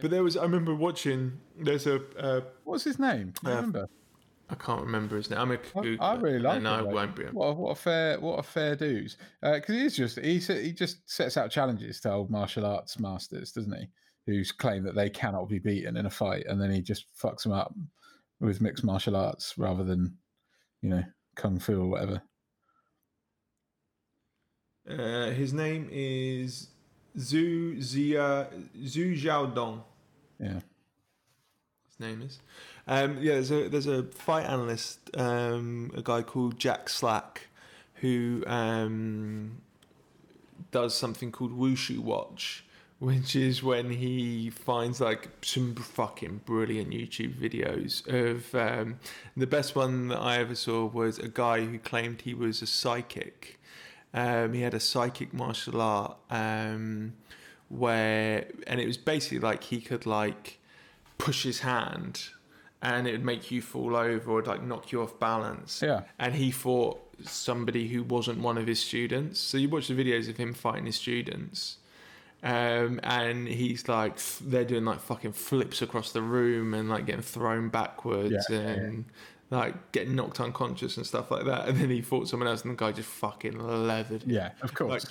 But 0.00 0.10
there 0.10 0.24
was 0.24 0.36
I 0.36 0.42
remember 0.42 0.74
watching. 0.74 1.38
There's 1.56 1.86
a 1.86 2.00
uh, 2.18 2.40
What's 2.64 2.82
his 2.82 2.98
name? 2.98 3.34
You 3.44 3.50
Uh, 3.52 3.54
remember? 3.54 3.88
I 4.50 4.54
can't 4.54 4.82
remember 4.82 5.16
his 5.16 5.30
name. 5.30 5.38
I'm 5.40 5.50
a 5.52 5.58
I, 6.00 6.12
I 6.12 6.14
really 6.16 6.38
like 6.38 6.58
and 6.58 6.66
him. 6.66 6.72
I 6.72 6.82
won't 6.82 7.16
be. 7.16 7.24
What 7.24 7.46
a, 7.46 7.52
what 7.54 7.70
a 7.70 7.74
fair 7.74 8.20
what 8.20 8.38
a 8.38 8.42
fair 8.42 8.76
dues. 8.76 9.16
Because 9.40 9.74
he's 9.74 9.96
just 9.96 10.18
he 10.18 10.38
he 10.38 10.72
just 10.72 11.08
sets 11.10 11.36
out 11.36 11.50
challenges 11.50 12.00
to 12.00 12.12
old 12.12 12.30
martial 12.30 12.66
arts 12.66 12.98
masters, 12.98 13.52
doesn't 13.52 13.72
he? 13.72 13.86
Who's 14.26 14.52
claim 14.52 14.84
that 14.84 14.94
they 14.94 15.10
cannot 15.10 15.48
be 15.48 15.58
beaten 15.58 15.96
in 15.96 16.06
a 16.06 16.10
fight, 16.10 16.44
and 16.46 16.60
then 16.60 16.70
he 16.70 16.82
just 16.82 17.06
fucks 17.20 17.44
them 17.44 17.52
up 17.52 17.74
with 18.40 18.60
mixed 18.60 18.84
martial 18.84 19.16
arts 19.16 19.54
rather 19.56 19.84
than 19.84 20.16
you 20.82 20.90
know 20.90 21.04
kung 21.34 21.58
fu 21.58 21.80
or 21.80 21.88
whatever. 21.88 22.22
Uh, 24.88 25.30
his 25.30 25.52
name 25.52 25.88
is 25.90 26.68
Zhu 27.16 27.80
Zia 27.80 28.48
Xu 28.76 29.16
Xiaodong. 29.16 29.82
Yeah, 30.40 30.60
name 32.02 32.22
is. 32.22 32.38
Um, 32.86 33.18
yeah, 33.20 33.34
there's 33.34 33.50
a 33.50 33.68
there's 33.68 33.86
a 33.86 34.02
fight 34.04 34.44
analyst, 34.44 34.98
um, 35.16 35.92
a 35.96 36.02
guy 36.02 36.22
called 36.22 36.58
Jack 36.58 36.88
Slack, 36.88 37.48
who 37.96 38.42
um, 38.46 39.62
does 40.72 40.94
something 40.94 41.30
called 41.30 41.56
Wushu 41.56 41.98
Watch, 41.98 42.64
which 42.98 43.36
is 43.36 43.62
when 43.62 43.90
he 43.90 44.50
finds 44.50 45.00
like 45.00 45.28
some 45.42 45.74
fucking 45.74 46.40
brilliant 46.44 46.90
YouTube 46.90 47.34
videos 47.34 48.06
of 48.08 48.54
um, 48.54 48.98
the 49.36 49.46
best 49.46 49.76
one 49.76 50.08
that 50.08 50.18
I 50.18 50.38
ever 50.38 50.54
saw 50.54 50.86
was 50.86 51.18
a 51.18 51.28
guy 51.28 51.64
who 51.64 51.78
claimed 51.78 52.22
he 52.22 52.34
was 52.34 52.62
a 52.62 52.66
psychic. 52.66 53.60
Um, 54.14 54.52
he 54.52 54.60
had 54.60 54.74
a 54.74 54.80
psychic 54.80 55.32
martial 55.32 55.80
art 55.80 56.16
um, 56.30 57.14
where, 57.68 58.46
and 58.66 58.80
it 58.80 58.86
was 58.86 58.98
basically 58.98 59.38
like 59.38 59.64
he 59.64 59.80
could 59.80 60.04
like 60.04 60.58
push 61.18 61.44
his 61.44 61.60
hand, 61.60 62.28
and 62.80 63.06
it 63.06 63.12
would 63.12 63.24
make 63.24 63.50
you 63.50 63.62
fall 63.62 63.96
over 63.96 64.30
or 64.30 64.42
like 64.42 64.62
knock 64.62 64.92
you 64.92 65.02
off 65.02 65.18
balance. 65.18 65.82
Yeah, 65.82 66.02
and 66.18 66.34
he 66.34 66.50
fought 66.50 67.00
somebody 67.24 67.88
who 67.88 68.02
wasn't 68.02 68.40
one 68.40 68.58
of 68.58 68.66
his 68.66 68.80
students. 68.80 69.38
So 69.40 69.58
you 69.58 69.68
watch 69.68 69.88
the 69.88 69.94
videos 69.94 70.28
of 70.28 70.36
him 70.36 70.52
fighting 70.54 70.86
his 70.86 70.96
students, 70.96 71.78
um, 72.42 72.98
and 73.04 73.46
he's 73.46 73.88
like, 73.88 74.18
they're 74.40 74.64
doing 74.64 74.84
like 74.84 75.00
fucking 75.00 75.32
flips 75.32 75.80
across 75.80 76.12
the 76.12 76.22
room 76.22 76.74
and 76.74 76.88
like 76.88 77.06
getting 77.06 77.22
thrown 77.22 77.68
backwards 77.68 78.46
Yeah, 78.48 78.56
yeah, 78.56 78.68
and 78.68 79.04
like 79.52 79.92
getting 79.92 80.14
knocked 80.16 80.40
unconscious 80.40 80.96
and 80.96 81.06
stuff 81.06 81.30
like 81.30 81.44
that. 81.44 81.68
And 81.68 81.78
then 81.78 81.90
he 81.90 82.00
fought 82.02 82.28
someone 82.28 82.48
else, 82.48 82.62
and 82.62 82.72
the 82.72 82.76
guy 82.76 82.92
just 82.92 83.08
fucking 83.08 83.58
leathered. 83.58 84.22
him. 84.24 84.30
yeah. 84.30 84.52
Of 84.62 84.74
course. 84.74 84.90
Like 84.90 85.08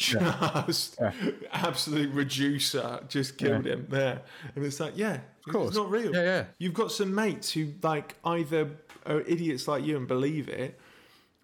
just 0.66 0.98
Yeah. 1.00 1.12
absolute 1.54 2.14
reducer, 2.14 3.00
just 3.08 3.38
killed 3.38 3.66
him 3.66 3.88
there, 3.90 4.22
and 4.56 4.66
it's 4.66 4.80
like, 4.80 4.94
yeah, 4.98 5.20
Of 5.48 5.54
course. 5.54 5.68
it's 5.70 5.78
not 5.78 5.90
real. 5.90 6.14
Yeah, 6.14 6.24
yeah. 6.24 6.46
You've 6.58 6.74
got 6.74 6.92
some 6.92 7.14
mates 7.16 7.52
who 7.52 7.74
like 7.84 8.16
either 8.26 8.70
are 9.06 9.22
idiots 9.22 9.68
like 9.68 9.84
you 9.86 9.98
and 9.98 10.08
believe 10.08 10.50
it, 10.50 10.80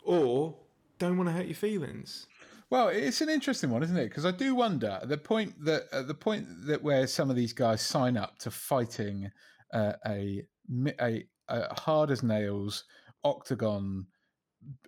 or 0.04 0.56
don't 1.00 1.18
want 1.18 1.30
to 1.30 1.34
hurt 1.34 1.46
your 1.46 1.56
feelings. 1.56 2.28
Well, 2.70 2.90
it's 2.90 3.22
an 3.22 3.30
interesting 3.30 3.70
one, 3.70 3.82
isn't 3.84 3.96
it? 3.96 4.10
Because 4.10 4.26
I 4.26 4.32
do 4.32 4.54
wonder 4.54 5.00
the 5.04 5.18
point 5.18 5.54
that 5.64 5.84
at 5.94 6.08
the 6.08 6.14
point 6.14 6.48
that 6.68 6.84
where 6.84 7.08
some 7.08 7.30
of 7.30 7.36
these 7.36 7.54
guys 7.54 7.82
sign 7.82 8.18
up 8.18 8.38
to 8.40 8.52
fighting 8.52 9.32
uh, 9.74 9.94
a, 10.06 10.44
a 11.00 11.26
a 11.50 11.80
hard 11.80 12.12
as 12.12 12.24
nails 12.24 12.84
octagon 13.24 14.06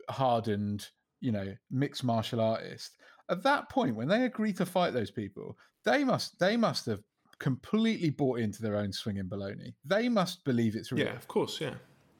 hardened, 0.10 0.88
you 1.22 1.32
know, 1.32 1.54
mixed 1.72 2.04
martial 2.04 2.42
artist. 2.42 2.98
At 3.30 3.44
that 3.44 3.70
point, 3.70 3.96
when 3.96 4.08
they 4.08 4.26
agree 4.26 4.54
to 4.54 4.66
fight 4.66 4.94
those 4.94 5.12
people, 5.12 5.58
they 5.86 6.04
must 6.04 6.40
they 6.40 6.58
must 6.58 6.86
have 6.88 7.02
completely 7.40 8.10
bought 8.10 8.40
into 8.40 8.62
their 8.62 8.76
own 8.76 8.92
swinging 8.92 9.30
baloney. 9.30 9.74
They 9.86 10.10
must 10.10 10.44
believe 10.44 10.76
it's 10.76 10.92
real. 10.92 11.06
Yeah, 11.06 11.16
of 11.16 11.28
course, 11.28 11.62
yeah. 11.62 11.76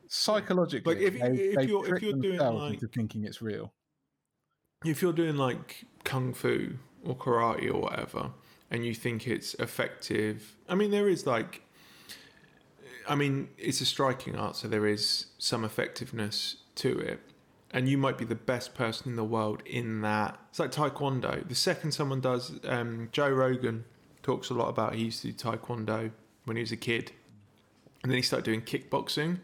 Psychologically, 0.08 0.96
Like, 0.96 1.04
if- 1.04 1.14
they, 1.20 1.28
if 1.28 1.56
they 1.56 1.66
you're- 1.66 1.90
if 1.98 2.02
you're 2.02 2.14
doing, 2.14 2.40
like- 2.40 2.74
into 2.76 2.88
thinking 2.88 3.26
it's 3.26 3.42
real. 3.42 3.74
If 4.86 5.02
you're 5.02 5.14
doing 5.14 5.36
like 5.36 5.86
kung 6.06 6.34
fu 6.34 6.78
or 7.04 7.18
karate 7.18 7.70
or 7.74 7.82
whatever, 7.82 8.32
and 8.72 8.86
you 8.86 8.94
think 8.96 9.28
it's 9.28 9.54
effective, 9.56 10.56
I 10.70 10.76
mean, 10.76 10.92
there 10.92 11.10
is 11.10 11.26
like, 11.28 11.64
I 13.10 13.16
mean, 13.16 13.50
it's 13.58 13.82
a 13.82 13.86
striking 13.86 14.36
art, 14.38 14.56
so 14.56 14.68
there 14.68 14.86
is 14.88 15.26
some 15.38 15.66
effectiveness 15.66 16.58
to 16.76 16.98
it. 17.00 17.20
and 17.72 17.88
you 17.90 17.98
might 17.98 18.18
be 18.18 18.26
the 18.26 18.36
best 18.36 18.74
person 18.74 19.10
in 19.10 19.16
the 19.16 19.24
world 19.24 19.62
in 19.66 20.02
that. 20.02 20.40
It's 20.50 20.60
like 20.60 20.72
taekwondo. 20.72 21.48
The 21.48 21.54
second 21.56 21.92
someone 21.92 22.20
does, 22.22 22.60
um, 22.66 23.10
Joe 23.12 23.30
Rogan 23.30 23.84
talks 24.24 24.50
a 24.50 24.54
lot 24.56 24.70
about 24.70 24.96
he 24.96 25.06
used 25.06 25.22
to 25.22 25.32
do 25.32 25.34
taekwondo 25.34 26.12
when 26.46 26.56
he 26.58 26.62
was 26.64 26.72
a 26.72 26.78
kid, 26.78 27.12
and 28.02 28.12
then 28.12 28.16
he 28.18 28.22
started 28.24 28.46
doing 28.46 28.62
kickboxing, 28.62 29.40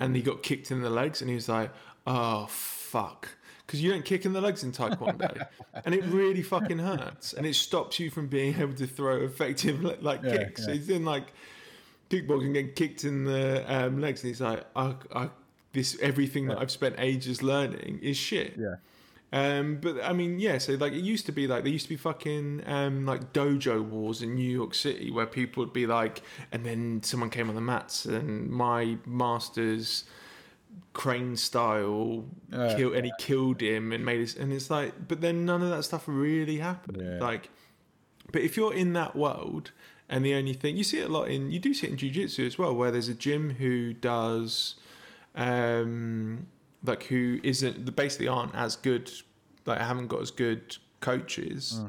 and 0.00 0.16
he 0.16 0.22
got 0.22 0.42
kicked 0.42 0.70
in 0.70 0.80
the 0.82 0.90
legs, 0.90 1.20
and 1.20 1.28
he 1.28 1.34
was 1.34 1.48
like, 1.48 1.70
"Oh 2.06 2.46
fuck." 2.48 3.28
Because 3.66 3.80
you 3.80 3.92
don't 3.92 4.04
kick 4.04 4.24
in 4.24 4.32
the 4.32 4.40
legs 4.40 4.64
in 4.64 4.72
taekwondo, 4.72 5.46
and 5.84 5.94
it 5.94 6.02
really 6.06 6.42
fucking 6.42 6.78
hurts, 6.80 7.34
and 7.34 7.46
it 7.46 7.54
stops 7.54 8.00
you 8.00 8.10
from 8.10 8.26
being 8.26 8.58
able 8.60 8.74
to 8.74 8.86
throw 8.86 9.18
effective 9.22 9.80
like 10.02 10.22
Yeah, 10.24 10.38
kicks. 10.38 10.64
So 10.64 10.70
yeah. 10.70 10.76
he's 10.76 10.86
doing 10.88 11.04
like 11.04 11.32
kickboxing, 12.10 12.46
and 12.46 12.54
getting 12.54 12.72
kicked 12.74 13.04
in 13.04 13.24
the 13.24 13.64
um, 13.72 14.00
legs, 14.00 14.22
and 14.22 14.28
he's 14.28 14.40
like, 14.40 14.64
I, 14.76 14.94
I, 15.14 15.30
"This 15.72 15.96
everything 16.02 16.48
that 16.48 16.58
I've 16.58 16.70
spent 16.70 16.96
ages 16.98 17.42
learning 17.42 18.00
is 18.02 18.16
shit." 18.16 18.56
Yeah. 18.58 18.76
Um, 19.32 19.76
but 19.80 20.02
I 20.04 20.12
mean, 20.12 20.40
yeah. 20.40 20.58
So 20.58 20.72
like, 20.74 20.92
it 20.92 21.04
used 21.04 21.24
to 21.26 21.32
be 21.32 21.46
like 21.46 21.62
there 21.62 21.72
used 21.72 21.84
to 21.86 21.90
be 21.90 21.96
fucking 21.96 22.64
um, 22.66 23.06
like 23.06 23.32
dojo 23.32 23.80
wars 23.82 24.22
in 24.22 24.34
New 24.34 24.50
York 24.50 24.74
City 24.74 25.10
where 25.12 25.24
people 25.26 25.62
would 25.64 25.72
be 25.72 25.86
like, 25.86 26.22
and 26.50 26.66
then 26.66 27.00
someone 27.04 27.30
came 27.30 27.48
on 27.48 27.54
the 27.54 27.60
mats 27.60 28.04
and 28.06 28.50
my 28.50 28.98
master's 29.06 30.02
crane 30.92 31.36
style 31.36 32.24
Yeah. 32.52 32.74
kill 32.76 32.92
and 32.94 33.04
he 33.04 33.12
killed 33.18 33.60
him 33.60 33.92
and 33.92 34.04
made 34.04 34.20
us 34.22 34.34
and 34.36 34.52
it's 34.52 34.70
like 34.70 34.92
but 35.08 35.20
then 35.20 35.44
none 35.44 35.62
of 35.62 35.70
that 35.70 35.84
stuff 35.84 36.04
really 36.06 36.58
happened 36.58 37.00
Yeah. 37.00 37.18
like 37.20 37.48
but 38.32 38.42
if 38.42 38.56
you're 38.56 38.74
in 38.74 38.92
that 38.94 39.14
world 39.16 39.70
and 40.10 40.24
the 40.24 40.34
only 40.34 40.52
thing 40.52 40.76
you 40.76 40.84
see 40.84 40.98
it 40.98 41.08
a 41.08 41.12
lot 41.12 41.28
in 41.28 41.50
you 41.50 41.58
do 41.58 41.72
see 41.72 41.86
it 41.86 41.90
in 41.90 41.96
jiu-jitsu 41.96 42.44
as 42.44 42.58
well 42.58 42.74
where 42.74 42.90
there's 42.90 43.08
a 43.08 43.14
gym 43.14 43.50
who 43.50 43.94
does 43.94 44.74
um 45.36 46.46
like 46.84 47.04
who 47.04 47.40
isn't 47.42 47.96
basically 47.96 48.28
aren't 48.28 48.54
as 48.54 48.76
good 48.76 49.10
like 49.66 49.80
haven't 49.80 50.08
got 50.08 50.20
as 50.20 50.30
good 50.30 50.76
coaches. 51.00 51.80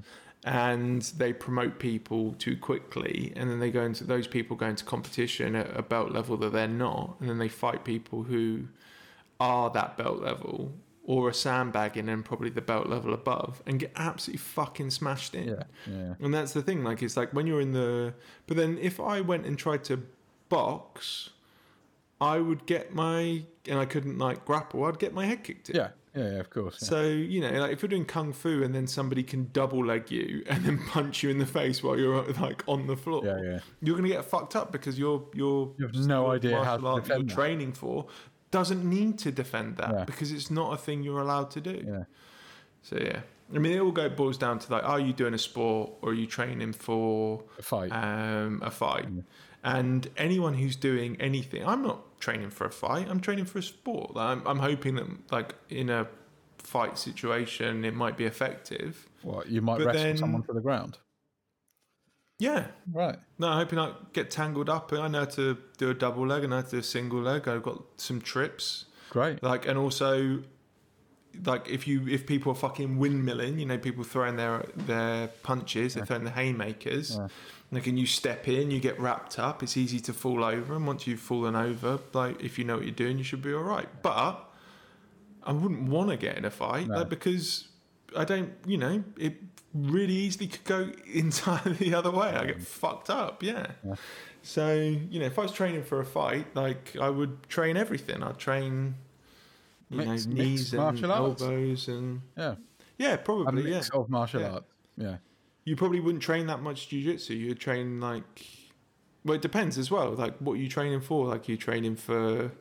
And 0.43 1.03
they 1.17 1.33
promote 1.33 1.77
people 1.77 2.33
too 2.39 2.57
quickly 2.57 3.31
and 3.35 3.47
then 3.47 3.59
they 3.59 3.69
go 3.69 3.83
into 3.83 4.03
those 4.03 4.25
people 4.25 4.57
go 4.57 4.65
into 4.65 4.83
competition 4.83 5.55
at 5.55 5.77
a 5.77 5.83
belt 5.83 6.11
level 6.11 6.35
that 6.37 6.51
they're 6.51 6.67
not 6.67 7.17
and 7.19 7.29
then 7.29 7.37
they 7.37 7.47
fight 7.47 7.85
people 7.85 8.23
who 8.23 8.63
are 9.39 9.69
that 9.69 9.97
belt 9.97 10.19
level 10.19 10.73
or 11.03 11.29
are 11.29 11.33
sandbagging 11.33 12.07
and 12.09 12.23
probably 12.23 12.49
the 12.49 12.61
belt 12.61 12.87
level 12.87 13.13
above 13.13 13.61
and 13.65 13.79
get 13.79 13.91
absolutely 13.95 14.37
fucking 14.37 14.89
smashed 14.91 15.33
in 15.33 15.47
Yeah. 15.49 15.63
Yeah. 15.89 16.13
and 16.19 16.33
that's 16.33 16.53
the 16.53 16.61
thing 16.61 16.83
like 16.83 17.01
it's 17.01 17.17
like 17.17 17.33
when 17.33 17.47
you're 17.47 17.61
in 17.61 17.71
the 17.73 18.13
but 18.47 18.55
then 18.57 18.77
if 18.79 18.99
i 18.99 19.19
went 19.21 19.45
and 19.47 19.57
tried 19.57 19.83
to 19.85 20.03
box 20.49 21.29
i 22.19 22.37
would 22.37 22.65
get 22.65 22.93
my 22.93 23.41
and 23.67 23.79
i 23.79 23.85
couldn't 23.85 24.17
like 24.19 24.45
grapple 24.45 24.83
i'd 24.85 24.99
get 24.99 25.13
my 25.13 25.25
head 25.25 25.43
kicked 25.43 25.69
in 25.69 25.75
Yeah. 25.77 25.87
Yeah. 26.15 26.23
yeah 26.33 26.39
of 26.39 26.49
course. 26.49 26.77
Yeah. 26.81 26.89
so 26.89 27.01
you 27.07 27.39
know 27.41 27.49
like 27.61 27.71
if 27.71 27.81
you're 27.81 27.89
doing 27.89 28.05
kung 28.05 28.33
fu 28.33 28.61
and 28.63 28.75
then 28.75 28.85
somebody 28.85 29.23
can 29.23 29.49
double 29.53 29.83
leg 29.85 30.11
you 30.11 30.43
and 30.49 30.63
then 30.65 30.77
punch 30.87 31.23
you 31.23 31.29
in 31.29 31.37
the 31.39 31.45
face 31.45 31.81
while 31.81 31.97
you're 31.97 32.21
like 32.33 32.63
on 32.67 32.85
the 32.85 32.97
floor 32.97 33.25
yeah. 33.25 33.41
Yeah. 33.41 33.59
you're 33.81 33.95
going 33.97 34.07
to 34.09 34.13
get 34.15 34.25
fucked 34.25 34.55
up 34.55 34.71
because 34.71 34.99
you're 34.99 35.23
you're 35.33 35.71
You 35.79 35.87
have 35.87 35.95
no 36.05 36.29
idea 36.31 36.63
how 36.63 36.77
to 36.77 37.01
defend 37.01 37.07
you're 37.07 37.27
that. 37.27 37.33
training 37.33 37.71
for 37.73 38.07
doesn't 38.51 38.83
need 38.97 39.17
to 39.19 39.31
defend 39.31 39.77
that 39.77 39.91
Yeah. 39.93 40.03
because 40.05 40.31
it's 40.31 40.51
not 40.51 40.73
a 40.73 40.77
thing 40.77 41.03
you're 41.03 41.21
allowed 41.21 41.49
to 41.51 41.61
do 41.61 41.83
Yeah. 41.85 42.03
so 42.81 42.97
yeah 42.97 43.21
i 43.55 43.57
mean 43.57 43.73
it 43.73 43.79
all 43.79 43.91
go 43.91 44.07
boils 44.09 44.37
down 44.37 44.59
to 44.59 44.71
like 44.73 44.83
are 44.83 44.99
you 44.99 45.13
doing 45.13 45.33
a 45.33 45.37
sport 45.37 45.91
or 46.01 46.09
are 46.11 46.13
you 46.13 46.27
training 46.27 46.73
for 46.73 47.43
A 47.59 47.61
fight. 47.61 47.91
um, 47.91 48.61
a 48.63 48.71
fight 48.71 49.07
and 49.63 50.09
anyone 50.17 50.53
who's 50.55 50.75
doing 50.75 51.15
anything 51.19 51.65
i'm 51.65 51.81
not 51.81 51.99
training 52.19 52.49
for 52.49 52.65
a 52.65 52.71
fight 52.71 53.07
i'm 53.09 53.19
training 53.19 53.45
for 53.45 53.59
a 53.59 53.63
sport 53.63 54.11
i'm, 54.15 54.45
I'm 54.47 54.59
hoping 54.59 54.95
that 54.95 55.07
like 55.31 55.55
in 55.69 55.89
a 55.89 56.07
fight 56.59 56.97
situation 56.97 57.83
it 57.85 57.93
might 57.95 58.15
be 58.17 58.25
effective 58.25 59.07
what 59.23 59.47
you 59.49 59.61
might 59.61 59.77
but 59.79 59.87
wrestle 59.87 60.03
then- 60.03 60.17
someone 60.17 60.43
to 60.43 60.53
the 60.53 60.61
ground. 60.61 60.97
Yeah 62.41 62.63
Right. 62.91 63.17
No, 63.39 63.47
I'm 63.47 63.57
hoping 63.63 63.79
I 63.79 63.93
get 64.13 64.29
tangled 64.31 64.69
up. 64.69 64.91
I 64.93 65.07
know 65.07 65.19
how 65.19 65.25
to 65.41 65.57
do 65.77 65.89
a 65.89 65.93
double 65.93 66.25
leg 66.27 66.43
and 66.43 66.53
I 66.53 66.57
know 66.57 66.61
how 66.63 66.67
to 66.69 66.75
do 66.77 66.79
a 66.79 66.83
single 66.97 67.21
leg. 67.21 67.47
I've 67.47 67.63
got 67.63 67.79
some 67.97 68.19
trips. 68.21 68.85
Great. 69.09 69.41
Like, 69.43 69.67
and 69.67 69.77
also, 69.77 70.41
like 71.45 71.69
if 71.69 71.87
you 71.87 72.07
if 72.07 72.25
people 72.25 72.51
are 72.51 72.55
fucking 72.55 72.97
windmilling, 72.97 73.59
you 73.59 73.65
know, 73.65 73.77
people 73.77 74.03
throwing 74.03 74.35
their 74.35 74.65
their 74.75 75.27
punches, 75.43 75.93
they're 75.93 76.05
throwing 76.05 76.23
the 76.25 76.31
haymakers. 76.31 77.15
Yeah. 77.17 77.27
Like, 77.73 77.87
and 77.87 77.97
you 77.97 78.05
step 78.05 78.47
in, 78.49 78.69
you 78.69 78.79
get 78.81 78.99
wrapped 78.99 79.39
up. 79.39 79.63
It's 79.63 79.77
easy 79.77 79.99
to 80.01 80.13
fall 80.13 80.43
over, 80.43 80.75
and 80.75 80.85
once 80.85 81.07
you've 81.07 81.21
fallen 81.21 81.55
over, 81.55 81.99
like 82.13 82.41
if 82.43 82.57
you 82.59 82.65
know 82.65 82.75
what 82.75 82.83
you're 82.85 82.91
doing, 83.05 83.17
you 83.17 83.23
should 83.23 83.41
be 83.41 83.53
all 83.53 83.63
right. 83.63 83.87
But 84.01 84.33
I 85.43 85.53
wouldn't 85.53 85.83
want 85.89 86.09
to 86.09 86.17
get 86.17 86.37
in 86.37 86.43
a 86.45 86.51
fight 86.51 86.87
No. 86.87 86.97
like, 86.97 87.09
because 87.09 87.69
I 88.15 88.25
don't, 88.25 88.51
you 88.65 88.77
know, 88.77 89.03
it 89.17 89.35
really 89.73 90.13
easily 90.13 90.47
could 90.47 90.63
go 90.63 90.91
entirely 91.13 91.73
the 91.75 91.93
other 91.93 92.11
way. 92.11 92.29
I 92.29 92.45
get 92.45 92.61
fucked 92.61 93.09
up, 93.09 93.41
yeah. 93.43 93.67
Yeah. 93.85 93.95
So, 94.43 94.73
you 94.73 95.19
know, 95.19 95.25
if 95.27 95.37
I 95.37 95.43
was 95.43 95.51
training 95.51 95.83
for 95.83 95.99
a 95.99 96.05
fight, 96.05 96.47
like 96.55 96.95
I 96.99 97.09
would 97.09 97.47
train 97.49 97.77
everything. 97.77 98.23
I'd 98.23 98.37
train, 98.39 98.95
you 99.89 99.97
Mixed- 99.97 100.27
know, 100.27 100.33
knees 100.43 100.73
and 100.73 100.81
martial 100.81 101.11
arts. 101.11 101.41
elbows 101.41 101.87
and 101.87 102.21
Yeah. 102.37 102.55
yeah, 102.97 103.13
A 103.13 103.17
probably 103.17 103.63
yeah. 103.69 103.75
mix 103.77 103.89
of 103.89 104.09
martial 104.09 104.41
Yeah. 104.41 104.51
arts. 104.53 104.65
Yeah. 104.97 105.17
You 105.63 105.75
probably 105.75 105.99
wouldn't 105.99 106.23
train 106.23 106.47
that 106.47 106.61
much 106.61 106.89
jujitsu. 106.89 107.37
You'd 107.39 107.59
train 107.59 107.99
like, 107.99 108.23
well, 109.23 109.35
it 109.35 109.43
depends 109.43 109.77
as 109.77 109.91
well. 109.91 110.09
Like, 110.13 110.35
what 110.39 110.53
are 110.53 110.57
you 110.57 110.67
training 110.67 111.01
for? 111.01 111.27
Like, 111.27 111.47
you 111.47 111.55
training 111.55 111.95
for 111.97 112.51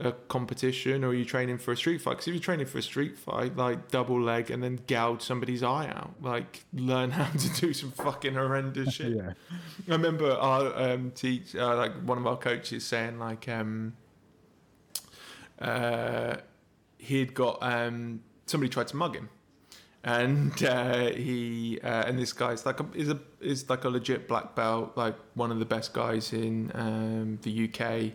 a 0.00 0.12
competition 0.12 1.04
or 1.04 1.08
are 1.08 1.14
you 1.14 1.24
training 1.24 1.58
for 1.58 1.72
a 1.72 1.76
street 1.76 2.00
fight? 2.00 2.12
Because 2.12 2.28
if 2.28 2.34
you're 2.34 2.42
training 2.42 2.66
for 2.66 2.78
a 2.78 2.82
street 2.82 3.18
fight, 3.18 3.56
like 3.56 3.90
double 3.90 4.20
leg 4.20 4.50
and 4.50 4.62
then 4.62 4.80
gouge 4.86 5.22
somebody's 5.22 5.62
eye 5.62 5.88
out, 5.88 6.14
like 6.20 6.64
learn 6.72 7.10
how 7.18 7.30
to 7.30 7.60
do 7.60 7.72
some 7.72 7.90
fucking 7.92 8.34
horrendous 8.34 8.94
shit. 8.94 9.16
Yeah. 9.16 9.32
I 9.88 9.92
remember 9.92 10.32
our 10.32 10.76
um, 10.76 11.12
teach, 11.14 11.54
uh, 11.54 11.76
like 11.76 11.92
one 12.02 12.18
of 12.18 12.26
our 12.26 12.36
coaches 12.36 12.86
saying 12.86 13.18
like 13.18 13.48
um, 13.48 13.94
uh, 15.60 16.36
he'd 16.98 17.34
got 17.34 17.58
um, 17.60 18.22
somebody 18.46 18.70
tried 18.70 18.88
to 18.88 18.96
mug 18.96 19.16
him, 19.16 19.28
and 20.04 20.62
uh, 20.64 21.10
he 21.10 21.78
uh, 21.82 22.04
and 22.06 22.18
this 22.18 22.32
guy's 22.32 22.64
like 22.64 22.80
a, 22.80 22.86
is 22.94 23.10
a 23.10 23.18
is 23.40 23.68
like 23.68 23.84
a 23.84 23.88
legit 23.88 24.26
black 24.26 24.54
belt, 24.54 24.96
like 24.96 25.16
one 25.34 25.50
of 25.52 25.58
the 25.58 25.64
best 25.64 25.92
guys 25.92 26.32
in 26.32 26.70
um, 26.74 27.38
the 27.42 27.68
UK, 27.68 28.12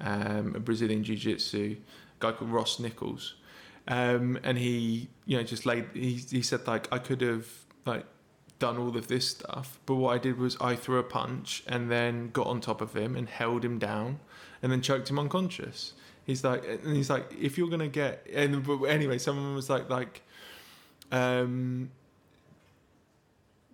um, 0.00 0.54
a 0.56 0.60
Brazilian 0.60 1.02
jiu 1.04 1.16
jitsu 1.16 1.76
guy 2.18 2.32
called 2.32 2.50
Ross 2.50 2.78
Nichols. 2.78 3.34
Um, 3.88 4.38
and 4.42 4.58
he, 4.58 5.08
you 5.26 5.36
know, 5.36 5.42
just 5.42 5.66
laid. 5.66 5.86
He, 5.94 6.14
he 6.30 6.42
said 6.42 6.66
like 6.66 6.92
I 6.92 6.98
could 6.98 7.20
have 7.22 7.46
like 7.86 8.04
done 8.58 8.76
all 8.76 8.96
of 8.96 9.08
this 9.08 9.28
stuff, 9.28 9.80
but 9.86 9.94
what 9.96 10.14
I 10.14 10.18
did 10.18 10.38
was 10.38 10.56
I 10.60 10.76
threw 10.76 10.98
a 10.98 11.02
punch 11.02 11.64
and 11.66 11.90
then 11.90 12.30
got 12.30 12.46
on 12.46 12.60
top 12.60 12.80
of 12.80 12.94
him 12.94 13.16
and 13.16 13.28
held 13.28 13.64
him 13.64 13.78
down, 13.78 14.20
and 14.62 14.70
then 14.70 14.82
choked 14.82 15.10
him 15.10 15.18
unconscious. 15.18 15.94
He's 16.24 16.44
like, 16.44 16.64
and 16.64 16.94
he's 16.94 17.10
like, 17.10 17.32
if 17.40 17.58
you're 17.58 17.70
gonna 17.70 17.88
get, 17.88 18.26
and 18.32 18.62
but 18.64 18.82
anyway, 18.84 19.18
someone 19.18 19.54
was 19.54 19.70
like, 19.70 19.88
like, 19.90 20.22
um, 21.10 21.90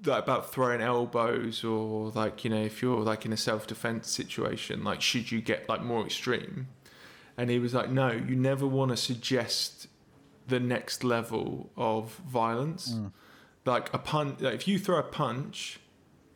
like 0.06 0.22
about 0.22 0.52
throwing 0.52 0.80
elbows 0.80 1.64
or 1.64 2.10
like 2.10 2.44
you 2.44 2.50
know 2.50 2.62
if 2.62 2.82
you're 2.82 3.00
like 3.00 3.24
in 3.26 3.32
a 3.32 3.36
self 3.36 3.66
defense 3.66 4.10
situation, 4.10 4.84
like 4.84 5.00
should 5.02 5.30
you 5.32 5.40
get 5.40 5.68
like 5.68 5.82
more 5.82 6.04
extreme? 6.04 6.68
And 7.38 7.50
he 7.50 7.58
was 7.58 7.74
like, 7.74 7.90
no, 7.90 8.10
you 8.12 8.34
never 8.34 8.66
want 8.66 8.90
to 8.92 8.96
suggest 8.96 9.88
the 10.48 10.58
next 10.60 11.04
level 11.04 11.70
of 11.76 12.14
violence. 12.28 12.94
Like 13.64 13.92
a 13.92 13.98
punch 13.98 14.40
like 14.40 14.54
if 14.54 14.68
you 14.68 14.78
throw 14.78 14.98
a 14.98 15.02
punch 15.02 15.80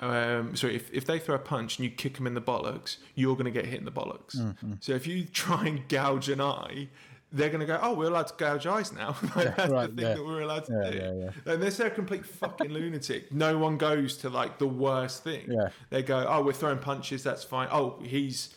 um 0.01 0.57
sorry 0.57 0.75
if, 0.77 0.91
if 0.93 1.05
they 1.05 1.19
throw 1.19 1.35
a 1.35 1.39
punch 1.39 1.79
and 1.79 1.85
you 1.85 1.91
kick 1.91 2.17
them 2.17 2.27
in 2.27 2.33
the 2.35 2.41
bollocks 2.41 2.97
you're 3.15 3.35
going 3.35 3.45
to 3.45 3.51
get 3.51 3.67
hit 3.67 3.79
in 3.79 3.85
the 3.85 3.93
bollocks. 3.93 4.35
So 4.81 4.93
if 4.93 5.07
you 5.07 5.25
try 5.27 5.67
and 5.67 5.87
gouge 5.89 6.29
an 6.29 6.41
eye 6.41 6.89
they're 7.33 7.49
going 7.49 7.61
to 7.61 7.67
go 7.67 7.79
oh 7.81 7.95
we're 7.95 8.07
allowed 8.09 8.27
to 8.27 8.35
gouge 8.37 8.67
eyes 8.67 8.93
now. 8.93 9.15
Like, 9.37 9.57
that's 9.57 9.71
right, 9.73 9.95
the 9.95 10.03
thing 10.03 10.11
yeah. 10.11 10.15
that 10.15 10.25
we're 10.25 10.41
allowed 10.43 10.65
to 10.65 10.73
Yeah, 10.73 10.91
do. 10.91 10.97
yeah, 10.99 11.13
yeah. 11.47 11.53
unless 11.55 11.77
they're 11.77 11.87
a 11.87 11.91
complete 11.91 12.27
fucking 12.27 12.71
lunatic. 12.71 13.33
No 13.33 13.57
one 13.59 13.77
goes 13.79 14.17
to 14.19 14.29
like 14.31 14.59
the 14.59 14.67
worst 14.67 15.23
thing. 15.25 15.45
Yeah. 15.49 15.69
they 15.91 16.03
go 16.03 16.27
oh 16.29 16.43
we're 16.43 16.53
throwing 16.53 16.79
punches 16.79 17.23
that's 17.23 17.45
fine. 17.45 17.69
Oh 17.71 17.99
he's 18.03 18.55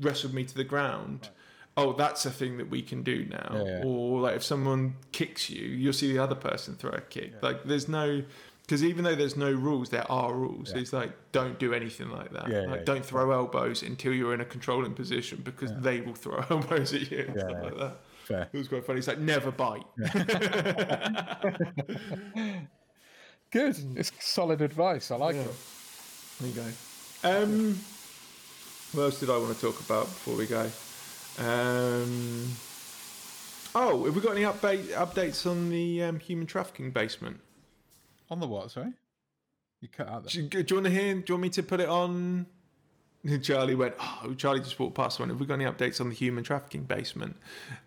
wrestled 0.00 0.32
me 0.34 0.44
to 0.44 0.54
the 0.54 0.64
ground. 0.64 1.28
Oh 1.76 1.92
that's 1.92 2.24
a 2.24 2.30
thing 2.30 2.56
that 2.58 2.70
we 2.70 2.80
can 2.82 3.02
do 3.02 3.26
now. 3.26 3.50
Yeah, 3.52 3.64
yeah. 3.64 3.82
or 3.84 4.20
like 4.20 4.36
if 4.36 4.42
someone 4.44 4.94
kicks 5.12 5.50
you 5.50 5.66
you'll 5.66 5.92
see 5.92 6.12
the 6.12 6.22
other 6.22 6.34
person 6.36 6.76
throw 6.76 6.92
a 6.92 7.00
kick. 7.02 7.42
Like 7.42 7.64
there's 7.64 7.88
no 7.88 8.22
because 8.62 8.82
even 8.82 9.04
though 9.04 9.14
there's 9.14 9.36
no 9.36 9.52
rules 9.52 9.90
there 9.90 10.10
are 10.10 10.32
rules. 10.32 10.72
Yeah. 10.72 10.78
it's 10.80 10.92
like 10.94 11.12
don't 11.32 11.58
do 11.58 11.74
anything 11.74 12.08
like 12.10 12.32
that. 12.32 12.48
Yeah, 12.48 12.60
like 12.60 12.78
yeah, 12.80 12.84
don't 12.84 13.04
throw 13.04 13.32
elbows 13.32 13.82
until 13.82 14.14
you're 14.14 14.32
in 14.32 14.40
a 14.40 14.44
controlling 14.46 14.94
position 14.94 15.42
because 15.44 15.70
they 15.80 16.00
will 16.00 16.14
throw 16.14 16.42
elbows 16.50 16.94
at 16.94 17.10
you 17.10 17.26
Yeah, 17.28 17.40
stuff 17.40 17.50
yeah. 17.50 17.60
like 17.60 17.76
that 17.78 17.96
Fair. 18.24 18.48
it 18.52 18.56
was 18.56 18.68
quite 18.68 18.84
funny 18.86 18.98
it's 18.98 19.08
like 19.08 19.18
never 19.18 19.50
bite 19.50 19.84
Good. 23.50 23.76
It's 23.96 24.10
solid 24.18 24.60
advice. 24.62 25.10
I 25.12 25.16
like 25.16 25.36
Yeah. 25.36 25.42
it. 25.42 25.54
There 26.40 26.48
you 26.50 26.54
go. 26.54 26.66
Um, 27.22 27.78
what 28.92 29.02
else 29.04 29.20
did 29.20 29.30
I 29.30 29.38
want 29.38 29.54
to 29.54 29.60
talk 29.60 29.78
about 29.80 30.06
before 30.06 30.34
we 30.36 30.46
go? 30.46 30.68
Um, 31.38 32.48
Oh, 33.76 34.04
have 34.04 34.14
we 34.14 34.20
got 34.20 34.32
any 34.36 34.42
update 34.42 34.86
updates 34.92 35.48
on 35.50 35.68
the 35.70 36.02
um, 36.04 36.20
human 36.20 36.46
trafficking 36.46 36.90
basement? 36.92 37.40
On 38.30 38.38
the 38.40 38.46
what? 38.46 38.70
Sorry, 38.70 38.92
you 39.80 39.88
cut 39.88 40.08
out 40.08 40.26
Do 40.28 40.42
there. 40.42 40.58
you, 40.60 40.64
do 40.64 40.74
you 40.74 40.80
want 40.80 40.86
to 40.94 41.00
hear? 41.00 41.14
Do 41.14 41.24
you 41.28 41.34
want 41.34 41.42
me 41.42 41.48
to 41.50 41.62
put 41.62 41.80
it 41.80 41.88
on? 41.88 42.46
Charlie 43.42 43.74
went, 43.74 43.94
oh, 44.00 44.34
Charlie 44.36 44.60
just 44.60 44.78
walked 44.78 44.94
past 44.94 45.18
one. 45.20 45.28
Have 45.30 45.40
we 45.40 45.46
got 45.46 45.54
any 45.54 45.64
updates 45.64 46.00
on 46.00 46.08
the 46.08 46.14
human 46.14 46.44
trafficking 46.44 46.84
basement? 46.84 47.36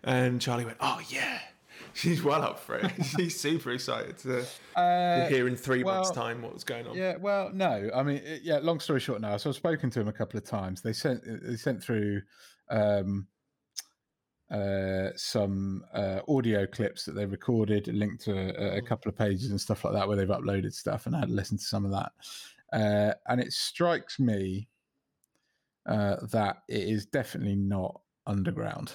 And 0.02 0.40
Charlie 0.40 0.64
went, 0.64 0.76
oh, 0.80 1.00
yeah. 1.08 1.38
She's 1.94 2.22
well 2.22 2.42
up 2.42 2.60
for 2.60 2.76
it. 2.76 2.92
She's 3.16 3.38
super 3.40 3.70
excited 3.72 4.18
to, 4.18 4.44
to 4.74 4.80
Uh, 4.80 5.28
hear 5.28 5.48
in 5.48 5.56
three 5.56 5.82
months' 5.82 6.10
time 6.10 6.42
what's 6.42 6.62
going 6.64 6.86
on. 6.86 6.96
Yeah, 6.96 7.16
well, 7.16 7.50
no, 7.52 7.90
I 7.94 8.02
mean, 8.02 8.16
it- 8.18 8.42
yeah. 8.42 8.58
Long 8.62 8.78
story 8.78 9.00
short, 9.00 9.20
now, 9.20 9.36
so 9.36 9.50
I've 9.50 9.56
spoken 9.56 9.90
to 9.90 10.00
him 10.00 10.08
a 10.08 10.12
couple 10.12 10.38
of 10.38 10.44
times. 10.44 10.80
They 10.82 10.92
sent 10.92 11.22
they 11.24 11.56
sent 11.56 11.82
through 11.82 12.22
um, 12.70 13.26
uh, 14.50 15.08
some 15.16 15.84
uh, 15.92 16.20
audio 16.28 16.66
clips 16.66 17.04
that 17.04 17.12
they 17.12 17.26
recorded, 17.26 17.88
linked 17.88 18.22
to 18.24 18.32
a, 18.74 18.78
a 18.78 18.82
couple 18.82 19.08
of 19.08 19.16
pages 19.16 19.50
and 19.50 19.60
stuff 19.60 19.84
like 19.84 19.94
that, 19.94 20.06
where 20.06 20.16
they've 20.16 20.28
uploaded 20.28 20.72
stuff, 20.74 21.06
and 21.06 21.16
I 21.16 21.20
had 21.20 21.30
listened 21.30 21.60
to 21.60 21.66
some 21.66 21.84
of 21.84 21.90
that. 21.92 22.12
Uh, 22.72 23.14
and 23.28 23.40
it 23.40 23.52
strikes 23.52 24.18
me 24.20 24.68
uh, 25.86 26.16
that 26.32 26.58
it 26.68 26.88
is 26.88 27.06
definitely 27.06 27.56
not 27.56 28.00
underground. 28.26 28.92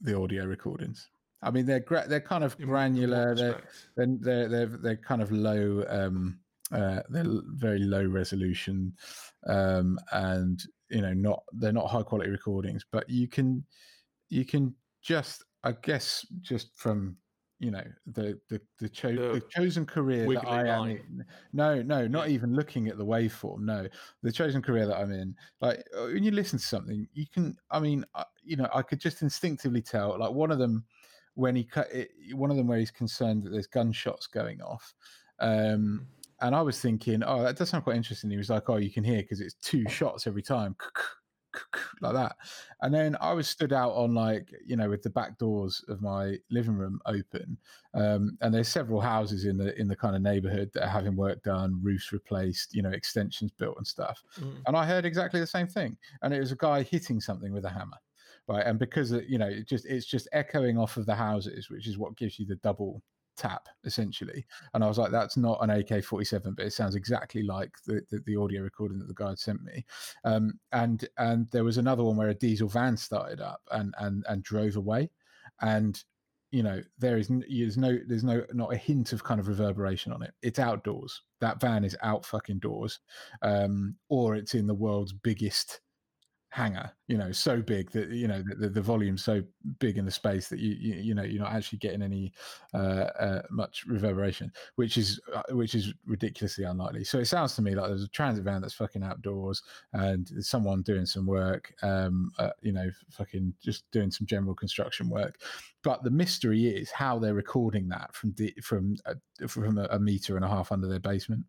The 0.00 0.18
audio 0.18 0.44
recordings. 0.44 1.08
I 1.42 1.50
mean, 1.50 1.66
they're 1.66 1.80
gra- 1.80 2.06
they're 2.08 2.20
kind 2.20 2.44
of 2.44 2.58
granular. 2.58 3.34
They're 3.34 3.62
they're 3.96 4.48
they're 4.48 4.66
they're 4.66 4.96
kind 4.96 5.22
of 5.22 5.30
low 5.32 5.84
um 5.88 6.38
uh 6.72 7.00
they're 7.08 7.24
very 7.54 7.78
low 7.78 8.04
resolution 8.04 8.92
um 9.46 9.98
and 10.12 10.64
you 10.90 11.00
know 11.00 11.12
not 11.12 11.42
they're 11.52 11.72
not 11.72 11.88
high 11.88 12.02
quality 12.02 12.30
recordings 12.30 12.84
but 12.90 13.08
you 13.08 13.28
can 13.28 13.64
you 14.28 14.44
can 14.44 14.74
just 15.02 15.44
i 15.62 15.72
guess 15.82 16.26
just 16.40 16.76
from 16.76 17.16
you 17.58 17.70
know 17.70 17.84
the 18.06 18.38
the 18.48 18.60
the, 18.78 18.88
cho- 18.88 19.12
The 19.14 19.32
the 19.34 19.40
chosen 19.48 19.86
career 19.86 20.26
that 20.34 20.46
i 20.46 20.60
am 20.66 20.66
line. 20.66 20.90
in 20.90 21.24
no 21.52 21.82
no 21.82 22.06
not 22.06 22.28
Yeah. 22.28 22.34
even 22.34 22.54
looking 22.54 22.88
at 22.88 22.98
the 22.98 23.04
waveform 23.06 23.60
no 23.60 23.88
the 24.22 24.30
chosen 24.32 24.60
career 24.62 24.86
that 24.86 24.96
i'm 24.98 25.10
in 25.10 25.34
like 25.60 25.78
uh, 25.96 26.04
when 26.06 26.22
you 26.22 26.30
listen 26.32 26.58
to 26.58 26.64
something 26.64 27.08
you 27.14 27.26
can 27.26 27.56
i 27.70 27.80
mean 27.80 28.04
I, 28.14 28.24
you 28.44 28.56
know 28.56 28.68
i 28.74 28.82
could 28.82 29.00
just 29.00 29.22
instinctively 29.22 29.80
tell 29.82 30.18
like 30.18 30.32
one 30.32 30.50
of 30.50 30.58
them 30.58 30.84
when 31.34 31.54
he 31.54 31.64
cut 31.64 31.90
it, 31.92 32.10
one 32.34 32.50
of 32.50 32.56
them 32.56 32.66
where 32.66 32.78
he's 32.78 32.90
concerned 32.90 33.42
that 33.44 33.50
there's 33.50 33.66
gunshots 33.66 34.26
going 34.26 34.62
off. 34.62 34.94
Um, 35.38 36.08
and 36.40 36.54
I 36.54 36.62
was 36.62 36.80
thinking, 36.80 37.22
oh, 37.22 37.42
that 37.42 37.56
does 37.56 37.68
sound 37.68 37.84
quite 37.84 37.96
interesting. 37.96 38.30
He 38.30 38.38
was 38.38 38.48
like, 38.48 38.70
oh, 38.70 38.76
you 38.76 38.90
can 38.90 39.04
hear 39.04 39.18
because 39.20 39.42
it's 39.42 39.52
two 39.54 39.86
shots 39.86 40.26
every 40.26 40.40
time, 40.42 40.74
like 42.00 42.14
that. 42.14 42.36
And 42.82 42.92
then 42.92 43.16
I 43.20 43.32
was 43.32 43.48
stood 43.48 43.72
out 43.72 43.92
on 43.92 44.14
like, 44.14 44.52
you 44.64 44.76
know, 44.76 44.88
with 44.88 45.02
the 45.02 45.10
back 45.10 45.38
doors 45.38 45.84
of 45.88 46.02
my 46.02 46.36
living 46.50 46.74
room 46.74 47.00
open. 47.06 47.58
Um, 47.94 48.36
and 48.40 48.54
there's 48.54 48.68
several 48.68 49.00
houses 49.00 49.44
in 49.44 49.56
the 49.56 49.78
in 49.80 49.88
the 49.88 49.96
kind 49.96 50.16
of 50.16 50.22
neighborhood 50.22 50.70
that 50.74 50.84
are 50.84 50.90
having 50.90 51.16
work 51.16 51.42
done, 51.42 51.80
roofs 51.82 52.12
replaced, 52.12 52.74
you 52.74 52.82
know, 52.82 52.90
extensions 52.90 53.50
built 53.52 53.76
and 53.78 53.86
stuff. 53.86 54.22
Mm. 54.40 54.56
And 54.66 54.76
I 54.76 54.84
heard 54.84 55.04
exactly 55.04 55.40
the 55.40 55.46
same 55.46 55.66
thing. 55.66 55.96
And 56.22 56.32
it 56.32 56.40
was 56.40 56.52
a 56.52 56.56
guy 56.56 56.82
hitting 56.82 57.20
something 57.20 57.52
with 57.52 57.64
a 57.64 57.70
hammer. 57.70 57.98
Right. 58.48 58.64
And 58.64 58.78
because 58.78 59.10
you 59.10 59.38
know, 59.38 59.48
it 59.48 59.66
just 59.66 59.86
it's 59.86 60.06
just 60.06 60.28
echoing 60.32 60.78
off 60.78 60.96
of 60.96 61.06
the 61.06 61.14
houses, 61.14 61.68
which 61.70 61.88
is 61.88 61.98
what 61.98 62.16
gives 62.16 62.38
you 62.38 62.46
the 62.46 62.56
double 62.56 63.02
tap 63.36 63.68
essentially. 63.84 64.44
And 64.74 64.82
I 64.82 64.88
was 64.88 64.98
like, 64.98 65.10
that's 65.10 65.36
not 65.36 65.58
an 65.62 65.70
AK 65.70 66.04
forty 66.04 66.24
seven, 66.24 66.54
but 66.54 66.66
it 66.66 66.72
sounds 66.72 66.94
exactly 66.94 67.42
like 67.42 67.70
the, 67.86 68.02
the 68.10 68.20
the 68.26 68.36
audio 68.36 68.62
recording 68.62 68.98
that 68.98 69.08
the 69.08 69.14
guy 69.14 69.30
had 69.30 69.38
sent 69.38 69.62
me. 69.62 69.84
Um 70.24 70.58
and 70.72 71.08
and 71.18 71.48
there 71.52 71.64
was 71.64 71.78
another 71.78 72.04
one 72.04 72.16
where 72.16 72.30
a 72.30 72.34
diesel 72.34 72.68
van 72.68 72.96
started 72.96 73.40
up 73.40 73.60
and 73.70 73.94
and 73.98 74.24
and 74.28 74.42
drove 74.42 74.76
away. 74.76 75.10
And 75.60 76.02
you 76.50 76.62
know 76.62 76.80
there 76.98 77.18
is 77.18 77.28
there's 77.28 77.76
no 77.76 77.98
there's 78.06 78.24
no 78.24 78.44
not 78.52 78.72
a 78.72 78.76
hint 78.76 79.12
of 79.12 79.24
kind 79.24 79.40
of 79.40 79.48
reverberation 79.48 80.12
on 80.12 80.22
it 80.22 80.32
it's 80.42 80.58
outdoors 80.58 81.22
that 81.40 81.60
van 81.60 81.84
is 81.84 81.96
out 82.02 82.24
fucking 82.24 82.58
doors 82.58 83.00
um 83.42 83.96
or 84.08 84.36
it's 84.36 84.54
in 84.54 84.66
the 84.66 84.74
world's 84.74 85.12
biggest 85.12 85.80
hangar 86.50 86.90
you 87.06 87.18
know 87.18 87.32
so 87.32 87.60
big 87.60 87.90
that 87.90 88.08
you 88.08 88.26
know 88.26 88.42
the, 88.58 88.68
the 88.68 88.80
volume's 88.80 89.22
so 89.22 89.42
big 89.78 89.98
in 89.98 90.04
the 90.04 90.10
space 90.10 90.48
that 90.48 90.58
you 90.58 90.74
you, 90.78 90.94
you 90.94 91.14
know 91.14 91.22
you're 91.22 91.42
not 91.42 91.52
actually 91.52 91.78
getting 91.78 92.00
any 92.00 92.32
uh, 92.72 93.08
uh 93.18 93.42
much 93.50 93.84
reverberation 93.86 94.50
which 94.76 94.96
is 94.96 95.20
uh, 95.34 95.42
which 95.50 95.74
is 95.74 95.92
ridiculously 96.06 96.64
unlikely. 96.64 97.04
So 97.04 97.18
it 97.18 97.26
sounds 97.26 97.54
to 97.56 97.62
me 97.62 97.74
like 97.74 97.88
there's 97.88 98.04
a 98.04 98.08
transit 98.08 98.44
van 98.44 98.62
that's 98.62 98.74
fucking 98.74 99.02
outdoors 99.02 99.62
and 99.92 100.30
someone 100.40 100.82
doing 100.82 101.06
some 101.06 101.26
work 101.26 101.74
um 101.82 102.30
uh, 102.38 102.50
you 102.62 102.72
know 102.72 102.90
fucking 103.10 103.54
just 103.62 103.84
doing 103.90 104.10
some 104.10 104.26
general 104.26 104.54
construction 104.54 105.10
work. 105.10 105.40
But 105.82 106.02
the 106.02 106.10
mystery 106.10 106.66
is 106.66 106.90
how 106.90 107.18
they're 107.18 107.34
recording 107.34 107.88
that 107.88 108.14
from 108.14 108.32
the, 108.32 108.52
from 108.62 108.96
a, 109.04 109.46
from 109.46 109.78
a, 109.78 109.84
a 109.90 109.98
meter 109.98 110.36
and 110.36 110.44
a 110.44 110.48
half 110.48 110.72
under 110.72 110.88
their 110.88 111.00
basement. 111.00 111.44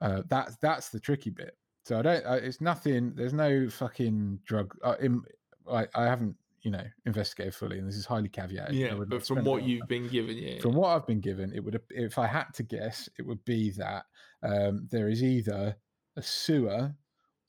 Uh 0.00 0.22
that's 0.28 0.56
that's 0.58 0.90
the 0.90 1.00
tricky 1.00 1.30
bit 1.30 1.57
so 1.88 1.98
I 1.98 2.02
don't. 2.02 2.26
Uh, 2.26 2.32
it's 2.34 2.60
nothing. 2.60 3.14
There's 3.16 3.32
no 3.32 3.70
fucking 3.70 4.40
drug. 4.44 4.76
Uh, 4.84 4.96
in, 5.00 5.22
I, 5.70 5.86
I 5.94 6.04
haven't, 6.04 6.36
you 6.60 6.70
know, 6.70 6.84
investigated 7.06 7.54
fully, 7.54 7.78
and 7.78 7.88
this 7.88 7.96
is 7.96 8.04
highly 8.04 8.28
caveated. 8.28 8.74
Yeah, 8.74 8.92
but 9.08 9.26
from 9.26 9.42
what 9.42 9.62
you've 9.62 9.88
been 9.88 10.06
given, 10.06 10.36
yeah. 10.36 10.60
from 10.60 10.74
what 10.74 10.88
I've 10.88 11.06
been 11.06 11.20
given, 11.20 11.50
it 11.54 11.64
would 11.64 11.80
if 11.88 12.18
I 12.18 12.26
had 12.26 12.52
to 12.54 12.62
guess, 12.62 13.08
it 13.18 13.22
would 13.22 13.42
be 13.46 13.70
that 13.70 14.04
um, 14.42 14.86
there 14.90 15.08
is 15.08 15.22
either 15.22 15.76
a 16.16 16.22
sewer 16.22 16.94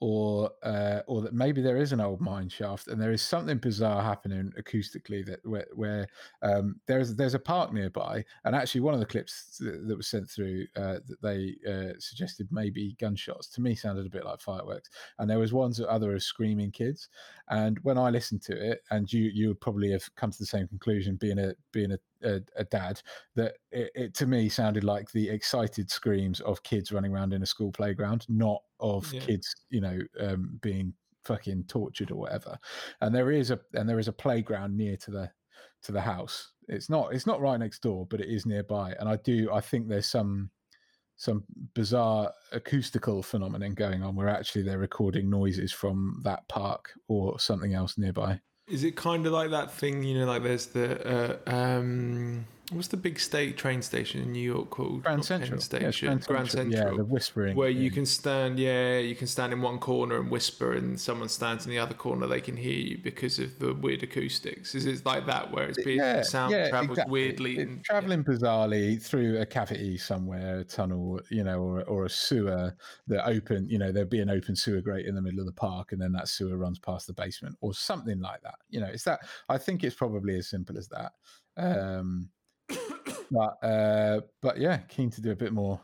or 0.02 0.52
uh, 0.64 1.02
or 1.08 1.22
that 1.22 1.34
maybe 1.34 1.62
there 1.62 1.78
is 1.78 1.92
an 1.92 2.00
old 2.00 2.22
mine 2.22 2.48
shaft 2.48 2.88
and 2.88 3.02
there 3.02 3.12
is 3.12 3.22
something 3.22 3.58
bizarre 3.58 4.02
happening 4.02 4.52
acoustically 4.58 5.26
that 5.26 5.40
where, 5.46 5.68
where 5.74 6.08
um, 6.42 6.80
there's 6.88 7.16
there's 7.16 7.34
a 7.34 7.40
park 7.40 7.74
nearby 7.74 8.24
and 8.46 8.56
actually 8.56 8.80
one 8.80 8.94
of 8.94 9.02
the 9.02 9.06
clips 9.06 9.58
that, 9.58 9.88
that 9.88 9.98
was 9.98 10.08
sent 10.08 10.30
through 10.30 10.66
uh, 10.78 11.00
that 11.06 11.22
they 11.22 11.56
uh, 11.70 11.94
suggested 12.00 12.48
maybe 12.50 12.96
gunshots 13.00 13.50
to 13.50 13.62
me 13.62 13.76
sounded 13.76 14.06
a 14.06 14.10
bit 14.10 14.26
like 14.26 14.40
fireworks 14.40 14.90
and 15.20 15.30
there 15.30 15.40
was 15.40 15.52
ones 15.52 15.78
that 15.78 15.90
other 15.90 16.16
of 16.16 16.24
screaming 16.24 16.72
kids 16.72 17.10
and 17.50 17.78
when 17.84 17.98
I 17.98 18.10
listened 18.10 18.42
to 18.44 18.72
it 18.72 18.82
and 18.92 19.12
you 19.12 19.24
you 19.34 19.50
would 19.50 19.62
probably 19.62 19.92
have 19.92 20.04
come 20.16 20.32
to 20.32 20.40
the 20.40 20.46
same 20.46 20.68
conclusion 20.68 21.18
being 21.18 21.40
a 21.40 21.54
being 21.74 21.92
a 21.92 22.00
a, 22.24 22.42
a 22.56 22.64
dad 22.66 23.02
that 23.36 23.56
it, 23.72 23.92
it 23.96 24.14
to 24.16 24.28
me 24.28 24.50
sounded 24.50 24.84
like 24.84 25.12
the 25.12 25.30
excited 25.30 25.90
screams 25.92 26.42
of 26.42 26.64
kids 26.64 26.92
running 26.92 27.12
around 27.14 27.34
in 27.34 27.44
a 27.44 27.46
school 27.46 27.72
playground, 27.72 28.26
not 28.30 28.62
of 28.80 29.12
Yeah. 29.12 29.20
kids, 29.20 29.56
you 29.70 29.82
know, 29.82 30.00
um, 30.20 30.60
being 30.62 30.94
fucking 31.26 31.66
tortured 31.66 32.12
or 32.12 32.16
whatever. 32.16 32.58
And 33.02 33.14
there 33.14 33.32
is 33.32 33.52
a 33.52 33.60
and 33.74 33.88
there 33.88 34.00
is 34.00 34.08
a 34.08 34.14
playground 34.14 34.76
near 34.76 34.98
to 34.98 35.12
the 35.12 35.32
to 35.84 35.92
the 35.92 36.02
house. 36.02 36.54
It's 36.68 36.90
not 36.90 37.14
it's 37.14 37.26
not 37.28 37.42
right 37.42 37.60
next 37.60 37.82
door, 37.82 38.06
but 38.06 38.22
it 38.22 38.30
is 38.30 38.46
nearby. 38.46 38.96
And 39.00 39.10
I 39.10 39.18
do 39.18 39.52
I 39.52 39.62
think 39.62 39.88
there's 39.88 40.08
some 40.08 40.52
some 41.18 41.44
bizarre 41.74 42.34
acoustical 42.52 43.22
phenomenon 43.24 43.74
going 43.74 44.04
on 44.04 44.16
where 44.16 44.30
actually 44.30 44.64
they're 44.64 44.80
recording 44.80 45.30
noises 45.30 45.72
from 45.74 46.22
that 46.24 46.48
park 46.48 46.94
or 47.08 47.40
something 47.40 47.74
else 47.74 47.98
nearby. 47.98 48.40
Is 48.70 48.84
it 48.84 48.96
kind 48.96 49.26
of 49.26 49.34
like 49.34 49.50
that 49.50 49.72
thing, 49.72 50.04
you 50.04 50.20
know, 50.20 50.26
like 50.26 50.44
there's 50.44 50.68
the 50.68 51.40
uh, 51.48 51.52
um, 51.52 52.46
what's 52.72 52.88
the 52.88 52.98
big 52.98 53.20
state 53.20 53.58
train 53.58 53.82
station 53.82 54.22
in 54.22 54.32
New 54.32 54.42
York 54.42 54.70
called? 54.70 55.04
Grand 55.04 55.20
Not 55.20 55.26
Central. 55.26 55.50
Yeah, 55.50 55.56
it's 55.56 55.66
Station, 55.66 56.22
Grand 56.26 56.50
Central. 56.50 56.92
Yeah, 56.92 56.98
the 56.98 57.04
whispering. 57.04 57.56
where 57.56 57.70
you 57.70 57.92
can 57.92 58.06
stand, 58.06 58.60
yeah, 58.60 58.98
you 59.00 59.16
can 59.16 59.28
stand 59.28 59.54
in 59.54 59.62
one 59.62 59.80
corner 59.80 60.20
and 60.20 60.30
whisper, 60.30 60.74
and 60.74 61.00
someone 61.00 61.30
stands 61.30 61.66
in 61.66 61.72
the 61.72 61.80
other 61.80 61.94
corner, 61.94 62.28
they 62.28 62.42
can 62.42 62.58
hear 62.58 62.78
you 62.78 62.98
because 62.98 63.40
of 63.40 63.58
the 63.60 63.74
weird 63.74 64.04
acoustics. 64.04 64.76
Is 64.76 64.86
it 64.86 65.06
like 65.06 65.26
that, 65.26 65.52
where 65.52 65.68
it's 65.70 65.84
being 65.84 66.00
sound 66.24 66.52
travels 66.52 66.92
exactly. 66.92 67.12
weirdly? 67.12 67.60
And, 67.60 67.84
traveling 67.84 68.24
bizarrely 68.24 69.02
through 69.02 69.40
a 69.40 69.46
cavity 69.46 69.98
somewhere, 69.98 70.60
a 70.60 70.64
tunnel, 70.64 71.20
you 71.30 71.44
know, 71.44 71.60
or 71.60 71.84
or 71.84 72.06
a 72.06 72.10
sewer 72.10 72.76
that 73.08 73.28
open, 73.28 73.68
you 73.70 73.80
know, 73.80 73.92
there'd 73.92 74.10
be 74.10 74.22
an 74.22 74.30
open 74.30 74.56
sewer 74.56 74.82
grate 74.82 75.06
in 75.06 75.16
the 75.16 75.22
middle 75.22 75.40
of 75.40 75.46
the 75.46 75.52
park, 75.52 75.92
and 75.92 76.02
then 76.02 76.12
that 76.14 76.28
sewer 76.28 76.58
runs 76.58 76.80
past 76.80 77.08
the 77.08 77.14
basement, 77.14 77.56
or 77.62 77.74
something 77.74 78.20
like 78.20 78.42
that. 78.42 78.56
You 78.70 78.82
know, 78.82 78.88
it's 78.88 79.04
that. 79.04 79.22
I 79.48 79.58
think 79.58 79.84
it's 79.84 79.96
probably 79.96 80.38
as 80.38 80.50
simple 80.50 80.78
as 80.78 80.88
that. 80.90 81.14
Um, 81.58 82.30
but 83.32 83.64
uh, 83.64 84.22
but 84.42 84.58
yeah, 84.58 84.78
keen 84.88 85.10
to 85.12 85.22
do 85.22 85.32
a 85.32 85.36
bit 85.36 85.54
more 85.54 85.80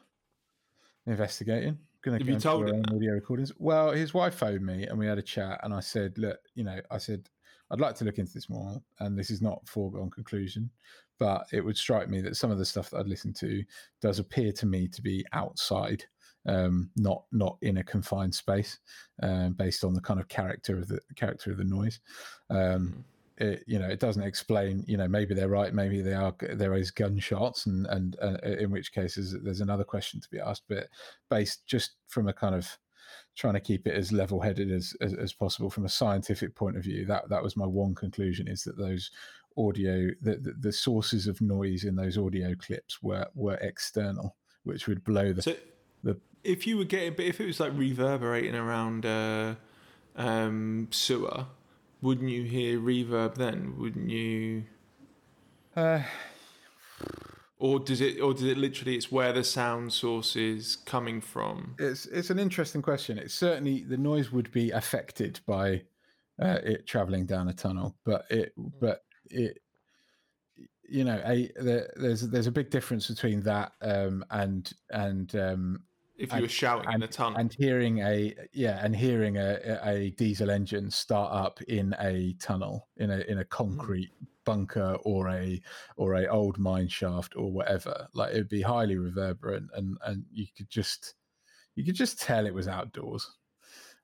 investigating. 1.06 1.78
Going 2.04 2.20
to 2.20 2.24
Have 2.24 2.34
you 2.34 2.40
told 2.40 2.70
him 2.70 2.84
audio 2.94 3.14
recordings. 3.14 3.52
Well, 3.58 3.92
his 3.92 4.14
wife 4.14 4.36
phoned 4.36 4.64
me 4.64 4.86
and 4.86 4.98
we 4.98 5.08
had 5.08 5.18
a 5.18 5.24
chat, 5.24 5.60
and 5.64 5.74
I 5.74 5.80
said, 5.80 6.18
look, 6.18 6.38
you 6.54 6.64
know, 6.64 6.80
I 6.92 7.00
said 7.00 7.28
I'd 7.72 7.80
like 7.80 7.96
to 7.96 8.06
look 8.06 8.20
into 8.20 8.34
this 8.34 8.50
more, 8.50 8.82
and 9.00 9.18
this 9.18 9.32
is 9.32 9.42
not 9.42 9.68
foregone 9.68 10.12
conclusion, 10.12 10.70
but 11.18 11.48
it 11.52 11.62
would 11.62 11.78
strike 11.78 12.10
me 12.10 12.22
that 12.22 12.36
some 12.38 12.52
of 12.52 12.58
the 12.58 12.66
stuff 12.66 12.90
that 12.90 13.00
I'd 13.00 13.08
listened 13.08 13.36
to 13.38 13.64
does 14.02 14.20
appear 14.20 14.52
to 14.54 14.66
me 14.66 14.88
to 14.90 15.02
be 15.02 15.26
outside, 15.34 16.04
um, 16.48 16.92
not 16.96 17.24
not 17.32 17.58
in 17.62 17.78
a 17.78 17.84
confined 17.84 18.36
space, 18.36 18.78
um, 19.24 19.54
based 19.54 19.84
on 19.84 19.94
the 19.94 20.02
kind 20.02 20.20
of 20.20 20.28
character 20.28 20.78
of 20.78 20.88
the 20.88 21.00
character 21.16 21.52
of 21.52 21.58
the 21.58 21.64
noise. 21.64 22.00
Um, 22.50 23.04
it, 23.38 23.64
you 23.68 23.80
know, 23.80 23.88
it 23.88 24.00
doesn't 24.00 24.24
explain. 24.24 24.84
You 24.88 24.98
know, 24.98 25.08
maybe 25.08 25.34
they're 25.34 25.50
right, 25.50 25.74
maybe 25.74 26.02
they 26.02 26.14
are. 26.14 26.34
There 26.54 26.76
is 26.76 26.92
gunshots, 26.92 27.66
and 27.66 27.86
and 27.88 28.16
uh, 28.22 28.38
in 28.44 28.72
which 28.72 28.94
cases 28.94 29.36
there's 29.44 29.62
another 29.62 29.84
question 29.84 30.22
to 30.22 30.30
be 30.30 30.40
asked. 30.40 30.64
But 30.68 30.88
based 31.30 31.66
just 31.66 31.92
from 32.08 32.28
a 32.28 32.34
kind 32.34 32.56
of 32.56 32.78
trying 33.36 33.54
to 33.54 33.60
keep 33.60 33.86
it 33.86 33.94
as 33.94 34.12
level-headed 34.12 34.72
as, 34.72 34.96
as 35.02 35.14
as 35.14 35.34
possible 35.34 35.70
from 35.70 35.86
a 35.86 35.90
scientific 35.90 36.56
point 36.56 36.78
of 36.78 36.84
view, 36.84 37.06
that 37.06 37.30
that 37.30 37.44
was 37.44 37.58
my 37.58 37.66
one 37.66 37.94
conclusion: 37.96 38.48
is 38.48 38.64
that 38.64 38.78
those 38.78 39.12
audio 39.58 40.10
the, 40.22 40.36
the 40.38 40.54
the 40.60 40.72
sources 40.72 41.28
of 41.28 41.40
noise 41.42 41.84
in 41.84 41.96
those 41.96 42.18
audio 42.18 42.56
clips 42.56 43.02
were 43.02 43.28
were 43.36 43.56
external, 43.56 44.36
which 44.64 44.88
would 44.88 45.04
blow 45.04 45.34
the 45.34 45.42
So, 45.42 45.56
the- 46.04 46.20
if 46.44 46.68
you 46.68 46.78
were 46.78 46.86
getting, 46.86 47.14
but 47.14 47.26
if 47.26 47.42
it 47.42 47.48
was 47.48 47.60
like 47.60 47.72
reverberating 47.76 48.54
around 48.56 49.06
uh, 49.06 49.56
um, 50.16 50.88
sewer, 50.92 51.48
wouldn't 52.02 52.30
you 52.30 52.44
hear 52.44 52.80
reverb 52.80 53.36
then? 53.36 53.76
Wouldn't 53.78 54.10
you? 54.10 54.64
uh, 55.76 56.02
Or 57.58 57.80
does 57.80 58.02
it? 58.02 58.20
Or 58.22 58.34
does 58.34 58.44
it 58.44 58.58
literally? 58.58 58.96
It's 58.96 59.12
where 59.12 59.34
the 59.34 59.44
sound 59.44 59.94
source 59.94 60.36
is 60.36 60.76
coming 60.76 61.22
from. 61.22 61.76
it's 61.80 62.06
it's 62.08 62.30
an 62.30 62.40
interesting 62.40 62.82
question. 62.82 63.18
It's 63.18 63.34
certainly 63.34 63.84
the 63.84 63.98
noise 63.98 64.32
would 64.32 64.52
be 64.52 64.72
affected 64.72 65.40
by 65.48 65.84
uh, 66.42 66.60
it 66.64 66.86
traveling 66.86 67.26
down 67.26 67.48
a 67.48 67.54
tunnel, 67.54 67.96
but 68.06 68.26
it 68.30 68.54
but 68.58 69.04
it 69.30 69.60
you 70.88 71.04
know 71.04 71.22
a 71.26 71.50
there, 71.56 71.92
there's 71.96 72.22
there's 72.30 72.48
a 72.48 72.52
big 72.52 72.70
difference 72.70 73.08
between 73.08 73.42
that 73.42 73.72
um, 73.82 74.24
and 74.32 74.74
and 74.92 75.36
um, 75.36 75.84
If 76.18 76.30
you 76.30 76.36
And- 76.36 76.42
were 76.44 76.50
shouting 76.50 76.92
in 76.94 77.04
a 77.04 77.08
tunnel. 77.08 77.40
and 77.40 77.54
hearing 77.54 78.00
a 78.00 78.34
yeah 78.54 78.80
and 78.84 78.96
hearing 78.96 79.38
a, 79.38 79.80
a 79.84 80.12
diesel 80.12 80.50
engine 80.50 80.90
start 80.90 81.32
up 81.34 81.62
in 81.64 81.94
a 82.00 82.34
tunnel 82.40 82.88
in 82.98 83.12
a 83.12 83.20
in 83.20 83.40
a 83.40 83.46
concrete 83.46 84.12
bunker 84.46 84.98
or 85.04 85.30
a 85.30 85.62
or 85.98 86.14
a 86.16 86.28
old 86.28 86.58
mine 86.58 86.88
shaft 86.88 87.36
or 87.36 87.52
whatever 87.52 88.08
like 88.14 88.32
it'd 88.32 88.48
be 88.48 88.62
highly 88.62 88.96
reverberant 88.96 89.70
and 89.76 89.98
and 90.06 90.24
you 90.32 90.46
could 90.56 90.70
just 90.70 91.16
you 91.76 91.84
could 91.84 91.96
just 91.96 92.22
tell 92.22 92.46
it 92.46 92.54
was 92.54 92.68
outdoors 92.68 93.30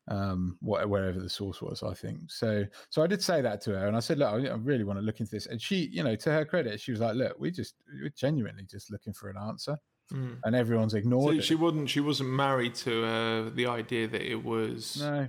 um 0.07 0.57
wh- 0.61 0.83
wherever 0.89 1.19
the 1.19 1.29
source 1.29 1.61
was 1.61 1.83
i 1.83 1.93
think. 1.93 2.19
So 2.31 2.65
so 2.89 3.03
i 3.03 3.07
did 3.07 3.21
say 3.21 3.39
that 3.41 3.61
to 3.61 3.71
her 3.77 3.87
and 3.87 3.95
i 3.95 3.99
said 3.99 4.17
look 4.17 4.33
i 4.33 4.47
I 4.47 4.55
really 4.55 4.83
want 4.83 4.97
to 4.99 5.05
look 5.05 5.19
into 5.19 5.31
this. 5.31 5.45
And 5.45 5.61
she 5.61 5.87
you 5.93 6.03
know 6.03 6.15
to 6.15 6.31
her 6.31 6.43
credit 6.43 6.81
she 6.81 6.91
was 6.91 6.99
like 7.01 7.15
look 7.15 7.39
we 7.39 7.51
just 7.51 7.75
we're 8.01 8.09
genuinely 8.09 8.65
just 8.65 8.91
looking 8.91 9.13
for 9.13 9.29
an 9.29 9.37
answer 9.37 9.77
Mm. 10.11 10.37
and 10.43 10.55
everyone's 10.55 10.93
ignored 10.93 11.33
So 11.35 11.39
it 11.39 11.43
she 11.43 11.55
wasn't. 11.55 11.89
She 11.89 11.99
wasn't 11.99 12.29
married 12.29 12.75
to 12.75 13.05
uh, 13.05 13.49
the 13.55 13.67
idea 13.67 14.07
that 14.07 14.21
it 14.21 14.43
was. 14.43 14.99
No. 15.01 15.27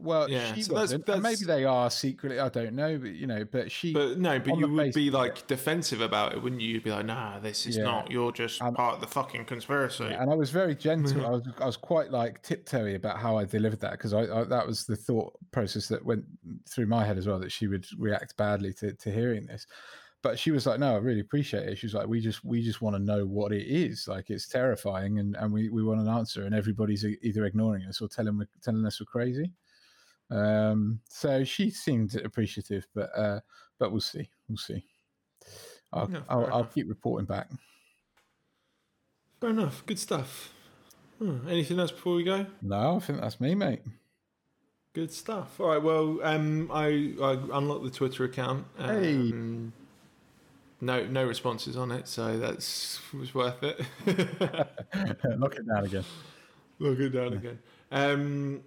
Well, 0.00 0.30
Yeah, 0.30 0.54
she 0.54 0.62
so 0.62 0.74
wasn't. 0.74 1.08
and 1.08 1.24
that's- 1.24 1.40
Maybe 1.40 1.44
they 1.52 1.64
are 1.64 1.90
secretly. 1.90 2.38
I 2.38 2.48
don't 2.50 2.74
know, 2.74 2.98
but 2.98 3.10
you 3.10 3.26
know, 3.26 3.44
but 3.44 3.72
she. 3.72 3.92
But 3.92 4.16
no, 4.16 4.38
but 4.38 4.56
you 4.56 4.68
would 4.68 4.92
be 4.94 5.10
like 5.10 5.48
defensive 5.48 6.00
about 6.00 6.34
it, 6.34 6.40
wouldn't 6.40 6.62
you? 6.62 6.68
You'd 6.74 6.84
be 6.84 6.92
like, 6.92 7.04
"Nah, 7.06 7.40
this 7.40 7.66
is 7.66 7.76
Yeah. 7.78 7.82
not. 7.82 8.08
You're 8.08 8.30
just 8.30 8.62
Um, 8.62 8.74
part 8.76 8.94
of 8.94 9.00
the 9.00 9.08
fucking 9.08 9.46
conspiracy." 9.46 10.04
and 10.04 10.30
I 10.30 10.34
was 10.36 10.50
very 10.50 10.76
gentle. 10.76 11.26
I 11.26 11.30
was 11.30 11.42
I 11.60 11.66
was 11.66 11.76
quite 11.76 12.12
like 12.12 12.44
tiptoey 12.44 12.94
about 12.94 13.18
how 13.18 13.36
I 13.38 13.44
delivered 13.44 13.80
that 13.80 13.90
because 13.92 14.12
I, 14.14 14.20
I 14.32 14.44
that 14.44 14.64
was 14.68 14.86
the 14.86 14.94
thought 14.94 15.32
process 15.50 15.88
that 15.88 16.04
went 16.04 16.24
through 16.68 16.86
my 16.86 17.04
head 17.04 17.18
as 17.18 17.26
well 17.26 17.40
that 17.40 17.50
she 17.50 17.66
would 17.66 17.84
react 17.98 18.36
badly 18.36 18.72
to 18.74 18.92
to 18.92 19.10
hearing 19.10 19.46
this. 19.46 19.66
But 20.22 20.38
she 20.38 20.50
was 20.50 20.66
like, 20.66 20.80
"No, 20.80 20.94
I 20.94 20.98
really 20.98 21.20
appreciate 21.20 21.68
it." 21.68 21.78
She 21.78 21.86
was 21.86 21.94
like, 21.94 22.08
"We 22.08 22.20
just 22.20 22.44
we 22.44 22.62
just 22.62 22.82
want 22.82 22.96
to 22.96 23.02
know 23.02 23.24
what 23.24 23.52
it 23.52 23.66
is. 23.66 24.08
Like 24.08 24.30
it's 24.30 24.48
terrifying, 24.48 25.18
and, 25.20 25.36
and 25.36 25.52
we, 25.52 25.68
we 25.68 25.84
want 25.84 26.00
an 26.00 26.08
answer. 26.08 26.44
And 26.44 26.54
everybody's 26.54 27.04
either 27.04 27.44
ignoring 27.44 27.84
us 27.84 28.00
or 28.00 28.08
telling 28.08 28.44
telling 28.62 28.84
us 28.84 29.00
we're 29.00 29.06
crazy." 29.06 29.52
Um, 30.30 31.00
so 31.08 31.44
she 31.44 31.70
seemed 31.70 32.14
appreciative, 32.16 32.86
but 32.94 33.10
uh, 33.16 33.40
but 33.78 33.92
we'll 33.92 34.00
see, 34.00 34.28
we'll 34.48 34.58
see. 34.58 34.84
I'll 35.92 36.10
Yeah, 36.10 36.20
I'll, 36.28 36.46
I'll 36.52 36.64
keep 36.64 36.88
reporting 36.88 37.26
back. 37.26 37.48
Fair 39.40 39.50
enough. 39.50 39.86
Good 39.86 39.98
stuff. 39.98 40.52
Hmm, 41.18 41.48
Anything 41.48 41.78
else 41.78 41.90
before 41.90 42.14
we 42.14 42.24
go? 42.24 42.46
No, 42.60 42.96
I 42.96 42.98
think 43.00 43.20
that's 43.20 43.40
me, 43.40 43.54
mate. 43.54 43.80
Good 44.92 45.12
stuff. 45.12 45.60
All 45.60 45.68
right. 45.68 45.82
Well, 45.82 46.18
um, 46.22 46.70
I 46.72 47.14
I 47.22 47.38
unlocked 47.52 47.84
the 47.84 47.90
Twitter 47.90 48.24
account. 48.24 48.66
Hey. 48.78 49.32
No, 50.80 51.04
no 51.06 51.26
responses 51.26 51.76
on 51.76 51.90
it, 51.90 52.06
so 52.06 52.38
that's 52.38 53.00
was 53.12 53.34
worth 53.34 53.62
it. 53.62 53.80
Lock 55.38 55.56
it 55.56 55.66
down 55.66 55.84
again. 55.84 56.04
Look 56.78 57.00
it 57.00 57.08
down 57.10 57.32
again. 57.32 57.58
Um, 57.90 58.60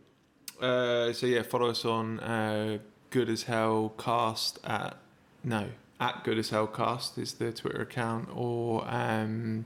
uh, 0.61 1.13
so 1.13 1.25
yeah, 1.25 1.43
follow 1.43 1.69
us 1.69 1.85
on 1.85 2.19
uh, 2.19 2.79
Good 3.11 3.29
as 3.29 3.43
Hell 3.43 3.93
Cast 3.97 4.59
at 4.63 4.97
no 5.43 5.69
at 6.01 6.23
Good 6.23 6.37
as 6.37 6.49
Hell 6.49 6.67
Cast 6.67 7.17
is 7.17 7.33
the 7.33 7.53
Twitter 7.53 7.81
account, 7.81 8.27
or 8.33 8.83
um, 8.89 9.65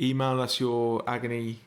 email 0.00 0.40
us 0.40 0.58
your 0.60 1.02
agony 1.08 1.60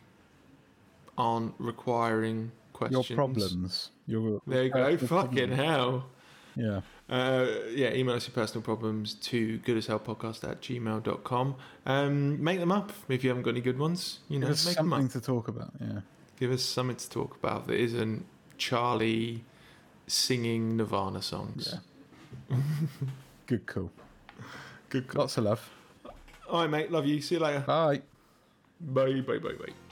on 1.18 1.54
requiring 1.60 2.52
questions. 2.74 3.10
Your 3.10 3.16
problems. 3.16 3.92
Your 4.08 4.42
There 4.48 4.64
you 4.64 4.70
go. 4.72 4.98
Fucking 4.98 5.52
hell. 5.52 6.08
Yeah. 6.56 6.82
Uh, 7.10 7.48
yeah, 7.74 7.94
email 7.94 8.16
us 8.16 8.28
your 8.28 8.34
personal 8.34 8.62
problems 8.62 9.14
to 9.14 9.60
goodashellpodcast 9.60 10.44
at 10.50 10.62
gmail.com. 10.62 11.56
Um, 11.86 12.44
make 12.44 12.60
them 12.60 12.72
up 12.72 12.92
if 13.08 13.24
you 13.24 13.30
haven't 13.30 13.44
got 13.44 13.52
any 13.52 13.62
good 13.62 13.80
ones. 13.80 14.20
You 14.28 14.40
know, 14.40 14.48
There's 14.48 14.66
make 14.66 14.76
them 14.76 14.92
up. 14.92 15.00
something 15.00 15.22
to 15.22 15.26
talk 15.26 15.48
about. 15.48 15.72
Yeah. 15.80 16.02
Give 16.40 16.52
us 16.52 16.64
something 16.64 16.98
to 16.98 17.10
talk 17.10 17.36
about 17.38 17.68
that 17.68 17.80
isn't 17.80 18.26
Charlie 18.58 19.44
singing 20.06 20.78
Nirvana 20.78 21.22
songs. 21.22 21.74
Yeah. 22.50 22.58
Good 23.46 23.66
call. 23.66 23.92
Good 24.90 25.08
call. 25.08 25.22
Lots 25.22 25.38
of 25.38 25.46
love. 25.46 25.70
All 26.50 26.62
right, 26.62 26.70
mate. 26.70 26.92
Love 26.92 27.06
you. 27.06 27.22
See 27.22 27.36
you 27.36 27.42
later. 27.42 27.62
Bye. 27.62 28.02
Bye, 28.80 29.22
bye, 29.22 29.40
bye, 29.40 29.54
bye. 29.54 29.87